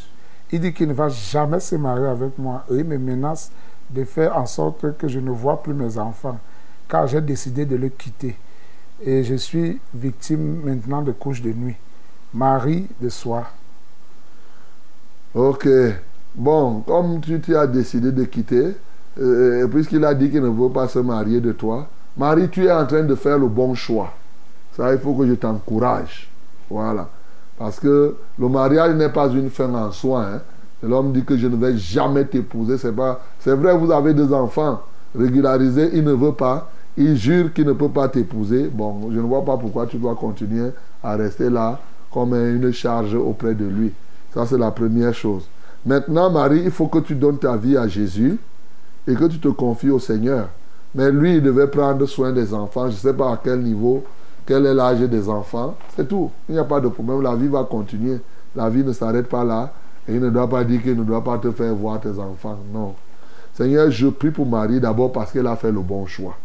Il 0.51 0.61
dit 0.61 0.73
qu'il 0.73 0.87
ne 0.87 0.93
va 0.93 1.09
jamais 1.09 1.59
se 1.59 1.75
marier 1.75 2.05
avec 2.05 2.37
moi 2.37 2.63
et 2.71 2.75
il 2.75 2.85
me 2.85 2.97
menace 2.97 3.51
de 3.89 4.03
faire 4.05 4.37
en 4.37 4.45
sorte 4.45 4.97
que 4.97 5.07
je 5.07 5.19
ne 5.19 5.31
vois 5.31 5.61
plus 5.61 5.73
mes 5.73 5.97
enfants 5.97 6.37
car 6.87 7.07
j'ai 7.07 7.21
décidé 7.21 7.65
de 7.65 7.75
le 7.75 7.89
quitter. 7.89 8.35
Et 9.05 9.23
je 9.23 9.35
suis 9.35 9.79
victime 9.93 10.61
maintenant 10.63 11.01
de 11.01 11.11
couches 11.11 11.41
de 11.41 11.51
nuit. 11.51 11.75
Mari 12.33 12.87
de 13.01 13.09
soir. 13.09 13.53
Ok. 15.33 15.67
Bon, 16.35 16.81
comme 16.81 17.19
tu, 17.21 17.39
tu 17.39 17.55
as 17.55 17.67
décidé 17.67 18.11
de 18.11 18.23
quitter, 18.23 18.75
euh, 19.19 19.67
puisqu'il 19.67 20.03
a 20.05 20.13
dit 20.13 20.29
qu'il 20.29 20.41
ne 20.41 20.49
veut 20.49 20.69
pas 20.69 20.87
se 20.87 20.99
marier 20.99 21.39
de 21.41 21.51
toi, 21.51 21.87
Marie, 22.15 22.49
tu 22.49 22.65
es 22.65 22.71
en 22.71 22.85
train 22.85 23.03
de 23.03 23.15
faire 23.15 23.37
le 23.37 23.47
bon 23.47 23.73
choix. 23.75 24.11
Ça, 24.75 24.91
il 24.93 24.99
faut 24.99 25.13
que 25.13 25.25
je 25.27 25.33
t'encourage. 25.33 26.27
Voilà. 26.69 27.09
Parce 27.57 27.79
que 27.79 28.15
le 28.37 28.49
mariage 28.49 28.95
n'est 28.95 29.09
pas 29.09 29.27
une 29.29 29.49
fin 29.49 29.73
en 29.73 29.91
soi. 29.91 30.23
hein. 30.25 30.41
L'homme 30.83 31.11
dit 31.11 31.23
que 31.23 31.35
je 31.37 31.47
ne 31.47 31.55
vais 31.55 31.75
jamais 31.77 32.25
t'épouser. 32.25 32.77
C'est 32.77 32.91
pas. 32.91 33.21
C'est 33.39 33.55
vrai, 33.55 33.75
vous 33.75 33.91
avez 33.91 34.13
des 34.13 34.31
enfants 34.33 34.81
régularisés, 35.17 35.89
il 35.93 36.03
ne 36.03 36.13
veut 36.13 36.33
pas. 36.33 36.69
Il 36.97 37.15
jure 37.15 37.53
qu'il 37.53 37.65
ne 37.67 37.73
peut 37.73 37.89
pas 37.89 38.09
t'épouser. 38.09 38.69
Bon, 38.73 39.11
je 39.11 39.17
ne 39.17 39.25
vois 39.25 39.45
pas 39.45 39.55
pourquoi 39.55 39.85
tu 39.85 39.97
dois 39.97 40.15
continuer 40.15 40.71
à 41.03 41.15
rester 41.15 41.49
là 41.49 41.79
comme 42.11 42.33
une 42.33 42.71
charge 42.71 43.13
auprès 43.13 43.53
de 43.53 43.65
lui. 43.65 43.93
Ça, 44.33 44.47
c'est 44.47 44.57
la 44.57 44.71
première 44.71 45.13
chose. 45.13 45.47
Maintenant, 45.85 46.31
Marie, 46.31 46.63
il 46.65 46.71
faut 46.71 46.87
que 46.87 46.97
tu 46.99 47.13
donnes 47.13 47.37
ta 47.37 47.55
vie 47.55 47.77
à 47.77 47.87
Jésus 47.87 48.39
et 49.07 49.13
que 49.13 49.25
tu 49.25 49.39
te 49.39 49.47
confies 49.47 49.91
au 49.91 49.99
Seigneur. 49.99 50.49
Mais 50.95 51.11
lui, 51.11 51.35
il 51.35 51.43
devait 51.43 51.67
prendre 51.67 52.03
soin 52.07 52.31
des 52.31 52.51
enfants. 52.53 52.87
Je 52.87 52.93
ne 52.93 52.97
sais 52.97 53.13
pas 53.13 53.31
à 53.33 53.39
quel 53.41 53.61
niveau, 53.61 54.03
quel 54.45 54.65
est 54.65 54.73
l'âge 54.73 54.99
des 55.01 55.29
enfants. 55.29 55.75
C'est 55.95 56.07
tout. 56.07 56.31
Il 56.49 56.53
n'y 56.53 56.59
a 56.59 56.63
pas 56.63 56.79
de 56.79 56.87
problème. 56.87 57.21
La 57.21 57.35
vie 57.35 57.47
va 57.47 57.63
continuer. 57.63 58.19
La 58.55 58.69
vie 58.69 58.83
ne 58.83 58.91
s'arrête 58.91 59.27
pas 59.27 59.43
là. 59.43 59.71
Et 60.07 60.15
il 60.15 60.19
ne 60.19 60.31
doit 60.31 60.49
pas 60.49 60.63
dire 60.63 60.81
qu'il 60.81 60.97
ne 60.97 61.03
doit 61.03 61.23
pas 61.23 61.37
te 61.37 61.51
faire 61.51 61.75
voir 61.75 61.99
tes 61.99 62.17
enfants. 62.17 62.57
Non. 62.73 62.95
Seigneur, 63.53 63.91
je 63.91 64.07
prie 64.07 64.31
pour 64.31 64.47
Marie 64.47 64.79
d'abord 64.79 65.11
parce 65.11 65.31
qu'elle 65.31 65.47
a 65.47 65.55
fait 65.55 65.71
le 65.71 65.81
bon 65.81 66.05
choix. 66.07 66.35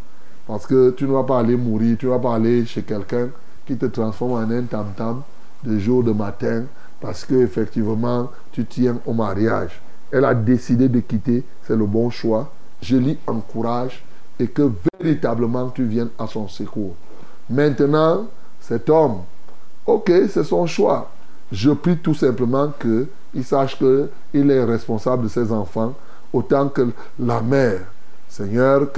Parce 0.53 0.66
que 0.66 0.91
tu 0.91 1.05
ne 1.05 1.12
vas 1.12 1.23
pas 1.23 1.39
aller 1.39 1.57
mourir, 1.57 1.97
tu 1.99 2.05
ne 2.05 2.11
vas 2.11 2.19
pas 2.19 2.35
aller 2.35 2.66
chez 2.66 2.83
quelqu'un 2.83 3.29
qui 3.65 3.74
te 3.74 3.87
transforme 3.87 4.33
en 4.33 4.51
un 4.51 4.65
tam-tam 4.65 5.23
de 5.65 5.79
jour, 5.79 6.05
de 6.05 6.12
matin, 6.12 6.65
parce 7.01 7.24
que 7.24 7.37
effectivement 7.37 8.31
tu 8.53 8.66
tiens 8.66 8.99
au 9.07 9.15
mariage. 9.15 9.81
Elle 10.12 10.27
a 10.27 10.35
décidé 10.35 10.91
de 10.91 11.01
quitter, 11.01 11.43
c'est 11.66 11.74
le 11.74 11.87
bon 11.87 12.11
choix. 12.11 12.53
Je 12.83 12.99
l'y 12.99 13.16
encourage 13.27 14.05
et 14.39 14.47
que 14.47 14.70
véritablement 15.01 15.70
tu 15.70 15.85
viennes 15.85 16.11
à 16.19 16.27
son 16.27 16.47
secours. 16.49 16.97
Maintenant, 17.49 18.27
cet 18.61 18.91
homme, 18.91 19.20
ok, 19.87 20.12
c'est 20.29 20.45
son 20.45 20.66
choix. 20.66 21.11
Je 21.51 21.70
prie 21.70 21.97
tout 21.97 22.15
simplement 22.15 22.70
qu'il 22.79 23.43
sache 23.43 23.79
qu'il 23.79 24.51
est 24.51 24.65
responsable 24.65 25.23
de 25.23 25.29
ses 25.29 25.51
enfants 25.51 25.95
autant 26.31 26.69
que 26.69 26.91
la 27.19 27.41
mère. 27.41 27.81
Seigneur, 28.29 28.93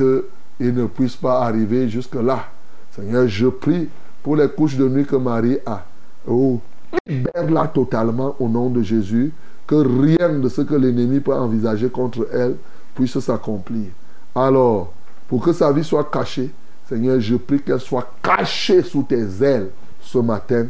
qu'il 0.59 0.75
ne 0.75 0.87
puisse 0.87 1.17
pas 1.17 1.43
arriver 1.43 1.89
jusque-là. 1.89 2.47
Seigneur, 2.91 3.27
je 3.27 3.47
prie 3.49 3.89
pour 4.23 4.37
les 4.37 4.49
couches 4.49 4.77
de 4.77 4.89
nuit 4.89 5.05
que 5.05 5.17
Marie 5.17 5.59
a. 5.67 5.85
Oh, 6.27 6.61
libère-la 7.07 7.67
totalement 7.69 8.37
au 8.39 8.49
nom 8.49 8.71
de 8.71 8.83
Jésus, 8.83 9.33
que 9.67 9.75
rien 9.75 10.39
de 10.39 10.49
ce 10.49 10.63
que 10.63 10.75
l'ennemi 10.75 11.21
peut 11.21 11.35
envisager 11.35 11.89
contre 11.89 12.29
elle 12.33 12.57
puisse 12.95 13.19
s'accomplir. 13.19 13.87
Alors, 14.35 14.93
pour 15.29 15.43
que 15.43 15.53
sa 15.53 15.73
vie 15.73 15.85
soit 15.85 16.05
cachée, 16.05 16.51
Seigneur, 16.89 17.19
je 17.21 17.37
prie 17.37 17.61
qu'elle 17.61 17.81
soit 17.81 18.09
cachée 18.23 18.83
sous 18.83 19.03
tes 19.03 19.25
ailes 19.43 19.71
ce 20.01 20.19
matin, 20.19 20.67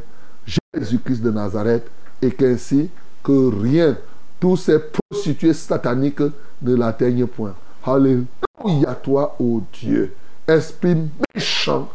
Jésus-Christ 0.75 1.23
de 1.23 1.31
Nazareth, 1.31 1.87
et 2.23 2.31
qu'ainsi 2.31 2.89
que 3.23 3.63
rien, 3.63 3.97
tous 4.41 4.57
ces 4.57 4.79
prostituées 4.79 5.55
sataniques 5.55 6.23
ne 6.63 6.75
l'atteignent 6.75 7.27
point. 7.27 7.55
Alléluia 7.87 8.95
toi, 9.03 9.35
ô 9.39 9.61
Dieu. 9.73 10.15
Esprit 10.47 10.97
méchant, 11.35 11.89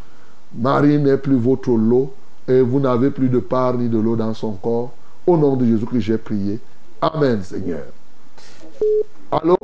Marie 0.53 0.97
n'est 0.99 1.17
plus 1.17 1.37
votre 1.37 1.71
lot 1.71 2.13
et 2.47 2.61
vous 2.61 2.79
n'avez 2.79 3.09
plus 3.09 3.29
de 3.29 3.39
part 3.39 3.75
ni 3.75 3.89
de 3.89 3.99
l'eau 3.99 4.15
dans 4.15 4.33
son 4.33 4.53
corps. 4.53 4.91
Au 5.25 5.37
nom 5.37 5.55
de 5.55 5.65
Jésus 5.65 5.85
que 5.85 5.99
j'ai 5.99 6.17
prié. 6.17 6.59
Amen, 7.01 7.41
Seigneur. 7.41 7.85
Allô? 9.31 9.57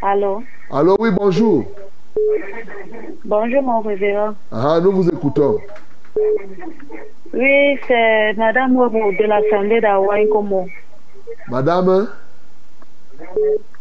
Allô? 0.00 0.42
Allô, 0.70 0.96
oui, 0.98 1.10
bonjour. 1.10 1.64
Bonjour, 3.24 3.62
mon 3.62 3.80
révérend. 3.80 4.34
Ah, 4.50 4.78
nous 4.82 4.92
vous 4.92 5.08
écoutons. 5.08 5.58
Oui, 7.32 7.78
c'est 7.86 8.34
Madame 8.34 8.76
Wabo 8.76 9.12
de 9.18 9.24
l'Assemblée 9.24 9.80
d'Hawaï 9.80 10.28
Como. 10.28 10.68
Madame? 11.48 12.08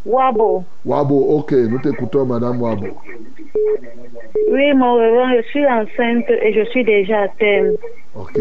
Wabo. 0.06 0.64
Wabo, 0.86 1.16
ok, 1.38 1.52
nous 1.54 1.80
t'écoutons, 1.80 2.26
Madame 2.26 2.62
Wabo. 2.62 2.88
Oui, 4.52 4.74
mon 4.74 4.96
révérend, 4.96 5.34
je 5.38 5.42
suis 5.50 5.66
enceinte 5.66 6.30
et 6.30 6.54
je 6.54 6.66
suis 6.70 6.84
déjà 6.84 7.22
à 7.24 7.28
terme. 7.30 7.72
Ok. 8.16 8.38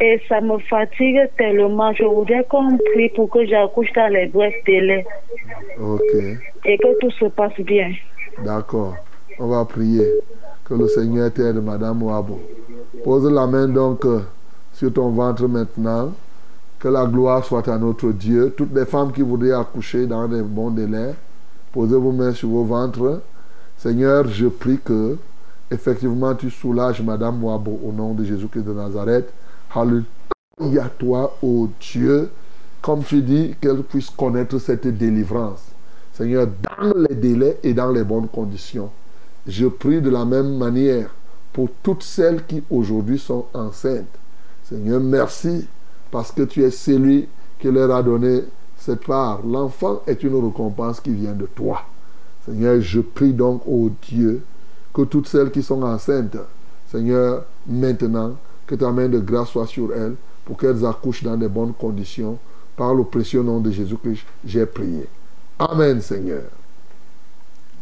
Et 0.00 0.20
ça 0.28 0.40
me 0.40 0.58
fatigue 0.58 1.20
tellement. 1.38 1.92
Je 1.94 2.04
voudrais 2.04 2.44
qu'on 2.48 2.76
prie 2.92 3.08
pour 3.10 3.30
que 3.30 3.44
j'accouche 3.46 3.92
dans 3.94 4.12
les 4.12 4.26
brefs 4.26 4.54
délais 4.66 5.06
Ok. 5.80 6.14
et 6.64 6.78
que 6.78 6.98
tout 7.00 7.10
se 7.12 7.26
passe 7.26 7.58
bien. 7.60 7.92
D'accord. 8.44 8.94
On 9.38 9.46
va 9.48 9.64
prier. 9.64 10.06
Que 10.64 10.74
le 10.74 10.88
Seigneur 10.88 11.32
t'aide, 11.32 11.62
Madame 11.62 12.02
Wabo. 12.02 12.40
Pose 13.04 13.30
la 13.32 13.46
main 13.46 13.68
donc 13.68 14.04
euh, 14.04 14.20
sur 14.72 14.92
ton 14.92 15.10
ventre 15.10 15.46
maintenant. 15.46 16.12
Que 16.86 16.92
la 16.92 17.04
gloire 17.04 17.44
soit 17.44 17.66
à 17.66 17.78
notre 17.78 18.12
Dieu. 18.12 18.54
Toutes 18.56 18.72
les 18.72 18.86
femmes 18.86 19.10
qui 19.10 19.22
voudraient 19.22 19.50
accoucher 19.50 20.06
dans 20.06 20.28
des 20.28 20.40
bons 20.40 20.70
délais, 20.70 21.16
posez 21.72 21.96
vos 21.96 22.12
mains 22.12 22.32
sur 22.32 22.48
vos 22.48 22.62
ventres. 22.62 23.22
Seigneur, 23.76 24.28
je 24.28 24.46
prie 24.46 24.78
que 24.78 25.18
effectivement 25.68 26.32
tu 26.36 26.48
soulages 26.48 27.02
Madame 27.02 27.42
Wabo 27.42 27.80
au 27.82 27.90
nom 27.90 28.14
de 28.14 28.22
Jésus-Christ 28.22 28.62
de 28.62 28.72
Nazareth. 28.72 29.32
Alléluia 29.74 30.88
toi, 30.96 31.36
ô 31.42 31.68
Dieu, 31.80 32.30
comme 32.80 33.02
tu 33.02 33.20
dis, 33.20 33.56
qu'elle 33.60 33.82
puisse 33.82 34.10
connaître 34.10 34.56
cette 34.60 34.86
délivrance. 34.86 35.64
Seigneur, 36.12 36.46
dans 36.46 36.94
les 37.10 37.16
délais 37.16 37.58
et 37.64 37.74
dans 37.74 37.90
les 37.90 38.04
bonnes 38.04 38.28
conditions. 38.28 38.90
Je 39.44 39.66
prie 39.66 40.00
de 40.00 40.10
la 40.10 40.24
même 40.24 40.56
manière 40.56 41.10
pour 41.52 41.68
toutes 41.82 42.04
celles 42.04 42.46
qui 42.46 42.62
aujourd'hui 42.70 43.18
sont 43.18 43.46
enceintes. 43.54 44.20
Seigneur, 44.62 45.00
merci 45.00 45.66
parce 46.10 46.32
que 46.32 46.42
tu 46.42 46.62
es 46.62 46.70
celui 46.70 47.28
qui 47.58 47.70
leur 47.70 47.94
a 47.94 48.02
donné 48.02 48.42
cette 48.78 49.04
part. 49.04 49.40
L'enfant 49.46 50.02
est 50.06 50.22
une 50.22 50.34
récompense 50.34 51.00
qui 51.00 51.10
vient 51.10 51.32
de 51.32 51.46
toi. 51.46 51.82
Seigneur, 52.44 52.80
je 52.80 53.00
prie 53.00 53.32
donc, 53.32 53.62
ô 53.66 53.90
Dieu, 54.02 54.42
que 54.94 55.02
toutes 55.02 55.28
celles 55.28 55.50
qui 55.50 55.62
sont 55.62 55.82
enceintes, 55.82 56.38
Seigneur, 56.90 57.44
maintenant, 57.66 58.36
que 58.66 58.74
ta 58.74 58.90
main 58.90 59.08
de 59.08 59.18
grâce 59.18 59.48
soit 59.48 59.66
sur 59.66 59.92
elles 59.92 60.14
pour 60.44 60.56
qu'elles 60.56 60.84
accouchent 60.86 61.24
dans 61.24 61.36
de 61.36 61.48
bonnes 61.48 61.74
conditions. 61.74 62.38
Par 62.76 62.94
le 62.94 63.04
précieux 63.04 63.42
nom 63.42 63.58
de 63.58 63.70
Jésus-Christ, 63.70 64.22
j'ai 64.44 64.66
prié. 64.66 65.06
Amen, 65.58 66.00
Seigneur. 66.00 66.42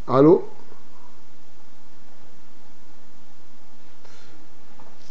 Allô? 0.06 0.44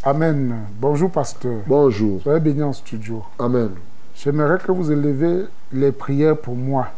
Amen. 0.06 0.66
Bonjour, 0.78 1.10
pasteur. 1.10 1.62
Bonjour. 1.66 2.20
Soyez 2.20 2.38
béni 2.38 2.62
en 2.62 2.74
studio. 2.74 3.22
Amen. 3.38 3.70
J'aimerais 4.14 4.58
que 4.58 4.70
vous 4.70 4.92
élevez 4.92 5.46
les 5.72 5.92
prières 5.92 6.36
pour 6.36 6.54
moi, 6.54 6.88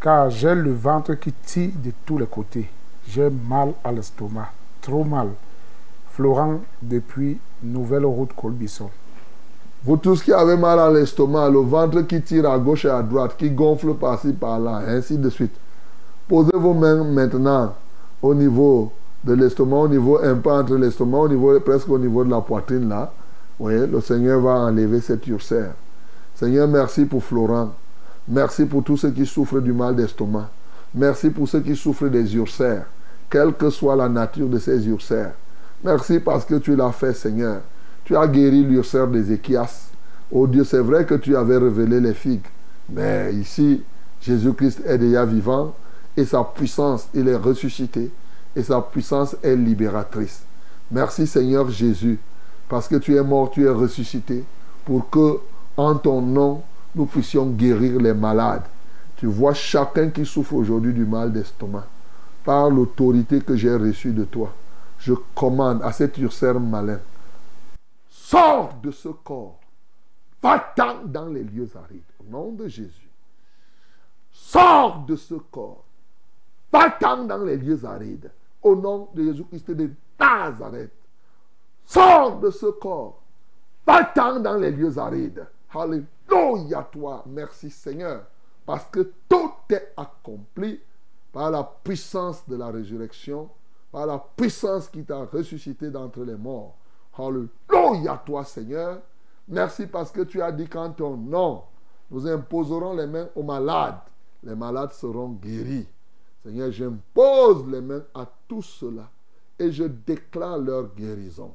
car 0.00 0.30
j'ai 0.30 0.54
le 0.54 0.72
ventre 0.72 1.14
qui 1.14 1.32
tire 1.32 1.72
de 1.82 1.90
tous 2.06 2.18
les 2.18 2.26
côtés. 2.26 2.70
J'ai 3.08 3.28
mal 3.28 3.72
à 3.82 3.90
l'estomac, 3.90 4.52
trop 4.80 5.02
mal. 5.02 5.30
Florent, 6.12 6.60
depuis 6.80 7.40
Nouvelle 7.60 8.06
Route 8.06 8.30
Colbisson. 8.36 8.88
Vous 9.82 9.96
tous 9.96 10.22
qui 10.22 10.32
avez 10.32 10.56
mal 10.56 10.78
à 10.78 10.92
l'estomac, 10.92 11.50
le 11.50 11.58
ventre 11.58 12.02
qui 12.02 12.22
tire 12.22 12.48
à 12.48 12.56
gauche 12.56 12.84
et 12.84 12.90
à 12.90 13.02
droite, 13.02 13.34
qui 13.36 13.50
gonfle 13.50 13.94
par-ci 13.94 14.32
par-là, 14.32 14.82
ainsi 14.86 15.18
de 15.18 15.28
suite. 15.28 15.56
Posez 16.28 16.52
vos 16.54 16.72
mains 16.72 17.02
maintenant 17.02 17.74
au 18.22 18.32
niveau 18.32 18.92
de 19.24 19.34
l'estomac, 19.34 19.76
au 19.76 19.88
niveau 19.88 20.18
un 20.22 20.34
peu 20.36 20.50
entre 20.50 20.76
l'estomac, 20.76 21.18
au 21.18 21.28
niveau 21.28 21.60
presque 21.60 21.88
au 21.88 21.98
niveau 21.98 22.24
de 22.24 22.30
la 22.30 22.40
poitrine 22.40 22.88
là. 22.88 23.12
Vous 23.58 23.68
le 23.68 24.00
Seigneur 24.00 24.40
va 24.40 24.54
enlever 24.54 25.00
cette 25.00 25.26
ulcère. 25.28 25.74
Seigneur, 26.34 26.66
merci 26.66 27.04
pour 27.04 27.22
Florent. 27.22 27.72
Merci 28.26 28.64
pour 28.64 28.82
tous 28.82 28.96
ceux 28.96 29.10
qui 29.10 29.24
souffrent 29.26 29.60
du 29.60 29.72
mal 29.72 29.94
d'estomac. 29.94 30.50
Merci 30.94 31.30
pour 31.30 31.48
ceux 31.48 31.60
qui 31.60 31.76
souffrent 31.76 32.08
des 32.08 32.34
ulcères, 32.34 32.86
quelle 33.30 33.52
que 33.52 33.70
soit 33.70 33.94
la 33.94 34.08
nature 34.08 34.48
de 34.48 34.58
ces 34.58 34.88
ulcères. 34.88 35.32
Merci 35.84 36.18
parce 36.18 36.44
que 36.44 36.56
tu 36.56 36.74
l'as 36.74 36.92
fait, 36.92 37.12
Seigneur. 37.12 37.60
Tu 38.04 38.16
as 38.16 38.26
guéri 38.26 38.64
l'ulcère 38.64 39.06
des 39.06 39.32
Échias. 39.32 39.90
Oh 40.30 40.46
Dieu, 40.46 40.64
c'est 40.64 40.80
vrai 40.80 41.04
que 41.04 41.14
tu 41.14 41.36
avais 41.36 41.58
révélé 41.58 42.00
les 42.00 42.14
figues. 42.14 42.46
Mais 42.88 43.32
ici, 43.34 43.82
Jésus-Christ 44.20 44.82
est 44.86 44.98
déjà 44.98 45.24
vivant 45.24 45.74
et 46.16 46.24
sa 46.24 46.42
puissance, 46.42 47.08
il 47.14 47.28
est 47.28 47.36
ressuscité 47.36 48.10
et 48.54 48.62
sa 48.62 48.80
puissance 48.80 49.36
est 49.42 49.56
libératrice. 49.56 50.44
Merci 50.90 51.26
Seigneur 51.26 51.70
Jésus, 51.70 52.18
parce 52.68 52.88
que 52.88 52.96
tu 52.96 53.16
es 53.16 53.22
mort, 53.22 53.50
tu 53.50 53.64
es 53.64 53.70
ressuscité, 53.70 54.44
pour 54.84 55.08
que 55.10 55.38
en 55.76 55.94
ton 55.94 56.20
nom, 56.20 56.62
nous 56.94 57.06
puissions 57.06 57.46
guérir 57.46 57.98
les 58.00 58.12
malades. 58.12 58.64
Tu 59.16 59.26
vois 59.26 59.54
chacun 59.54 60.10
qui 60.10 60.26
souffre 60.26 60.54
aujourd'hui 60.54 60.92
du 60.92 61.06
mal 61.06 61.32
d'estomac. 61.32 61.86
Par 62.44 62.68
l'autorité 62.68 63.40
que 63.40 63.56
j'ai 63.56 63.74
reçue 63.74 64.12
de 64.12 64.24
toi, 64.24 64.52
je 64.98 65.14
commande 65.34 65.80
à 65.82 65.92
cet 65.92 66.18
ulcère 66.18 66.58
malin, 66.60 66.98
sors 68.08 68.74
de 68.82 68.90
ce 68.90 69.08
corps, 69.08 69.58
va-t'en 70.42 71.04
dans 71.04 71.28
les 71.28 71.44
lieux 71.44 71.70
arides, 71.76 72.02
au 72.20 72.30
nom 72.30 72.52
de 72.52 72.66
Jésus. 72.66 73.08
Sors 74.32 75.04
de 75.06 75.16
ce 75.16 75.34
corps, 75.34 75.84
va-t'en 76.72 77.24
dans 77.24 77.44
les 77.44 77.56
lieux 77.56 77.84
arides, 77.84 78.30
au 78.62 78.76
nom 78.76 79.08
de 79.14 79.24
Jésus-Christ 79.24 79.70
de 79.70 79.90
Nazareth. 80.18 80.92
Sors 81.84 82.38
de 82.38 82.50
ce 82.50 82.66
corps, 82.66 83.20
va-t'en 83.86 84.40
dans 84.40 84.56
les 84.56 84.70
lieux 84.70 84.98
arides. 84.98 85.46
Alléluia 85.74 86.88
toi, 86.90 87.24
merci 87.26 87.70
Seigneur, 87.70 88.24
parce 88.64 88.86
que 88.86 89.12
tout 89.28 89.52
est 89.70 89.92
accompli 89.96 90.80
par 91.32 91.50
la 91.50 91.64
puissance 91.64 92.46
de 92.48 92.56
la 92.56 92.68
résurrection, 92.68 93.48
par 93.90 94.06
la 94.06 94.18
puissance 94.36 94.88
qui 94.88 95.04
t'a 95.04 95.24
ressuscité 95.24 95.90
d'entre 95.90 96.20
les 96.20 96.36
morts. 96.36 96.76
Alléluia 97.18 98.22
toi 98.24 98.44
Seigneur. 98.44 99.00
Merci 99.48 99.86
parce 99.86 100.10
que 100.10 100.22
tu 100.22 100.40
as 100.40 100.52
dit 100.52 100.68
qu'en 100.68 100.90
ton 100.90 101.16
nom, 101.16 101.62
nous 102.10 102.26
imposerons 102.26 102.94
les 102.94 103.06
mains 103.06 103.28
aux 103.34 103.42
malades. 103.42 103.98
Les 104.42 104.54
malades 104.54 104.92
seront 104.92 105.30
guéris. 105.30 105.86
Seigneur, 106.44 106.72
j'impose 106.72 107.66
les 107.70 107.80
mains 107.80 108.02
à 108.14 108.28
tous 108.48 108.62
ceux-là 108.62 109.08
et 109.58 109.70
je 109.70 109.84
déclare 109.84 110.58
leur 110.58 110.94
guérison. 110.94 111.52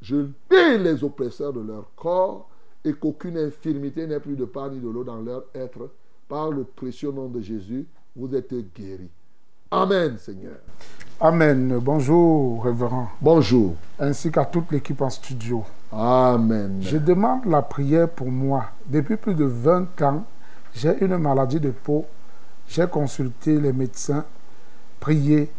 Je 0.00 0.16
lis 0.50 0.78
les 0.78 1.04
oppresseurs 1.04 1.52
de 1.52 1.60
leur 1.60 1.90
corps 1.94 2.48
et 2.84 2.94
qu'aucune 2.94 3.36
infirmité 3.36 4.06
n'ait 4.06 4.20
plus 4.20 4.36
de 4.36 4.46
part 4.46 4.70
ni 4.70 4.80
de 4.80 4.88
l'eau 4.88 5.04
dans 5.04 5.20
leur 5.20 5.44
être. 5.54 5.90
Par 6.28 6.50
le 6.50 6.64
précieux 6.64 7.12
nom 7.12 7.28
de 7.28 7.40
Jésus, 7.40 7.86
vous 8.16 8.34
êtes 8.34 8.54
guéris. 8.74 9.10
Amen, 9.70 10.16
Seigneur. 10.18 10.56
Amen. 11.20 11.78
Bonjour, 11.82 12.64
révérend. 12.64 13.08
Bonjour. 13.20 13.74
Ainsi 13.98 14.32
qu'à 14.32 14.44
toute 14.44 14.72
l'équipe 14.72 15.00
en 15.02 15.10
studio. 15.10 15.64
Amen. 15.92 16.78
Je 16.80 16.96
demande 16.96 17.44
la 17.44 17.62
prière 17.62 18.08
pour 18.08 18.30
moi. 18.30 18.64
Depuis 18.86 19.16
plus 19.16 19.34
de 19.34 19.44
20 19.44 20.02
ans, 20.02 20.24
j'ai 20.72 21.04
une 21.04 21.18
maladie 21.18 21.60
de 21.60 21.70
peau. 21.70 22.06
J'ai 22.70 22.86
consulté 22.86 23.58
les 23.58 23.72
médecins, 23.72 24.24
prié 25.00 25.50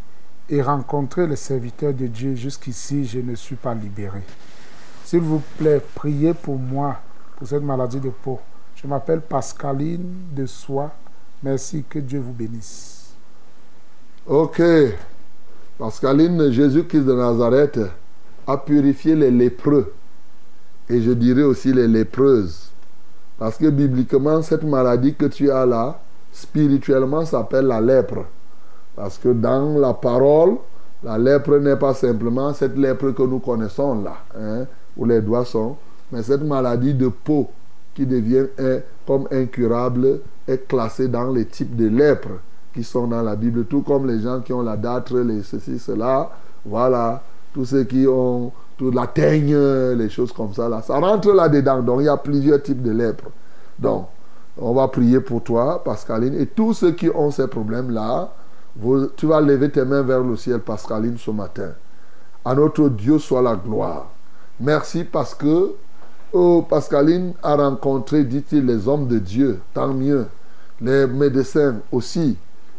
et 0.50 0.62
rencontré 0.62 1.28
les 1.28 1.36
serviteurs 1.36 1.94
de 1.94 2.08
Dieu. 2.08 2.36
Jusqu'ici, 2.36 3.04
je 3.04 3.20
ne 3.20 3.36
suis 3.36 3.58
pas 3.58 3.74
libéré. 3.74 4.22
S'il 5.04 5.20
vous 5.20 5.42
plaît, 5.58 5.82
priez 5.94 6.34
pour 6.34 6.58
moi, 6.58 7.02
pour 7.36 7.50
cette 7.50 7.64
maladie 7.64 8.00
de 8.00 8.10
peau. 8.10 8.40
Je 8.76 8.88
m'appelle 8.88 9.20
Pascaline 9.20 10.14
de 10.34 10.46
Soie. 10.46 10.90
Merci, 11.44 11.84
que 11.90 12.00
Dieu 12.00 12.20
vous 12.20 12.32
bénisse. 12.32 13.14
Ok. 14.26 14.62
Pascaline, 15.78 16.50
Jésus-Christ 16.50 17.04
de 17.04 17.14
Nazareth 17.14 17.80
a 18.48 18.56
purifié 18.56 19.18
les 19.18 19.32
lépreux. 19.32 19.94
Et 20.88 21.02
je 21.02 21.12
dirais 21.12 21.44
aussi 21.44 21.74
les 21.74 21.90
lépreuses. 21.90 22.72
Parce 23.38 23.58
que 23.58 23.70
bibliquement, 23.70 24.42
cette 24.42 24.64
maladie 24.64 25.14
que 25.14 25.26
tu 25.26 25.52
as 25.52 25.66
là, 25.66 26.00
spirituellement, 26.32 27.26
s'appelle 27.26 27.66
la 27.66 27.82
lèpre. 27.82 28.26
Parce 28.95 29.18
que 29.18 29.30
dans 29.30 29.78
la 29.80 29.94
parole, 29.94 30.58
la 31.03 31.18
lèpre 31.18 31.58
n'est 31.58 31.78
pas 31.78 31.94
simplement 31.94 32.53
cette 32.53 32.78
lèpre 32.78 33.12
que 33.12 33.24
nous 33.24 33.40
connaissons 33.40 34.03
là, 34.03 34.18
hein, 34.38 34.66
où 34.95 35.06
les 35.06 35.22
doigts 35.22 35.45
sont, 35.45 35.78
mais 36.12 36.22
cette 36.24 36.44
maladie 36.44 36.94
de 36.94 37.08
peau 37.08 37.49
qui 37.95 38.06
devient 38.06 38.45
comme 39.08 39.28
incurable 39.32 40.20
est 40.48 40.68
classée 40.68 41.08
dans 41.08 41.32
les 41.32 41.45
types 41.45 41.76
de 41.76 41.88
lèpre 41.88 42.30
qui 42.74 42.84
sont 42.84 43.08
dans 43.08 43.22
la 43.22 43.36
Bible, 43.36 43.66
tout 43.66 43.82
comme 43.82 44.08
les 44.08 44.22
gens 44.22 44.40
qui 44.41 44.53
ont 44.53 44.62
la 44.62 44.78
dâtre, 44.78 45.18
les 45.18 45.44
ceci, 45.44 45.80
cela, 45.80 46.30
voilà, 46.66 47.22
tous 47.53 47.66
ceux 47.66 47.84
qui 47.84 48.08
ont 48.08 48.52
toute 48.78 48.95
la 48.95 49.08
teigne, 49.08 49.58
les 49.98 50.10
choses 50.10 50.32
comme 50.32 50.53
ça, 50.53 50.70
là, 50.70 50.82
ça 50.82 50.98
rentre 50.98 51.34
là-dedans. 51.34 51.82
Donc 51.82 51.99
il 52.02 52.06
y 52.06 52.10
a 52.10 52.18
plusieurs 52.18 52.62
types 52.62 52.82
de 52.82 52.91
lèpre. 52.91 53.26
Donc, 53.78 54.08
on 54.62 54.74
va 54.74 54.88
prier 54.88 55.20
pour 55.20 55.44
toi, 55.44 55.84
Pascaline, 55.84 56.40
et 56.40 56.46
tous 56.46 56.74
ceux 56.74 56.92
qui 56.92 57.10
ont 57.10 57.32
ces 57.32 57.48
problèmes-là, 57.48 58.32
tu 59.18 59.26
vas 59.26 59.42
lever 59.42 59.70
tes 59.70 59.84
mains 59.84 60.04
vers 60.04 60.22
le 60.22 60.36
ciel, 60.36 60.60
Pascaline, 60.60 61.18
ce 61.18 61.32
matin. 61.32 61.72
À 62.46 62.54
notre 62.54 62.88
Dieu 62.90 63.20
soit 63.20 63.42
la 63.42 63.56
gloire. 63.56 64.08
Merci 64.60 65.04
parce 65.04 65.34
que 65.34 65.74
oh, 66.32 66.66
Pascaline 66.70 67.34
a 67.42 67.56
rencontré, 67.56 68.24
dit-il, 68.24 68.66
les 68.66 68.88
hommes 68.88 69.08
de 69.08 69.20
Dieu, 69.20 69.60
tant 69.74 69.94
mieux. 69.94 70.28
Les 70.80 71.06
médecins 71.08 71.76
aussi. 71.92 72.38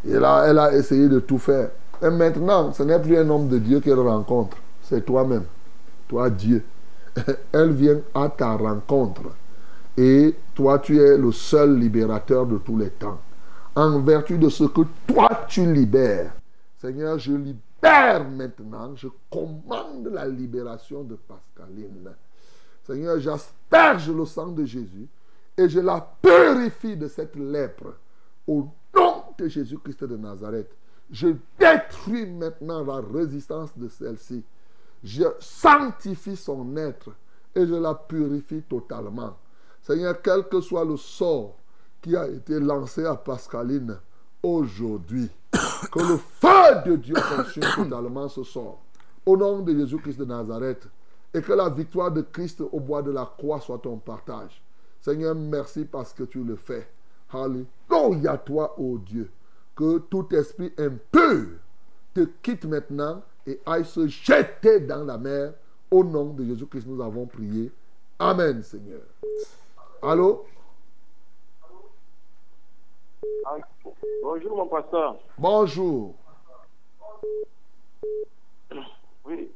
Et 0.08 0.18
là, 0.18 0.44
elle 0.46 0.58
a 0.58 0.72
essayé 0.74 1.08
de 1.08 1.20
tout 1.20 1.38
faire. 1.38 1.70
Et 2.00 2.10
maintenant, 2.10 2.72
ce 2.72 2.82
n'est 2.82 2.98
plus 2.98 3.16
un 3.16 3.28
homme 3.28 3.48
de 3.48 3.58
Dieu 3.58 3.80
qu'elle 3.80 4.00
rencontre, 4.00 4.56
c'est 4.82 5.04
toi-même, 5.04 5.44
toi 6.08 6.28
Dieu. 6.30 6.64
Elle 7.52 7.72
vient 7.72 7.98
à 8.14 8.28
ta 8.28 8.56
rencontre. 8.56 9.20
Et 9.96 10.34
toi, 10.54 10.78
tu 10.78 10.98
es 10.98 11.16
le 11.18 11.32
seul 11.32 11.78
libérateur 11.78 12.46
de 12.46 12.58
tous 12.58 12.78
les 12.78 12.90
temps. 12.90 13.20
En 13.74 14.00
vertu 14.00 14.38
de 14.38 14.48
ce 14.48 14.64
que 14.64 14.82
toi, 15.06 15.28
tu 15.48 15.70
libères. 15.72 16.32
Seigneur, 16.78 17.18
je 17.18 17.32
Père, 17.82 18.24
maintenant, 18.30 18.94
je 18.94 19.08
commande 19.28 20.08
la 20.12 20.28
libération 20.28 21.02
de 21.02 21.16
Pascaline. 21.16 22.12
Seigneur, 22.84 23.18
j'asperge 23.18 24.08
le 24.08 24.24
sang 24.24 24.52
de 24.52 24.64
Jésus 24.64 25.08
et 25.56 25.68
je 25.68 25.80
la 25.80 26.00
purifie 26.22 26.96
de 26.96 27.08
cette 27.08 27.34
lèpre. 27.34 27.94
Au 28.46 28.68
nom 28.94 29.24
de 29.36 29.48
Jésus-Christ 29.48 30.04
de 30.04 30.16
Nazareth, 30.16 30.70
je 31.10 31.28
détruis 31.58 32.26
maintenant 32.26 32.84
la 32.84 33.00
résistance 33.00 33.70
de 33.76 33.88
celle-ci. 33.88 34.44
Je 35.02 35.24
sanctifie 35.40 36.36
son 36.36 36.76
être 36.76 37.10
et 37.54 37.66
je 37.66 37.74
la 37.74 37.94
purifie 37.94 38.62
totalement. 38.62 39.36
Seigneur, 39.82 40.20
quel 40.22 40.48
que 40.48 40.60
soit 40.60 40.84
le 40.84 40.96
sort 40.96 41.56
qui 42.00 42.16
a 42.16 42.28
été 42.28 42.58
lancé 42.58 43.04
à 43.04 43.14
Pascaline 43.14 43.98
aujourd'hui, 44.42 45.30
que 45.92 45.98
le 45.98 46.16
feu 46.16 46.90
de 46.90 46.96
Dieu 46.96 47.14
consume 47.14 47.64
totalement 47.76 48.28
ce 48.28 48.42
sort. 48.42 48.80
Au 49.24 49.36
nom 49.36 49.60
de 49.60 49.72
Jésus-Christ 49.72 50.18
de 50.18 50.24
Nazareth, 50.24 50.88
et 51.34 51.40
que 51.40 51.52
la 51.52 51.68
victoire 51.68 52.10
de 52.10 52.22
Christ 52.22 52.60
au 52.60 52.80
bois 52.80 53.02
de 53.02 53.10
la 53.10 53.24
croix 53.24 53.60
soit 53.60 53.78
ton 53.78 53.96
partage. 53.96 54.62
Seigneur, 55.00 55.34
merci 55.34 55.84
parce 55.84 56.12
que 56.12 56.24
tu 56.24 56.44
le 56.44 56.56
fais. 56.56 56.86
Alléluia 57.32 58.36
toi, 58.38 58.78
ô 58.78 58.98
Dieu. 58.98 59.30
Que 59.74 59.98
tout 59.98 60.28
esprit 60.34 60.72
impur 60.78 61.46
te 62.14 62.28
quitte 62.42 62.66
maintenant 62.66 63.22
et 63.46 63.58
aille 63.64 63.84
se 63.84 64.06
jeter 64.06 64.80
dans 64.80 65.04
la 65.04 65.18
mer. 65.18 65.54
Au 65.90 66.04
nom 66.04 66.26
de 66.32 66.44
Jésus-Christ, 66.44 66.86
nous 66.86 67.02
avons 67.02 67.26
prié. 67.26 67.72
Amen, 68.18 68.62
Seigneur. 68.62 69.00
Allô? 70.02 70.44
Bonjour 74.22 74.56
mon 74.56 74.66
pasteur. 74.66 75.16
Bonjour. 75.38 76.14
Oui, 79.24 79.50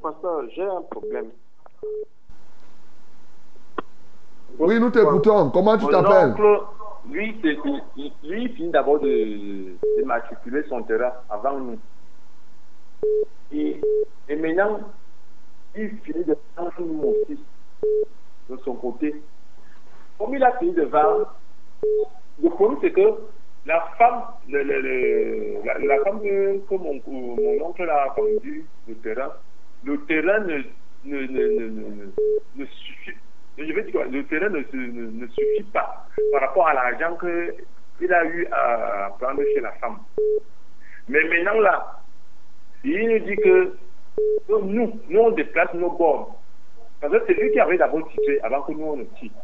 pasteur, 0.00 0.42
j'ai 0.54 0.62
un 0.62 0.82
problème. 0.82 1.30
Oui, 4.58 4.78
nous 4.78 4.90
t'écoutons. 4.90 5.50
Comment 5.50 5.76
tu 5.78 5.84
Mon 5.84 5.90
t'appelles? 5.90 6.34
lui, 7.10 7.40
lui, 8.22 8.48
finit 8.50 8.70
d'abord 8.70 9.00
de, 9.00 9.08
de 9.98 10.04
matriculer 10.04 10.62
son 10.68 10.82
terrain 10.84 11.12
avant 11.28 11.58
nous. 11.58 11.78
Et, 13.50 13.80
et 14.28 14.36
maintenant, 14.36 14.80
il 15.74 15.98
finit 16.04 16.24
de 16.24 16.36
vendre 16.56 16.72
nous 16.80 17.02
aussi, 17.08 17.38
de 18.48 18.56
son 18.64 18.74
côté. 18.74 19.20
Comme 20.18 20.34
il 20.34 20.44
a 20.44 20.56
fini 20.58 20.72
de 20.72 20.82
vendre, 20.82 21.34
le 22.42 22.48
problème 22.50 22.78
c'est 22.80 22.92
que 22.92 23.18
la 23.66 23.80
femme, 23.98 24.22
le, 24.48 24.62
le- 24.62 24.80
le- 24.80 25.86
la, 25.86 25.98
femme 26.04 26.20
que, 26.20 26.74
mon, 26.74 27.00
oncle 27.64 27.88
a 27.88 28.08
vendu 28.16 28.66
le 28.88 28.94
terrain, 28.96 29.32
le 29.84 29.98
terrain 30.06 30.40
ne, 30.40 30.62
ne, 31.04 31.26
ne, 31.26 32.12
ne, 32.56 32.64
suffit. 32.66 33.16
Je 33.58 33.72
vais 33.72 33.82
dire 33.84 34.04
le 34.10 34.24
terrain 34.26 34.48
ne, 34.48 34.58
ne, 34.72 35.10
ne 35.22 35.26
suffit 35.28 35.62
pas 35.72 36.06
par 36.32 36.40
rapport 36.40 36.66
à 36.68 36.74
l'argent 36.74 37.16
qu'il 37.98 38.12
a 38.12 38.24
eu 38.24 38.46
à 38.50 39.10
prendre 39.18 39.42
chez 39.54 39.60
la 39.60 39.72
femme. 39.72 39.98
Mais 41.08 41.22
maintenant 41.24 41.60
là, 41.60 42.00
il 42.84 43.08
nous 43.08 43.18
dit 43.20 43.36
que, 43.36 43.76
nous, 44.48 45.00
nous 45.08 45.20
on 45.20 45.30
déplace 45.32 45.72
nos 45.74 45.90
bornes. 45.90 46.34
Parce 47.00 47.12
que 47.12 47.24
c'est 47.26 47.34
lui 47.34 47.50
qui 47.52 47.60
avait 47.60 47.78
d'abord 47.78 48.08
titré 48.10 48.40
avant 48.42 48.62
que 48.62 48.72
nous 48.72 48.84
on 48.84 48.96
ne 48.96 49.04
titre. 49.04 49.36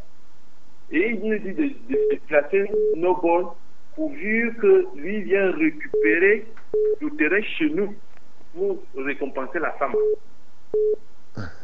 Et 0.91 1.11
il 1.11 1.21
nous 1.21 1.39
dit 1.39 1.53
de, 1.53 1.63
de 1.65 1.99
déplacer 2.11 2.65
nos 2.97 3.17
bornes 3.17 3.51
pourvu 3.95 4.55
que 4.61 4.87
lui 4.97 5.23
vienne 5.23 5.51
récupérer 5.51 6.47
le 7.01 7.11
terrain 7.17 7.43
chez 7.43 7.71
nous 7.71 7.95
pour 8.55 8.83
récompenser 8.97 9.59
la 9.59 9.73
femme. 9.73 9.95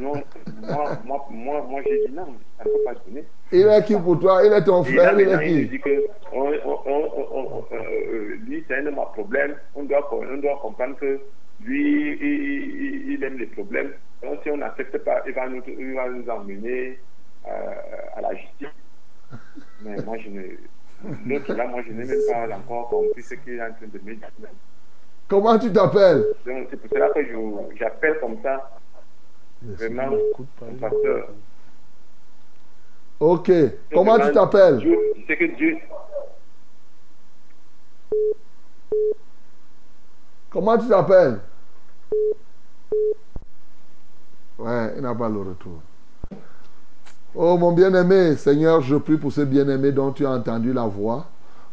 Non, 0.00 0.14
moi, 0.62 0.98
moi, 1.04 1.26
moi, 1.30 1.62
moi 1.62 1.80
j'ai 1.86 2.06
dit 2.06 2.12
non, 2.12 2.34
ça 2.58 2.64
ne 2.64 2.70
peut 2.70 2.84
pas 2.84 2.94
donner. 3.06 3.24
Il 3.52 3.66
est 3.66 3.84
qui 3.84 3.94
pour 3.94 4.18
toi? 4.18 4.42
Il 4.44 4.52
est 4.52 4.64
ton 4.64 4.78
là, 4.82 4.84
frère 4.84 5.20
Il 5.20 5.28
est 5.28 5.48
il 5.50 5.64
qui? 5.64 5.68
dit 5.70 5.80
que 5.80 6.04
on, 6.32 6.52
on, 6.64 6.78
on, 6.86 7.10
on- 7.16 7.58
on- 7.58 7.66
euh, 7.74 8.36
lui, 8.46 8.64
c'est 8.66 8.76
un 8.76 8.82
de 8.84 8.90
mes 8.90 8.96
problèmes. 9.12 9.56
On 9.74 9.84
doit, 9.84 10.08
on 10.12 10.36
doit 10.38 10.58
comprendre 10.62 10.96
que 10.96 11.20
lui, 11.60 12.12
il, 12.20 12.22
il- 12.22 13.12
il 13.12 13.24
aime 13.24 13.38
les 13.38 13.46
problèmes. 13.46 13.92
Donc, 14.22 14.40
si 14.42 14.50
on 14.50 14.56
n'accepte 14.58 14.98
pas, 14.98 15.22
il 15.26 15.32
va 15.34 15.48
nous, 15.48 15.62
il 15.66 15.94
va 15.94 16.08
nous 16.08 16.28
emmener 16.28 16.98
à 17.46 18.20
la 18.20 18.34
justice. 18.34 18.68
Mais 19.82 19.96
moi, 20.02 20.16
je 20.18 20.28
ne. 20.28 20.42
L'autre 21.26 21.54
là, 21.54 21.66
moi, 21.66 21.82
je 21.86 21.92
n'ai 21.92 22.04
même 22.04 22.18
pas 22.30 22.56
encore 22.56 22.88
compris 22.90 23.22
ce 23.22 23.34
qu'il 23.34 23.54
est 23.54 23.62
en 23.62 23.72
train 23.72 23.86
de 23.86 23.98
me 24.04 24.14
dire. 24.14 24.28
Comment 25.28 25.58
tu 25.58 25.72
t'appelles? 25.72 26.26
Donc, 26.44 26.66
c'est 26.70 26.76
pour 26.76 26.90
cela 26.90 27.08
que 27.10 27.24
je- 27.24 27.76
j'appelle 27.78 28.18
comme 28.20 28.42
ça. 28.42 28.70
Vraiment, 29.62 30.08
mon 30.10 30.74
pasteur. 30.78 31.28
Ok. 33.20 33.50
Comment 33.92 34.18
tu 34.18 34.32
t'appelles? 34.32 34.96
C'est 35.26 35.36
que 35.36 35.44
Dieu. 35.56 35.78
Comment 40.50 40.76
tu 40.78 40.88
t'appelles? 40.88 41.40
Ouais, 44.58 44.92
il 44.96 45.02
n'a 45.02 45.14
pas 45.14 45.28
le 45.28 45.38
retour. 45.40 45.80
Oh 47.34 47.56
mon 47.56 47.70
bien-aimé, 47.72 48.34
Seigneur, 48.34 48.80
je 48.80 48.96
prie 48.96 49.16
pour 49.16 49.32
ce 49.32 49.42
bien-aimé 49.42 49.92
dont 49.92 50.10
tu 50.10 50.26
as 50.26 50.30
entendu 50.32 50.72
la 50.72 50.86
voix. 50.86 51.26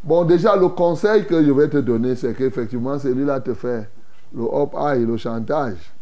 Bon, 0.04 0.24
déjà, 0.24 0.56
le 0.56 0.68
conseil 0.68 1.26
que 1.26 1.44
je 1.44 1.52
vais 1.52 1.68
te 1.68 1.78
donner, 1.78 2.16
c'est 2.16 2.34
qu'effectivement, 2.36 3.00
celui-là 3.00 3.40
te 3.40 3.56
fait 3.56 3.90
le 4.36 4.44
hop 4.44 4.76
et 4.96 5.00
le 5.00 5.18
chantage. 5.18 5.94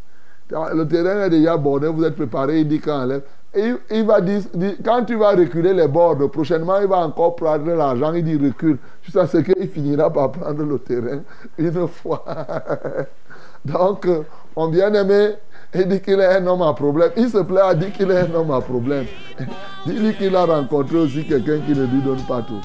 Le 0.50 0.84
terrain 0.84 1.24
est 1.24 1.30
déjà 1.30 1.56
bordé, 1.56 1.88
vous 1.88 2.04
êtes 2.04 2.16
préparé, 2.16 2.60
il 2.60 2.68
dit 2.68 2.80
qu'il 2.82 2.92
enlève. 2.92 3.24
Et 3.56 3.74
il, 3.92 4.06
va 4.06 4.20
dire, 4.20 4.42
dire- 4.54 4.76
quand 4.84 5.06
tu 5.06 5.16
vas 5.16 5.32
reculer 5.32 5.74
les 5.74 5.88
bords, 5.88 6.18
prochainement, 6.30 6.80
il 6.82 6.88
va 6.88 6.98
encore 6.98 7.36
prendre 7.36 7.72
l'argent, 7.74 8.14
il 8.14 8.24
dit 8.24 8.36
recule, 8.36 8.78
jusqu'à 9.02 9.26
ce 9.28 9.38
qu'il 9.38 9.70
finira 9.70 10.12
par 10.12 10.32
prendre 10.32 10.64
le 10.64 10.78
terrain 10.80 11.22
une 11.58 11.88
fois. 11.88 12.26
Donc, 13.66 14.06
euh, 14.06 14.24
mon 14.56 14.68
bien-aimé, 14.68 15.36
il 15.74 15.88
dit 15.88 16.02
qu'il 16.02 16.20
est 16.20 16.26
un 16.38 16.46
homme 16.48 16.62
à 16.62 16.74
problème. 16.74 17.12
Il 17.18 17.30
se 17.30 17.40
plaît 17.40 17.62
à 17.62 17.74
dire 17.74 17.92
qu'il 17.94 18.12
est 18.12 18.18
un 18.30 18.36
homme 18.36 18.52
à 18.52 18.62
problème. 18.62 19.06
Dis-lui 19.86 20.14
qu'il 20.16 20.36
a 20.36 20.46
rencontré 20.46 20.98
aussi 20.98 21.26
quelqu'un 21.26 21.60
qui 21.66 21.72
ne 21.72 21.86
lui 21.86 22.02
donne 22.02 22.22
pas 22.28 22.42
tout. 22.42 22.62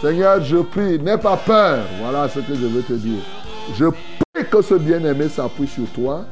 Seigneur, 0.00 0.40
je 0.42 0.58
prie, 0.58 0.98
n'aie 1.00 1.18
pas 1.18 1.36
peur. 1.36 1.80
Voilà 2.00 2.28
ce 2.28 2.38
que 2.38 2.54
je 2.54 2.66
veux 2.66 2.82
te 2.82 2.92
dire. 2.92 3.22
Je 3.74 3.86
prie 4.38 4.50
que 4.50 4.62
ce 4.62 4.74
bien-aimé 4.74 5.28
s'appuie 5.28 5.66
sur 5.66 5.86
toi 5.88 6.24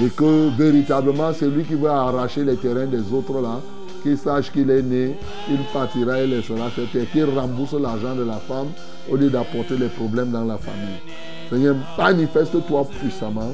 et 0.00 0.08
que 0.08 0.56
véritablement 0.56 1.32
celui 1.32 1.64
qui 1.64 1.74
va 1.74 2.02
arracher 2.02 2.44
les 2.44 2.56
terrains 2.56 2.86
des 2.86 3.12
autres 3.12 3.40
là, 3.40 3.60
qu'il 4.02 4.18
sache 4.18 4.52
qu'il 4.52 4.70
est 4.70 4.82
né, 4.82 5.16
il 5.48 5.58
partira 5.72 6.20
et 6.20 6.26
laissera 6.26 6.70
cette 6.74 6.92
terre, 6.92 7.10
qu'il 7.10 7.24
rembourse 7.24 7.74
l'argent 7.74 8.14
de 8.14 8.24
la 8.24 8.36
femme 8.36 8.68
au 9.10 9.16
lieu 9.16 9.30
d'apporter 9.30 9.76
les 9.78 9.88
problèmes 9.88 10.30
dans 10.30 10.44
la 10.44 10.58
famille. 10.58 11.00
Seigneur, 11.50 11.76
manifeste-toi 11.98 12.86
puissamment, 13.00 13.52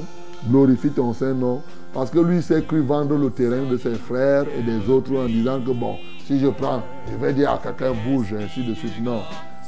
glorifie 0.49 0.89
ton 0.89 1.13
Saint-Nom, 1.13 1.61
parce 1.93 2.09
que 2.09 2.19
lui 2.19 2.41
s'est 2.41 2.63
cru 2.63 2.81
vendre 2.81 3.15
le 3.15 3.29
terrain 3.29 3.63
de 3.69 3.77
ses 3.77 3.95
frères 3.95 4.45
et 4.57 4.61
des 4.61 4.89
autres 4.89 5.15
en 5.15 5.25
disant 5.25 5.59
que 5.61 5.71
bon, 5.71 5.95
si 6.25 6.39
je 6.39 6.47
prends, 6.47 6.83
je 7.09 7.17
vais 7.17 7.33
dire 7.33 7.51
à 7.51 7.57
quelqu'un 7.57 7.93
bouge, 8.05 8.33
ainsi 8.33 8.63
de 8.65 8.73
suite. 8.73 9.01
Non. 9.01 9.21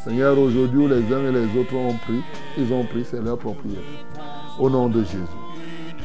Seigneur, 0.03 0.37
aujourd'hui 0.37 0.79
où 0.79 0.87
les 0.87 1.13
uns 1.13 1.27
et 1.29 1.31
les 1.31 1.59
autres 1.59 1.75
ont 1.75 1.93
pris, 1.93 2.21
ils 2.57 2.71
ont 2.73 2.83
pris, 2.83 3.05
c'est 3.09 3.21
leur 3.21 3.37
propriété. 3.37 3.81
Au 4.59 4.69
nom 4.69 4.87
de 4.87 5.03
Jésus. 5.03 5.17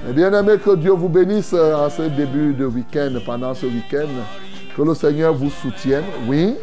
Et 0.08 0.12
bien 0.12 0.32
aimé, 0.32 0.54
que 0.64 0.76
Dieu 0.76 0.92
vous 0.92 1.08
bénisse 1.08 1.52
euh, 1.54 1.74
en 1.74 1.90
ce 1.90 2.02
début 2.02 2.54
de 2.54 2.64
week-end, 2.64 3.12
pendant 3.26 3.52
ce 3.54 3.66
week-end. 3.66 4.06
Que 4.76 4.82
le 4.82 4.94
Seigneur 4.94 5.34
vous 5.34 5.50
soutienne. 5.50 6.04
Oui, 6.28 6.54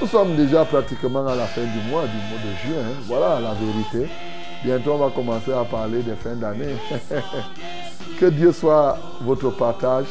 nous 0.00 0.06
sommes 0.06 0.36
déjà 0.36 0.64
pratiquement 0.64 1.26
à 1.26 1.34
la 1.34 1.46
fin 1.46 1.62
du 1.62 1.90
mois, 1.90 2.02
du 2.02 2.16
mois 2.16 2.38
de 2.44 2.68
juin. 2.72 2.80
hein. 2.82 2.94
Voilà 3.06 3.40
la 3.40 3.54
vérité. 3.54 4.12
Bientôt, 4.64 4.92
on 4.92 4.98
va 4.98 5.10
commencer 5.10 5.52
à 5.52 5.64
parler 5.64 6.02
des 6.02 6.14
fins 6.14 6.36
d'année. 6.36 6.76
que 8.20 8.26
Dieu 8.26 8.52
soit 8.52 8.96
votre 9.22 9.50
partage. 9.50 10.06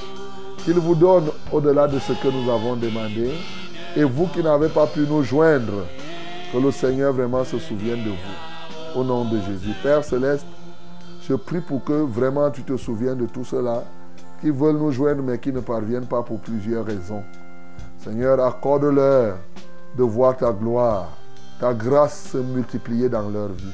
Qu'il 0.65 0.73
vous 0.73 0.95
donne 0.95 1.29
au-delà 1.53 1.87
de 1.87 1.97
ce 1.99 2.11
que 2.13 2.27
nous 2.27 2.51
avons 2.51 2.75
demandé. 2.75 3.31
Et 3.95 4.03
vous 4.03 4.27
qui 4.27 4.43
n'avez 4.43 4.67
pas 4.67 4.87
pu 4.87 5.01
nous 5.09 5.23
joindre, 5.23 5.85
que 6.51 6.57
le 6.57 6.71
Seigneur 6.71 7.13
vraiment 7.13 7.43
se 7.43 7.57
souvienne 7.57 8.03
de 8.03 8.09
vous. 8.09 8.99
Au 8.99 9.03
nom 9.03 9.23
de 9.23 9.39
Jésus. 9.39 9.73
Père 9.81 10.03
céleste, 10.03 10.45
je 11.21 11.33
prie 11.35 11.61
pour 11.61 11.83
que 11.83 11.93
vraiment 11.93 12.51
tu 12.51 12.63
te 12.63 12.75
souviennes 12.75 13.19
de 13.19 13.25
tout 13.25 13.45
cela 13.45 13.83
qui 14.41 14.49
veulent 14.49 14.77
nous 14.77 14.91
joindre 14.91 15.23
mais 15.23 15.37
qui 15.39 15.53
ne 15.53 15.61
parviennent 15.61 16.07
pas 16.07 16.23
pour 16.23 16.39
plusieurs 16.41 16.85
raisons. 16.85 17.23
Seigneur, 17.99 18.39
accorde-leur 18.39 19.37
de 19.97 20.03
voir 20.03 20.35
ta 20.35 20.51
gloire, 20.51 21.09
ta 21.59 21.73
grâce 21.73 22.31
se 22.31 22.37
multiplier 22.37 23.07
dans 23.07 23.29
leur 23.29 23.49
vie. 23.49 23.73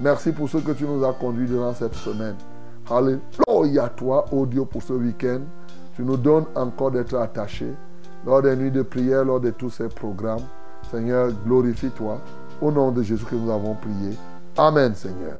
Merci 0.00 0.32
pour 0.32 0.48
ce 0.48 0.58
que 0.58 0.72
tu 0.72 0.84
nous 0.84 1.04
as 1.04 1.12
conduit 1.12 1.46
durant 1.46 1.74
cette 1.74 1.94
semaine. 1.94 2.36
Alléluia 2.88 3.88
toi, 3.88 4.24
ô 4.30 4.46
Dieu, 4.46 4.64
pour 4.64 4.82
ce 4.82 4.92
week-end. 4.92 5.40
Tu 5.96 6.02
nous 6.02 6.16
donnes 6.16 6.44
encore 6.54 6.90
d'être 6.90 7.14
attachés 7.16 7.74
lors 8.24 8.42
des 8.42 8.54
nuits 8.54 8.70
de 8.70 8.82
prière, 8.82 9.24
lors 9.24 9.40
de 9.40 9.50
tous 9.50 9.70
ces 9.70 9.88
programmes. 9.88 10.44
Seigneur, 10.90 11.32
glorifie-toi. 11.44 12.20
Au 12.60 12.70
nom 12.70 12.90
de 12.90 13.02
Jésus 13.02 13.24
que 13.24 13.34
nous 13.34 13.50
avons 13.50 13.74
prié. 13.74 14.16
Amen, 14.56 14.94
Seigneur. 14.94 15.36